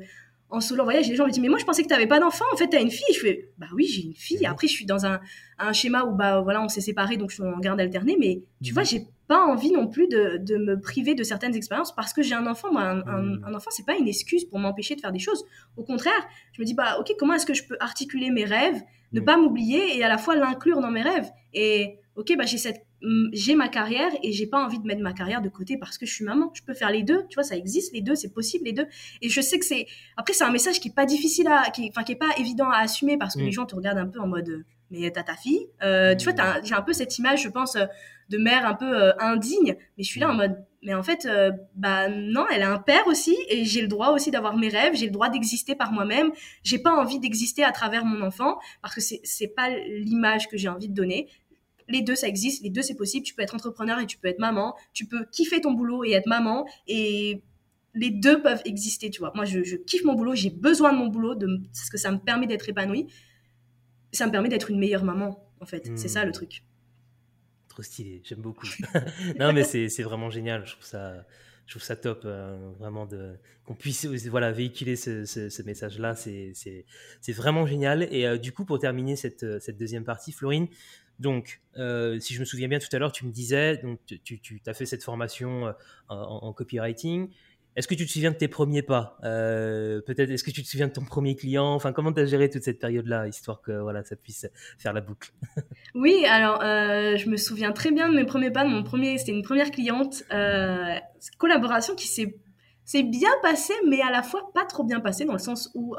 en 0.49 0.61
solo 0.61 0.81
en 0.81 0.85
voyage. 0.85 1.07
les 1.07 1.15
gens 1.15 1.25
me 1.25 1.31
disent, 1.31 1.41
mais 1.41 1.49
moi, 1.49 1.59
je 1.59 1.65
pensais 1.65 1.83
que 1.83 1.87
tu 1.87 1.93
n'avais 1.93 2.07
pas 2.07 2.19
d'enfant. 2.19 2.45
En 2.53 2.57
fait, 2.57 2.69
tu 2.69 2.77
as 2.77 2.81
une 2.81 2.91
fille. 2.91 3.13
Je 3.13 3.19
fais, 3.19 3.51
bah 3.57 3.67
oui, 3.75 3.85
j'ai 3.85 4.03
une 4.03 4.15
fille. 4.15 4.45
Après, 4.45 4.67
je 4.67 4.73
suis 4.73 4.85
dans 4.85 5.05
un, 5.05 5.19
un, 5.59 5.73
schéma 5.73 6.03
où, 6.05 6.15
bah 6.15 6.41
voilà, 6.41 6.61
on 6.61 6.69
s'est 6.69 6.81
séparés, 6.81 7.17
donc 7.17 7.29
je 7.29 7.35
suis 7.35 7.43
en 7.43 7.59
garde 7.59 7.79
alternée. 7.79 8.17
Mais 8.19 8.41
tu 8.63 8.73
vois, 8.73 8.83
mm. 8.83 8.87
j'ai 8.87 9.07
pas 9.27 9.45
envie 9.45 9.71
non 9.71 9.87
plus 9.87 10.07
de, 10.07 10.37
de, 10.41 10.57
me 10.57 10.79
priver 10.79 11.13
de 11.13 11.21
certaines 11.23 11.55
expériences 11.55 11.93
parce 11.95 12.13
que 12.13 12.23
j'ai 12.23 12.33
un 12.33 12.47
enfant. 12.47 12.71
Moi, 12.71 12.81
un, 12.81 12.95
mm. 12.95 13.43
un, 13.45 13.53
enfant, 13.53 13.69
c'est 13.69 13.85
pas 13.85 13.95
une 13.95 14.07
excuse 14.07 14.45
pour 14.45 14.59
m'empêcher 14.59 14.95
de 14.95 15.01
faire 15.01 15.11
des 15.11 15.19
choses. 15.19 15.43
Au 15.77 15.83
contraire, 15.83 16.27
je 16.53 16.61
me 16.61 16.65
dis, 16.65 16.73
bah 16.73 16.97
ok, 16.99 17.13
comment 17.19 17.33
est-ce 17.33 17.45
que 17.45 17.53
je 17.53 17.65
peux 17.65 17.77
articuler 17.79 18.31
mes 18.31 18.45
rêves, 18.45 18.81
ne 19.13 19.21
pas 19.21 19.37
m'oublier 19.37 19.97
et 19.97 20.03
à 20.03 20.09
la 20.09 20.17
fois 20.17 20.35
l'inclure 20.35 20.81
dans 20.81 20.91
mes 20.91 21.03
rêves? 21.03 21.29
Et 21.53 21.99
ok, 22.15 22.35
bah 22.37 22.45
j'ai 22.45 22.57
cette 22.57 22.85
j'ai 23.31 23.55
ma 23.55 23.69
carrière 23.69 24.11
et 24.23 24.31
j'ai 24.31 24.47
pas 24.47 24.63
envie 24.63 24.79
de 24.79 24.85
mettre 24.85 25.01
ma 25.01 25.13
carrière 25.13 25.41
de 25.41 25.49
côté 25.49 25.77
parce 25.77 25.97
que 25.97 26.05
je 26.05 26.13
suis 26.13 26.25
maman. 26.25 26.51
Je 26.53 26.61
peux 26.63 26.73
faire 26.73 26.91
les 26.91 27.03
deux, 27.03 27.25
tu 27.29 27.35
vois, 27.35 27.43
ça 27.43 27.55
existe, 27.55 27.93
les 27.93 28.01
deux, 28.01 28.15
c'est 28.15 28.33
possible, 28.33 28.65
les 28.65 28.73
deux. 28.73 28.87
Et 29.21 29.29
je 29.29 29.41
sais 29.41 29.59
que 29.59 29.65
c'est. 29.65 29.87
Après, 30.17 30.33
c'est 30.33 30.43
un 30.43 30.51
message 30.51 30.79
qui 30.79 30.89
est 30.89 30.95
pas 30.95 31.05
difficile 31.05 31.47
à. 31.47 31.69
Qui... 31.69 31.89
Enfin, 31.89 32.03
qui 32.03 32.13
est 32.13 32.17
pas 32.17 32.31
évident 32.37 32.69
à 32.69 32.77
assumer 32.77 33.17
parce 33.17 33.35
que 33.35 33.41
mm. 33.41 33.45
les 33.45 33.51
gens 33.51 33.65
te 33.65 33.75
regardent 33.75 33.99
un 33.99 34.07
peu 34.07 34.19
en 34.19 34.27
mode. 34.27 34.65
Mais 34.91 35.11
t'as 35.11 35.23
ta 35.23 35.35
fille. 35.35 35.67
Euh, 35.83 36.15
tu 36.15 36.29
vois, 36.29 36.61
j'ai 36.63 36.73
un 36.73 36.81
peu 36.81 36.93
cette 36.93 37.15
image, 37.19 37.43
je 37.43 37.49
pense, 37.49 37.77
de 38.29 38.37
mère 38.37 38.65
un 38.65 38.73
peu 38.73 38.91
euh, 38.91 39.11
indigne. 39.19 39.75
Mais 39.97 40.03
je 40.03 40.09
suis 40.09 40.19
là 40.19 40.29
en 40.29 40.33
mode. 40.33 40.57
Mais 40.81 40.93
en 40.93 41.03
fait, 41.03 41.25
euh, 41.25 41.51
bah 41.75 42.07
non, 42.09 42.45
elle 42.51 42.63
a 42.63 42.71
un 42.71 42.79
père 42.79 43.05
aussi 43.07 43.35
et 43.49 43.65
j'ai 43.65 43.81
le 43.81 43.87
droit 43.87 44.09
aussi 44.09 44.31
d'avoir 44.31 44.55
mes 44.55 44.69
rêves. 44.69 44.95
J'ai 44.95 45.07
le 45.07 45.11
droit 45.11 45.29
d'exister 45.29 45.75
par 45.75 45.91
moi-même. 45.91 46.31
J'ai 46.63 46.79
pas 46.79 46.91
envie 46.91 47.19
d'exister 47.19 47.63
à 47.63 47.71
travers 47.71 48.05
mon 48.05 48.25
enfant 48.25 48.59
parce 48.81 48.95
que 48.95 49.01
c'est 49.01 49.47
pas 49.47 49.69
l'image 49.69 50.47
que 50.47 50.57
j'ai 50.57 50.69
envie 50.69 50.87
de 50.87 50.95
donner 50.95 51.27
les 51.89 52.01
deux, 52.01 52.15
ça 52.15 52.27
existe, 52.27 52.63
les 52.63 52.69
deux, 52.69 52.81
c'est 52.81 52.95
possible. 52.95 53.25
Tu 53.25 53.33
peux 53.33 53.41
être 53.41 53.55
entrepreneur 53.55 53.99
et 53.99 54.05
tu 54.05 54.17
peux 54.17 54.27
être 54.27 54.39
maman. 54.39 54.75
Tu 54.93 55.05
peux 55.05 55.25
kiffer 55.31 55.59
ton 55.61 55.73
boulot 55.73 56.03
et 56.03 56.11
être 56.11 56.27
maman. 56.27 56.67
Et 56.87 57.43
les 57.93 58.11
deux 58.11 58.41
peuvent 58.41 58.61
exister, 58.65 59.09
tu 59.09 59.19
vois. 59.19 59.31
Moi, 59.35 59.45
je, 59.45 59.75
kiffe 59.75 60.03
mon 60.03 60.13
boulot, 60.13 60.35
j'ai 60.35 60.51
besoin 60.51 60.93
de 60.93 60.97
mon 60.97 61.07
boulot 61.07 61.35
de, 61.35 61.47
parce 61.73 61.89
que 61.89 61.97
ça 61.97 62.11
me 62.11 62.17
permet 62.17 62.47
d'être 62.47 62.69
épanouie. 62.69 63.07
Ça 64.11 64.25
me 64.25 64.31
permet 64.31 64.49
d'être 64.49 64.71
une 64.71 64.79
meilleure 64.79 65.03
maman, 65.03 65.51
en 65.59 65.65
fait. 65.65 65.91
C'est 65.95 66.07
ça 66.07 66.25
le 66.25 66.31
truc. 66.31 66.63
Trop 67.67 67.83
stylé, 67.83 68.21
j'aime 68.23 68.41
beaucoup. 68.41 68.67
non, 69.39 69.53
mais 69.53 69.63
c'est 69.63 70.03
vraiment 70.03 70.29
génial. 70.29 70.65
Je 70.65 70.73
trouve 70.73 70.85
ça, 70.85 71.25
je 71.65 71.73
trouve 71.73 71.83
ça 71.83 71.95
top, 71.95 72.21
euh, 72.25 72.71
vraiment, 72.79 73.05
de 73.05 73.35
qu'on 73.65 73.75
puisse 73.75 74.05
voilà, 74.27 74.51
véhiculer 74.51 74.95
ce, 74.95 75.63
message-là. 75.63 76.15
C'est 76.15 77.33
vraiment 77.33 77.65
génial. 77.65 78.07
Et 78.11 78.25
euh, 78.25 78.37
du 78.37 78.51
coup, 78.51 78.65
pour 78.65 78.79
terminer 78.79 79.15
cette, 79.15 79.59
cette 79.59 79.77
deuxième 79.77 80.03
partie, 80.03 80.31
Florine, 80.31 80.67
donc, 81.19 81.61
euh, 81.77 82.19
si 82.19 82.33
je 82.33 82.39
me 82.39 82.45
souviens 82.45 82.67
bien 82.67 82.79
tout 82.79 82.87
à 82.93 82.99
l'heure, 82.99 83.11
tu 83.11 83.25
me 83.25 83.31
disais, 83.31 83.77
donc 83.77 83.99
tu, 84.05 84.61
as 84.65 84.73
fait 84.73 84.85
cette 84.85 85.03
formation 85.03 85.67
euh, 85.67 85.71
en, 86.07 86.53
copywriting. 86.53 87.29
Est-ce 87.75 87.87
que 87.87 87.95
tu 87.95 88.05
te 88.05 88.11
souviens 88.11 88.31
de 88.31 88.37
tes 88.37 88.47
premiers 88.47 88.81
pas? 88.81 89.17
Euh, 89.23 90.01
Peut-être, 90.01 90.31
est-ce 90.31 90.43
que 90.43 90.51
tu 90.51 90.63
te 90.63 90.67
souviens 90.67 90.87
de 90.87 90.93
ton 90.93 91.03
premier 91.03 91.35
client? 91.35 91.73
Enfin, 91.73 91.91
comment 91.91 92.11
tu 92.11 92.21
as 92.21 92.25
géré 92.25 92.49
toute 92.49 92.63
cette 92.63 92.79
période-là, 92.79 93.27
histoire 93.27 93.61
que 93.61 93.73
voilà, 93.73 94.03
ça 94.03 94.15
puisse 94.15 94.47
faire 94.77 94.93
la 94.93 95.01
boucle? 95.01 95.31
Oui, 95.95 96.25
alors 96.25 96.61
je 96.61 97.29
me 97.29 97.35
souviens 97.35 97.71
très 97.71 97.91
bien 97.91 98.09
de 98.09 98.15
mes 98.15 98.25
premiers 98.25 98.51
pas. 98.51 98.63
mon 98.63 98.83
premier, 98.83 99.17
c'était 99.17 99.31
une 99.33 99.43
première 99.43 99.71
cliente, 99.71 100.23
collaboration 101.37 101.95
qui 101.95 102.07
s'est 102.07 103.03
bien 103.03 103.31
passée, 103.41 103.73
mais 103.87 104.01
à 104.01 104.11
la 104.11 104.23
fois 104.23 104.51
pas 104.53 104.65
trop 104.65 104.83
bien 104.83 104.99
passée, 104.99 105.25
dans 105.25 105.33
le 105.33 105.39
sens 105.39 105.69
où 105.75 105.95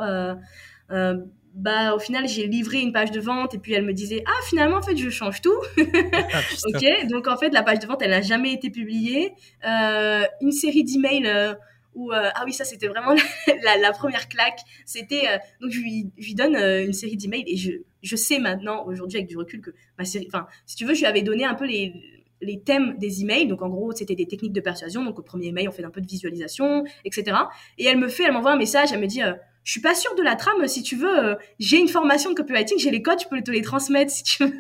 bah 1.55 1.95
au 1.95 1.99
final 1.99 2.29
j'ai 2.29 2.47
livré 2.47 2.81
une 2.81 2.93
page 2.93 3.11
de 3.11 3.21
vente 3.21 3.55
et 3.55 3.59
puis 3.59 3.73
elle 3.73 3.85
me 3.85 3.93
disait 3.93 4.23
ah 4.27 4.47
finalement 4.49 4.77
en 4.77 4.83
fait 4.83 4.97
je 4.97 5.11
change 5.11 5.41
tout 5.41 5.59
ah, 5.79 6.41
ok 6.67 7.09
donc 7.09 7.27
en 7.27 7.37
fait 7.37 7.51
la 7.51 7.63
page 7.63 7.81
de 7.81 7.87
vente 7.87 8.03
elle 8.03 8.11
n'a 8.11 8.23
jamais 8.23 8.53
été 8.53 8.71
publiée 8.71 9.33
euh, 9.67 10.25
une 10.41 10.53
série 10.53 10.85
d'emails 10.85 11.27
euh, 11.27 11.55
où 11.95 12.13
euh, 12.13 12.31
ah 12.35 12.43
oui 12.45 12.53
ça 12.53 12.65
c'était 12.65 12.87
vraiment 12.87 13.15
la, 13.65 13.77
la, 13.79 13.93
première 13.93 14.29
claque 14.29 14.61
c'était 14.87 15.27
euh, 15.27 15.39
donc 15.61 15.73
je 15.73 15.81
lui, 15.81 16.11
je 16.19 16.27
lui 16.27 16.35
donne 16.35 16.55
une 16.55 16.93
série 16.93 17.17
d'emails 17.17 17.45
et 17.49 17.57
je, 17.57 17.73
je 18.03 18.17
sais 18.17 18.39
maintenant 18.39 18.87
aujourd'hui 18.87 19.19
avec 19.19 19.29
du 19.29 19.37
recul 19.37 19.61
que 19.61 19.71
ma 19.99 20.05
série 20.05 20.29
enfin 20.29 20.47
si 20.67 20.77
tu 20.77 20.85
veux 20.85 20.95
je 20.95 21.01
lui 21.01 21.07
avais 21.07 21.23
donné 21.23 21.45
un 21.45 21.55
peu 21.55 21.67
les 21.67 21.95
les 22.43 22.59
thèmes 22.59 22.97
des 22.97 23.21
emails. 23.21 23.49
Donc, 23.49 23.61
en 23.61 23.69
gros, 23.69 23.93
c'était 23.93 24.15
des 24.15 24.27
techniques 24.27 24.55
de 24.55 24.63
persuasion. 24.63 25.05
Donc, 25.05 25.19
au 25.19 25.23
premier 25.23 25.49
email, 25.49 25.69
on 25.69 25.73
fait 25.73 25.85
un 25.85 25.91
peu 25.91 26.01
de 26.01 26.07
visualisation, 26.07 26.85
etc. 27.05 27.37
Et 27.77 27.85
elle 27.85 27.99
me 27.99 28.09
fait, 28.09 28.23
elle 28.23 28.33
m'envoie 28.33 28.53
un 28.53 28.57
message, 28.57 28.95
elle 28.95 29.01
me 29.01 29.07
dit, 29.07 29.21
je 29.65 29.73
suis 29.73 29.81
pas 29.81 29.95
sûre 29.95 30.15
de 30.15 30.23
la 30.23 30.37
trame. 30.37 30.67
Si 30.67 30.83
tu 30.83 30.97
veux, 30.97 31.19
euh, 31.19 31.35
j'ai 31.59 31.79
une 31.79 31.89
formation 31.89 32.31
de 32.31 32.35
copywriting, 32.35 32.79
j'ai 32.79 32.91
les 32.91 33.03
codes, 33.03 33.21
je 33.21 33.29
peux 33.29 33.41
te 33.43 33.51
les 33.51 33.63
transmettre 33.63 34.11
si 34.11 34.23
tu 34.23 34.45
veux. 34.45 34.53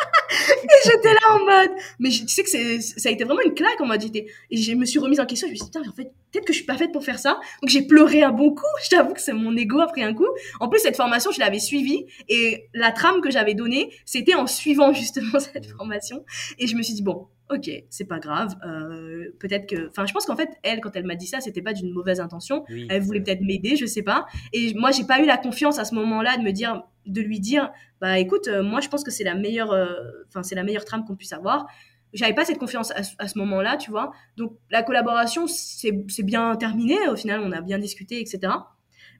et 0.30 0.68
j'étais 0.84 1.12
là 1.12 1.20
en 1.30 1.38
mode, 1.44 1.70
mais 1.98 2.08
tu 2.10 2.28
sais 2.28 2.42
que 2.42 2.80
ça 2.80 3.08
a 3.08 3.12
été 3.12 3.24
vraiment 3.24 3.42
une 3.42 3.54
claque 3.54 3.80
en 3.80 3.86
mode, 3.86 4.02
et 4.14 4.56
je 4.56 4.72
me 4.74 4.84
suis 4.84 4.98
remise 4.98 5.20
en 5.20 5.26
question, 5.26 5.48
je 5.48 5.52
me 5.52 5.56
suis 5.56 5.66
dit, 5.66 5.78
en 5.78 5.92
fait, 5.92 6.12
peut-être 6.32 6.44
que 6.46 6.52
je 6.52 6.58
suis 6.58 6.66
pas 6.66 6.76
faite 6.76 6.92
pour 6.92 7.04
faire 7.04 7.18
ça. 7.18 7.38
Donc 7.60 7.68
j'ai 7.68 7.82
pleuré 7.82 8.22
un 8.22 8.30
bon 8.30 8.54
coup, 8.54 8.64
je 8.84 8.88
t'avoue 8.90 9.14
que 9.14 9.20
c'est 9.20 9.32
mon 9.32 9.56
ego 9.56 9.80
après 9.80 10.02
un 10.02 10.14
coup. 10.14 10.28
En 10.60 10.68
plus, 10.68 10.80
cette 10.80 10.96
formation, 10.96 11.30
je 11.32 11.40
l'avais 11.40 11.58
suivie, 11.58 12.06
et 12.28 12.68
la 12.74 12.92
trame 12.92 13.20
que 13.20 13.30
j'avais 13.30 13.54
donnée, 13.54 13.92
c'était 14.04 14.34
en 14.34 14.46
suivant 14.46 14.92
justement 14.94 15.40
cette 15.40 15.66
formation. 15.66 16.24
Et 16.58 16.66
je 16.66 16.76
me 16.76 16.82
suis 16.82 16.94
dit, 16.94 17.02
bon, 17.02 17.26
ok, 17.50 17.70
c'est 17.90 18.04
pas 18.04 18.18
grave. 18.18 18.54
Euh, 18.64 19.30
peut-être 19.38 19.68
que, 19.68 19.88
enfin, 19.88 20.06
je 20.06 20.12
pense 20.12 20.26
qu'en 20.26 20.36
fait, 20.36 20.48
elle, 20.62 20.80
quand 20.80 20.94
elle 20.94 21.04
m'a 21.04 21.16
dit 21.16 21.26
ça, 21.26 21.40
c'était 21.40 21.62
pas 21.62 21.72
d'une 21.72 21.92
mauvaise 21.92 22.20
intention. 22.20 22.64
elle 22.88 23.02
voulait 23.02 23.20
peut-être 23.20 23.42
m'aider, 23.42 23.76
je 23.76 23.86
sais 23.86 24.02
pas. 24.02 24.26
Et 24.52 24.72
moi, 24.74 24.90
j'ai 24.90 25.04
pas 25.04 25.20
eu 25.20 25.26
la 25.26 25.36
confiance 25.36 25.78
à 25.78 25.84
ce 25.84 25.94
moment-là 25.96 26.36
de 26.36 26.42
me 26.42 26.52
dire, 26.52 26.82
de 27.06 27.20
lui 27.20 27.40
dire, 27.40 27.70
bah 28.00 28.18
écoute, 28.18 28.48
euh, 28.48 28.62
moi, 28.62 28.80
je 28.80 28.88
pense 28.88 29.04
que 29.04 29.10
c'est 29.10 29.24
la 29.24 29.34
meilleure, 29.34 29.72
euh, 29.72 29.88
enfin, 30.28 30.42
c'est 30.42 30.54
la 30.54 30.62
meilleure 30.62 30.84
trame 30.84 31.04
qu'on 31.04 31.16
puisse 31.16 31.32
avoir. 31.32 31.66
J'avais 32.12 32.34
pas 32.34 32.44
cette 32.44 32.58
confiance 32.58 32.90
à, 32.92 33.02
à 33.18 33.28
ce 33.28 33.38
moment-là, 33.38 33.76
tu 33.76 33.90
vois. 33.90 34.12
Donc, 34.36 34.56
la 34.70 34.82
collaboration, 34.82 35.46
c'est 35.46 36.22
bien 36.22 36.56
terminé. 36.56 36.96
Au 37.08 37.16
final, 37.16 37.40
on 37.44 37.52
a 37.52 37.60
bien 37.60 37.78
discuté, 37.78 38.20
etc. 38.20 38.52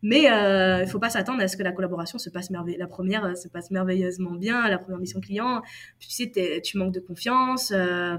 Mais 0.03 0.23
il 0.23 0.29
euh, 0.29 0.87
faut 0.87 0.99
pas 0.99 1.11
s'attendre 1.11 1.43
à 1.43 1.49
ce 1.49 1.57
que 1.57 1.63
la 1.63 1.73
collaboration 1.73 2.19
se 2.19 2.31
passe 2.31 2.51
merveilleusement. 2.51 2.85
La 2.85 2.89
première 2.89 3.25
euh, 3.25 3.35
se 3.35 3.49
passe 3.49 3.71
merveilleusement 3.71 4.33
bien, 4.33 4.69
la 4.69 4.79
première 4.79 4.99
mission 4.99 5.21
client. 5.21 5.63
Tu 5.99 6.11
sais, 6.11 6.31
tu 6.63 6.79
manques 6.79 6.95
de 6.95 7.01
confiance. 7.01 7.73
Euh, 7.75 8.17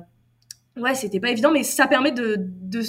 ouais, 0.78 0.96
c'était 0.96 1.20
pas 1.20 1.30
évident, 1.30 1.52
mais 1.52 1.64
ça 1.64 1.88
permet 1.88 2.12
de, 2.12 2.36
de, 2.38 2.82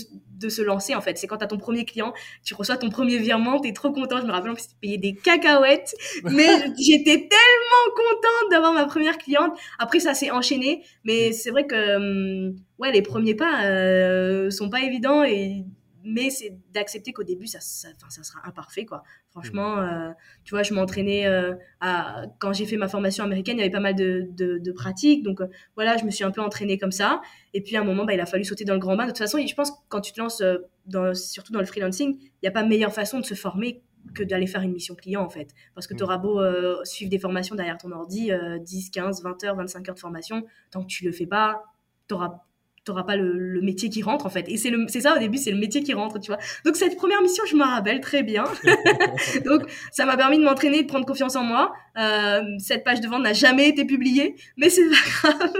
de 0.42 0.48
se 0.48 0.62
lancer 0.62 0.94
en 0.94 1.00
fait. 1.00 1.16
C'est 1.16 1.26
quand 1.26 1.38
tu 1.38 1.44
as 1.44 1.48
ton 1.48 1.58
premier 1.58 1.84
client, 1.84 2.12
tu 2.44 2.54
reçois 2.54 2.76
ton 2.76 2.90
premier 2.90 3.18
virement, 3.18 3.60
tu 3.60 3.68
es 3.68 3.72
trop 3.72 3.92
content. 3.92 4.20
Je 4.20 4.26
me 4.26 4.32
rappelle 4.32 4.54
que 4.54 4.60
c'était 4.60 4.76
payé 4.80 4.98
des 4.98 5.14
cacahuètes, 5.14 5.94
mais 6.24 6.48
j'étais 6.78 7.28
tellement 7.28 7.94
contente 7.96 8.50
d'avoir 8.50 8.72
ma 8.72 8.84
première 8.84 9.18
cliente. 9.18 9.56
Après, 9.78 10.00
ça 10.00 10.14
s'est 10.14 10.30
enchaîné, 10.30 10.84
mais 11.04 11.32
c'est 11.32 11.50
vrai 11.50 11.66
que 11.66 11.96
hum, 11.96 12.56
ouais, 12.78 12.92
les 12.92 13.02
premiers 13.02 13.34
pas 13.34 13.64
euh, 13.64 14.50
sont 14.50 14.68
pas 14.68 14.82
évidents 14.82 15.24
et 15.24 15.64
mais 16.04 16.30
c'est 16.30 16.58
d'accepter 16.72 17.12
qu'au 17.12 17.22
début 17.22 17.46
ça, 17.46 17.60
ça, 17.60 17.88
ça, 18.08 18.22
sera 18.22 18.40
imparfait 18.46 18.84
quoi. 18.84 19.02
Franchement 19.30 19.76
mmh. 19.76 19.80
euh, 19.80 20.12
tu 20.44 20.54
vois 20.54 20.62
je 20.62 20.74
m'entraînais 20.74 21.26
euh, 21.26 21.54
à 21.80 22.24
quand 22.38 22.52
j'ai 22.52 22.66
fait 22.66 22.76
ma 22.76 22.88
formation 22.88 23.24
américaine 23.24 23.56
il 23.56 23.60
y 23.60 23.62
avait 23.62 23.72
pas 23.72 23.80
mal 23.80 23.94
de, 23.94 24.28
de, 24.32 24.72
pratiques. 24.72 25.22
Donc 25.22 25.40
euh, 25.40 25.48
voilà 25.74 25.96
je 25.96 26.04
me 26.04 26.10
suis 26.10 26.24
un 26.24 26.30
peu 26.30 26.40
entraînée 26.40 26.78
comme 26.78 26.92
ça. 26.92 27.20
Et 27.54 27.62
puis 27.62 27.76
à 27.76 27.80
un 27.80 27.84
moment 27.84 28.04
bah, 28.04 28.14
il 28.14 28.20
a 28.20 28.26
fallu 28.26 28.44
sauter 28.44 28.64
dans 28.64 28.74
le 28.74 28.80
grand 28.80 28.96
bain. 28.96 29.04
De 29.04 29.10
toute 29.10 29.18
façon 29.18 29.38
je 29.44 29.54
pense 29.54 29.70
que 29.70 29.76
quand 29.88 30.00
tu 30.00 30.12
te 30.12 30.20
lances 30.20 30.42
dans, 30.86 31.14
surtout 31.14 31.52
dans 31.52 31.60
le 31.60 31.66
freelancing 31.66 32.16
il 32.18 32.30
n'y 32.42 32.48
a 32.48 32.52
pas 32.52 32.64
meilleure 32.64 32.92
façon 32.92 33.20
de 33.20 33.24
se 33.24 33.34
former 33.34 33.82
que 34.14 34.24
d'aller 34.24 34.48
faire 34.48 34.62
une 34.62 34.72
mission 34.72 34.94
client 34.94 35.22
en 35.22 35.30
fait. 35.30 35.50
Parce 35.74 35.86
que 35.86 35.94
mmh. 35.94 35.98
tu 35.98 36.02
auras 36.02 36.18
beau 36.18 36.40
suivre 36.84 37.10
des 37.10 37.18
formations 37.18 37.54
derrière 37.54 37.78
ton 37.78 37.92
ordi 37.92 38.30
10 38.60 38.90
15 38.90 39.22
20 39.22 39.44
heures 39.44 39.56
25 39.56 39.88
heures 39.88 39.94
de 39.94 40.00
formation 40.00 40.44
tant 40.70 40.82
que 40.82 40.88
tu 40.88 41.04
le 41.04 41.12
fais 41.12 41.26
pas 41.26 41.62
tu 42.08 42.14
auras 42.14 42.42
t'auras 42.84 43.04
pas 43.04 43.16
le, 43.16 43.60
métier 43.62 43.88
qui 43.88 44.02
rentre 44.02 44.26
en 44.26 44.30
fait. 44.30 44.48
Et 44.48 44.56
c'est 44.56 44.72
c'est 44.88 45.02
ça 45.02 45.16
au 45.16 45.18
début, 45.18 45.38
c'est 45.38 45.50
le 45.50 45.58
métier 45.58 45.82
qui 45.82 45.94
rentre, 45.94 46.18
tu 46.18 46.28
vois. 46.28 46.38
Donc 46.64 46.76
cette 46.76 46.96
première 46.96 47.22
mission, 47.22 47.44
je 47.46 47.56
me 47.56 47.64
rappelle 47.64 48.00
très 48.00 48.22
bien. 48.22 48.44
Donc 49.44 49.62
ça 49.92 50.04
m'a 50.04 50.16
permis 50.16 50.38
de 50.38 50.44
m'entraîner, 50.44 50.82
de 50.82 50.88
prendre 50.88 51.06
confiance 51.06 51.36
en 51.36 51.44
moi. 51.44 51.72
Euh, 51.98 52.42
cette 52.58 52.84
page 52.84 53.00
de 53.00 53.08
vente 53.08 53.22
n'a 53.22 53.32
jamais 53.32 53.68
été 53.68 53.84
publiée, 53.84 54.34
mais 54.56 54.68
c'est 54.68 54.88
pas 54.88 55.30
grave. 55.30 55.52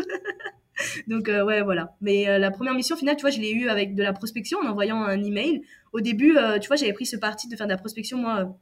Donc 1.06 1.28
ouais, 1.28 1.62
voilà. 1.62 1.94
Mais 2.00 2.38
la 2.38 2.50
première 2.50 2.74
mission 2.74 2.96
finale, 2.96 3.16
tu 3.16 3.22
vois, 3.22 3.30
je 3.30 3.40
l'ai 3.40 3.52
eu 3.52 3.68
avec 3.68 3.94
de 3.94 4.02
la 4.02 4.12
prospection 4.12 4.58
en 4.58 4.68
envoyant 4.68 5.02
un 5.02 5.22
email. 5.22 5.62
Au 5.92 6.00
début, 6.00 6.36
tu 6.60 6.66
vois, 6.66 6.76
j'avais 6.76 6.92
pris 6.92 7.06
ce 7.06 7.16
parti 7.16 7.48
de 7.48 7.56
faire 7.56 7.66
de 7.66 7.72
la 7.72 7.78
prospection 7.78 8.18
moi 8.18 8.56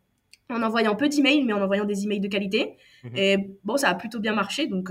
en 0.50 0.62
envoyant 0.62 0.96
peu 0.96 1.08
d'emails, 1.08 1.44
mais 1.44 1.52
en 1.52 1.62
envoyant 1.62 1.84
des 1.84 2.04
emails 2.04 2.20
de 2.20 2.28
qualité. 2.28 2.76
Mhm. 3.04 3.16
Et 3.16 3.36
bon, 3.64 3.76
ça 3.76 3.88
a 3.88 3.94
plutôt 3.94 4.18
bien 4.18 4.34
marché, 4.34 4.66
donc 4.66 4.90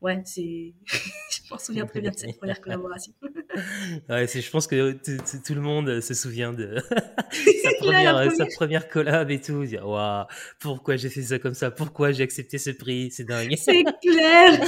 ouais, 0.00 0.22
c'est. 0.24 0.74
je 0.86 1.40
m'en 1.50 1.58
souviens 1.58 1.86
très 1.86 2.00
bien 2.00 2.10
de 2.10 2.18
cette 2.18 2.36
première 2.36 2.60
collaboration. 2.60 3.12
ouais, 4.08 4.26
je 4.26 4.50
pense 4.50 4.66
que 4.66 4.92
tout 4.92 5.54
le 5.54 5.60
monde 5.60 6.00
se 6.00 6.14
souvient 6.14 6.52
de 6.52 6.76
sa, 6.90 7.70
première, 7.80 8.32
sa 8.32 8.46
première 8.46 8.88
collab 8.88 9.30
et 9.30 9.40
tout. 9.40 9.64
Dire, 9.64 9.86
waouh, 9.88 10.26
pourquoi 10.60 10.96
j'ai 10.96 11.08
fait 11.08 11.22
ça 11.22 11.38
comme 11.38 11.54
ça? 11.54 11.70
Pourquoi 11.70 12.12
j'ai 12.12 12.22
accepté 12.22 12.58
ce 12.58 12.70
prix? 12.70 13.10
C'est 13.10 13.24
dingue. 13.24 13.54
C'est 13.56 13.84
clair 14.02 14.60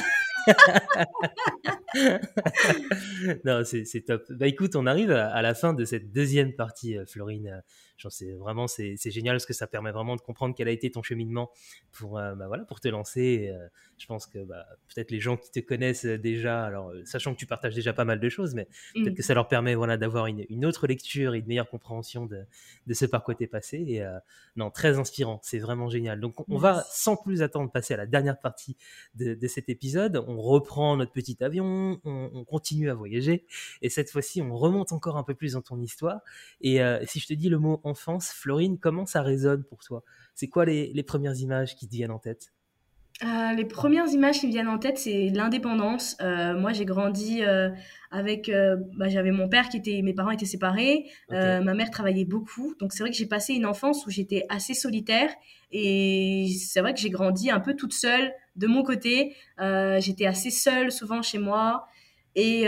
non, 3.44 3.62
c'est 3.64 4.04
top. 4.06 4.24
Bah 4.30 4.46
écoute, 4.46 4.76
on 4.76 4.86
arrive 4.86 5.10
à, 5.10 5.42
la 5.42 5.54
fin 5.54 5.72
de 5.72 5.84
cette 5.84 6.12
deuxième 6.12 6.54
partie, 6.54 6.96
euh, 6.96 7.04
C'est 8.08 8.32
vraiment 8.32 8.66
c'est 8.66 8.96
génial 9.10 9.34
parce 9.34 9.46
que 9.46 9.52
ça 9.52 9.66
permet 9.66 9.90
vraiment 9.90 10.16
de 10.16 10.20
comprendre 10.20 10.54
quel 10.56 10.68
a 10.68 10.70
été 10.70 10.90
ton 10.90 11.02
cheminement 11.02 11.50
pour 11.92 12.18
euh, 12.18 12.34
bah, 12.34 12.46
voilà 12.48 12.64
pour 12.64 12.80
te 12.80 12.88
lancer. 12.88 13.50
Euh, 13.52 13.66
je 13.98 14.06
pense 14.06 14.26
que 14.26 14.38
bah, 14.38 14.64
peut-être 14.88 15.10
les 15.10 15.20
gens 15.20 15.36
qui 15.36 15.50
te 15.50 15.60
connaissent 15.60 16.06
déjà, 16.06 16.64
alors 16.64 16.90
euh, 16.90 17.04
sachant 17.04 17.34
que 17.34 17.38
tu 17.38 17.46
partages 17.46 17.74
déjà 17.74 17.92
pas 17.92 18.04
mal 18.04 18.18
de 18.18 18.28
choses, 18.28 18.54
mais 18.54 18.66
peut-être 18.94 19.12
mm. 19.12 19.16
que 19.16 19.22
ça 19.22 19.34
leur 19.34 19.48
permet 19.48 19.74
voilà 19.74 19.96
d'avoir 19.96 20.26
une, 20.26 20.64
autre 20.64 20.86
lecture 20.86 21.34
et 21.34 21.38
une 21.38 21.46
meilleure 21.46 21.68
compréhension 21.68 22.26
de, 22.26 22.44
de 22.86 22.94
ce 22.94 23.04
par 23.04 23.24
quoi 23.24 23.34
t'es 23.34 23.46
passé. 23.46 23.84
Et 23.86 24.06
non, 24.56 24.70
très 24.70 24.98
inspirant, 24.98 25.40
c'est 25.42 25.58
vraiment 25.58 25.88
génial. 25.88 26.20
Donc 26.20 26.48
on, 26.48 26.58
va 26.58 26.84
sans 26.90 27.16
plus 27.16 27.42
attendre 27.42 27.70
passer 27.70 27.94
à 27.94 27.96
la 27.96 28.06
dernière 28.06 28.38
partie 28.38 28.76
de, 29.14 29.34
de 29.34 29.48
cet 29.48 29.68
épisode. 29.68 30.22
On 30.26 30.40
reprend 30.40 30.96
notre 30.96 31.12
petit 31.12 31.42
avion, 31.42 32.00
on, 32.04 32.30
on, 32.32 32.44
continue 32.44 32.90
à 32.90 32.94
voyager 32.94 33.46
et 33.82 33.88
cette 33.88 34.10
fois-ci 34.10 34.42
on 34.42 34.56
remonte 34.56 34.92
encore 34.92 35.16
un 35.16 35.24
peu 35.24 35.34
plus 35.34 35.52
dans 35.52 35.62
ton 35.62 35.80
histoire. 35.80 36.20
Et 36.60 36.80
si 37.06 37.20
je 37.20 37.26
te 37.26 37.34
dis 37.34 37.48
le 37.48 37.58
mot 37.58 37.80
enfance, 37.90 38.30
Florine, 38.32 38.78
comment 38.78 39.06
ça 39.06 39.22
résonne 39.22 39.64
pour 39.64 39.80
toi? 39.84 40.02
C'est 40.34 40.48
quoi 40.48 40.64
les, 40.64 41.02
premières 41.02 41.36
images 41.36 41.74
qui 41.76 41.86
te 41.86 41.94
viennent 41.94 42.10
en 42.10 42.18
tête? 42.18 42.52
Euh, 43.22 43.52
les 43.52 43.66
premières 43.66 44.08
images 44.08 44.40
qui 44.40 44.46
me 44.46 44.52
viennent 44.52 44.68
en 44.68 44.78
tête, 44.78 44.96
c'est 44.96 45.28
l'indépendance. 45.28 46.16
Euh, 46.22 46.58
moi, 46.58 46.72
j'ai 46.72 46.86
grandi 46.86 47.42
euh, 47.42 47.68
avec, 48.10 48.50
bah, 48.96 49.08
j'avais 49.08 49.32
mon 49.32 49.48
père 49.48 49.68
qui 49.68 49.76
était, 49.76 50.00
mes 50.02 50.14
parents 50.14 50.30
étaient 50.30 50.46
séparés, 50.46 51.06
ma 51.30 51.74
mère 51.74 51.90
travaillait 51.90 52.24
beaucoup, 52.24 52.74
donc 52.80 52.92
c'est 52.92 53.02
vrai 53.02 53.10
que 53.10 53.16
j'ai 53.16 53.26
passé 53.26 53.52
une 53.52 53.66
enfance 53.66 54.06
où 54.06 54.10
j'étais 54.10 54.46
assez 54.48 54.74
solitaire 54.74 55.30
et 55.70 56.48
c'est 56.58 56.80
vrai 56.80 56.94
que 56.94 57.00
j'ai 57.00 57.10
grandi 57.10 57.50
un 57.50 57.60
peu 57.60 57.74
toute 57.74 57.92
seule 57.92 58.32
de 58.56 58.66
mon 58.66 58.82
côté. 58.82 59.36
j'étais 59.98 60.26
assez 60.26 60.50
seule 60.50 60.90
souvent 60.90 61.22
chez 61.22 61.38
moi. 61.38 61.86
Et 62.36 62.64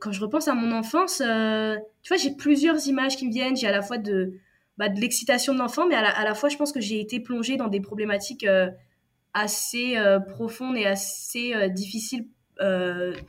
quand 0.00 0.12
je 0.12 0.20
repense 0.20 0.48
à 0.48 0.54
mon 0.54 0.70
enfance, 0.72 1.18
tu 1.18 2.08
vois, 2.08 2.16
j'ai 2.16 2.34
plusieurs 2.36 2.86
images 2.86 3.16
qui 3.16 3.26
me 3.26 3.32
viennent. 3.32 3.56
J'ai 3.56 3.66
à 3.66 3.72
la 3.72 3.82
fois 3.82 3.98
de, 3.98 4.34
bah, 4.78 4.88
de 4.88 5.00
l'excitation 5.00 5.52
de 5.52 5.58
l'enfant, 5.58 5.88
mais 5.88 5.96
à 5.96 6.24
la, 6.24 6.34
fois, 6.34 6.48
je 6.48 6.56
pense 6.56 6.70
que 6.70 6.80
j'ai 6.80 7.00
été 7.00 7.18
plongée 7.18 7.56
dans 7.56 7.66
des 7.66 7.80
problématiques 7.80 8.44
euh, 8.44 8.70
assez 9.34 9.96
euh, 9.96 10.20
profondes 10.20 10.76
et 10.76 10.86
assez 10.86 11.52
euh, 11.54 11.68
difficiles 11.68 12.26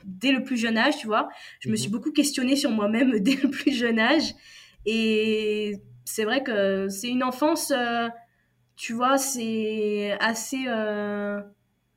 dès 0.04 0.32
le 0.32 0.42
plus 0.42 0.56
jeune 0.56 0.76
âge, 0.76 0.96
tu 0.98 1.06
vois. 1.06 1.28
Je 1.60 1.68
me 1.68 1.76
suis 1.76 1.86
mhm. 1.86 1.92
beaucoup 1.92 2.10
questionnée 2.10 2.56
sur 2.56 2.70
moi-même 2.70 3.18
dès 3.20 3.36
le 3.36 3.48
plus 3.48 3.72
jeune 3.72 4.00
âge. 4.00 4.34
Et 4.86 5.76
c'est 6.04 6.24
vrai 6.24 6.42
que 6.42 6.88
c'est 6.88 7.08
une 7.08 7.22
enfance, 7.22 7.72
tu 8.74 8.92
vois, 8.92 9.18
c'est 9.18 10.16
assez... 10.18 10.64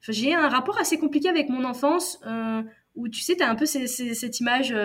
j'ai 0.09 0.35
un 0.35 0.47
rapport 0.47 0.77
assez 0.79 0.99
compliqué 0.99 1.27
avec 1.27 1.49
mon 1.49 1.63
enfance 1.63 2.19
où, 2.93 3.09
tu 3.09 3.21
sais, 3.21 3.35
tu 3.35 3.41
as 3.41 3.49
un 3.49 3.55
peu 3.55 3.65
cette 3.65 4.39
image 4.39 4.75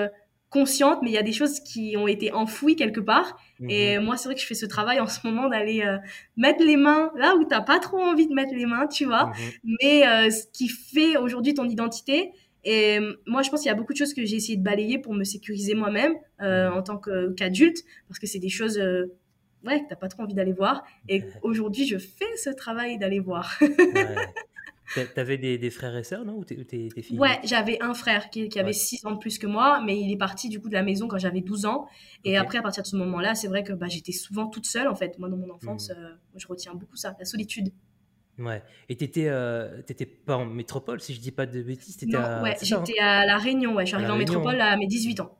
consciente, 0.50 1.00
mais 1.02 1.10
il 1.10 1.14
y 1.14 1.18
a 1.18 1.22
des 1.22 1.32
choses 1.32 1.60
qui 1.60 1.96
ont 1.96 2.08
été 2.08 2.32
enfouies 2.32 2.76
quelque 2.76 3.00
part. 3.00 3.38
Et 3.68 3.98
mhm. 3.98 4.04
moi, 4.04 4.16
c'est 4.16 4.28
vrai 4.28 4.34
que 4.34 4.40
je 4.40 4.46
fais 4.46 4.54
ce 4.54 4.66
travail 4.66 5.00
en 5.00 5.06
ce 5.06 5.26
moment 5.26 5.48
d'aller 5.48 5.82
euh, 5.82 5.98
mettre 6.36 6.64
les 6.64 6.76
mains 6.76 7.10
là 7.16 7.34
où 7.36 7.44
t'as 7.44 7.60
pas 7.60 7.78
trop 7.78 7.98
envie 7.98 8.26
de 8.26 8.34
mettre 8.34 8.54
les 8.54 8.66
mains, 8.66 8.86
tu 8.86 9.04
vois. 9.04 9.26
Mhm. 9.26 9.76
Mais 9.82 10.06
euh, 10.06 10.30
ce 10.30 10.44
qui 10.52 10.68
fait 10.68 11.16
aujourd'hui 11.16 11.54
ton 11.54 11.68
identité. 11.68 12.32
Et 12.64 12.98
euh, 12.98 13.14
moi, 13.26 13.42
je 13.42 13.50
pense 13.50 13.60
qu'il 13.60 13.68
y 13.68 13.72
a 13.72 13.74
beaucoup 13.74 13.92
de 13.92 13.98
choses 13.98 14.14
que 14.14 14.24
j'ai 14.24 14.36
essayé 14.36 14.56
de 14.56 14.62
balayer 14.62 14.98
pour 14.98 15.14
me 15.14 15.24
sécuriser 15.24 15.74
moi-même 15.74 16.14
mhm. 16.40 16.72
en 16.72 16.82
tant 16.82 16.98
qu'adulte, 16.98 17.84
parce 18.08 18.18
que 18.18 18.26
c'est 18.26 18.38
des 18.38 18.48
choses 18.48 18.78
ouais, 18.78 19.80
que 19.82 19.88
t'as 19.88 19.96
pas 19.96 20.08
trop 20.08 20.22
envie 20.22 20.34
d'aller 20.34 20.52
voir. 20.52 20.82
Et 21.08 21.24
aujourd'hui, 21.42 21.86
je 21.86 21.98
fais 21.98 22.36
ce 22.36 22.50
travail 22.50 22.98
d'aller 22.98 23.20
voir. 23.20 23.58
T'avais 25.14 25.36
des, 25.36 25.58
des 25.58 25.70
frères 25.70 25.96
et 25.96 26.02
sœurs, 26.02 26.24
non? 26.24 26.38
Ou 26.38 26.44
tes, 26.44 26.88
filles 27.02 27.18
Ouais, 27.18 27.38
j'avais 27.44 27.80
un 27.82 27.94
frère 27.94 28.30
qui, 28.30 28.48
qui 28.48 28.58
avait 28.58 28.72
6 28.72 29.04
ans 29.04 29.12
de 29.12 29.18
plus 29.18 29.38
que 29.38 29.46
moi, 29.46 29.82
mais 29.84 30.00
il 30.00 30.10
est 30.10 30.16
parti 30.16 30.48
du 30.48 30.60
coup 30.60 30.68
de 30.68 30.74
la 30.74 30.82
maison 30.82 31.08
quand 31.08 31.18
j'avais 31.18 31.40
12 31.40 31.66
ans. 31.66 31.86
Et 32.24 32.36
après, 32.36 32.58
à 32.58 32.62
partir 32.62 32.82
de 32.82 32.88
ce 32.88 32.96
moment-là, 32.96 33.34
c'est 33.34 33.48
vrai 33.48 33.62
que 33.62 33.72
bah, 33.72 33.86
j'étais 33.88 34.12
souvent 34.12 34.46
toute 34.46 34.66
seule 34.66 34.88
en 34.88 34.94
fait. 34.94 35.18
Moi, 35.18 35.28
dans 35.28 35.36
mon 35.36 35.50
enfance, 35.50 35.90
hmm. 35.90 35.98
euh, 35.98 36.14
je 36.36 36.46
retiens 36.46 36.74
beaucoup 36.74 36.96
ça, 36.96 37.14
la 37.18 37.24
solitude. 37.24 37.72
Ouais. 38.38 38.62
Et 38.88 38.96
t'étais, 38.96 39.28
euh, 39.28 39.82
t'étais 39.82 40.06
pas 40.06 40.36
en 40.36 40.46
métropole, 40.46 41.00
si 41.00 41.12
je 41.12 41.20
dis 41.20 41.32
pas 41.32 41.46
de 41.46 41.60
bêtises? 41.60 41.98
Non, 42.06 42.20
à... 42.20 42.42
ouais, 42.42 42.56
j'étais 42.62 42.98
à 43.00 43.26
La 43.26 43.36
Réunion, 43.36 43.74
ouais. 43.74 43.84
Je 43.84 43.88
suis 43.88 43.96
arrivée 43.96 44.12
en 44.12 44.16
métropole 44.16 44.60
à 44.60 44.76
mes 44.76 44.86
18 44.86 45.20
ans. 45.20 45.36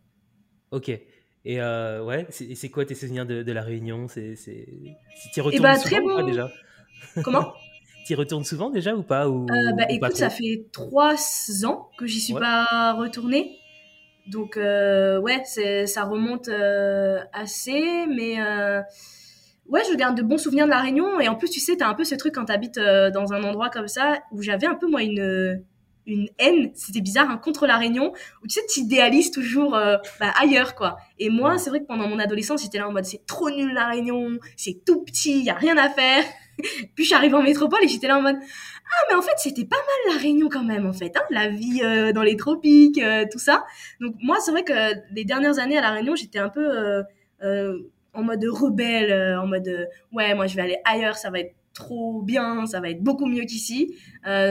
Ok. 0.73 0.89
Et 0.89 1.61
euh, 1.63 2.05
ouais, 2.05 2.27
c'est, 2.31 2.69
quoi 2.69 2.85
tes 2.85 2.95
souvenirs 2.95 3.25
de, 3.25 3.43
de 3.43 3.53
La 3.53 3.63
Réunion? 3.63 4.09
C'est, 4.09 4.37
c'est... 4.37 4.67
Si 5.33 5.41
retournes 5.41 5.61
eh 5.61 5.63
bah, 5.63 5.79
très 5.79 6.01
bon. 6.01 6.27
déjà? 6.27 6.51
Comment? 7.23 7.55
Tu 8.09 8.15
retournes 8.15 8.45
souvent 8.45 8.71
déjà 8.71 8.95
ou 8.95 9.03
pas 9.03 9.29
ou, 9.29 9.43
euh, 9.51 9.73
bah, 9.77 9.85
Écoute, 9.91 10.17
ça 10.17 10.31
fait 10.31 10.65
trois 10.73 11.15
ans 11.67 11.91
que 11.99 12.07
j'y 12.07 12.23
suis 12.23 12.33
pas 12.33 12.95
retournée. 12.95 13.59
Donc, 14.27 14.57
euh, 14.57 15.21
ouais, 15.21 15.43
ça 15.45 16.05
remonte 16.05 16.49
euh, 16.49 17.21
assez, 17.35 18.07
mais 18.07 18.41
ouais, 19.67 19.83
je 19.91 19.95
garde 19.95 20.17
de 20.17 20.23
bons 20.23 20.39
souvenirs 20.39 20.65
de 20.65 20.71
la 20.71 20.81
Réunion. 20.81 21.21
Et 21.21 21.29
en 21.29 21.35
plus, 21.35 21.51
tu 21.51 21.61
sais, 21.61 21.77
tu 21.77 21.85
as 21.85 21.89
un 21.91 21.93
peu 21.93 22.05
ce 22.05 22.15
truc 22.15 22.35
quand 22.35 22.47
tu 22.47 22.53
habites 22.53 22.79
dans 22.79 23.35
un 23.35 23.43
endroit 23.43 23.69
comme 23.69 23.89
ça, 23.89 24.21
où 24.33 24.41
j'avais 24.41 24.67
un 24.67 24.75
peu, 24.75 24.89
moi, 24.89 25.03
une, 25.03 25.63
une 26.07 26.31
haine, 26.39 26.71
c'était 26.73 27.03
bizarre, 27.03 27.29
hein, 27.29 27.37
contre 27.37 27.67
la 27.67 27.77
Réunion, 27.77 28.15
où 28.43 28.47
tu 28.47 28.55
sais, 28.59 28.67
tu 28.73 28.81
idéalises 28.81 29.31
toujours 29.31 29.73
bah, 29.73 30.33
ailleurs, 30.41 30.75
quoi. 30.77 30.97
Et 31.19 31.29
moi, 31.29 31.59
c'est 31.59 31.69
vrai 31.69 31.81
que 31.81 31.87
pendant 31.87 32.09
mon 32.09 32.19
adolescence, 32.19 32.63
j'étais 32.63 32.79
là 32.79 32.89
en 32.89 32.93
mode, 32.93 33.05
c'est 33.05 33.27
trop 33.27 33.51
nul 33.51 33.75
la 33.75 33.89
Réunion, 33.89 34.39
c'est 34.57 34.83
tout 34.87 35.05
petit, 35.05 35.41
il 35.41 35.45
y 35.45 35.51
a 35.51 35.55
rien 35.57 35.77
à 35.77 35.91
faire. 35.91 36.25
Puis 36.95 37.05
je 37.05 37.05
suis 37.05 37.15
arrivée 37.15 37.35
en 37.35 37.43
métropole 37.43 37.79
et 37.83 37.89
j'étais 37.89 38.09
là 38.09 38.19
en 38.19 38.23
mode 38.23 38.37
ah 38.37 39.05
mais 39.09 39.15
en 39.15 39.23
fait 39.23 39.35
c'était 39.37 39.65
pas 39.65 39.77
mal 39.77 40.15
la 40.15 40.21
Réunion 40.21 40.49
quand 40.49 40.65
même 40.65 40.87
en 40.87 40.93
fait 40.93 41.17
hein, 41.17 41.23
la 41.31 41.49
vie 41.49 41.81
euh, 41.83 42.13
dans 42.13 42.23
les 42.23 42.37
tropiques 42.37 42.99
euh, 42.99 43.25
tout 43.31 43.39
ça. 43.39 43.65
Donc 44.01 44.15
moi 44.23 44.39
c'est 44.41 44.51
vrai 44.51 44.65
que 44.65 44.73
les 45.15 45.25
dernières 45.25 45.59
années 45.59 45.79
à 45.79 45.83
la 45.83 45.91
Réunion 45.91 46.17
j'étais 46.17 46.39
un 46.39 46.49
peu 46.49 47.05
euh, 47.43 47.79
en 48.15 48.23
mode 48.23 48.45
rebelle 48.45 49.37
en 49.37 49.47
mode 49.47 49.89
ouais 50.13 50.35
moi 50.35 50.47
je 50.47 50.57
vais 50.57 50.63
aller 50.63 50.79
ailleurs 50.85 51.17
ça 51.17 51.31
va 51.31 51.41
être 51.41 51.55
trop 51.75 52.23
bien 52.23 52.67
ça 52.67 52.81
va 52.81 52.91
être 52.91 53.03
beaucoup 53.03 53.27
mieux 53.27 53.45
qu'ici. 53.45 53.95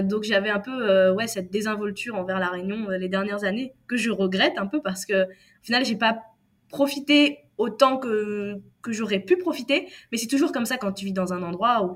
Donc 0.03 0.23
j'avais 0.23 0.49
un 0.49 0.59
peu 0.59 1.09
ouais 1.11 1.27
cette 1.27 1.51
désinvolture 1.51 2.15
envers 2.15 2.39
la 2.39 2.47
Réunion 2.47 2.89
les 2.89 3.09
dernières 3.09 3.43
années 3.43 3.73
que 3.87 3.97
je 3.97 4.11
regrette 4.11 4.57
un 4.57 4.67
peu 4.67 4.81
parce 4.81 5.05
que 5.05 5.23
au 5.23 5.63
final 5.63 5.83
j'ai 5.83 5.97
pas 5.97 6.19
profité 6.69 7.39
autant 7.57 7.97
que, 7.97 8.61
que 8.81 8.91
j'aurais 8.91 9.19
pu 9.19 9.37
profiter. 9.37 9.87
Mais 10.11 10.17
c'est 10.17 10.27
toujours 10.27 10.51
comme 10.51 10.65
ça 10.65 10.77
quand 10.77 10.91
tu 10.91 11.05
vis 11.05 11.13
dans 11.13 11.33
un 11.33 11.43
endroit 11.43 11.83
où 11.83 11.95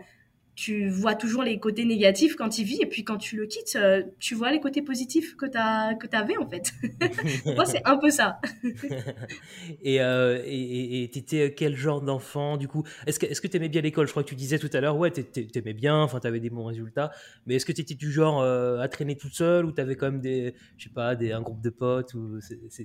tu 0.61 0.89
vois 0.89 1.15
toujours 1.15 1.41
les 1.41 1.57
côtés 1.57 1.85
négatifs 1.85 2.35
quand 2.35 2.49
tu 2.49 2.61
vis 2.61 2.79
et 2.83 2.85
puis 2.85 3.03
quand 3.03 3.17
tu 3.17 3.35
le 3.35 3.47
quittes, 3.47 3.75
euh, 3.75 4.03
tu 4.19 4.35
vois 4.35 4.51
les 4.51 4.59
côtés 4.59 4.83
positifs 4.83 5.35
que 5.35 5.47
tu 5.47 5.53
que 5.53 6.15
avais 6.15 6.37
en 6.37 6.47
fait. 6.47 6.71
Moi, 7.55 7.65
c'est 7.65 7.81
un 7.83 7.97
peu 7.97 8.11
ça. 8.11 8.39
et 9.81 10.01
euh, 10.01 10.39
et 10.45 11.09
t'étais 11.11 11.55
quel 11.55 11.75
genre 11.75 12.01
d'enfant 12.01 12.57
du 12.57 12.67
coup? 12.67 12.83
Est-ce 13.07 13.17
que 13.17 13.25
est-ce 13.25 13.41
que 13.41 13.47
t'aimais 13.47 13.69
bien 13.69 13.81
l'école? 13.81 14.05
Je 14.05 14.11
crois 14.11 14.21
que 14.21 14.29
tu 14.29 14.35
disais 14.35 14.59
tout 14.59 14.69
à 14.73 14.81
l'heure, 14.81 14.97
ouais, 14.97 15.09
t'aimais 15.09 15.73
bien, 15.73 15.97
enfin 15.97 16.19
t'avais 16.19 16.39
des 16.39 16.51
bons 16.51 16.65
résultats. 16.65 17.11
Mais 17.47 17.55
est-ce 17.55 17.65
que 17.65 17.71
t'étais 17.71 17.95
du 17.95 18.11
genre 18.11 18.39
euh, 18.43 18.81
à 18.81 18.87
traîner 18.87 19.15
toute 19.15 19.33
seule 19.33 19.65
ou 19.65 19.71
t'avais 19.71 19.95
quand 19.95 20.11
même 20.11 20.21
des, 20.21 20.53
je 20.77 20.83
sais 20.83 20.93
pas, 20.93 21.15
des 21.15 21.31
un 21.31 21.41
groupe 21.41 21.61
de 21.61 21.71
potes 21.71 22.13
ou 22.13 22.37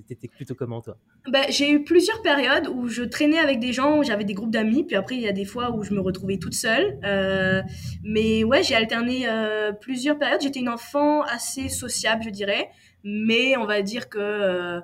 t'étais 0.08 0.28
plutôt 0.28 0.54
comment 0.54 0.80
toi? 0.80 0.96
Bah, 1.28 1.40
j'ai 1.50 1.70
eu 1.70 1.84
plusieurs 1.84 2.22
périodes 2.22 2.68
où 2.68 2.88
je 2.88 3.02
traînais 3.02 3.38
avec 3.38 3.60
des 3.60 3.74
gens, 3.74 3.98
où 3.98 4.02
j'avais 4.02 4.24
des 4.24 4.34
groupes 4.34 4.52
d'amis, 4.52 4.84
puis 4.84 4.96
après 4.96 5.16
il 5.16 5.22
y 5.22 5.28
a 5.28 5.32
des 5.32 5.44
fois 5.44 5.76
où 5.76 5.82
je 5.82 5.92
me 5.92 6.00
retrouvais 6.00 6.38
toute 6.38 6.54
seule. 6.54 6.98
Euh, 7.04 7.60
mais 8.02 8.44
ouais, 8.44 8.62
j'ai 8.62 8.74
alterné 8.74 9.28
euh, 9.28 9.72
plusieurs 9.72 10.18
périodes. 10.18 10.40
J'étais 10.42 10.60
une 10.60 10.68
enfant 10.68 11.22
assez 11.22 11.68
sociable, 11.68 12.22
je 12.24 12.30
dirais, 12.30 12.70
mais 13.04 13.56
on 13.56 13.66
va 13.66 13.82
dire 13.82 14.08
que 14.08 14.18
euh, 14.18 14.80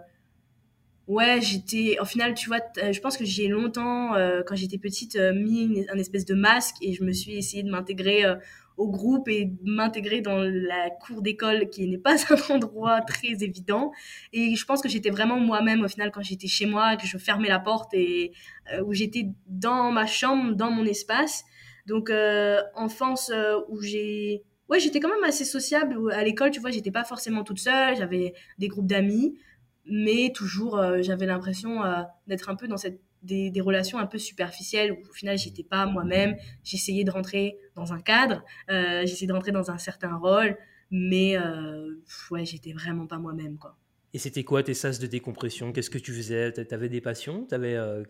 ouais, 1.07 1.41
j'étais. 1.41 1.99
Au 2.01 2.05
final, 2.05 2.35
tu 2.35 2.49
vois, 2.49 2.61
je 2.77 3.01
pense 3.01 3.17
que 3.17 3.25
j'ai 3.25 3.49
longtemps, 3.49 4.15
quand 4.47 4.57
j'étais 4.57 4.79
petite, 4.79 5.17
mis 5.17 5.87
un 5.93 5.99
espèce 5.99 6.25
de 6.25 6.35
masque 6.35 6.77
et 6.83 6.93
je 6.93 7.03
me 7.05 7.13
suis 7.13 7.37
essayé 7.37 7.63
de 7.63 7.71
m'intégrer 7.71 8.25
au 8.77 8.89
groupe 8.89 9.29
et 9.29 9.53
m'intégrer 9.65 10.21
dans 10.21 10.39
la 10.39 10.91
cour 10.91 11.23
d'école 11.23 11.69
qui 11.71 11.87
n'est 11.87 11.99
pas 11.99 12.17
un 12.31 12.55
endroit 12.55 13.01
très 13.03 13.43
évident. 13.43 13.93
Et 14.33 14.55
je 14.55 14.65
pense 14.65 14.83
que 14.83 14.89
j'étais 14.89 15.11
vraiment 15.11 15.39
moi-même 15.39 15.83
au 15.85 15.89
final 15.89 16.11
quand 16.11 16.23
j'étais 16.23 16.49
chez 16.49 16.67
moi, 16.67 16.97
que 16.97 17.07
je 17.07 17.19
fermais 17.19 17.49
la 17.49 17.59
porte 17.59 17.93
et 17.95 18.33
euh, 18.73 18.83
où 18.85 18.93
j'étais 18.93 19.29
dans 19.47 19.91
ma 19.93 20.07
chambre, 20.07 20.55
dans 20.55 20.71
mon 20.71 20.85
espace. 20.85 21.45
Donc 21.87 22.11
euh, 22.11 22.61
enfance 22.75 23.31
euh, 23.31 23.59
où 23.69 23.81
j'ai 23.81 24.43
ouais, 24.69 24.81
j'étais 24.81 25.01
quand 25.01 25.09
même 25.09 25.25
assez 25.25 25.45
sociable 25.45 26.13
à 26.13 26.23
l'école. 26.25 26.51
Tu 26.51 26.61
vois, 26.61 26.71
j'étais 26.71 26.91
pas 26.91 27.05
forcément 27.05 27.45
toute 27.45 27.59
seule. 27.59 27.97
J'avais 27.97 28.35
des 28.59 28.69
groupes 28.69 28.87
d'amis, 28.87 29.39
mais 29.85 30.33
toujours, 30.35 30.81
j'avais 31.01 31.27
l'impression 31.27 31.81
d'être 32.27 32.49
un 32.49 32.57
peu 32.57 32.69
dans 32.69 32.77
cette 32.77 33.01
des, 33.23 33.51
des, 33.51 33.61
relations 33.61 33.99
un 33.99 34.07
peu 34.07 34.19
superficielles 34.19 34.93
où 34.93 34.99
au 35.09 35.13
final 35.13 35.39
j'étais 35.39 35.63
pas 35.63 35.87
moi-même 35.87 36.37
j'essayais 36.65 37.05
de 37.05 37.11
rentrer 37.11 37.57
dans 37.75 37.93
un 37.93 38.01
cadre 38.01 38.45
euh, 38.71 39.03
j'essayais 39.03 39.27
de 39.27 39.33
rentrer 39.33 39.53
dans 39.53 39.71
un 39.71 39.79
certain 39.79 40.17
rôle 40.17 40.57
mais 40.91 41.37
euh, 41.37 42.03
ouais 42.31 42.45
j'étais 42.45 42.73
vraiment 42.73 43.07
pas 43.07 43.19
moi-même 43.19 43.59
quoi 43.59 43.77
et 44.15 44.19
c'était 44.19 44.45
quoi 44.45 44.63
tes 44.63 44.75
sas 44.75 44.99
de 44.99 45.07
décompression? 45.07 45.73
Qu'est-ce 45.73 45.89
que 45.89 45.97
tu 45.97 46.13
faisais? 46.13 46.53
T'avais 46.53 46.91
des 46.91 47.01
passions? 47.01 47.47
Avais, 47.51 47.77
euh, 47.77 48.05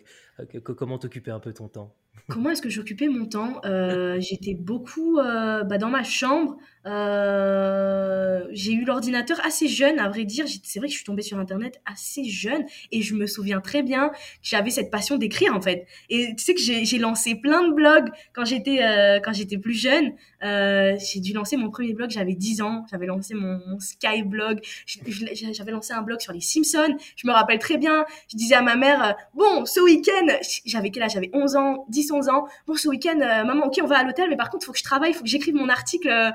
Comment 0.65 0.99
t'occupais 0.99 1.31
un 1.31 1.39
peu 1.39 1.53
ton 1.53 1.69
temps? 1.69 1.95
Comment 2.29 2.51
est-ce 2.51 2.63
que 2.63 2.71
j'occupais 2.71 3.09
mon 3.09 3.27
temps? 3.27 3.61
Euh, 3.65 4.19
J'étais 4.21 4.55
beaucoup 4.55 5.19
euh, 5.19 5.65
bah, 5.65 5.79
dans 5.79 5.91
ma 5.91 6.03
chambre. 6.05 6.57
Euh, 6.87 8.45
j'ai 8.51 8.73
eu 8.73 8.85
l'ordinateur 8.85 9.41
assez 9.45 9.69
jeune, 9.69 9.99
à 9.99 10.09
vrai 10.09 10.25
dire. 10.25 10.47
C'est 10.63 10.79
vrai 10.79 10.89
que 10.89 10.93
je 10.93 10.99
suis 10.99 11.07
tombée 11.07 11.23
sur 11.23 11.39
Internet 11.39 11.81
assez 11.87 12.25
jeune 12.25 12.65
et 12.91 13.03
je 13.03 13.15
me 13.15 13.27
souviens 13.27 13.61
très 13.61 13.83
bien 13.83 14.09
que 14.11 14.15
j'avais 14.43 14.71
cette 14.71 14.91
passion 14.91 15.17
d'écrire 15.17 15.55
en 15.55 15.61
fait. 15.61 15.87
Et 16.11 16.35
tu 16.37 16.43
sais 16.43 16.55
que 16.55 16.61
j'ai 16.61 16.99
lancé 16.99 17.35
plein 17.35 17.67
de 17.69 17.73
blogs 17.73 18.11
quand 18.33 18.45
j'étais 18.45 18.79
quand 19.25 19.33
j'étais 19.33 19.59
plus 19.59 19.75
jeune. 19.75 20.13
j'ai 20.43 21.21
dû 21.21 21.33
lancer 21.33 21.57
mon 21.57 21.71
premier 21.71 21.95
blog, 21.95 22.11
j'avais 22.11 22.35
10 22.35 22.63
ans. 22.63 22.85
J'avais 22.91 23.07
lancé 23.07 23.35
mon, 23.35 23.61
mon 23.67 23.79
Skyblog. 23.79 24.61
J'avais 24.87 25.73
lancé 25.73 25.93
un 25.93 26.03
blog 26.03 26.21
sur 26.21 26.33
les 26.33 26.41
Simpsons. 26.41 26.97
Je 27.17 27.27
me 27.27 27.33
rappelle 27.33 27.59
très 27.59 27.79
bien. 27.79 28.05
Je 28.29 28.37
disais 28.37 28.55
à 28.55 28.63
ma 28.63 28.77
mère, 28.77 29.17
bon, 29.35 29.65
ce 29.67 29.81
week-end, 29.81 30.27
j'avais 30.65 30.91
quel 30.91 31.05
âge? 31.05 31.13
J'avais 31.13 31.31
11 31.33 31.57
ans, 31.57 31.87
10 31.89 32.13
11 32.13 32.29
ans. 32.29 32.47
Bon, 32.67 32.75
ce 32.75 32.89
week-end, 32.89 33.19
euh, 33.21 33.45
maman, 33.45 33.67
ok, 33.67 33.81
on 33.83 33.87
va 33.87 33.99
à 33.99 34.05
l'hôtel, 34.05 34.29
mais 34.31 34.37
par 34.37 34.51
contre, 34.51 34.67
faut 34.67 34.73
que 34.73 34.79
je 34.79 34.85
travaille, 34.85 35.11
il 35.11 35.15
faut 35.15 35.25
que 35.25 35.29
j'écrive 35.29 35.55
mon 35.55 35.69
article 35.69 36.09
euh, 36.09 36.31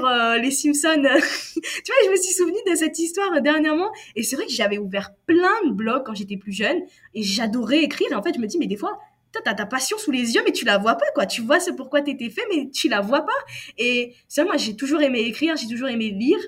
euh, 0.00 0.38
les 0.38 0.50
Simpsons. 0.50 1.02
tu 1.02 1.92
vois, 1.92 1.96
je 2.04 2.10
me 2.10 2.16
suis 2.16 2.32
souvenu 2.34 2.56
de 2.70 2.74
cette 2.74 2.98
histoire 2.98 3.40
dernièrement. 3.40 3.90
Et 4.16 4.22
c'est 4.22 4.36
vrai 4.36 4.46
que 4.46 4.52
j'avais 4.52 4.78
ouvert 4.78 5.14
plein 5.26 5.66
de 5.66 5.72
blogs 5.72 6.04
quand 6.04 6.14
j'étais 6.14 6.36
plus 6.36 6.52
jeune 6.52 6.78
et 7.14 7.22
j'adorais 7.22 7.82
écrire. 7.82 8.16
En 8.16 8.22
fait, 8.22 8.34
je 8.34 8.40
me 8.40 8.46
dis, 8.46 8.58
mais 8.58 8.66
des 8.66 8.76
fois, 8.76 8.98
t'as 9.44 9.54
ta 9.54 9.66
passion 9.66 9.96
sous 9.98 10.10
les 10.10 10.34
yeux, 10.34 10.42
mais 10.44 10.52
tu 10.52 10.64
la 10.64 10.78
vois 10.78 10.94
pas, 10.94 11.06
quoi. 11.14 11.26
Tu 11.26 11.42
vois 11.42 11.60
ce 11.60 11.70
pourquoi 11.70 12.02
t'étais 12.02 12.30
fait, 12.30 12.42
mais 12.54 12.70
tu 12.70 12.88
la 12.88 13.00
vois 13.00 13.22
pas. 13.22 13.32
Et 13.78 14.14
ça, 14.28 14.44
moi, 14.44 14.56
j'ai 14.56 14.76
toujours 14.76 15.00
aimé 15.02 15.20
écrire, 15.20 15.56
j'ai 15.56 15.68
toujours 15.68 15.88
aimé 15.88 16.10
lire. 16.10 16.38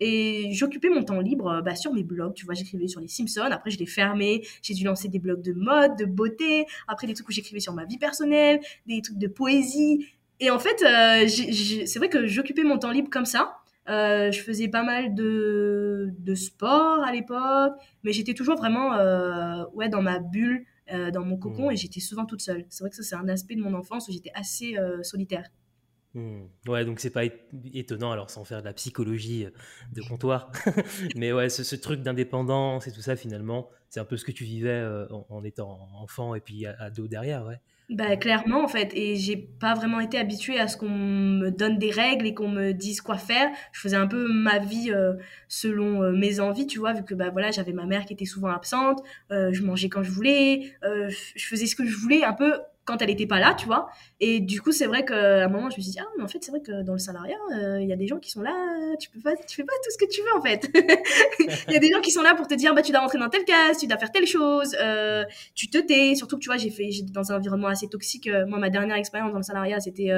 Et 0.00 0.50
j'occupais 0.52 0.88
mon 0.88 1.04
temps 1.04 1.20
libre 1.20 1.48
euh, 1.48 1.62
bah, 1.62 1.76
sur 1.76 1.92
mes 1.92 2.02
blogs. 2.02 2.34
Tu 2.34 2.44
vois, 2.44 2.54
j'écrivais 2.54 2.88
sur 2.88 3.00
les 3.00 3.08
Simpsons. 3.08 3.48
Après, 3.50 3.70
je 3.70 3.78
l'ai 3.78 3.86
fermé. 3.86 4.44
J'ai 4.60 4.74
dû 4.74 4.84
lancer 4.84 5.08
des 5.08 5.18
blogs 5.18 5.42
de 5.42 5.52
mode, 5.52 5.96
de 5.96 6.04
beauté. 6.04 6.66
Après, 6.88 7.06
des 7.06 7.14
trucs 7.14 7.28
où 7.28 7.32
j'écrivais 7.32 7.60
sur 7.60 7.72
ma 7.72 7.84
vie 7.84 7.98
personnelle, 7.98 8.60
des 8.86 9.00
trucs 9.02 9.18
de 9.18 9.28
poésie. 9.28 10.06
Et 10.40 10.50
en 10.50 10.58
fait, 10.58 10.82
euh, 10.82 11.28
c'est 11.28 11.98
vrai 11.98 12.08
que 12.08 12.26
j'occupais 12.26 12.64
mon 12.64 12.78
temps 12.78 12.90
libre 12.90 13.10
comme 13.10 13.24
ça. 13.24 13.56
Euh, 13.88 14.32
je 14.32 14.40
faisais 14.40 14.68
pas 14.68 14.82
mal 14.82 15.14
de, 15.14 16.10
de 16.18 16.34
sport 16.34 17.02
à 17.04 17.12
l'époque, 17.12 17.74
mais 18.02 18.12
j'étais 18.12 18.34
toujours 18.34 18.56
vraiment 18.56 18.96
ouais, 19.74 19.88
dans 19.88 20.02
ma 20.02 20.18
bulle, 20.18 20.64
dans 20.90 21.24
mon 21.24 21.36
cocon, 21.36 21.68
mmh. 21.68 21.72
et 21.72 21.76
j'étais 21.76 22.00
souvent 22.00 22.24
toute 22.26 22.40
seule. 22.40 22.64
C'est 22.68 22.82
vrai 22.82 22.90
que 22.90 22.96
ça, 22.96 23.02
c'est 23.02 23.16
un 23.16 23.28
aspect 23.28 23.54
de 23.54 23.62
mon 23.62 23.74
enfance 23.74 24.08
où 24.08 24.12
j'étais 24.12 24.32
assez 24.34 24.76
solitaire. 25.02 25.48
Hmm. 26.14 26.44
Ouais, 26.68 26.84
donc 26.84 27.00
c'est 27.00 27.10
pas 27.10 27.24
étonnant, 27.72 28.12
alors 28.12 28.30
sans 28.30 28.44
faire 28.44 28.60
de 28.60 28.64
la 28.64 28.72
psychologie 28.72 29.46
euh, 29.46 29.50
de 29.92 30.00
comptoir, 30.00 30.52
mais 31.16 31.32
ouais, 31.32 31.48
ce, 31.48 31.74
truc 31.74 32.02
d'indépendance 32.02 32.86
et 32.86 32.92
tout 32.92 33.00
ça, 33.00 33.16
finalement, 33.16 33.68
c'est 33.90 33.98
un 33.98 34.04
peu 34.04 34.16
ce 34.16 34.24
que 34.24 34.30
tu 34.30 34.44
vivais 34.44 34.68
euh, 34.68 35.08
en, 35.28 35.42
étant 35.42 35.88
enfant 36.00 36.36
et 36.36 36.40
puis 36.40 36.66
ado 36.66 37.08
derrière, 37.08 37.44
ouais. 37.44 37.58
Bah, 37.90 38.16
clairement, 38.16 38.64
en 38.64 38.68
fait, 38.68 38.92
et 38.94 39.14
j'ai 39.16 39.36
pas 39.36 39.74
vraiment 39.74 40.00
été 40.00 40.16
habituée 40.18 40.58
à 40.58 40.68
ce 40.68 40.78
qu'on 40.78 40.88
me 40.88 41.50
donne 41.50 41.78
des 41.78 41.90
règles 41.90 42.26
et 42.26 42.32
qu'on 42.32 42.48
me 42.48 42.72
dise 42.72 43.02
quoi 43.02 43.18
faire. 43.18 43.50
Je 43.72 43.80
faisais 43.80 43.96
un 43.96 44.06
peu 44.06 44.26
ma 44.32 44.58
vie 44.58 44.90
euh, 44.90 45.12
selon 45.48 46.10
mes 46.12 46.40
envies, 46.40 46.66
tu 46.66 46.78
vois, 46.78 46.94
vu 46.94 47.04
que 47.04 47.14
bah 47.14 47.28
voilà, 47.30 47.50
j'avais 47.50 47.74
ma 47.74 47.84
mère 47.84 48.06
qui 48.06 48.14
était 48.14 48.24
souvent 48.24 48.48
absente, 48.48 49.02
je 49.30 49.62
mangeais 49.62 49.90
quand 49.90 50.02
je 50.02 50.10
voulais, 50.10 50.72
je 50.82 51.46
faisais 51.46 51.66
ce 51.66 51.76
que 51.76 51.84
je 51.84 51.94
voulais, 51.96 52.24
un 52.24 52.32
peu 52.32 52.54
quand 52.84 53.00
elle 53.02 53.08
n'était 53.08 53.26
pas 53.26 53.40
là, 53.40 53.54
tu 53.54 53.66
vois. 53.66 53.88
Et 54.20 54.40
du 54.40 54.60
coup, 54.60 54.72
c'est 54.72 54.86
vrai 54.86 55.04
qu'à 55.04 55.44
un 55.44 55.48
moment, 55.48 55.70
je 55.70 55.76
me 55.76 55.82
suis 55.82 55.92
dit, 55.92 55.98
ah, 56.00 56.06
mais 56.16 56.24
en 56.24 56.28
fait, 56.28 56.42
c'est 56.42 56.50
vrai 56.50 56.60
que 56.60 56.82
dans 56.82 56.92
le 56.92 56.98
salariat, 56.98 57.38
euh, 57.52 57.80
il 57.80 57.88
y 57.88 57.92
a 57.92 57.96
des 57.96 58.06
gens 58.06 58.18
qui 58.18 58.30
sont 58.30 58.42
là, 58.42 58.52
tu 58.98 59.10
peux 59.10 59.20
pas, 59.20 59.34
tu 59.36 59.56
fais 59.56 59.64
pas 59.64 59.72
tout 59.82 59.90
ce 59.90 59.98
que 59.98 60.10
tu 60.10 60.20
veux, 60.20 60.38
en 60.38 60.42
fait. 60.42 60.68
Il 61.68 61.72
y 61.72 61.76
a 61.76 61.78
des 61.78 61.90
gens 61.90 62.00
qui 62.00 62.10
sont 62.10 62.22
là 62.22 62.34
pour 62.34 62.46
te 62.46 62.54
dire, 62.54 62.74
bah, 62.74 62.82
tu 62.82 62.92
dois 62.92 63.00
rentrer 63.00 63.18
dans 63.18 63.28
telle 63.28 63.44
case, 63.44 63.78
tu 63.78 63.86
dois 63.86 63.98
faire 63.98 64.12
telle 64.12 64.26
chose, 64.26 64.76
euh, 64.80 65.24
tu 65.54 65.68
te 65.68 65.78
tais. 65.78 66.14
Surtout 66.14 66.36
que, 66.36 66.42
tu 66.42 66.48
vois, 66.48 66.56
j'ai 66.56 66.70
fait, 66.70 66.90
j'étais 66.90 67.10
dans 67.10 67.32
un 67.32 67.36
environnement 67.36 67.68
assez 67.68 67.88
toxique. 67.88 68.26
Euh, 68.26 68.46
moi, 68.46 68.58
ma 68.58 68.70
dernière 68.70 68.96
expérience 68.96 69.32
dans 69.32 69.38
le 69.38 69.44
salariat, 69.44 69.80
c'était 69.80 70.10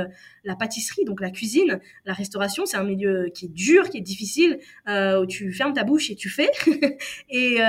la 0.45 0.57
pâtisserie, 0.57 1.05
donc 1.05 1.21
la 1.21 1.31
cuisine, 1.31 1.81
la 2.05 2.13
restauration. 2.13 2.67
C'est 2.67 2.77
un 2.77 2.85
milieu 2.85 3.31
qui 3.35 3.47
est 3.47 3.53
dur, 3.53 3.89
qui 3.91 3.99
est 3.99 4.03
difficile, 4.03 4.59
où 4.89 5.27
tu 5.27 5.53
fermes 5.53 5.73
ta 5.73 5.85
bouche 5.85 6.11
et 6.11 6.17
tu 6.17 6.29
fais. 6.29 6.51
et, 7.31 7.61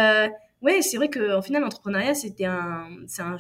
ouais, 0.62 0.82
c'est 0.82 0.97
vrai 0.97 1.10
qu'en 1.10 1.41
final, 1.41 1.62
l'entrepreneuriat, 1.62 2.16
c'était 2.16 2.45
un, 2.45 2.88
un, 3.20 3.38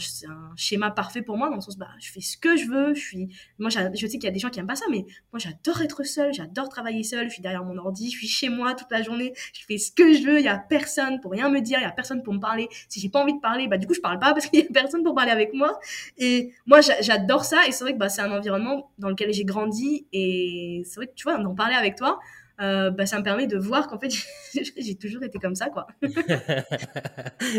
schéma 0.55 0.91
parfait 0.91 1.21
pour 1.21 1.37
moi, 1.37 1.49
dans 1.49 1.55
le 1.55 1.61
sens, 1.61 1.77
bah, 1.77 1.87
je 1.99 2.11
fais 2.11 2.21
ce 2.21 2.37
que 2.37 2.55
je 2.55 2.67
veux, 2.67 2.93
je 2.93 2.99
suis, 2.99 3.27
moi, 3.57 3.69
je 3.69 4.07
sais 4.07 4.13
qu'il 4.13 4.23
y 4.23 4.27
a 4.27 4.31
des 4.31 4.39
gens 4.39 4.49
qui 4.49 4.59
aiment 4.59 4.67
pas 4.67 4.75
ça, 4.75 4.85
mais 4.91 5.05
moi, 5.31 5.39
j'adore 5.39 5.81
être 5.81 6.03
seule, 6.03 6.33
j'adore 6.33 6.69
travailler 6.69 7.03
seule, 7.03 7.27
je 7.27 7.33
suis 7.33 7.41
derrière 7.41 7.63
mon 7.63 7.77
ordi, 7.77 8.11
je 8.11 8.17
suis 8.17 8.27
chez 8.27 8.49
moi 8.49 8.73
toute 8.73 8.91
la 8.91 9.01
journée, 9.01 9.33
je 9.53 9.65
fais 9.65 9.77
ce 9.77 9.91
que 9.91 10.13
je 10.13 10.23
veux, 10.23 10.39
il 10.39 10.45
y 10.45 10.49
a 10.49 10.57
personne 10.57 11.19
pour 11.21 11.31
rien 11.31 11.49
me 11.49 11.59
dire, 11.59 11.79
il 11.79 11.83
y 11.83 11.85
a 11.85 11.91
personne 11.91 12.23
pour 12.23 12.33
me 12.33 12.39
parler. 12.39 12.67
Si 12.89 12.99
j'ai 12.99 13.09
pas 13.09 13.21
envie 13.21 13.33
de 13.33 13.39
parler, 13.39 13.67
bah, 13.67 13.77
du 13.77 13.87
coup, 13.87 13.93
je 13.93 14.01
parle 14.01 14.19
pas 14.19 14.33
parce 14.33 14.47
qu'il 14.47 14.59
y 14.59 14.63
a 14.63 14.65
personne 14.71 15.03
pour 15.03 15.15
parler 15.15 15.31
avec 15.31 15.53
moi. 15.53 15.79
Et 16.17 16.51
moi, 16.65 16.81
j'adore 16.81 17.45
ça, 17.45 17.67
et 17.67 17.71
c'est 17.71 17.83
vrai 17.83 17.93
que, 17.93 17.99
bah, 17.99 18.09
c'est 18.09 18.21
un 18.21 18.31
environnement 18.31 18.91
dans 18.97 19.09
lequel 19.09 19.33
j'ai 19.33 19.45
grandi, 19.45 20.07
et 20.13 20.83
c'est 20.85 20.95
vrai 20.97 21.07
que, 21.07 21.13
tu 21.15 21.23
vois, 21.23 21.37
d'en 21.37 21.55
parler 21.55 21.75
avec 21.75 21.95
toi, 21.95 22.19
euh, 22.59 22.89
bah, 22.89 23.05
ça 23.05 23.19
me 23.19 23.23
permet 23.23 23.45
de 23.45 23.57
voir 23.57 23.87
qu'en 23.87 23.99
fait, 23.99 24.11
j'ai 24.77 24.95
toujours 24.95 25.21
été 25.23 25.37
comme 25.37 25.55
ça, 25.55 25.69
quoi. 25.69 25.85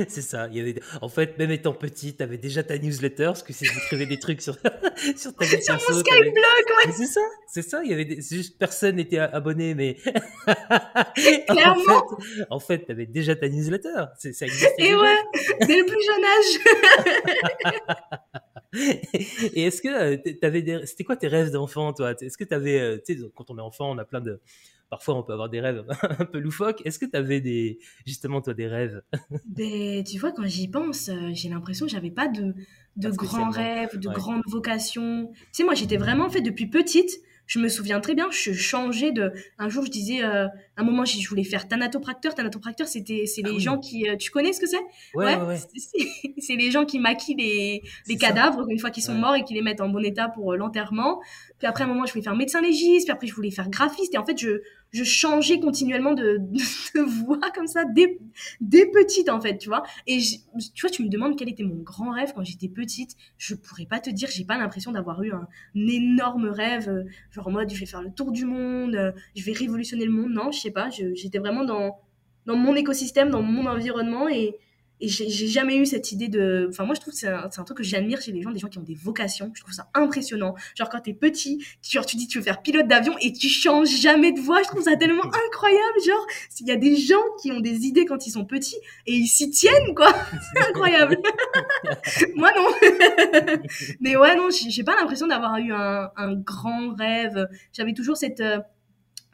c'est 0.08 0.22
ça. 0.22 0.48
Il 0.50 0.56
y 0.56 0.60
avait... 0.60 0.80
En 1.00 1.08
fait, 1.08 1.38
même 1.38 1.52
étant 1.52 1.72
petite, 1.72 2.16
tu 2.18 2.22
avais 2.22 2.38
déjà 2.38 2.64
ta 2.64 2.78
newsletter, 2.78 3.26
parce 3.26 3.44
que 3.44 3.52
c'est 3.52 3.66
j'écrivais 3.66 4.06
des 4.06 4.18
trucs 4.18 4.42
sur, 4.42 4.54
sur 5.16 5.34
ta 5.34 5.44
Sur 5.44 5.74
mon 5.74 6.00
Skyblog, 6.00 6.34
ouais. 6.34 6.92
C'est 6.96 7.06
ça, 7.06 7.20
c'est 7.46 7.62
ça. 7.62 7.80
Il 7.84 7.90
y 7.90 7.94
avait 7.94 8.06
des... 8.06 8.20
juste 8.20 8.58
personne 8.58 8.96
n'était 8.96 9.18
abonné, 9.18 9.74
mais. 9.74 9.96
Clairement. 11.48 12.04
En 12.50 12.58
fait, 12.58 12.84
tu 12.86 12.92
avais 12.92 13.06
déjà 13.06 13.36
ta 13.36 13.48
newsletter. 13.48 14.06
Ça 14.18 14.46
Et 14.78 14.94
ouais, 14.94 15.16
dès 15.66 15.78
le 15.78 15.86
plus 15.86 16.02
jeune 16.04 16.24
âge. 16.24 16.58
Et 19.54 19.62
est-ce 19.64 19.80
que 19.80 19.88
euh, 19.88 20.16
tu 20.24 20.38
avais 20.42 20.62
des... 20.62 20.84
C'était 20.86 21.04
quoi 21.04 21.16
tes 21.16 21.28
rêves 21.28 21.50
d'enfant, 21.50 21.92
toi? 21.92 22.12
Est-ce 22.20 22.36
que 22.36 22.44
tu 22.44 22.54
avais. 22.54 22.78
Euh, 22.78 22.98
tu 23.04 23.14
sais, 23.14 23.20
quand 23.34 23.50
on 23.50 23.58
est 23.58 23.62
enfant, 23.62 23.90
on 23.90 23.98
a 23.98 24.04
plein 24.04 24.20
de 24.20 24.40
parfois 24.90 25.14
on 25.16 25.22
peut 25.22 25.32
avoir 25.32 25.48
des 25.48 25.60
rêves 25.60 25.84
un 26.18 26.24
peu 26.24 26.38
loufoques. 26.38 26.82
Est-ce 26.84 26.98
que 26.98 27.06
tu 27.06 27.16
avais 27.16 27.40
des, 27.40 27.78
justement, 28.06 28.40
toi, 28.40 28.54
des 28.54 28.66
rêves? 28.66 29.02
Ben, 29.46 30.04
Tu 30.04 30.18
vois, 30.18 30.32
quand 30.32 30.46
j'y 30.46 30.68
pense, 30.68 31.08
euh, 31.08 31.30
j'ai 31.32 31.48
l'impression 31.48 31.86
que 31.86 31.92
j'avais 31.92 32.10
pas 32.10 32.28
de, 32.28 32.54
de 32.96 33.10
grands 33.10 33.50
rêves, 33.50 33.98
de 33.98 34.08
grandes 34.08 34.42
vocations. 34.46 35.30
Tu 35.34 35.48
sais, 35.52 35.64
moi, 35.64 35.74
j'étais 35.74 35.96
vraiment, 35.96 36.28
fait, 36.28 36.40
depuis 36.40 36.66
petite, 36.66 37.20
je 37.48 37.58
me 37.58 37.68
souviens 37.68 37.98
très 38.00 38.14
bien, 38.14 38.28
je 38.30 38.52
changeais 38.52 39.10
de. 39.10 39.32
Un 39.56 39.70
jour, 39.70 39.84
je 39.86 39.90
disais, 39.90 40.22
euh, 40.22 40.46
un 40.76 40.84
moment, 40.84 41.06
je 41.06 41.26
voulais 41.26 41.44
faire 41.44 41.66
thanatopracteur. 41.66 42.34
Thanatopracteur, 42.34 42.86
c'était, 42.86 43.24
c'est 43.24 43.40
les 43.40 43.56
ah 43.56 43.58
gens 43.58 43.78
qui. 43.78 44.06
Euh, 44.06 44.16
tu 44.16 44.30
connais 44.30 44.52
ce 44.52 44.60
que 44.60 44.66
c'est? 44.66 44.76
Ouais, 45.14 45.34
ouais. 45.36 45.56
C'est 46.38 46.56
les 46.56 46.70
gens 46.70 46.84
qui 46.84 46.98
maquillent 46.98 47.36
les, 47.36 47.82
les 48.06 48.16
cadavres 48.16 48.68
une 48.70 48.78
fois 48.78 48.90
qu'ils 48.90 49.02
sont 49.02 49.14
morts 49.14 49.34
et 49.34 49.44
qui 49.44 49.54
les 49.54 49.62
mettent 49.62 49.80
en 49.80 49.88
bon 49.88 50.04
état 50.04 50.28
pour 50.28 50.54
l'enterrement. 50.54 51.20
Puis 51.58 51.66
après, 51.66 51.84
un 51.84 51.86
moment, 51.86 52.06
je 52.06 52.12
voulais 52.12 52.22
faire 52.22 52.36
médecin 52.36 52.60
légiste. 52.60 53.06
Puis 53.06 53.12
après, 53.12 53.26
je 53.26 53.34
voulais 53.34 53.50
faire 53.50 53.70
graphiste. 53.70 54.14
Et 54.14 54.18
en 54.18 54.24
fait, 54.24 54.38
je, 54.38 54.60
je 54.90 55.04
changeais 55.04 55.60
continuellement 55.60 56.14
de, 56.14 56.38
de, 56.94 57.00
voix 57.00 57.50
comme 57.54 57.66
ça, 57.66 57.84
dès, 57.84 58.18
dès 58.60 58.86
petite, 58.86 59.28
en 59.28 59.40
fait, 59.40 59.58
tu 59.58 59.68
vois. 59.68 59.82
Et 60.06 60.18
tu 60.74 60.80
vois, 60.80 60.90
tu 60.90 61.04
me 61.04 61.08
demandes 61.08 61.36
quel 61.36 61.48
était 61.48 61.62
mon 61.62 61.76
grand 61.76 62.10
rêve 62.10 62.32
quand 62.34 62.44
j'étais 62.44 62.68
petite. 62.68 63.16
Je 63.36 63.54
pourrais 63.54 63.86
pas 63.86 64.00
te 64.00 64.10
dire, 64.10 64.28
j'ai 64.32 64.44
pas 64.44 64.58
l'impression 64.58 64.92
d'avoir 64.92 65.22
eu 65.22 65.32
un, 65.32 65.46
énorme 65.74 66.48
rêve, 66.48 66.88
euh, 66.88 67.04
genre 67.30 67.48
en 67.48 67.50
mode, 67.50 67.70
je 67.70 67.78
vais 67.78 67.86
faire 67.86 68.02
le 68.02 68.10
tour 68.10 68.32
du 68.32 68.44
monde, 68.44 68.94
euh, 68.94 69.12
je 69.34 69.44
vais 69.44 69.52
révolutionner 69.52 70.04
le 70.04 70.12
monde. 70.12 70.32
Non, 70.32 70.50
je 70.50 70.60
sais 70.60 70.70
pas. 70.70 70.88
J'étais 70.90 71.38
vraiment 71.38 71.64
dans, 71.64 71.98
dans 72.46 72.56
mon 72.56 72.74
écosystème, 72.74 73.30
dans 73.30 73.42
mon 73.42 73.66
environnement. 73.66 74.28
Et, 74.28 74.56
et 75.00 75.08
j'ai 75.08 75.46
jamais 75.46 75.76
eu 75.76 75.86
cette 75.86 76.10
idée 76.10 76.28
de. 76.28 76.66
Enfin, 76.70 76.84
moi, 76.84 76.94
je 76.94 77.00
trouve 77.00 77.12
que 77.12 77.18
c'est 77.18 77.28
un, 77.28 77.44
un, 77.44 77.64
truc 77.64 77.78
que 77.78 77.84
j'admire 77.84 78.20
chez 78.20 78.32
les 78.32 78.42
gens, 78.42 78.50
des 78.50 78.58
gens 78.58 78.68
qui 78.68 78.78
ont 78.78 78.82
des 78.82 78.96
vocations. 78.96 79.52
Je 79.54 79.60
trouve 79.60 79.72
ça 79.72 79.88
impressionnant. 79.94 80.54
Genre, 80.76 80.88
quand 80.88 81.00
t'es 81.00 81.14
petit, 81.14 81.64
genre, 81.82 82.04
tu 82.04 82.16
dis 82.16 82.26
tu 82.26 82.38
veux 82.38 82.44
faire 82.44 82.62
pilote 82.62 82.88
d'avion 82.88 83.14
et 83.20 83.32
tu 83.32 83.48
changes 83.48 84.00
jamais 84.00 84.32
de 84.32 84.40
voix. 84.40 84.62
Je 84.62 84.68
trouve 84.68 84.82
ça 84.82 84.96
tellement 84.96 85.24
incroyable. 85.24 86.00
Genre, 86.04 86.26
s'il 86.50 86.66
y 86.66 86.72
a 86.72 86.76
des 86.76 86.96
gens 86.96 87.22
qui 87.40 87.52
ont 87.52 87.60
des 87.60 87.86
idées 87.86 88.06
quand 88.06 88.26
ils 88.26 88.30
sont 88.30 88.44
petits 88.44 88.78
et 89.06 89.14
ils 89.14 89.28
s'y 89.28 89.50
tiennent, 89.50 89.94
quoi. 89.94 90.12
incroyable. 90.68 91.18
moi, 92.34 92.50
non. 92.56 92.68
Mais 94.00 94.16
ouais, 94.16 94.34
non, 94.34 94.48
j'ai 94.50 94.84
pas 94.84 94.96
l'impression 94.96 95.28
d'avoir 95.28 95.58
eu 95.58 95.72
un, 95.72 96.10
un, 96.16 96.34
grand 96.34 96.94
rêve. 96.94 97.46
J'avais 97.72 97.92
toujours 97.92 98.16
cette. 98.16 98.42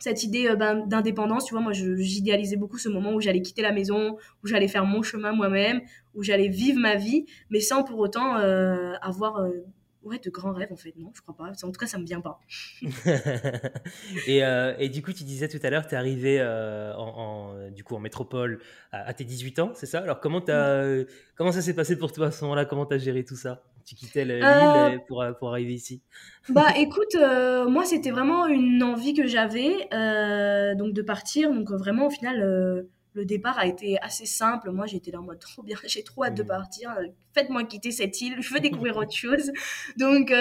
Cette 0.04 0.22
idée 0.22 0.48
euh, 0.48 0.54
ben, 0.54 0.86
d'indépendance. 0.86 1.46
Tu 1.46 1.54
vois, 1.54 1.62
moi, 1.62 1.72
j'idéalisais 1.72 2.56
beaucoup 2.56 2.76
ce 2.76 2.90
moment 2.90 3.14
où 3.14 3.22
j'allais 3.22 3.40
quitter 3.40 3.62
la 3.62 3.72
maison, 3.72 4.18
où 4.42 4.46
j'allais 4.46 4.68
faire 4.68 4.84
mon 4.84 5.02
chemin 5.02 5.32
moi-même, 5.32 5.80
où 6.12 6.22
j'allais 6.22 6.48
vivre 6.48 6.78
ma 6.78 6.96
vie, 6.96 7.24
mais 7.48 7.60
sans 7.60 7.84
pour 7.84 7.98
autant 8.00 8.36
euh, 8.36 8.92
avoir 9.00 9.38
euh, 9.38 9.64
ouais, 10.02 10.18
de 10.18 10.28
grands 10.28 10.52
rêves 10.52 10.70
en 10.70 10.76
fait. 10.76 10.92
Non, 10.98 11.10
je 11.14 11.22
crois 11.22 11.34
pas. 11.34 11.44
En 11.44 11.72
tout 11.72 11.80
cas, 11.80 11.86
ça 11.86 11.96
me 11.96 12.04
vient 12.04 12.20
pas. 12.20 12.38
et, 14.26 14.42
et, 14.78 14.88
du 14.90 15.00
coup, 15.00 15.14
tu 15.14 15.24
disais 15.24 15.48
tout 15.48 15.60
à 15.62 15.70
l'heure, 15.70 15.86
tu 15.86 15.94
es 15.94 15.96
arrivé 15.96 16.42
en, 16.42 17.70
du 17.70 17.82
coup, 17.82 17.94
en 17.94 18.00
métropole 18.00 18.60
à, 18.92 19.14
tes 19.14 19.24
18 19.24 19.58
ans, 19.60 19.72
c'est 19.72 19.86
ça? 19.86 20.00
Alors, 20.00 20.20
comment, 20.20 20.44
as, 20.48 21.04
comment 21.34 21.50
ça 21.50 21.62
s'est 21.62 21.74
passé 21.74 21.96
pour 21.96 22.12
toi 22.12 22.26
à 22.26 22.30
ce 22.30 22.44
moment-là? 22.44 22.66
Comment 22.66 22.84
tu 22.84 22.92
as 22.92 22.98
géré 22.98 23.24
tout 23.24 23.36
ça? 23.36 23.62
Tu 23.84 23.94
quittais 23.94 24.24
l'île 24.24 24.42
euh, 24.42 24.98
pour, 25.06 25.24
pour, 25.38 25.50
arriver 25.50 25.74
ici 25.74 26.00
Bah 26.48 26.68
écoute, 26.76 27.14
euh, 27.16 27.68
moi 27.68 27.84
c'était 27.84 28.10
vraiment 28.10 28.46
une 28.46 28.82
envie 28.82 29.14
que 29.14 29.26
j'avais 29.26 29.88
euh, 29.92 30.74
donc 30.74 30.92
de 30.92 31.02
partir. 31.02 31.52
Donc 31.52 31.70
vraiment 31.70 32.06
au 32.06 32.10
final 32.10 32.40
le 33.14 33.24
départ 33.24 33.58
a 33.58 33.66
été 33.66 33.98
assez 34.00 34.26
simple. 34.26 34.70
Moi 34.70 34.86
j'étais 34.86 35.10
là 35.10 35.20
en 35.20 35.22
mode 35.22 35.38
trop 35.38 35.62
bien, 35.62 35.76
j'ai 35.86 36.02
trop 36.02 36.24
hâte 36.24 36.34
de 36.34 36.42
mmh. 36.42 36.46
partir. 36.46 36.96
Faites-moi 37.34 37.64
quitter 37.64 37.90
cette 37.90 38.20
île, 38.20 38.36
je 38.40 38.54
veux 38.54 38.60
découvrir 38.60 38.96
autre 38.96 39.14
chose. 39.14 39.52
Donc 39.96 40.32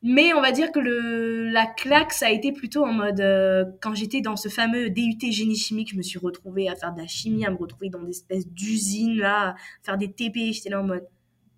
mais 0.00 0.32
on 0.32 0.40
va 0.40 0.52
dire 0.52 0.70
que 0.70 0.78
le, 0.78 1.50
la 1.50 1.66
claque, 1.66 2.12
ça 2.12 2.26
a 2.26 2.30
été 2.30 2.52
plutôt 2.52 2.84
en 2.84 2.92
mode 2.92 3.20
quand 3.80 3.94
j'étais 3.94 4.20
dans 4.20 4.36
ce 4.36 4.48
fameux 4.48 4.90
DUT 4.90 5.18
génie 5.32 5.56
chimique, 5.56 5.90
je 5.90 5.96
me 5.96 6.02
suis 6.02 6.20
retrouvée 6.20 6.68
à 6.68 6.76
faire 6.76 6.92
de 6.92 7.00
la 7.00 7.08
chimie, 7.08 7.44
à 7.44 7.50
me 7.50 7.56
retrouver 7.56 7.88
dans 7.88 8.02
des 8.02 8.10
espèces 8.10 8.48
d'usines 8.48 9.16
là, 9.16 9.50
à 9.50 9.56
faire 9.82 9.98
des 9.98 10.12
TP. 10.12 10.52
J'étais 10.52 10.70
là 10.70 10.80
en 10.80 10.84
mode 10.84 11.04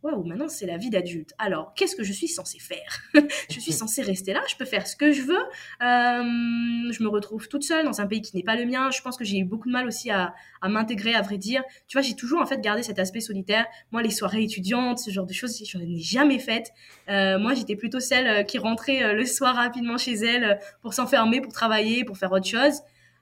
waouh, 0.03 0.24
maintenant 0.24 0.48
c'est 0.48 0.66
la 0.66 0.76
vie 0.76 0.90
d'adulte. 0.90 1.34
Alors, 1.38 1.74
qu'est-ce 1.74 1.94
que 1.94 2.03
je 2.03 2.12
suis 2.12 2.28
censée 2.28 2.59
faire? 2.59 3.03
Je 3.51 3.61
suis 3.61 3.72
censée 3.80 4.03
rester 4.03 4.32
là, 4.32 4.40
je 4.48 4.57
peux 4.57 4.64
faire 4.64 4.86
ce 4.86 4.96
que 4.96 5.12
je 5.12 5.22
veux. 5.22 5.34
Euh, 5.34 6.92
je 6.92 7.03
me 7.03 7.09
retrouve 7.09 7.48
toute 7.48 7.62
seule 7.62 7.84
dans 7.84 8.01
un 8.01 8.07
pays 8.07 8.22
qui 8.22 8.36
n'est 8.36 8.42
pas 8.42 8.57
le 8.57 8.64
mien. 8.64 8.90
Je 8.90 9.03
pense 9.03 9.16
que 9.16 9.24
j'ai 9.24 9.38
eu 9.38 9.44
beaucoup 9.44 9.68
de 9.68 9.72
mal 9.72 9.86
aussi 9.86 10.11
à, 10.11 10.34
m'intégrer, 10.62 11.14
à 11.14 11.22
vrai 11.22 11.38
dire. 11.38 11.62
Tu 11.88 11.96
vois, 11.98 12.03
j'ai 12.03 12.14
toujours 12.14 12.40
en 12.40 12.46
fait 12.46 12.61
gardé 12.61 12.82
cet 12.82 12.98
aspect 12.98 13.20
solitaire. 13.20 13.66
Moi, 13.92 14.03
les 14.03 14.11
soirées 14.11 14.42
étudiantes, 14.42 14.98
ce 14.98 15.11
genre 15.11 15.26
de 15.26 15.32
choses, 15.32 15.62
je 15.64 15.78
n'en 15.78 15.84
ai 15.84 15.98
jamais 15.98 16.38
faites. 16.38 16.72
Euh, 17.09 17.38
moi, 17.38 17.55
j'étais 17.55 17.76
plutôt 17.76 18.01
celle 18.01 18.26
euh, 18.26 18.42
qui 18.42 18.59
rentrait 18.59 19.14
le 19.14 19.24
soir 19.24 19.55
rapidement 19.57 19.98
chez 19.98 20.14
elle 20.14 20.59
pour 20.82 20.94
s'enfermer, 20.94 21.40
pour 21.40 21.53
travailler, 21.53 22.05
pour 22.05 22.18
faire 22.18 22.32
autre 22.32 22.46
chose. 22.46 22.80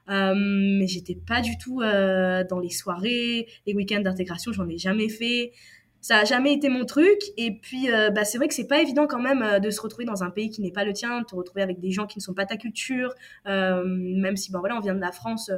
mais 0.09 0.87
j'étais 0.87 1.17
pas 1.17 1.41
du 1.41 1.59
tout 1.59 1.81
dans 1.81 2.61
les 2.61 2.71
soirées, 2.71 3.47
les 3.67 3.75
week-ends 3.75 4.01
d'intégration, 4.01 4.53
j'en 4.53 4.69
ai 4.69 4.79
jamais 4.79 5.09
fait 5.09 5.53
ça 6.01 6.19
a 6.19 6.25
jamais 6.25 6.53
été 6.53 6.69
mon 6.69 6.85
truc. 6.85 7.19
Et 7.37 7.59
puis, 7.59 7.91
euh, 7.91 8.11
bah, 8.11 8.25
c'est 8.25 8.39
vrai 8.39 8.49
que 8.49 8.55
c'est 8.55 8.67
pas 8.67 8.81
évident 8.81 9.07
quand 9.07 9.21
même 9.21 9.43
euh, 9.43 9.59
de 9.59 9.71
se 9.71 9.81
retrouver 9.81 10.05
dans 10.05 10.23
un 10.23 10.31
pays 10.31 10.51
qui 10.51 10.63
n'est 10.63 10.73
pas 10.73 10.85
le 10.85 10.93
tien, 10.93 11.21
de 11.21 11.25
te 11.25 11.35
retrouver 11.35 11.63
avec 11.63 11.81
des 11.81 11.91
gens 11.91 12.07
qui 12.07 12.19
ne 12.19 12.23
sont 12.23 12.35
pas 12.35 12.47
ta 12.47 12.57
culture, 12.57 13.15
euh, 13.47 13.83
même 13.85 14.37
si, 14.37 14.53
bon, 14.53 14.61
voilà, 14.61 14.77
on 14.77 14.81
vient 14.81 14.95
de 14.95 15.01
la 15.01 15.13
France 15.13 15.51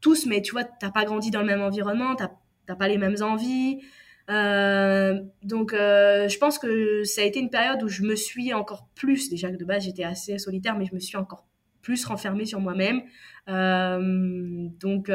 tous, 0.00 0.26
mais 0.26 0.40
tu 0.40 0.52
vois, 0.52 0.64
t'as 0.64 0.90
pas 0.90 1.04
grandi 1.04 1.30
dans 1.30 1.40
le 1.40 1.46
même 1.46 1.60
environnement, 1.60 2.16
t'as 2.16 2.30
pas 2.76 2.88
les 2.88 2.98
mêmes 2.98 3.16
envies. 3.20 3.80
donc, 4.28 5.72
je 5.74 6.38
pense 6.38 6.58
que 6.58 7.04
ça 7.04 7.20
a 7.20 7.24
été 7.24 7.38
une 7.40 7.50
période 7.50 7.82
où 7.82 7.88
je 7.88 8.02
me 8.02 8.14
suis 8.14 8.54
encore 8.54 8.88
plus, 8.94 9.28
déjà 9.28 9.50
que 9.50 9.56
de 9.56 9.64
base 9.64 9.84
j'étais 9.84 10.04
assez 10.04 10.38
solitaire, 10.38 10.78
mais 10.78 10.86
je 10.86 10.94
me 10.94 11.00
suis 11.00 11.18
encore 11.18 11.46
plus 11.82 12.02
renfermée 12.06 12.46
sur 12.46 12.60
moi-même. 12.60 13.02
donc, 13.46 15.10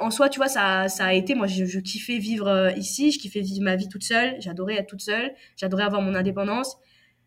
en 0.00 0.10
soi, 0.10 0.28
tu 0.28 0.38
vois, 0.38 0.48
ça, 0.48 0.88
ça 0.88 1.06
a 1.06 1.12
été, 1.12 1.34
moi, 1.34 1.46
je, 1.46 1.78
kiffais 1.78 2.18
vivre 2.18 2.48
euh, 2.48 2.70
ici, 2.72 3.12
je 3.12 3.18
kiffais 3.18 3.40
vivre 3.40 3.64
ma 3.64 3.76
vie 3.76 3.88
toute 3.88 4.04
seule, 4.04 4.36
j'adorais 4.40 4.74
être 4.74 4.88
toute 4.88 5.00
seule, 5.00 5.32
j'adorais 5.56 5.84
avoir 5.84 6.02
mon 6.02 6.14
indépendance, 6.14 6.78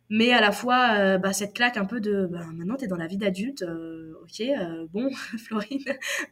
mais 0.10 0.32
à 0.34 0.42
la 0.42 0.52
fois, 0.52 0.96
euh, 0.98 1.18
bah, 1.18 1.34
cette 1.34 1.54
claque 1.54 1.78
un 1.78 1.86
peu 1.86 2.00
de, 2.00 2.28
bah, 2.28 2.42
maintenant, 2.54 2.76
t'es 2.76 2.88
dans 2.88 2.98
la 2.98 3.08
vie 3.08 3.18
d'adulte, 3.18 3.64
euh, 3.64 4.14
ok, 4.24 4.44
bon, 4.92 5.10
Florine, 5.46 5.84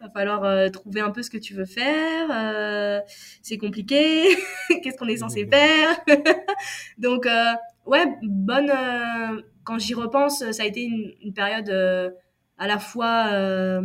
va 0.01 0.09
falloir 0.09 0.71
trouver 0.71 1.01
un 1.01 1.11
peu 1.11 1.24
ce 1.24 1.30
que 1.30 1.38
tu 1.38 1.53
veux 1.53 1.65
faire, 1.65 3.03
c'est 3.41 3.57
compliqué, 3.57 4.26
qu'est-ce 4.84 4.97
qu'on 4.97 5.07
est 5.07 5.17
censé 5.17 5.47
faire? 5.47 5.99
Donc, 6.97 7.28
ouais, 7.86 8.05
bonne, 8.21 8.71
quand 9.63 9.80
j'y 9.80 9.93
repense, 9.93 10.49
ça 10.51 10.63
a 10.63 10.65
été 10.65 10.84
une, 10.84 11.13
une 11.21 11.34
période 11.34 11.69
à 12.57 12.67
la 12.67 12.80
fois 12.80 13.82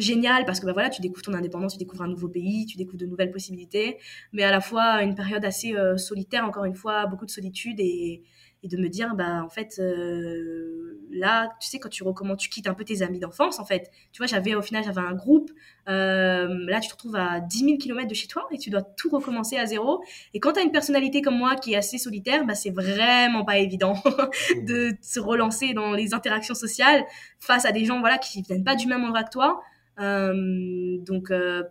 génial 0.00 0.44
parce 0.44 0.60
que 0.60 0.66
bah, 0.66 0.72
voilà, 0.72 0.90
tu 0.90 1.00
découvres 1.00 1.22
ton 1.22 1.34
indépendance, 1.34 1.72
tu 1.72 1.78
découvres 1.78 2.02
un 2.02 2.08
nouveau 2.08 2.28
pays, 2.28 2.66
tu 2.66 2.76
découvres 2.76 2.98
de 2.98 3.06
nouvelles 3.06 3.30
possibilités, 3.30 3.98
mais 4.32 4.42
à 4.42 4.50
la 4.50 4.60
fois 4.60 5.02
une 5.02 5.14
période 5.14 5.44
assez 5.44 5.74
euh, 5.74 5.96
solitaire, 5.96 6.44
encore 6.44 6.64
une 6.64 6.74
fois, 6.74 7.06
beaucoup 7.06 7.26
de 7.26 7.30
solitude 7.30 7.80
et, 7.80 8.22
et 8.62 8.68
de 8.68 8.76
me 8.76 8.88
dire, 8.88 9.14
bah, 9.14 9.42
en 9.42 9.48
fait, 9.48 9.78
euh, 9.78 11.00
là, 11.10 11.50
tu 11.60 11.68
sais, 11.68 11.78
quand 11.78 11.88
tu 11.88 12.02
recommences, 12.02 12.38
tu 12.38 12.50
quittes 12.50 12.68
un 12.68 12.74
peu 12.74 12.84
tes 12.84 13.00
amis 13.00 13.18
d'enfance, 13.18 13.58
en 13.58 13.64
fait. 13.64 13.90
Tu 14.12 14.18
vois, 14.18 14.26
j'avais, 14.26 14.54
au 14.54 14.60
final, 14.60 14.84
j'avais 14.84 15.00
un 15.00 15.14
groupe. 15.14 15.50
Euh, 15.88 16.66
là, 16.68 16.80
tu 16.80 16.88
te 16.88 16.92
retrouves 16.92 17.16
à 17.16 17.40
10 17.40 17.58
000 17.58 17.78
km 17.78 18.06
de 18.06 18.14
chez 18.14 18.26
toi 18.28 18.46
et 18.50 18.58
tu 18.58 18.68
dois 18.68 18.82
tout 18.82 19.08
recommencer 19.08 19.56
à 19.56 19.64
zéro. 19.64 20.04
Et 20.34 20.40
quand 20.40 20.52
tu 20.52 20.60
as 20.60 20.62
une 20.62 20.72
personnalité 20.72 21.22
comme 21.22 21.38
moi 21.38 21.56
qui 21.56 21.72
est 21.72 21.76
assez 21.76 21.96
solitaire, 21.96 22.44
bah, 22.44 22.54
c'est 22.54 22.70
vraiment 22.70 23.44
pas 23.44 23.58
évident 23.58 23.94
de 24.66 24.92
se 25.00 25.20
relancer 25.20 25.72
dans 25.72 25.92
les 25.92 26.12
interactions 26.12 26.54
sociales 26.54 27.04
face 27.38 27.64
à 27.64 27.72
des 27.72 27.86
gens, 27.86 28.00
voilà, 28.00 28.18
qui 28.18 28.42
viennent 28.42 28.64
pas 28.64 28.76
du 28.76 28.86
même 28.86 29.04
endroit 29.04 29.24
que 29.24 29.30
toi. 29.30 29.62
Euh, 30.00 30.98
donc, 30.98 31.30
euh, 31.30 31.62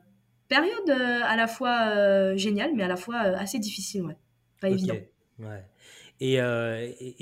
période 0.48 0.90
euh, 0.90 1.22
à 1.24 1.36
la 1.36 1.48
fois 1.48 2.36
géniale, 2.36 2.72
mais 2.76 2.84
à 2.84 2.88
la 2.88 2.96
fois 2.98 3.18
assez 3.18 3.60
difficile, 3.60 4.04
ouais. 4.04 4.18
Pas 4.62 4.70
évident. 4.70 4.96
Ouais. 5.40 5.66
Et, 6.22 6.36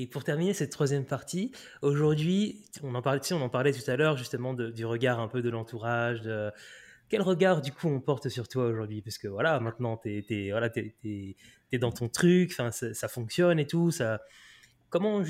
et, 0.01 0.07
pour 0.07 0.23
terminer 0.23 0.55
cette 0.55 0.71
troisième 0.71 1.05
partie, 1.05 1.51
aujourd'hui, 1.83 2.65
on 2.81 2.95
en 2.95 3.01
parlait, 3.03 3.21
on 3.31 3.41
en 3.41 3.49
parlait 3.49 3.71
tout 3.71 3.89
à 3.91 3.95
l'heure 3.95 4.17
justement 4.17 4.55
du 4.55 4.85
regard 4.85 5.19
un 5.19 5.27
peu 5.27 5.43
de 5.43 5.49
l'entourage. 5.51 6.21
De... 6.23 6.51
Quel 7.07 7.21
regard 7.21 7.61
du 7.61 7.71
coup 7.71 7.87
on 7.87 7.99
porte 8.01 8.27
sur 8.29 8.47
toi 8.47 8.65
aujourd'hui? 8.65 9.03
Parce 9.03 9.19
que 9.19 9.27
voilà, 9.27 9.59
maintenant 9.59 9.97
tu 9.97 10.25
es, 10.27 10.49
voilà, 10.49 10.71
es, 10.75 11.77
dans 11.77 11.91
ton 11.91 12.09
truc, 12.09 12.53
ça, 12.53 12.71
ça 12.71 13.07
fonctionne 13.07 13.59
et 13.59 13.67
tout. 13.67 13.91
Ça... 13.91 14.19
Comment, 14.89 15.21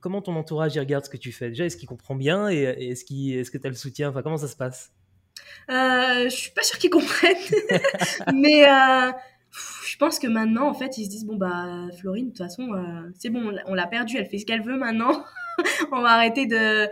comment 0.00 0.22
ton 0.22 0.36
entourage 0.36 0.78
regarde 0.78 1.04
ce 1.04 1.10
que 1.10 1.16
tu 1.16 1.32
fais? 1.32 1.48
Déjà, 1.48 1.64
est-ce 1.64 1.76
qu'il 1.76 1.88
comprend 1.88 2.14
bien 2.14 2.48
et 2.48 2.62
est-ce 2.62 3.04
qu 3.04 3.32
est 3.32 3.50
que 3.50 3.58
tu 3.58 3.66
as 3.66 3.70
le 3.70 3.76
soutien? 3.76 4.10
Enfin, 4.10 4.22
comment 4.22 4.36
ça 4.36 4.46
se 4.46 4.56
passe? 4.56 4.92
Euh, 5.70 6.24
je 6.24 6.34
suis 6.34 6.50
pas 6.50 6.62
sûre 6.62 6.78
qu'ils 6.78 6.90
comprennent, 6.90 7.36
mais 8.34 8.68
euh, 8.68 9.12
je 9.86 9.96
pense 9.96 10.18
que 10.18 10.26
maintenant, 10.26 10.68
en 10.68 10.74
fait, 10.74 10.98
ils 10.98 11.04
se 11.04 11.10
disent 11.10 11.24
bon 11.24 11.36
bah 11.36 11.86
Florine, 12.00 12.26
de 12.26 12.30
toute 12.30 12.38
façon, 12.38 12.72
euh, 12.72 13.10
c'est 13.18 13.30
bon, 13.30 13.52
on 13.66 13.74
l'a 13.74 13.86
perdue, 13.86 14.16
elle 14.16 14.26
fait 14.26 14.38
ce 14.38 14.46
qu'elle 14.46 14.62
veut 14.62 14.76
maintenant. 14.76 15.24
on 15.92 16.00
va 16.00 16.10
arrêter 16.10 16.46
de. 16.46 16.86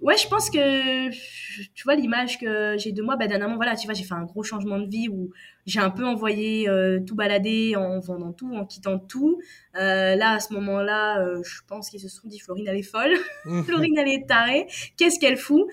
Ouais, 0.00 0.16
je 0.16 0.28
pense 0.28 0.48
que 0.48 1.10
tu 1.10 1.84
vois 1.84 1.94
l'image 1.94 2.38
que 2.38 2.76
j'ai 2.78 2.92
de 2.92 3.02
moi. 3.02 3.16
Bah, 3.16 3.26
dernièrement, 3.26 3.56
voilà, 3.56 3.76
tu 3.76 3.86
vois, 3.86 3.94
j'ai 3.94 4.04
fait 4.04 4.14
un 4.14 4.24
gros 4.24 4.42
changement 4.42 4.78
de 4.78 4.86
vie 4.86 5.08
où 5.08 5.30
j'ai 5.66 5.80
un 5.80 5.90
peu 5.90 6.04
envoyé 6.04 6.68
euh, 6.68 7.00
tout 7.00 7.14
balader 7.14 7.74
en 7.76 8.00
vendant 8.00 8.32
tout, 8.32 8.54
en 8.54 8.64
quittant 8.64 8.98
tout. 8.98 9.40
Là, 9.74 10.32
à 10.32 10.40
ce 10.40 10.52
moment-là, 10.54 11.22
je 11.42 11.60
pense 11.66 11.90
qu'ils 11.90 12.00
se 12.00 12.08
sont 12.08 12.28
dit 12.28 12.38
Florine, 12.38 12.66
elle 12.68 12.78
est 12.78 12.82
folle. 12.82 13.14
Florine, 13.64 13.98
elle 13.98 14.08
est 14.08 14.26
tarée. 14.26 14.66
Qu'est-ce 14.96 15.18
qu'elle 15.18 15.36
fout? 15.36 15.66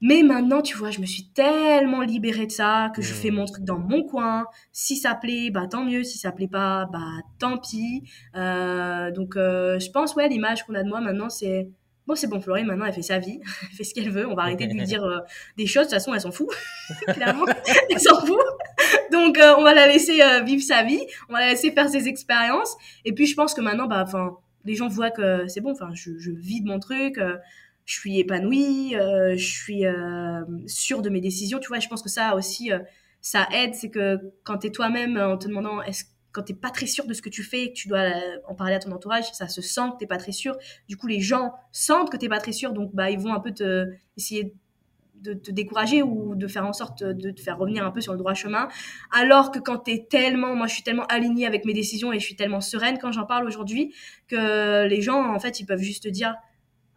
Mais 0.00 0.22
maintenant, 0.22 0.62
tu 0.62 0.76
vois, 0.76 0.90
je 0.90 1.00
me 1.00 1.06
suis 1.06 1.28
tellement 1.28 2.00
libérée 2.00 2.46
de 2.46 2.52
ça 2.52 2.90
que 2.94 3.02
je 3.02 3.12
fais 3.12 3.30
mon 3.30 3.44
truc 3.44 3.64
dans 3.64 3.78
mon 3.78 4.02
coin. 4.02 4.46
Si 4.72 4.96
ça 4.96 5.14
plaît, 5.14 5.50
bah 5.50 5.66
tant 5.70 5.84
mieux. 5.84 6.04
Si 6.04 6.18
ça 6.18 6.32
plaît 6.32 6.48
pas, 6.48 6.86
bah 6.92 7.22
tant 7.38 7.58
pis. 7.58 8.02
Euh, 8.34 9.10
donc, 9.10 9.36
euh, 9.36 9.78
je 9.78 9.90
pense, 9.90 10.14
ouais, 10.14 10.28
l'image 10.28 10.64
qu'on 10.64 10.74
a 10.74 10.82
de 10.82 10.88
moi 10.88 11.00
maintenant, 11.00 11.28
c'est 11.28 11.68
bon, 12.10 12.16
c'est 12.16 12.26
bon, 12.26 12.40
Florine, 12.40 12.66
maintenant, 12.66 12.86
elle 12.86 12.92
fait 12.92 13.02
sa 13.02 13.18
vie, 13.18 13.40
elle 13.62 13.76
fait 13.76 13.84
ce 13.84 13.94
qu'elle 13.94 14.10
veut. 14.10 14.26
On 14.26 14.34
va 14.34 14.42
arrêter 14.42 14.66
de 14.66 14.72
lui 14.72 14.82
dire 14.84 15.04
euh, 15.04 15.18
des 15.56 15.66
choses. 15.66 15.86
De 15.86 15.90
toute 15.90 15.98
façon, 15.98 16.14
elle 16.14 16.20
s'en 16.20 16.32
fout. 16.32 16.48
Clairement, 17.08 17.46
elle 17.88 18.00
s'en 18.00 18.20
fout. 18.24 18.38
Donc, 19.12 19.38
euh, 19.38 19.54
on 19.58 19.62
va 19.62 19.74
la 19.74 19.86
laisser 19.86 20.20
euh, 20.22 20.40
vivre 20.40 20.62
sa 20.62 20.82
vie. 20.82 21.00
On 21.28 21.32
va 21.32 21.40
la 21.40 21.50
laisser 21.50 21.70
faire 21.70 21.88
ses 21.88 22.08
expériences. 22.08 22.76
Et 23.04 23.12
puis, 23.12 23.26
je 23.26 23.34
pense 23.34 23.54
que 23.54 23.60
maintenant, 23.60 23.86
bah, 23.86 24.02
enfin, 24.06 24.36
les 24.64 24.74
gens 24.74 24.88
voient 24.88 25.10
que 25.10 25.46
c'est 25.46 25.60
bon. 25.60 25.72
Enfin, 25.72 25.90
je, 25.94 26.18
je 26.18 26.30
vis 26.30 26.62
de 26.62 26.68
mon 26.68 26.80
truc 26.80 27.20
je 27.84 27.94
suis 27.94 28.18
épanouie, 28.18 28.94
euh, 28.96 29.36
je 29.36 29.44
suis 29.44 29.86
euh, 29.86 30.42
sûre 30.66 31.02
de 31.02 31.10
mes 31.10 31.20
décisions. 31.20 31.58
Tu 31.58 31.68
vois, 31.68 31.80
je 31.80 31.88
pense 31.88 32.02
que 32.02 32.08
ça 32.08 32.34
aussi, 32.36 32.72
euh, 32.72 32.78
ça 33.20 33.48
aide. 33.52 33.74
C'est 33.74 33.90
que 33.90 34.18
quand 34.44 34.58
tu 34.58 34.68
es 34.68 34.70
toi-même 34.70 35.16
en 35.16 35.36
te 35.36 35.48
demandant, 35.48 35.82
est-ce 35.82 36.04
quand 36.32 36.44
tu 36.44 36.52
n'es 36.52 36.58
pas 36.58 36.70
très 36.70 36.86
sûr 36.86 37.06
de 37.06 37.12
ce 37.12 37.22
que 37.22 37.28
tu 37.28 37.42
fais, 37.42 37.72
tu 37.74 37.88
dois 37.88 38.08
en 38.46 38.54
parler 38.54 38.74
à 38.74 38.78
ton 38.78 38.92
entourage, 38.92 39.24
ça 39.32 39.48
se 39.48 39.60
sent 39.60 39.80
que 39.92 39.98
tu 39.98 40.04
n'es 40.04 40.06
pas 40.06 40.16
très 40.16 40.30
sûr. 40.30 40.56
Du 40.88 40.96
coup, 40.96 41.08
les 41.08 41.20
gens 41.20 41.52
sentent 41.72 42.08
que 42.08 42.16
tu 42.16 42.26
n'es 42.26 42.28
pas 42.28 42.38
très 42.38 42.52
sûr, 42.52 42.72
donc 42.72 42.94
bah, 42.94 43.10
ils 43.10 43.18
vont 43.18 43.34
un 43.34 43.40
peu 43.40 43.52
essayer 44.16 44.54
de 45.20 45.34
te 45.34 45.50
décourager 45.50 46.02
ou 46.02 46.34
de 46.34 46.46
faire 46.46 46.66
en 46.66 46.72
sorte 46.72 47.02
de 47.02 47.30
te 47.30 47.40
faire 47.40 47.58
revenir 47.58 47.84
un 47.84 47.90
peu 47.90 48.00
sur 48.00 48.12
le 48.12 48.18
droit 48.18 48.34
chemin. 48.34 48.68
Alors 49.10 49.50
que 49.50 49.58
quand 49.58 49.78
tu 49.78 49.92
es 49.92 50.06
tellement, 50.08 50.54
moi 50.54 50.68
je 50.68 50.74
suis 50.74 50.82
tellement 50.82 51.06
alignée 51.06 51.46
avec 51.46 51.64
mes 51.64 51.74
décisions 51.74 52.12
et 52.12 52.20
je 52.20 52.24
suis 52.24 52.36
tellement 52.36 52.60
sereine 52.60 52.98
quand 52.98 53.12
j'en 53.12 53.26
parle 53.26 53.46
aujourd'hui 53.46 53.92
que 54.28 54.86
les 54.86 55.02
gens, 55.02 55.34
en 55.34 55.38
fait, 55.40 55.60
ils 55.60 55.66
peuvent 55.66 55.82
juste 55.82 56.04
te 56.04 56.08
dire 56.08 56.36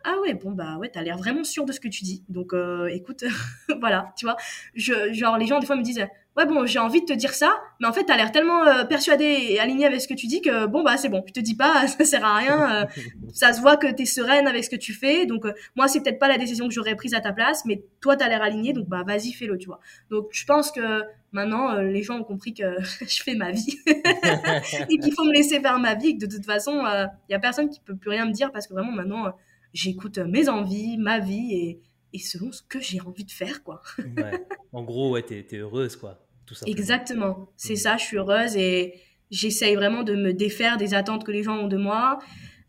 ah 0.03 0.15
ouais, 0.21 0.33
bon, 0.33 0.51
bah 0.51 0.77
ouais, 0.77 0.89
t'as 0.89 1.01
l'air 1.01 1.17
vraiment 1.17 1.43
sûr 1.43 1.65
de 1.65 1.71
ce 1.71 1.79
que 1.79 1.87
tu 1.87 2.03
dis. 2.03 2.23
Donc, 2.29 2.53
euh, 2.53 2.87
écoute, 2.87 3.23
voilà, 3.79 4.13
tu 4.17 4.25
vois. 4.25 4.37
Je, 4.75 5.13
genre, 5.13 5.37
les 5.37 5.45
gens, 5.47 5.59
des 5.59 5.65
fois, 5.65 5.75
me 5.75 5.83
disent, 5.83 6.05
ouais, 6.37 6.45
bon, 6.45 6.65
j'ai 6.65 6.79
envie 6.79 7.01
de 7.01 7.05
te 7.05 7.13
dire 7.13 7.33
ça, 7.33 7.61
mais 7.79 7.87
en 7.87 7.93
fait, 7.93 8.05
t'as 8.05 8.17
l'air 8.17 8.31
tellement 8.31 8.65
euh, 8.65 8.83
persuadé 8.85 9.23
et 9.25 9.59
aligné 9.59 9.85
avec 9.85 10.01
ce 10.01 10.07
que 10.07 10.13
tu 10.13 10.27
dis 10.27 10.41
que, 10.41 10.65
bon, 10.65 10.83
bah, 10.83 10.97
c'est 10.97 11.09
bon, 11.09 11.23
je 11.27 11.33
te 11.33 11.39
dis 11.39 11.55
pas, 11.55 11.87
ça 11.87 12.03
sert 12.05 12.25
à 12.25 12.37
rien. 12.37 12.83
euh, 12.83 12.85
ça 13.33 13.53
se 13.53 13.61
voit 13.61 13.77
que 13.77 13.87
t'es 13.87 14.05
sereine 14.05 14.47
avec 14.47 14.63
ce 14.63 14.69
que 14.69 14.75
tu 14.75 14.93
fais. 14.93 15.25
Donc, 15.25 15.45
euh, 15.45 15.53
moi, 15.75 15.87
c'est 15.87 16.01
peut-être 16.01 16.19
pas 16.19 16.27
la 16.27 16.37
décision 16.37 16.67
que 16.67 16.73
j'aurais 16.73 16.95
prise 16.95 17.13
à 17.13 17.21
ta 17.21 17.33
place, 17.33 17.63
mais 17.65 17.83
toi, 18.01 18.15
t'as 18.15 18.27
l'air 18.29 18.41
aligné, 18.41 18.73
donc, 18.73 18.87
bah, 18.87 19.03
vas-y, 19.05 19.31
fais-le, 19.33 19.57
tu 19.57 19.67
vois. 19.67 19.79
Donc, 20.09 20.27
je 20.31 20.45
pense 20.45 20.71
que 20.71 21.03
maintenant, 21.31 21.75
les 21.77 22.03
gens 22.03 22.19
ont 22.19 22.23
compris 22.23 22.53
que 22.53 22.63
je 23.01 23.23
fais 23.23 23.35
ma 23.35 23.51
vie 23.51 23.77
et 23.87 24.97
qu'il 24.99 25.13
faut 25.13 25.23
me 25.23 25.33
laisser 25.33 25.59
faire 25.59 25.79
ma 25.79 25.95
vie, 25.95 26.09
et 26.09 26.17
que 26.17 26.25
de 26.25 26.35
toute 26.35 26.45
façon, 26.45 26.83
il 27.29 27.31
y 27.31 27.35
a 27.35 27.39
personne 27.39 27.69
qui 27.69 27.79
peut 27.79 27.95
plus 27.95 28.09
rien 28.11 28.25
me 28.25 28.31
dire 28.31 28.51
parce 28.51 28.67
que 28.67 28.73
vraiment, 28.73 28.91
maintenant, 28.91 29.33
j'écoute 29.73 30.17
euh, 30.19 30.25
mes 30.27 30.49
envies, 30.49 30.97
ma 30.97 31.19
vie 31.19 31.53
et, 31.53 31.81
et 32.13 32.19
selon 32.19 32.51
ce 32.51 32.61
que 32.61 32.79
j'ai 32.79 33.01
envie 33.01 33.25
de 33.25 33.31
faire, 33.31 33.63
quoi. 33.63 33.81
Ouais. 33.97 34.45
En 34.71 34.83
gros, 34.83 35.11
ouais, 35.11 35.23
t'es 35.23 35.43
t'es 35.43 35.57
heureuse, 35.57 35.95
quoi. 35.95 36.25
Tout 36.45 36.55
simplement. 36.55 36.77
Exactement. 36.77 37.49
C'est 37.57 37.73
Mhm. 37.73 37.77
ça, 37.79 37.97
je 37.97 38.03
suis 38.03 38.17
heureuse 38.17 38.55
et 38.57 38.93
j'essaye 39.31 39.75
vraiment 39.75 40.03
de 40.03 40.13
me 40.15 40.33
défaire 40.33 40.77
des 40.77 40.93
attentes 40.93 41.23
que 41.23 41.31
les 41.31 41.41
gens 41.43 41.57
ont 41.57 41.67
de 41.67 41.77
moi, 41.77 42.19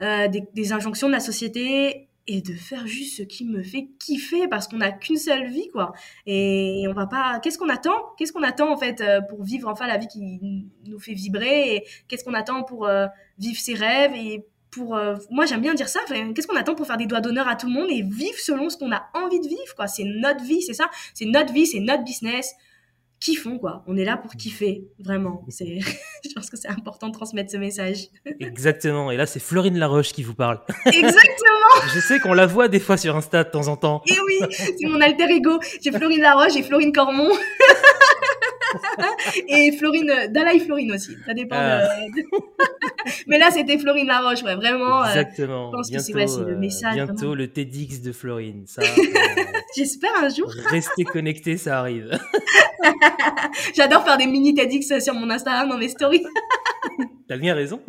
euh, 0.02 0.28
des, 0.28 0.42
des 0.55 0.72
injonctions 0.72 1.09
de 1.09 1.12
la 1.12 1.20
société 1.20 2.09
et 2.26 2.40
de 2.40 2.55
faire 2.55 2.86
juste 2.86 3.18
ce 3.18 3.22
qui 3.22 3.44
me 3.44 3.62
fait 3.62 3.88
kiffer 3.98 4.48
parce 4.48 4.66
qu'on 4.66 4.78
n'a 4.78 4.92
qu'une 4.92 5.18
seule 5.18 5.46
vie, 5.50 5.68
quoi. 5.70 5.92
Et 6.24 6.84
on 6.88 6.94
va 6.94 7.07
pas. 7.07 7.38
Qu'est-ce 7.42 7.59
qu'on 7.59 7.68
attend? 7.68 7.92
Qu'est-ce 8.16 8.32
qu'on 8.32 8.42
attend 8.42 8.72
en 8.72 8.78
fait 8.78 9.02
euh, 9.02 9.20
pour 9.28 9.42
vivre 9.44 9.68
enfin 9.68 9.86
la 9.86 9.98
vie 9.98 10.07
qui 10.09 10.22
nous 10.86 10.98
fait 10.98 11.12
vibrer 11.12 11.74
Et 11.76 11.84
qu'est-ce 12.09 12.24
qu'on 12.24 12.32
attend 12.32 12.62
pour 12.62 12.86
euh, 12.86 13.07
vivre 13.38 13.59
ses 13.61 13.74
rêves 13.74 14.12
et 14.14 14.46
pour 14.75 14.97
euh, 14.97 15.16
moi 15.31 15.47
j'aime 15.47 15.61
bien 15.61 15.75
dire 15.75 15.89
ça 15.89 16.01
qu'est-ce 16.09 16.47
qu'on 16.47 16.57
attend 16.57 16.75
pour 16.75 16.87
faire 16.87 16.97
des 16.97 17.07
doigts 17.07 17.20
d'honneur 17.20 17.49
à 17.49 17.57
tout 17.57 17.66
le 17.66 17.72
monde 17.72 17.91
et 17.91 18.03
vivre 18.03 18.39
selon 18.39 18.68
ce 18.68 18.77
qu'on 18.77 18.93
a 18.93 19.09
envie 19.14 19.41
de 19.41 19.49
vivre 19.49 19.75
quoi 19.77 19.87
c'est 19.87 20.05
notre 20.05 20.43
vie 20.45 20.62
c'est 20.62 20.75
ça 20.75 20.91
c'est 21.14 21.27
notre 21.27 21.53
vie 21.53 21.66
c'est 21.66 21.81
notre 21.81 22.05
business 22.05 22.55
kiffons 23.25 23.59
quoi. 23.59 23.83
On 23.87 23.97
est 23.97 24.05
là 24.05 24.16
pour 24.16 24.33
kiffer, 24.33 24.85
vraiment. 24.99 25.45
C'est, 25.49 25.79
je 26.25 26.33
pense 26.35 26.51
que 26.51 26.57
c'est 26.57 26.68
important 26.68 27.09
de 27.09 27.14
transmettre 27.14 27.51
ce 27.51 27.57
message. 27.57 28.09
Exactement. 28.41 29.11
Et 29.11 29.16
là, 29.16 29.27
c'est 29.27 29.41
Florine 29.41 29.79
Laroche 29.79 30.12
qui 30.12 30.22
vous 30.22 30.35
parle. 30.35 30.61
Exactement. 30.87 31.95
Je 31.95 32.01
sais 32.01 32.20
qu'on 32.20 32.35
la 32.35 32.47
voit 32.47 32.68
des 32.68 32.81
fois 32.81 32.97
sur 32.97 33.16
Insta 33.16 33.45
de 33.45 33.51
temps 33.51 33.68
en 33.68 33.77
temps. 33.77 34.03
Et 34.07 34.12
oui, 34.27 34.57
c'est 34.79 34.87
mon 34.87 35.01
alter 35.01 35.31
ego. 35.31 35.59
J'ai 35.83 35.91
Florine 35.91 36.20
Laroche 36.20 36.57
et 36.57 36.62
Florine 36.62 36.93
Cormon. 36.93 37.31
et 39.49 39.72
Florine, 39.72 40.12
Dalai 40.31 40.59
Florine 40.61 40.93
aussi. 40.93 41.16
Ça 41.27 41.35
dépend. 41.35 41.57
Ah. 41.59 41.81
de- 42.16 42.25
Mais 43.27 43.39
là, 43.39 43.51
c'était 43.51 43.79
Florine 43.79 44.07
Laroche, 44.07 44.43
ouais, 44.43 44.55
vraiment. 44.55 45.03
euh, 45.03 45.09
Exactement. 45.09 45.70
je 45.70 45.77
pense 45.77 45.91
que 45.91 45.99
c'est- 45.99 46.12
bientôt, 46.14 46.39
ouais, 46.41 46.47
le 46.47 46.53
euh, 46.57 46.59
message, 46.59 46.95
bientôt 46.95 47.14
vraiment. 47.14 47.35
le 47.35 47.49
TEDx 47.49 48.01
de 48.01 48.12
Florine. 48.12 48.64
Ça, 48.66 48.83
euh, 48.99 49.43
J'espère 49.77 50.12
un 50.22 50.29
jour. 50.29 50.51
restez 50.70 51.05
connectés, 51.05 51.57
ça 51.57 51.79
arrive. 51.81 52.18
J'adore 53.75 54.05
faire 54.05 54.16
des 54.18 54.27
mini 54.27 54.55
TEDx 54.55 55.01
sur 55.03 55.14
mon 55.14 55.29
Instagram 55.31 55.68
dans 55.68 55.79
mes 55.79 55.89
stories. 55.89 56.25
T'as 57.29 57.37
bien 57.39 57.55
raison. 57.55 57.81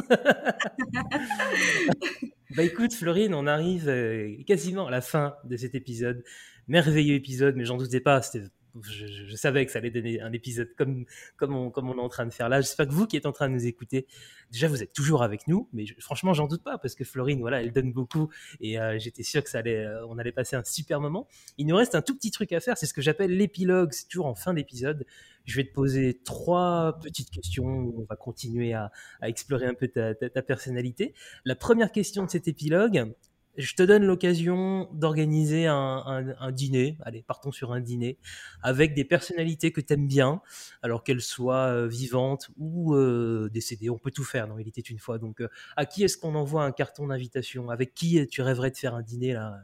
bah 2.56 2.64
écoute, 2.64 2.94
Florine, 2.94 3.34
on 3.34 3.48
arrive 3.48 3.90
euh, 3.90 4.36
quasiment 4.48 4.88
à 4.88 4.92
la 4.92 5.02
fin 5.02 5.36
de 5.44 5.58
cet 5.58 5.76
épisode. 5.76 6.24
Merveilleux 6.68 7.16
épisode, 7.16 7.56
mais 7.56 7.66
j'en 7.66 7.78
doutais 7.78 8.00
pas. 8.00 8.22
C'était, 8.22 8.46
je, 8.82 9.36
savais 9.36 9.66
que 9.66 9.72
ça 9.72 9.80
allait 9.80 9.92
donner 9.92 10.22
un 10.22 10.32
épisode 10.34 10.70
comme, 10.78 11.06
comme, 11.38 11.56
on, 11.56 11.72
est 11.72 12.00
en 12.00 12.10
train 12.10 12.26
de 12.26 12.32
faire 12.32 12.50
là. 12.50 12.62
J'espère 12.62 12.88
que 12.88 12.94
vous 12.94 13.08
qui 13.08 13.18
êtes 13.18 13.26
en 13.26 13.32
train 13.32 13.50
de 13.50 13.54
nous 13.54 13.66
écouter, 13.66 14.08
déjà 14.52 14.68
vous 14.68 14.84
êtes 14.84 14.94
toujours 14.94 15.24
avec 15.24 15.48
nous, 15.48 15.70
mais 15.74 15.86
je- 15.86 15.96
franchement, 16.00 16.34
j'en 16.34 16.48
doute 16.48 16.64
pas 16.64 16.78
parce 16.78 16.96
que 16.96 17.04
Florine, 17.04 17.40
voilà, 17.40 17.62
elle 17.62 17.72
donne 17.72 17.92
beaucoup 17.94 18.30
et 18.60 18.80
euh, 18.80 18.98
j'étais 19.00 19.24
sûr 19.24 19.44
que 19.44 19.50
ça 19.50 19.60
allait, 19.60 19.86
euh, 19.86 20.06
on 20.08 20.18
allait 20.18 20.32
passer 20.32 20.56
un 20.56 20.64
super 20.64 21.00
moment. 21.00 21.28
Il 21.58 21.68
nous 21.68 21.76
reste 21.76 21.96
un 21.96 22.02
tout 22.02 22.16
petit 22.16 22.32
truc 22.32 22.52
à 22.52 22.60
faire, 22.60 22.78
c'est 22.78 22.86
ce 22.86 22.94
que 22.94 23.02
j'appelle 23.02 23.36
l'épilogue. 23.36 23.92
C'est 23.92 24.08
toujours 24.08 24.28
en 24.28 24.36
fin 24.36 24.54
d'épisode. 24.54 25.06
Je 25.46 25.56
vais 25.58 25.64
te 25.64 25.74
poser 25.74 26.20
trois 26.24 27.00
petites 27.02 27.30
questions. 27.30 27.94
On 27.98 28.06
va 28.10 28.16
continuer 28.16 28.74
à, 28.74 28.92
explorer 29.22 29.68
un 29.68 29.76
peu 29.76 29.88
ta 29.88 30.42
personnalité. 30.42 31.14
La 31.46 31.56
première 31.56 31.92
question 31.92 32.26
de 32.26 32.30
cet 32.30 32.48
épilogue, 32.48 33.14
je 33.58 33.74
te 33.76 33.84
donne 33.84 34.04
l'occasion 34.06 34.90
d'organiser 34.94 35.68
un, 35.68 35.76
un- 36.06 36.36
un 36.40 36.52
dîner. 36.52 36.98
Allez, 37.02 37.24
partons 37.24 37.52
sur 37.52 37.72
un 37.74 37.80
dîner 37.82 38.18
avec 38.62 38.94
des 38.94 39.04
personnalités 39.06 39.72
que 39.72 39.82
tu 39.82 39.94
aimes 39.94 40.08
bien, 40.08 40.42
alors 40.82 41.04
qu'elles 41.04 41.22
soient 41.22 41.68
euh, 41.68 41.88
vivantes 41.88 42.50
ou 42.58 42.96
euh, 42.96 43.50
décédées. 43.54 43.90
On 43.90 43.98
peut 43.98 44.12
tout 44.12 44.24
faire 44.24 44.48
dans 44.48 44.58
Il 44.58 44.68
était 44.68 44.82
une 44.82 45.00
fois. 45.00 45.18
Donc, 45.20 45.42
euh, 45.42 45.48
à 45.76 45.86
qui 45.86 46.04
est-ce 46.04 46.18
qu'on 46.18 46.36
envoie 46.36 46.64
un 46.64 46.72
carton 46.72 47.08
d'invitation? 47.08 47.70
Avec 47.70 47.94
qui 47.94 48.26
tu 48.28 48.42
rêverais 48.42 48.72
de 48.72 48.78
faire 48.78 48.96
un 48.96 49.02
dîner 49.02 49.34
là, 49.34 49.56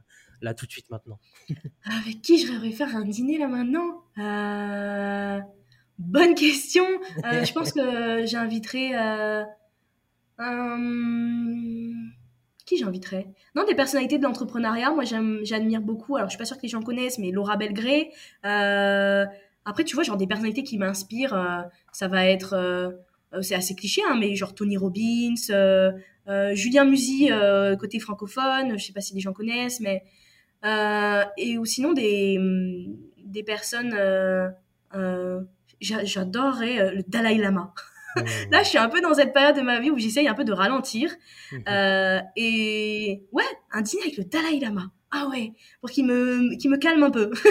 là 0.41 0.53
tout 0.53 0.65
de 0.65 0.71
suite 0.71 0.89
maintenant? 0.89 1.19
Avec 1.83 2.21
qui 2.21 2.45
je 2.45 2.51
rêverais 2.51 2.71
faire 2.71 2.95
un 2.95 3.05
dîner 3.05 3.37
là 3.37 3.47
maintenant? 3.47 4.03
Euh, 4.17 5.39
Bonne 5.99 6.33
question. 6.33 6.85
Je 7.23 7.53
pense 7.53 7.71
que 7.73 8.25
j'inviterais. 8.25 8.93
Qui 12.71 12.77
j'inviterais? 12.77 13.27
Non, 13.53 13.65
des 13.65 13.75
personnalités 13.75 14.17
de 14.17 14.23
l'entrepreneuriat. 14.23 14.91
Moi, 14.91 15.03
j'admire 15.03 15.81
beaucoup. 15.81 16.15
Alors, 16.15 16.29
je 16.29 16.35
suis 16.35 16.37
pas 16.37 16.45
sûre 16.45 16.55
que 16.55 16.61
les 16.63 16.69
gens 16.69 16.81
connaissent, 16.81 17.19
mais 17.19 17.31
Laura 17.31 17.57
Belgré. 17.57 18.11
Euh, 18.45 19.25
Après, 19.65 19.83
tu 19.83 19.93
vois, 19.95 20.05
genre 20.05 20.15
des 20.15 20.25
personnalités 20.25 20.63
qui 20.63 20.77
m'inspirent. 20.77 21.33
euh, 21.33 21.63
Ça 21.91 22.07
va 22.07 22.25
être. 22.25 22.53
euh, 22.53 22.91
C'est 23.41 23.55
assez 23.55 23.75
cliché, 23.75 24.01
hein, 24.09 24.15
mais 24.17 24.35
genre 24.35 24.55
Tony 24.55 24.77
Robbins, 24.77 25.35
Julien 26.53 26.85
euh, 27.31 27.75
côté 27.75 27.99
francophone. 27.99 28.77
Je 28.79 28.85
sais 28.85 28.93
pas 28.93 29.01
si 29.01 29.13
les 29.15 29.19
gens 29.19 29.33
connaissent, 29.33 29.81
mais. 29.81 30.03
Et 31.37 31.57
ou 31.57 31.65
sinon 31.65 31.91
des, 31.91 32.39
des 33.17 33.43
personnes. 33.43 33.93
j'a- 35.81 36.03
J'adorerais 36.05 36.95
le 36.95 37.03
Dalai 37.07 37.35
Lama. 37.37 37.73
Là, 38.51 38.63
je 38.63 38.69
suis 38.69 38.77
un 38.77 38.89
peu 38.89 39.01
dans 39.01 39.13
cette 39.13 39.33
période 39.33 39.55
de 39.55 39.61
ma 39.61 39.79
vie 39.79 39.89
où 39.89 39.97
j'essaye 39.97 40.27
un 40.27 40.33
peu 40.33 40.43
de 40.43 40.51
ralentir. 40.51 41.11
Euh, 41.67 42.19
et 42.35 43.23
ouais, 43.31 43.43
un 43.71 43.81
dîner 43.81 44.03
avec 44.03 44.17
le 44.17 44.23
Dalai 44.23 44.59
Lama. 44.59 44.91
Ah 45.11 45.27
ouais, 45.29 45.53
pour 45.81 45.89
qu'il 45.89 46.05
me, 46.05 46.57
qu'il 46.57 46.69
me 46.71 46.77
calme 46.77 47.03
un 47.03 47.11
peu. 47.11 47.31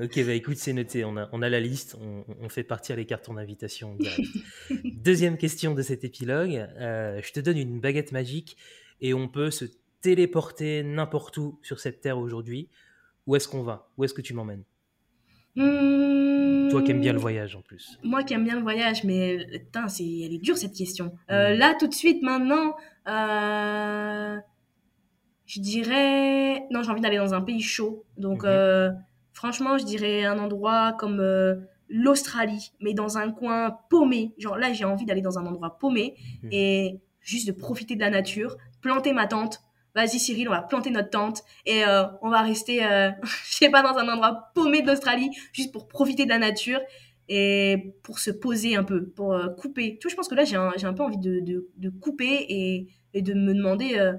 ok, 0.00 0.24
bah 0.24 0.34
écoute, 0.34 0.56
c'est 0.56 0.72
noté. 0.72 1.04
On 1.04 1.16
a, 1.16 1.28
on 1.32 1.42
a 1.42 1.48
la 1.48 1.60
liste. 1.60 1.96
On, 2.00 2.24
on 2.40 2.48
fait 2.48 2.64
partir 2.64 2.96
les 2.96 3.06
cartons 3.06 3.34
d'invitation. 3.34 3.96
Deuxième 4.84 5.36
question 5.36 5.74
de 5.74 5.82
cet 5.82 6.04
épilogue. 6.04 6.66
Euh, 6.78 7.20
je 7.22 7.32
te 7.32 7.40
donne 7.40 7.58
une 7.58 7.80
baguette 7.80 8.12
magique 8.12 8.56
et 9.00 9.14
on 9.14 9.28
peut 9.28 9.50
se 9.50 9.64
téléporter 10.00 10.82
n'importe 10.82 11.36
où 11.36 11.58
sur 11.62 11.80
cette 11.80 12.00
terre 12.00 12.18
aujourd'hui. 12.18 12.68
Où 13.26 13.36
est-ce 13.36 13.48
qu'on 13.48 13.62
va? 13.62 13.90
Où 13.96 14.04
est-ce 14.04 14.14
que 14.14 14.22
tu 14.22 14.34
m'emmènes? 14.34 14.64
Hmm. 15.54 16.68
Toi 16.70 16.82
qui 16.82 16.90
aimes 16.92 17.00
bien 17.00 17.12
le 17.12 17.18
voyage 17.18 17.54
en 17.56 17.60
plus. 17.60 17.98
Moi 18.02 18.22
qui 18.22 18.32
aime 18.34 18.44
bien 18.44 18.56
le 18.56 18.62
voyage, 18.62 19.04
mais 19.04 19.46
putain, 19.52 19.88
c'est, 19.88 20.02
elle 20.04 20.32
est 20.32 20.38
dure 20.42 20.56
cette 20.56 20.72
question. 20.74 21.12
Euh, 21.30 21.54
Mm. 21.54 21.58
Là, 21.58 21.74
tout 21.78 21.86
de 21.88 21.94
suite, 21.94 22.22
maintenant, 22.22 22.74
euh, 23.08 24.36
je 25.46 25.60
dirais. 25.60 26.66
Non, 26.70 26.82
j'ai 26.82 26.90
envie 26.90 27.00
d'aller 27.02 27.18
dans 27.18 27.34
un 27.34 27.42
pays 27.42 27.60
chaud. 27.60 28.04
Donc, 28.16 28.44
Mhm. 28.44 28.48
euh, 28.50 28.90
franchement, 29.32 29.76
je 29.76 29.84
dirais 29.84 30.24
un 30.24 30.38
endroit 30.38 30.94
comme 30.98 31.22
l'Australie, 31.88 32.72
mais 32.80 32.94
dans 32.94 33.18
un 33.18 33.30
coin 33.30 33.76
paumé. 33.90 34.32
Genre 34.38 34.56
là, 34.56 34.72
j'ai 34.72 34.84
envie 34.86 35.04
d'aller 35.04 35.20
dans 35.20 35.38
un 35.38 35.44
endroit 35.46 35.78
paumé 35.78 36.14
et 36.50 37.00
juste 37.20 37.46
de 37.46 37.52
profiter 37.52 37.94
de 37.94 38.00
la 38.00 38.08
nature, 38.10 38.56
planter 38.80 39.12
ma 39.12 39.26
tente. 39.26 39.60
Vas-y 39.94 40.18
Cyril, 40.18 40.48
on 40.48 40.52
va 40.52 40.62
planter 40.62 40.90
notre 40.90 41.10
tente 41.10 41.42
et 41.66 41.84
euh, 41.84 42.04
on 42.22 42.30
va 42.30 42.40
rester, 42.42 42.84
euh, 42.84 43.10
je 43.44 43.54
sais 43.54 43.68
pas, 43.68 43.82
dans 43.82 43.98
un 43.98 44.08
endroit 44.08 44.50
paumé 44.54 44.80
de 44.82 44.86
l'Australie, 44.86 45.30
juste 45.52 45.70
pour 45.70 45.86
profiter 45.86 46.24
de 46.24 46.30
la 46.30 46.38
nature 46.38 46.80
et 47.28 47.94
pour 48.02 48.18
se 48.18 48.30
poser 48.30 48.74
un 48.74 48.84
peu, 48.84 49.04
pour 49.04 49.34
euh, 49.34 49.48
couper. 49.48 49.98
Tu 50.00 50.06
vois, 50.06 50.10
je 50.10 50.16
pense 50.16 50.28
que 50.28 50.34
là, 50.34 50.44
j'ai 50.44 50.56
un, 50.56 50.72
un 50.82 50.94
peu 50.94 51.02
envie 51.02 51.18
de, 51.18 51.40
de, 51.40 51.90
couper 51.90 52.46
et, 53.12 53.22
de 53.22 53.34
me 53.34 53.54
demander, 53.54 53.98
euh, 53.98 54.14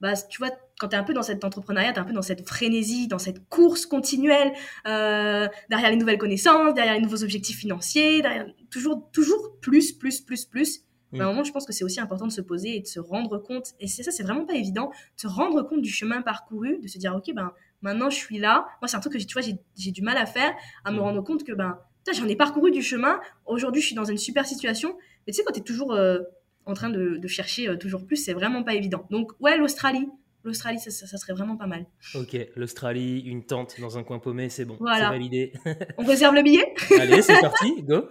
bah, 0.00 0.14
tu 0.14 0.38
vois, 0.38 0.50
quand 0.78 0.88
tu 0.88 0.94
es 0.94 0.98
un 0.98 1.04
peu 1.04 1.12
dans 1.12 1.22
cet 1.22 1.44
entrepreneuriat, 1.44 1.92
tu 1.92 1.98
es 1.98 2.02
un 2.02 2.04
peu 2.04 2.12
dans 2.12 2.22
cette 2.22 2.46
frénésie, 2.46 3.08
dans 3.08 3.18
cette 3.18 3.48
course 3.48 3.84
continuelle, 3.84 4.52
derrière 4.84 5.90
les 5.90 5.96
nouvelles 5.96 6.18
connaissances, 6.18 6.74
derrière 6.74 6.94
les 6.94 7.00
nouveaux 7.00 7.24
objectifs 7.24 7.58
financiers, 7.58 8.22
derrière 8.22 8.46
toujours, 8.70 9.10
toujours 9.10 9.58
plus, 9.60 9.92
plus, 9.92 10.20
plus, 10.20 10.44
plus. 10.44 10.85
Mm. 11.16 11.18
Mais 11.18 11.24
à 11.24 11.26
un 11.26 11.30
moment, 11.30 11.44
je 11.44 11.52
pense 11.52 11.66
que 11.66 11.72
c'est 11.72 11.84
aussi 11.84 12.00
important 12.00 12.26
de 12.26 12.32
se 12.32 12.40
poser 12.40 12.76
et 12.76 12.80
de 12.80 12.86
se 12.86 13.00
rendre 13.00 13.38
compte, 13.38 13.74
et 13.80 13.86
c'est 13.88 14.02
ça, 14.02 14.10
c'est 14.10 14.22
vraiment 14.22 14.44
pas 14.46 14.54
évident, 14.54 14.88
de 14.90 15.20
se 15.20 15.26
rendre 15.26 15.62
compte 15.62 15.82
du 15.82 15.90
chemin 15.90 16.22
parcouru, 16.22 16.78
de 16.78 16.86
se 16.88 16.98
dire, 16.98 17.14
ok, 17.16 17.34
ben, 17.34 17.52
maintenant 17.82 18.10
je 18.10 18.16
suis 18.16 18.38
là. 18.38 18.66
Moi, 18.80 18.88
c'est 18.88 18.96
un 18.96 19.00
truc 19.00 19.12
que, 19.14 19.18
j'ai- 19.18 19.26
tu 19.26 19.34
vois, 19.38 19.42
j'ai- 19.76 19.90
du 19.92 20.02
mal 20.02 20.16
à 20.16 20.26
faire, 20.26 20.52
à 20.84 20.90
me 20.92 20.96
Mm. 20.98 21.00
rendre 21.00 21.22
compte 21.24 21.44
que, 21.44 21.52
ben, 21.52 21.78
j'en 22.12 22.28
ai 22.28 22.36
parcouru 22.36 22.70
du 22.70 22.82
chemin. 22.82 23.20
Aujourd'hui, 23.46 23.80
je 23.82 23.86
suis 23.88 23.96
dans 23.96 24.04
une 24.04 24.18
super 24.18 24.46
situation. 24.46 24.96
Mais 25.26 25.32
tu 25.32 25.38
sais, 25.38 25.44
quand 25.44 25.52
tu 25.52 25.60
es 25.60 25.62
toujours 25.64 25.92
euh, 25.92 26.20
en 26.66 26.74
train 26.74 26.88
de, 26.90 27.16
de 27.16 27.28
chercher 27.28 27.68
euh, 27.68 27.76
toujours 27.76 28.06
plus, 28.06 28.16
c'est 28.16 28.32
vraiment 28.32 28.62
pas 28.62 28.74
évident. 28.74 29.06
Donc, 29.10 29.32
ouais, 29.40 29.56
l'Australie. 29.56 30.08
l'Australie, 30.46 30.78
ça, 30.78 30.90
ça, 30.90 31.16
serait 31.18 31.32
vraiment 31.32 31.56
pas 31.56 31.66
mal. 31.66 31.86
Ok, 32.14 32.36
l'Australie, 32.56 33.20
une 33.20 33.44
tente 33.44 33.80
dans 33.80 33.98
un 33.98 34.04
coin 34.04 34.18
paumé, 34.18 34.48
c'est 34.48 34.64
bon, 34.64 34.78
c'est 34.78 35.00
validé. 35.00 35.52
On 35.98 36.04
réserve 36.04 36.34
le 36.34 36.42
billet? 36.42 36.74
Allez, 37.00 37.22
c'est 37.22 37.40
parti, 37.40 37.82
go 37.82 38.08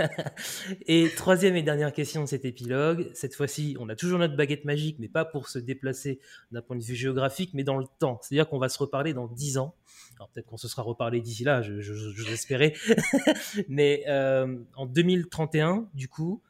Et 0.86 1.08
troisième 1.16 1.56
et 1.56 1.62
dernière 1.62 1.92
question 1.92 2.22
de 2.22 2.28
cet 2.28 2.44
épilogue, 2.44 3.10
cette 3.14 3.34
fois-ci, 3.34 3.76
on 3.80 3.88
a 3.88 3.96
toujours 3.96 4.18
notre 4.18 4.36
baguette 4.36 4.64
magique, 4.64 4.96
mais 4.98 5.08
pas 5.08 5.24
pour 5.24 5.48
se 5.48 5.58
déplacer 5.58 6.20
d'un 6.50 6.62
point 6.62 6.76
de 6.76 6.82
vue 6.82 6.94
géographique, 6.94 7.50
mais 7.54 7.64
dans 7.64 7.78
le 7.78 7.86
temps. 7.98 8.18
C'est-à-dire 8.22 8.48
qu'on 8.48 8.58
va 8.58 8.68
se 8.68 8.78
reparler 8.78 9.14
dans 9.14 9.28
dix 9.28 9.58
ans. 9.58 9.74
Alors 10.16 10.28
peut-être 10.30 10.46
qu'on 10.46 10.56
se 10.56 10.68
sera 10.68 10.82
reparlé 10.82 11.20
d'ici 11.20 11.44
là, 11.44 11.62
je, 11.62 11.80
je, 11.80 11.92
mais 13.68 14.04
euh, 14.08 14.58
en 14.76 14.86
2031, 14.86 15.88
du 15.94 16.08
coup, 16.08 16.42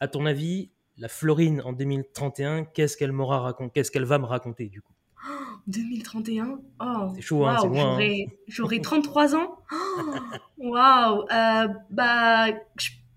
à 0.00 0.08
ton 0.08 0.26
avis, 0.26 0.70
la 1.00 1.08
Florine 1.08 1.62
en 1.64 1.72
2031, 1.72 2.66
qu'est-ce 2.66 2.96
qu'elle 2.96 3.12
m'aura 3.12 3.40
raconté 3.40 3.72
Qu'est-ce 3.72 3.90
qu'elle 3.90 4.04
va 4.04 4.18
me 4.18 4.26
raconter 4.26 4.68
du 4.68 4.82
coup? 4.82 4.92
2031 5.66 6.60
Oh, 6.80 7.12
c'est 7.14 7.22
chaud, 7.22 7.46
hein, 7.46 7.56
c'est 7.60 7.68
moi. 7.68 7.98
J'aurai 8.48 8.80
33 8.80 9.34
ans? 9.34 9.58
Waouh 10.58 11.24
euh, 11.32 11.68
Bah, 11.90 12.46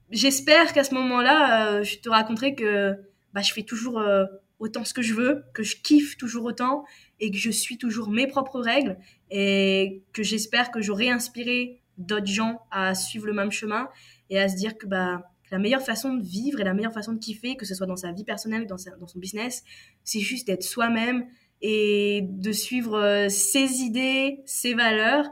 j'espère 0.09 0.73
qu'à 0.73 0.83
ce 0.83 0.93
moment-là, 0.95 1.67
euh, 1.67 1.83
je 1.83 1.97
te 1.97 2.09
raconterai 2.09 2.55
que 2.55 2.95
bah, 3.33 3.41
je 3.41 3.51
fais 3.51 3.63
toujours 3.63 3.99
euh, 3.99 4.25
autant 4.59 4.85
ce 4.85 4.93
que 4.93 5.01
je 5.01 5.13
veux, 5.13 5.43
que 5.53 5.63
je 5.63 5.75
kiffe 5.75 6.17
toujours 6.17 6.45
autant 6.45 6.85
et 7.19 7.31
que 7.31 7.37
je 7.37 7.51
suis 7.51 7.77
toujours 7.77 8.09
mes 8.09 8.27
propres 8.27 8.61
règles 8.61 8.97
et 9.29 10.03
que 10.13 10.23
j'espère 10.23 10.71
que 10.71 10.81
j'aurai 10.81 11.09
inspiré 11.09 11.81
d'autres 11.97 12.27
gens 12.27 12.61
à 12.71 12.95
suivre 12.95 13.25
le 13.25 13.33
même 13.33 13.51
chemin 13.51 13.89
et 14.29 14.39
à 14.39 14.47
se 14.47 14.55
dire 14.55 14.77
que 14.77 14.87
bah 14.87 15.32
la 15.53 15.59
meilleure 15.59 15.83
façon 15.83 16.15
de 16.15 16.23
vivre 16.23 16.59
et 16.59 16.63
la 16.63 16.73
meilleure 16.73 16.93
façon 16.93 17.13
de 17.13 17.19
kiffer, 17.19 17.55
que 17.55 17.63
ce 17.63 17.75
soit 17.75 17.85
dans 17.85 17.95
sa 17.95 18.11
vie 18.11 18.23
personnelle, 18.23 18.65
dans, 18.65 18.77
dans 18.99 19.07
son 19.07 19.19
business, 19.19 19.63
c'est 20.03 20.19
juste 20.19 20.47
d'être 20.47 20.63
soi-même 20.63 21.27
et 21.61 22.21
de 22.23 22.51
suivre 22.51 22.97
euh, 22.97 23.29
ses 23.29 23.81
idées, 23.81 24.41
ses 24.47 24.73
valeurs 24.73 25.29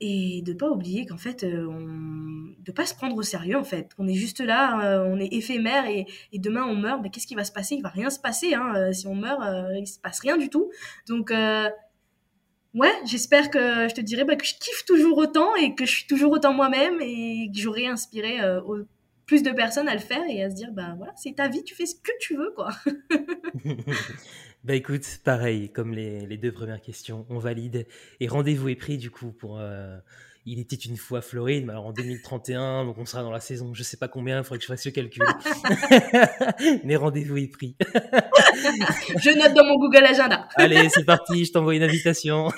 et 0.00 0.42
de 0.42 0.52
pas 0.54 0.68
oublier 0.68 1.06
qu'en 1.06 1.18
fait, 1.18 1.44
euh, 1.44 1.68
on... 1.68 2.52
de 2.64 2.72
pas 2.72 2.84
se 2.84 2.96
prendre 2.96 3.14
au 3.14 3.22
sérieux 3.22 3.56
en 3.56 3.62
fait. 3.62 3.92
On 3.96 4.08
est 4.08 4.14
juste 4.14 4.40
là, 4.40 4.84
euh, 4.84 5.04
on 5.06 5.20
est 5.20 5.32
éphémère 5.32 5.86
et, 5.86 6.06
demain 6.34 6.64
on 6.64 6.74
meurt. 6.74 7.00
Mais 7.00 7.10
qu'est-ce 7.10 7.28
qui 7.28 7.36
va 7.36 7.44
se 7.44 7.52
passer? 7.52 7.76
Il 7.76 7.82
va 7.82 7.90
rien 7.90 8.10
se 8.10 8.18
passer. 8.18 8.54
Hein. 8.54 8.92
Si 8.92 9.06
on 9.06 9.14
meurt, 9.14 9.40
il 9.78 9.86
se 9.86 10.00
passe 10.00 10.18
rien 10.18 10.36
du 10.36 10.50
tout. 10.50 10.68
Donc 11.06 11.30
ouais, 11.30 12.92
j'espère 13.06 13.50
que 13.50 13.88
je 13.88 13.94
te 13.94 14.00
dirais 14.00 14.24
bah, 14.24 14.34
que 14.34 14.44
je 14.44 14.54
kiffe 14.58 14.84
toujours 14.84 15.16
autant 15.18 15.54
et 15.54 15.76
que 15.76 15.86
je 15.86 15.92
suis 15.92 16.06
toujours 16.08 16.32
autant 16.32 16.52
moi-même 16.52 17.00
et 17.00 17.48
que 17.54 17.60
j'aurai 17.60 17.86
inspiré 17.86 18.40
plus 19.26 19.42
de 19.42 19.50
personnes 19.50 19.88
à 19.88 19.94
le 19.94 20.00
faire 20.00 20.22
et 20.28 20.42
à 20.42 20.50
se 20.50 20.54
dire 20.54 20.72
bah 20.72 20.94
voilà 20.96 21.12
c'est 21.16 21.34
ta 21.34 21.48
vie 21.48 21.64
tu 21.64 21.74
fais 21.74 21.86
ce 21.86 21.94
que 21.94 22.12
tu 22.20 22.36
veux 22.36 22.52
quoi. 22.54 22.70
Bah 24.64 24.74
écoute 24.74 25.20
pareil 25.24 25.68
comme 25.68 25.92
les, 25.92 26.24
les, 26.24 26.38
deux 26.38 26.50
premières 26.50 26.80
questions 26.80 27.26
on 27.28 27.38
valide. 27.38 27.86
Et 28.20 28.28
rendez-vous 28.28 28.70
est 28.70 28.76
pris 28.76 28.96
du 28.96 29.10
coup 29.10 29.30
pour 29.30 29.60
euh, 29.60 29.98
il 30.46 30.58
était 30.58 30.76
une 30.76 30.96
fois 30.96 31.22
Floride, 31.22 31.64
mais 31.64 31.72
alors 31.72 31.86
en 31.86 31.92
2031, 31.92 32.84
donc 32.84 32.98
on 32.98 33.06
sera 33.06 33.22
dans 33.22 33.30
la 33.30 33.40
saison, 33.40 33.72
je 33.72 33.82
sais 33.82 33.96
pas 33.96 34.08
combien, 34.08 34.38
il 34.38 34.44
faudrait 34.44 34.58
que 34.58 34.64
je 34.64 34.68
fasse 34.68 34.84
le 34.84 34.90
calcul. 34.90 35.22
mais 36.84 36.96
rendez-vous 36.96 37.38
est 37.38 37.46
pris. 37.46 37.76
je 37.80 39.38
note 39.38 39.54
dans 39.54 39.64
mon 39.64 39.78
Google 39.78 40.04
Agenda. 40.04 40.48
Allez, 40.56 40.88
c'est 40.90 41.04
parti, 41.04 41.46
je 41.46 41.52
t'envoie 41.52 41.74
une 41.74 41.82
invitation. 41.82 42.48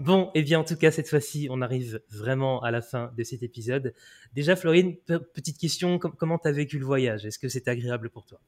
bon, 0.00 0.30
et 0.34 0.40
eh 0.40 0.42
bien 0.42 0.60
en 0.60 0.64
tout 0.64 0.76
cas, 0.76 0.90
cette 0.90 1.08
fois-ci, 1.08 1.48
on 1.50 1.60
arrive 1.60 2.00
vraiment 2.10 2.62
à 2.62 2.70
la 2.70 2.80
fin 2.80 3.12
de 3.16 3.24
cet 3.24 3.42
épisode. 3.42 3.92
Déjà, 4.34 4.56
Florine, 4.56 4.96
petite 5.34 5.58
question, 5.58 5.98
comment 5.98 6.38
tu 6.38 6.48
as 6.48 6.52
vécu 6.52 6.78
le 6.78 6.86
voyage? 6.86 7.26
Est-ce 7.26 7.38
que 7.38 7.48
c'est 7.48 7.68
agréable 7.68 8.08
pour 8.08 8.24
toi? 8.24 8.40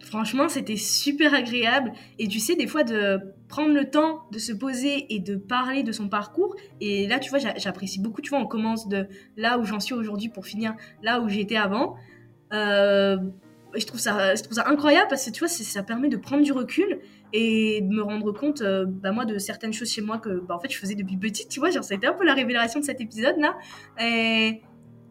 Franchement, 0.00 0.48
c'était 0.48 0.76
super 0.76 1.34
agréable. 1.34 1.92
Et 2.18 2.28
tu 2.28 2.38
sais, 2.38 2.54
des 2.54 2.66
fois, 2.66 2.84
de 2.84 3.20
prendre 3.48 3.72
le 3.72 3.90
temps 3.90 4.22
de 4.30 4.38
se 4.38 4.52
poser 4.52 5.12
et 5.12 5.18
de 5.18 5.36
parler 5.36 5.82
de 5.82 5.92
son 5.92 6.08
parcours. 6.08 6.54
Et 6.80 7.06
là, 7.06 7.18
tu 7.18 7.30
vois, 7.30 7.38
j'apprécie 7.38 8.00
beaucoup. 8.00 8.22
Tu 8.22 8.30
vois, 8.30 8.38
on 8.38 8.46
commence 8.46 8.88
de 8.88 9.06
là 9.36 9.58
où 9.58 9.64
j'en 9.64 9.80
suis 9.80 9.94
aujourd'hui 9.94 10.28
pour 10.28 10.46
finir 10.46 10.74
là 11.02 11.20
où 11.20 11.28
j'étais 11.28 11.56
avant. 11.56 11.96
Euh, 12.52 13.16
je, 13.76 13.84
trouve 13.86 14.00
ça, 14.00 14.34
incroyable 14.66 15.08
parce 15.10 15.26
que 15.26 15.30
tu 15.30 15.40
vois, 15.40 15.48
ça 15.48 15.82
permet 15.82 16.08
de 16.08 16.16
prendre 16.16 16.42
du 16.42 16.52
recul 16.52 17.00
et 17.32 17.80
de 17.82 17.88
me 17.88 18.02
rendre 18.02 18.32
compte, 18.32 18.62
euh, 18.62 18.86
bah, 18.86 19.12
moi, 19.12 19.26
de 19.26 19.36
certaines 19.36 19.72
choses 19.72 19.90
chez 19.90 20.00
moi 20.00 20.18
que, 20.18 20.40
bah, 20.40 20.54
en 20.54 20.60
fait, 20.60 20.70
je 20.70 20.78
faisais 20.78 20.94
depuis 20.94 21.16
petite. 21.16 21.48
Tu 21.48 21.60
vois, 21.60 21.70
genre, 21.70 21.84
ça 21.84 21.94
a 21.94 21.96
été 21.96 22.06
un 22.06 22.14
peu 22.14 22.24
la 22.24 22.34
révélation 22.34 22.80
de 22.80 22.84
cet 22.84 23.00
épisode-là. 23.00 23.56
Et 24.00 24.62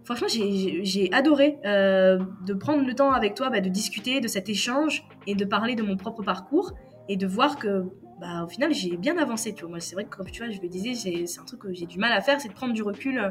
franchement, 0.07 0.29
j'ai 0.29 1.09
adoré 1.11 1.57
euh, 1.65 2.17
de 2.45 2.53
prendre 2.53 2.85
le 2.85 2.93
temps 2.95 3.11
avec 3.11 3.35
toi, 3.35 3.49
bah, 3.49 3.59
de 3.59 3.67
discuter 3.67 4.21
de 4.21 4.27
cet 4.29 4.47
échange 4.47 5.03
et 5.27 5.35
de 5.35 5.43
parler 5.43 5.75
de 5.75 5.83
mon 5.83 5.97
propre 5.97 6.23
parcours 6.23 6.71
et 7.09 7.17
de 7.17 7.27
voir 7.27 7.57
que, 7.57 7.83
bah, 8.21 8.45
au 8.45 8.47
final, 8.47 8.73
j'ai 8.73 8.95
bien 8.95 9.17
avancé. 9.17 9.53
Tu 9.53 9.65
moi, 9.65 9.81
c'est 9.81 9.95
vrai 9.95 10.05
que 10.05 10.15
comme 10.15 10.31
tu 10.31 10.41
vois, 10.41 10.49
je 10.49 10.61
le 10.61 10.69
disais, 10.69 10.93
c'est 10.93 11.39
un 11.41 11.43
truc 11.43 11.59
que 11.59 11.73
j'ai 11.73 11.85
du 11.85 11.99
mal 11.99 12.13
à 12.13 12.21
faire, 12.21 12.39
c'est 12.39 12.47
de 12.47 12.53
prendre 12.53 12.73
du 12.73 12.83
recul 12.83 13.19
euh, 13.19 13.29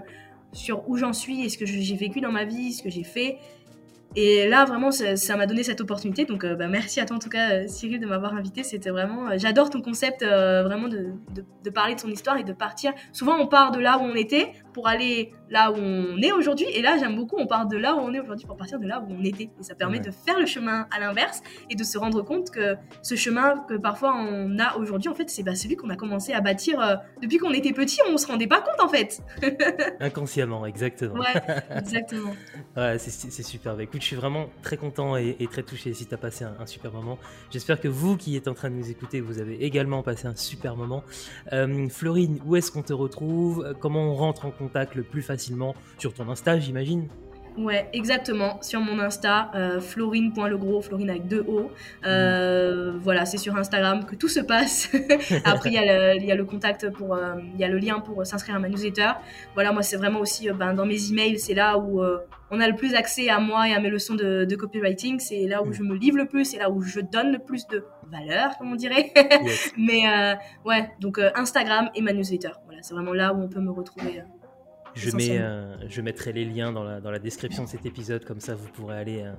sur 0.52 0.86
où 0.86 0.98
j'en 0.98 1.14
suis 1.14 1.42
et 1.46 1.48
ce 1.48 1.56
que 1.56 1.64
j'ai 1.64 1.96
vécu 1.96 2.20
dans 2.20 2.30
ma 2.30 2.44
vie, 2.44 2.74
ce 2.74 2.82
que 2.82 2.90
j'ai 2.90 3.04
fait 3.04 3.38
et 4.18 4.48
là, 4.48 4.64
vraiment, 4.64 4.90
ça 4.90 5.36
m'a 5.36 5.44
donné 5.44 5.62
cette 5.62 5.82
opportunité. 5.82 6.24
Donc, 6.24 6.42
euh, 6.42 6.54
bah, 6.54 6.68
merci 6.68 7.00
à 7.00 7.04
toi, 7.04 7.16
en 7.16 7.18
tout 7.18 7.28
cas, 7.28 7.50
euh, 7.50 7.64
Cyril, 7.68 8.00
de 8.00 8.06
m'avoir 8.06 8.34
invité. 8.34 8.62
C'était 8.62 8.88
vraiment. 8.88 9.28
Euh, 9.28 9.34
j'adore 9.36 9.68
ton 9.68 9.82
concept, 9.82 10.24
vraiment, 10.24 10.88
de, 10.88 11.12
de, 11.34 11.70
parler 11.70 11.94
de 11.94 12.00
son 12.00 12.08
histoire 12.08 12.38
et 12.38 12.44
de 12.44 12.54
partir. 12.54 12.94
Souvent, 13.12 13.36
on 13.38 13.46
part 13.46 13.72
de 13.72 13.78
là 13.78 13.98
où 13.98 14.02
on 14.02 14.14
était 14.14 14.52
pour 14.72 14.88
aller 14.88 15.32
là 15.50 15.70
où 15.70 15.74
on 15.76 16.16
est 16.22 16.32
aujourd'hui. 16.32 16.66
Et 16.72 16.80
là, 16.80 16.96
j'aime 16.98 17.14
beaucoup, 17.14 17.36
on 17.38 17.46
part 17.46 17.66
de 17.66 17.76
là 17.76 17.94
où 17.94 17.98
on 17.98 18.14
est 18.14 18.20
aujourd'hui 18.20 18.46
pour 18.46 18.56
partir 18.56 18.78
de 18.78 18.86
là 18.86 19.00
où 19.00 19.12
on 19.12 19.22
était. 19.22 19.50
Et 19.60 19.62
ça 19.62 19.74
permet 19.74 20.00
de 20.00 20.10
faire 20.10 20.38
le 20.40 20.46
chemin 20.46 20.86
à 20.90 20.98
l'inverse 20.98 21.42
et 21.68 21.74
de 21.74 21.84
se 21.84 21.98
rendre 21.98 22.22
compte 22.22 22.50
que 22.50 22.76
ce 23.02 23.16
chemin 23.16 23.64
que 23.68 23.74
parfois 23.74 24.14
on 24.16 24.58
a 24.58 24.76
aujourd'hui, 24.76 25.10
en 25.10 25.14
fait, 25.14 25.28
c'est 25.28 25.42
bah, 25.42 25.54
celui 25.54 25.76
qu'on 25.76 25.90
a 25.90 25.96
commencé 25.96 26.32
à 26.32 26.40
bâtir 26.40 27.00
depuis 27.20 27.36
qu'on 27.36 27.52
était 27.52 27.72
petit. 27.72 27.98
On 28.08 28.16
se 28.16 28.26
rendait 28.26 28.46
pas 28.46 28.62
compte, 28.62 28.80
en 28.80 28.88
fait. 28.88 29.20
Inconsciemment, 30.00 30.64
exactement. 30.64 31.16
Ouais, 31.16 31.42
exactement. 31.76 32.32
ouais, 32.76 32.98
c'est 32.98 33.42
super. 33.42 33.76
Bah, 33.76 33.82
écoute, 33.82 34.05
suis 34.06 34.16
vraiment 34.16 34.48
très 34.62 34.76
content 34.76 35.16
et, 35.16 35.36
très 35.50 35.62
touché 35.62 35.92
si 35.94 36.06
tu 36.06 36.14
as 36.14 36.18
passé 36.18 36.44
un, 36.44 36.66
super 36.66 36.92
moment. 36.92 37.18
J'espère 37.50 37.80
que 37.80 37.88
vous 37.88 38.16
qui 38.16 38.36
êtes 38.36 38.48
en 38.48 38.54
train 38.54 38.70
de 38.70 38.76
nous 38.76 38.90
écouter, 38.90 39.20
vous 39.20 39.38
avez 39.38 39.64
également 39.64 40.02
passé 40.02 40.26
un 40.26 40.36
super 40.36 40.76
moment. 40.76 41.04
Euh, 41.52 41.88
Florine, 41.88 42.40
où 42.46 42.56
est-ce 42.56 42.70
qu'on 42.70 42.82
te 42.82 42.92
retrouve? 42.92 43.74
Comment 43.80 44.10
on 44.10 44.14
rentre 44.14 44.46
en 44.46 44.50
contact 44.50 44.94
le 44.94 45.02
plus 45.02 45.22
facilement? 45.22 45.74
Sur 45.98 46.14
ton 46.14 46.28
Insta, 46.28 46.58
j'imagine? 46.58 47.08
Ouais, 47.58 47.88
exactement. 47.94 48.58
Sur 48.62 48.80
mon 48.80 48.98
Insta, 48.98 49.50
euh, 49.54 49.80
florine.legros, 49.80 50.82
Florine 50.82 51.08
avec 51.08 51.26
deux 51.26 51.44
O. 51.48 51.70
Euh, 52.04 52.92
voilà, 53.00 53.24
c'est 53.24 53.38
sur 53.38 53.56
Instagram 53.56 54.04
que 54.04 54.14
tout 54.14 54.28
se 54.28 54.40
passe. 54.40 54.90
Après, 55.44 55.70
il 55.70 56.24
y, 56.24 56.32
a 56.32 56.34
le 56.34 56.44
contact 56.44 56.90
pour, 56.90 57.14
euh, 57.14 57.34
il 57.54 57.60
y 57.60 57.64
a 57.64 57.68
le 57.68 57.78
lien 57.78 58.00
pour 58.00 58.26
s'inscrire 58.26 58.56
à 58.56 58.58
ma 58.58 58.68
newsletter. 58.68 59.12
Voilà, 59.54 59.72
moi, 59.72 59.82
c'est 59.82 59.96
vraiment 59.96 60.20
aussi 60.20 60.50
ben, 60.50 60.74
dans 60.74 60.84
mes 60.84 61.10
emails, 61.10 61.38
c'est 61.38 61.54
là 61.54 61.78
où 61.78 62.02
on 62.50 62.60
a 62.60 62.68
le 62.68 62.76
plus 62.76 62.94
accès 62.94 63.28
à 63.30 63.40
moi 63.40 63.68
et 63.68 63.72
à 63.72 63.80
mes 63.80 63.88
leçons 63.88 64.14
de, 64.14 64.54
copywriting. 64.54 65.18
C'est 65.18 65.46
là 65.46 65.62
où 65.62 65.66
mm. 65.66 65.72
je 65.72 65.82
me 65.82 65.94
livre 65.94 66.18
le 66.18 66.26
plus, 66.26 66.44
c'est 66.44 66.58
là 66.58 66.70
où 66.70 66.82
je 66.82 67.00
donne 67.00 67.32
le 67.32 67.38
plus 67.38 67.66
de 67.68 67.84
valeur, 68.10 68.58
comme 68.58 68.72
on 68.72 68.76
dirait. 68.76 69.12
Mais 69.78 70.02
ouais, 70.66 70.90
donc 71.00 71.18
Instagram 71.34 71.88
et 71.94 72.02
ma 72.02 72.12
newsletter. 72.12 72.52
Voilà, 72.66 72.82
c'est 72.82 72.92
vraiment 72.92 73.14
là 73.14 73.32
où 73.32 73.42
on 73.42 73.48
peut 73.48 73.60
me 73.60 73.70
retrouver. 73.70 74.22
Je, 74.96 75.10
mets, 75.14 75.38
euh, 75.38 75.76
je 75.88 76.00
mettrai 76.00 76.32
les 76.32 76.44
liens 76.44 76.72
dans 76.72 76.82
la, 76.82 77.00
dans 77.00 77.10
la, 77.10 77.18
description 77.18 77.64
de 77.64 77.68
cet 77.68 77.84
épisode, 77.84 78.24
comme 78.24 78.40
ça 78.40 78.54
vous 78.54 78.68
pourrez 78.68 78.96
aller 78.96 79.22
euh, 79.22 79.32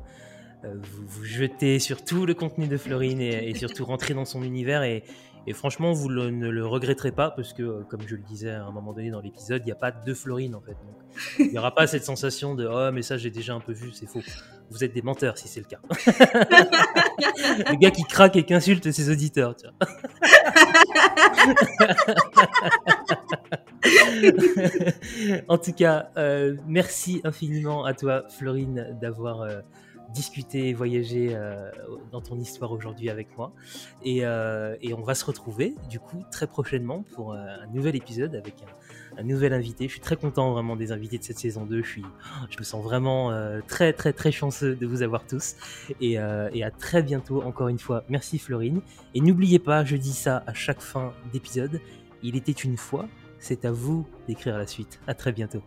euh, 0.65 0.75
vous, 0.79 1.23
jeter 1.23 1.79
sur 1.79 2.05
tout 2.05 2.25
le 2.25 2.35
contenu 2.35 2.67
de 2.67 2.77
Florine 2.77 3.21
et, 3.21 3.53
surtout 3.55 3.83
rentrer 3.83 4.13
dans 4.13 4.25
son 4.25 4.43
univers. 4.43 4.83
Et, 4.83 5.03
et 5.47 5.53
franchement, 5.53 5.93
vous 5.93 6.09
ne 6.09 6.49
le 6.49 6.65
regretterez 6.65 7.11
pas, 7.11 7.31
parce 7.31 7.53
que, 7.53 7.81
comme 7.83 8.01
je 8.05 8.15
le 8.15 8.21
disais 8.21 8.51
à 8.51 8.65
un 8.65 8.71
moment 8.71 8.93
donné 8.93 9.09
dans 9.09 9.21
l'épisode, 9.21 9.61
il 9.63 9.65
n'y 9.65 9.71
a 9.71 9.75
pas 9.75 9.91
de 9.91 10.13
Florine 10.13 10.53
en 10.55 10.61
fait. 10.61 10.77
il 11.39 11.51
n'y 11.51 11.57
aura 11.57 11.73
pas 11.73 11.87
cette 11.87 12.03
sensation 12.03 12.53
de 12.53 12.67
Oh, 12.69 12.91
mais 12.91 13.01
ça 13.01 13.17
j'ai 13.17 13.31
déjà 13.31 13.53
un 13.53 13.59
peu 13.59 13.71
vu, 13.71 13.91
c'est 13.93 14.07
faux. 14.07 14.21
Vous 14.69 14.83
êtes 14.83 14.93
des 14.93 15.01
menteurs 15.01 15.37
si 15.37 15.47
c'est 15.47 15.61
le 15.61 15.65
cas. 15.65 15.79
le 17.71 17.77
gars 17.77 17.91
qui 17.91 18.03
craque 18.03 18.35
et 18.35 18.43
qui 18.43 18.53
insulte 18.53 18.91
ses 18.91 19.09
auditeurs. 19.09 19.55
Tu 19.55 19.65
vois. 19.65 19.87
en 25.47 25.57
tout 25.57 25.73
cas, 25.73 26.09
euh, 26.17 26.55
merci 26.67 27.21
infiniment 27.23 27.85
à 27.85 27.93
toi, 27.93 28.23
Florine, 28.29 28.97
d'avoir 29.01 29.41
euh, 29.41 29.61
discuté, 30.13 30.73
voyagé 30.73 31.29
euh, 31.31 31.71
dans 32.11 32.21
ton 32.21 32.37
histoire 32.39 32.71
aujourd'hui 32.71 33.09
avec 33.09 33.35
moi. 33.37 33.51
Et, 34.03 34.25
on 34.25 35.03
va 35.03 35.15
se 35.15 35.25
retrouver, 35.25 35.73
du 35.89 35.99
coup, 35.99 36.23
très 36.31 36.47
prochainement 36.47 37.03
pour 37.15 37.33
un 37.33 37.65
nouvel 37.73 37.95
épisode 37.95 38.35
avec 38.35 38.55
un, 38.61 38.67
nouvel 39.23 39.53
invité. 39.53 39.85
Je 39.87 39.93
suis 39.93 40.01
très 40.01 40.15
content 40.15 40.51
vraiment 40.51 40.75
des 40.75 40.91
invités 40.91 41.17
de 41.17 41.23
cette 41.23 41.39
saison 41.39 41.65
2. 41.65 41.83
Je, 41.83 42.01
je 42.49 42.57
me 42.59 42.63
sens 42.63 42.83
vraiment 42.83 43.33
très, 43.67 43.93
très, 43.93 44.13
très 44.13 44.31
chanceux 44.31 44.75
de 44.75 44.85
vous 44.85 45.01
avoir 45.01 45.25
tous. 45.25 45.55
Et, 46.01 46.13
et 46.13 46.63
à 46.63 46.71
très 46.71 47.03
bientôt, 47.03 47.41
encore 47.43 47.67
une 47.67 47.79
fois. 47.79 48.03
Merci, 48.09 48.39
Florine. 48.39 48.81
Et 49.13 49.21
n'oubliez 49.21 49.59
pas, 49.59 49.83
je 49.83 49.95
dis 49.95 50.13
ça 50.13 50.43
à 50.47 50.53
chaque 50.53 50.81
fin 50.81 51.13
d'épisode. 51.31 51.79
Il 52.23 52.35
était 52.35 52.51
une 52.51 52.77
fois 52.77 53.07
c'est 53.39 53.65
à 53.65 53.71
vous 53.71 54.05
d'écrire 54.27 54.57
la 54.57 54.67
suite. 54.67 54.99
À 55.07 55.13
très 55.13 55.31
bientôt. 55.31 55.61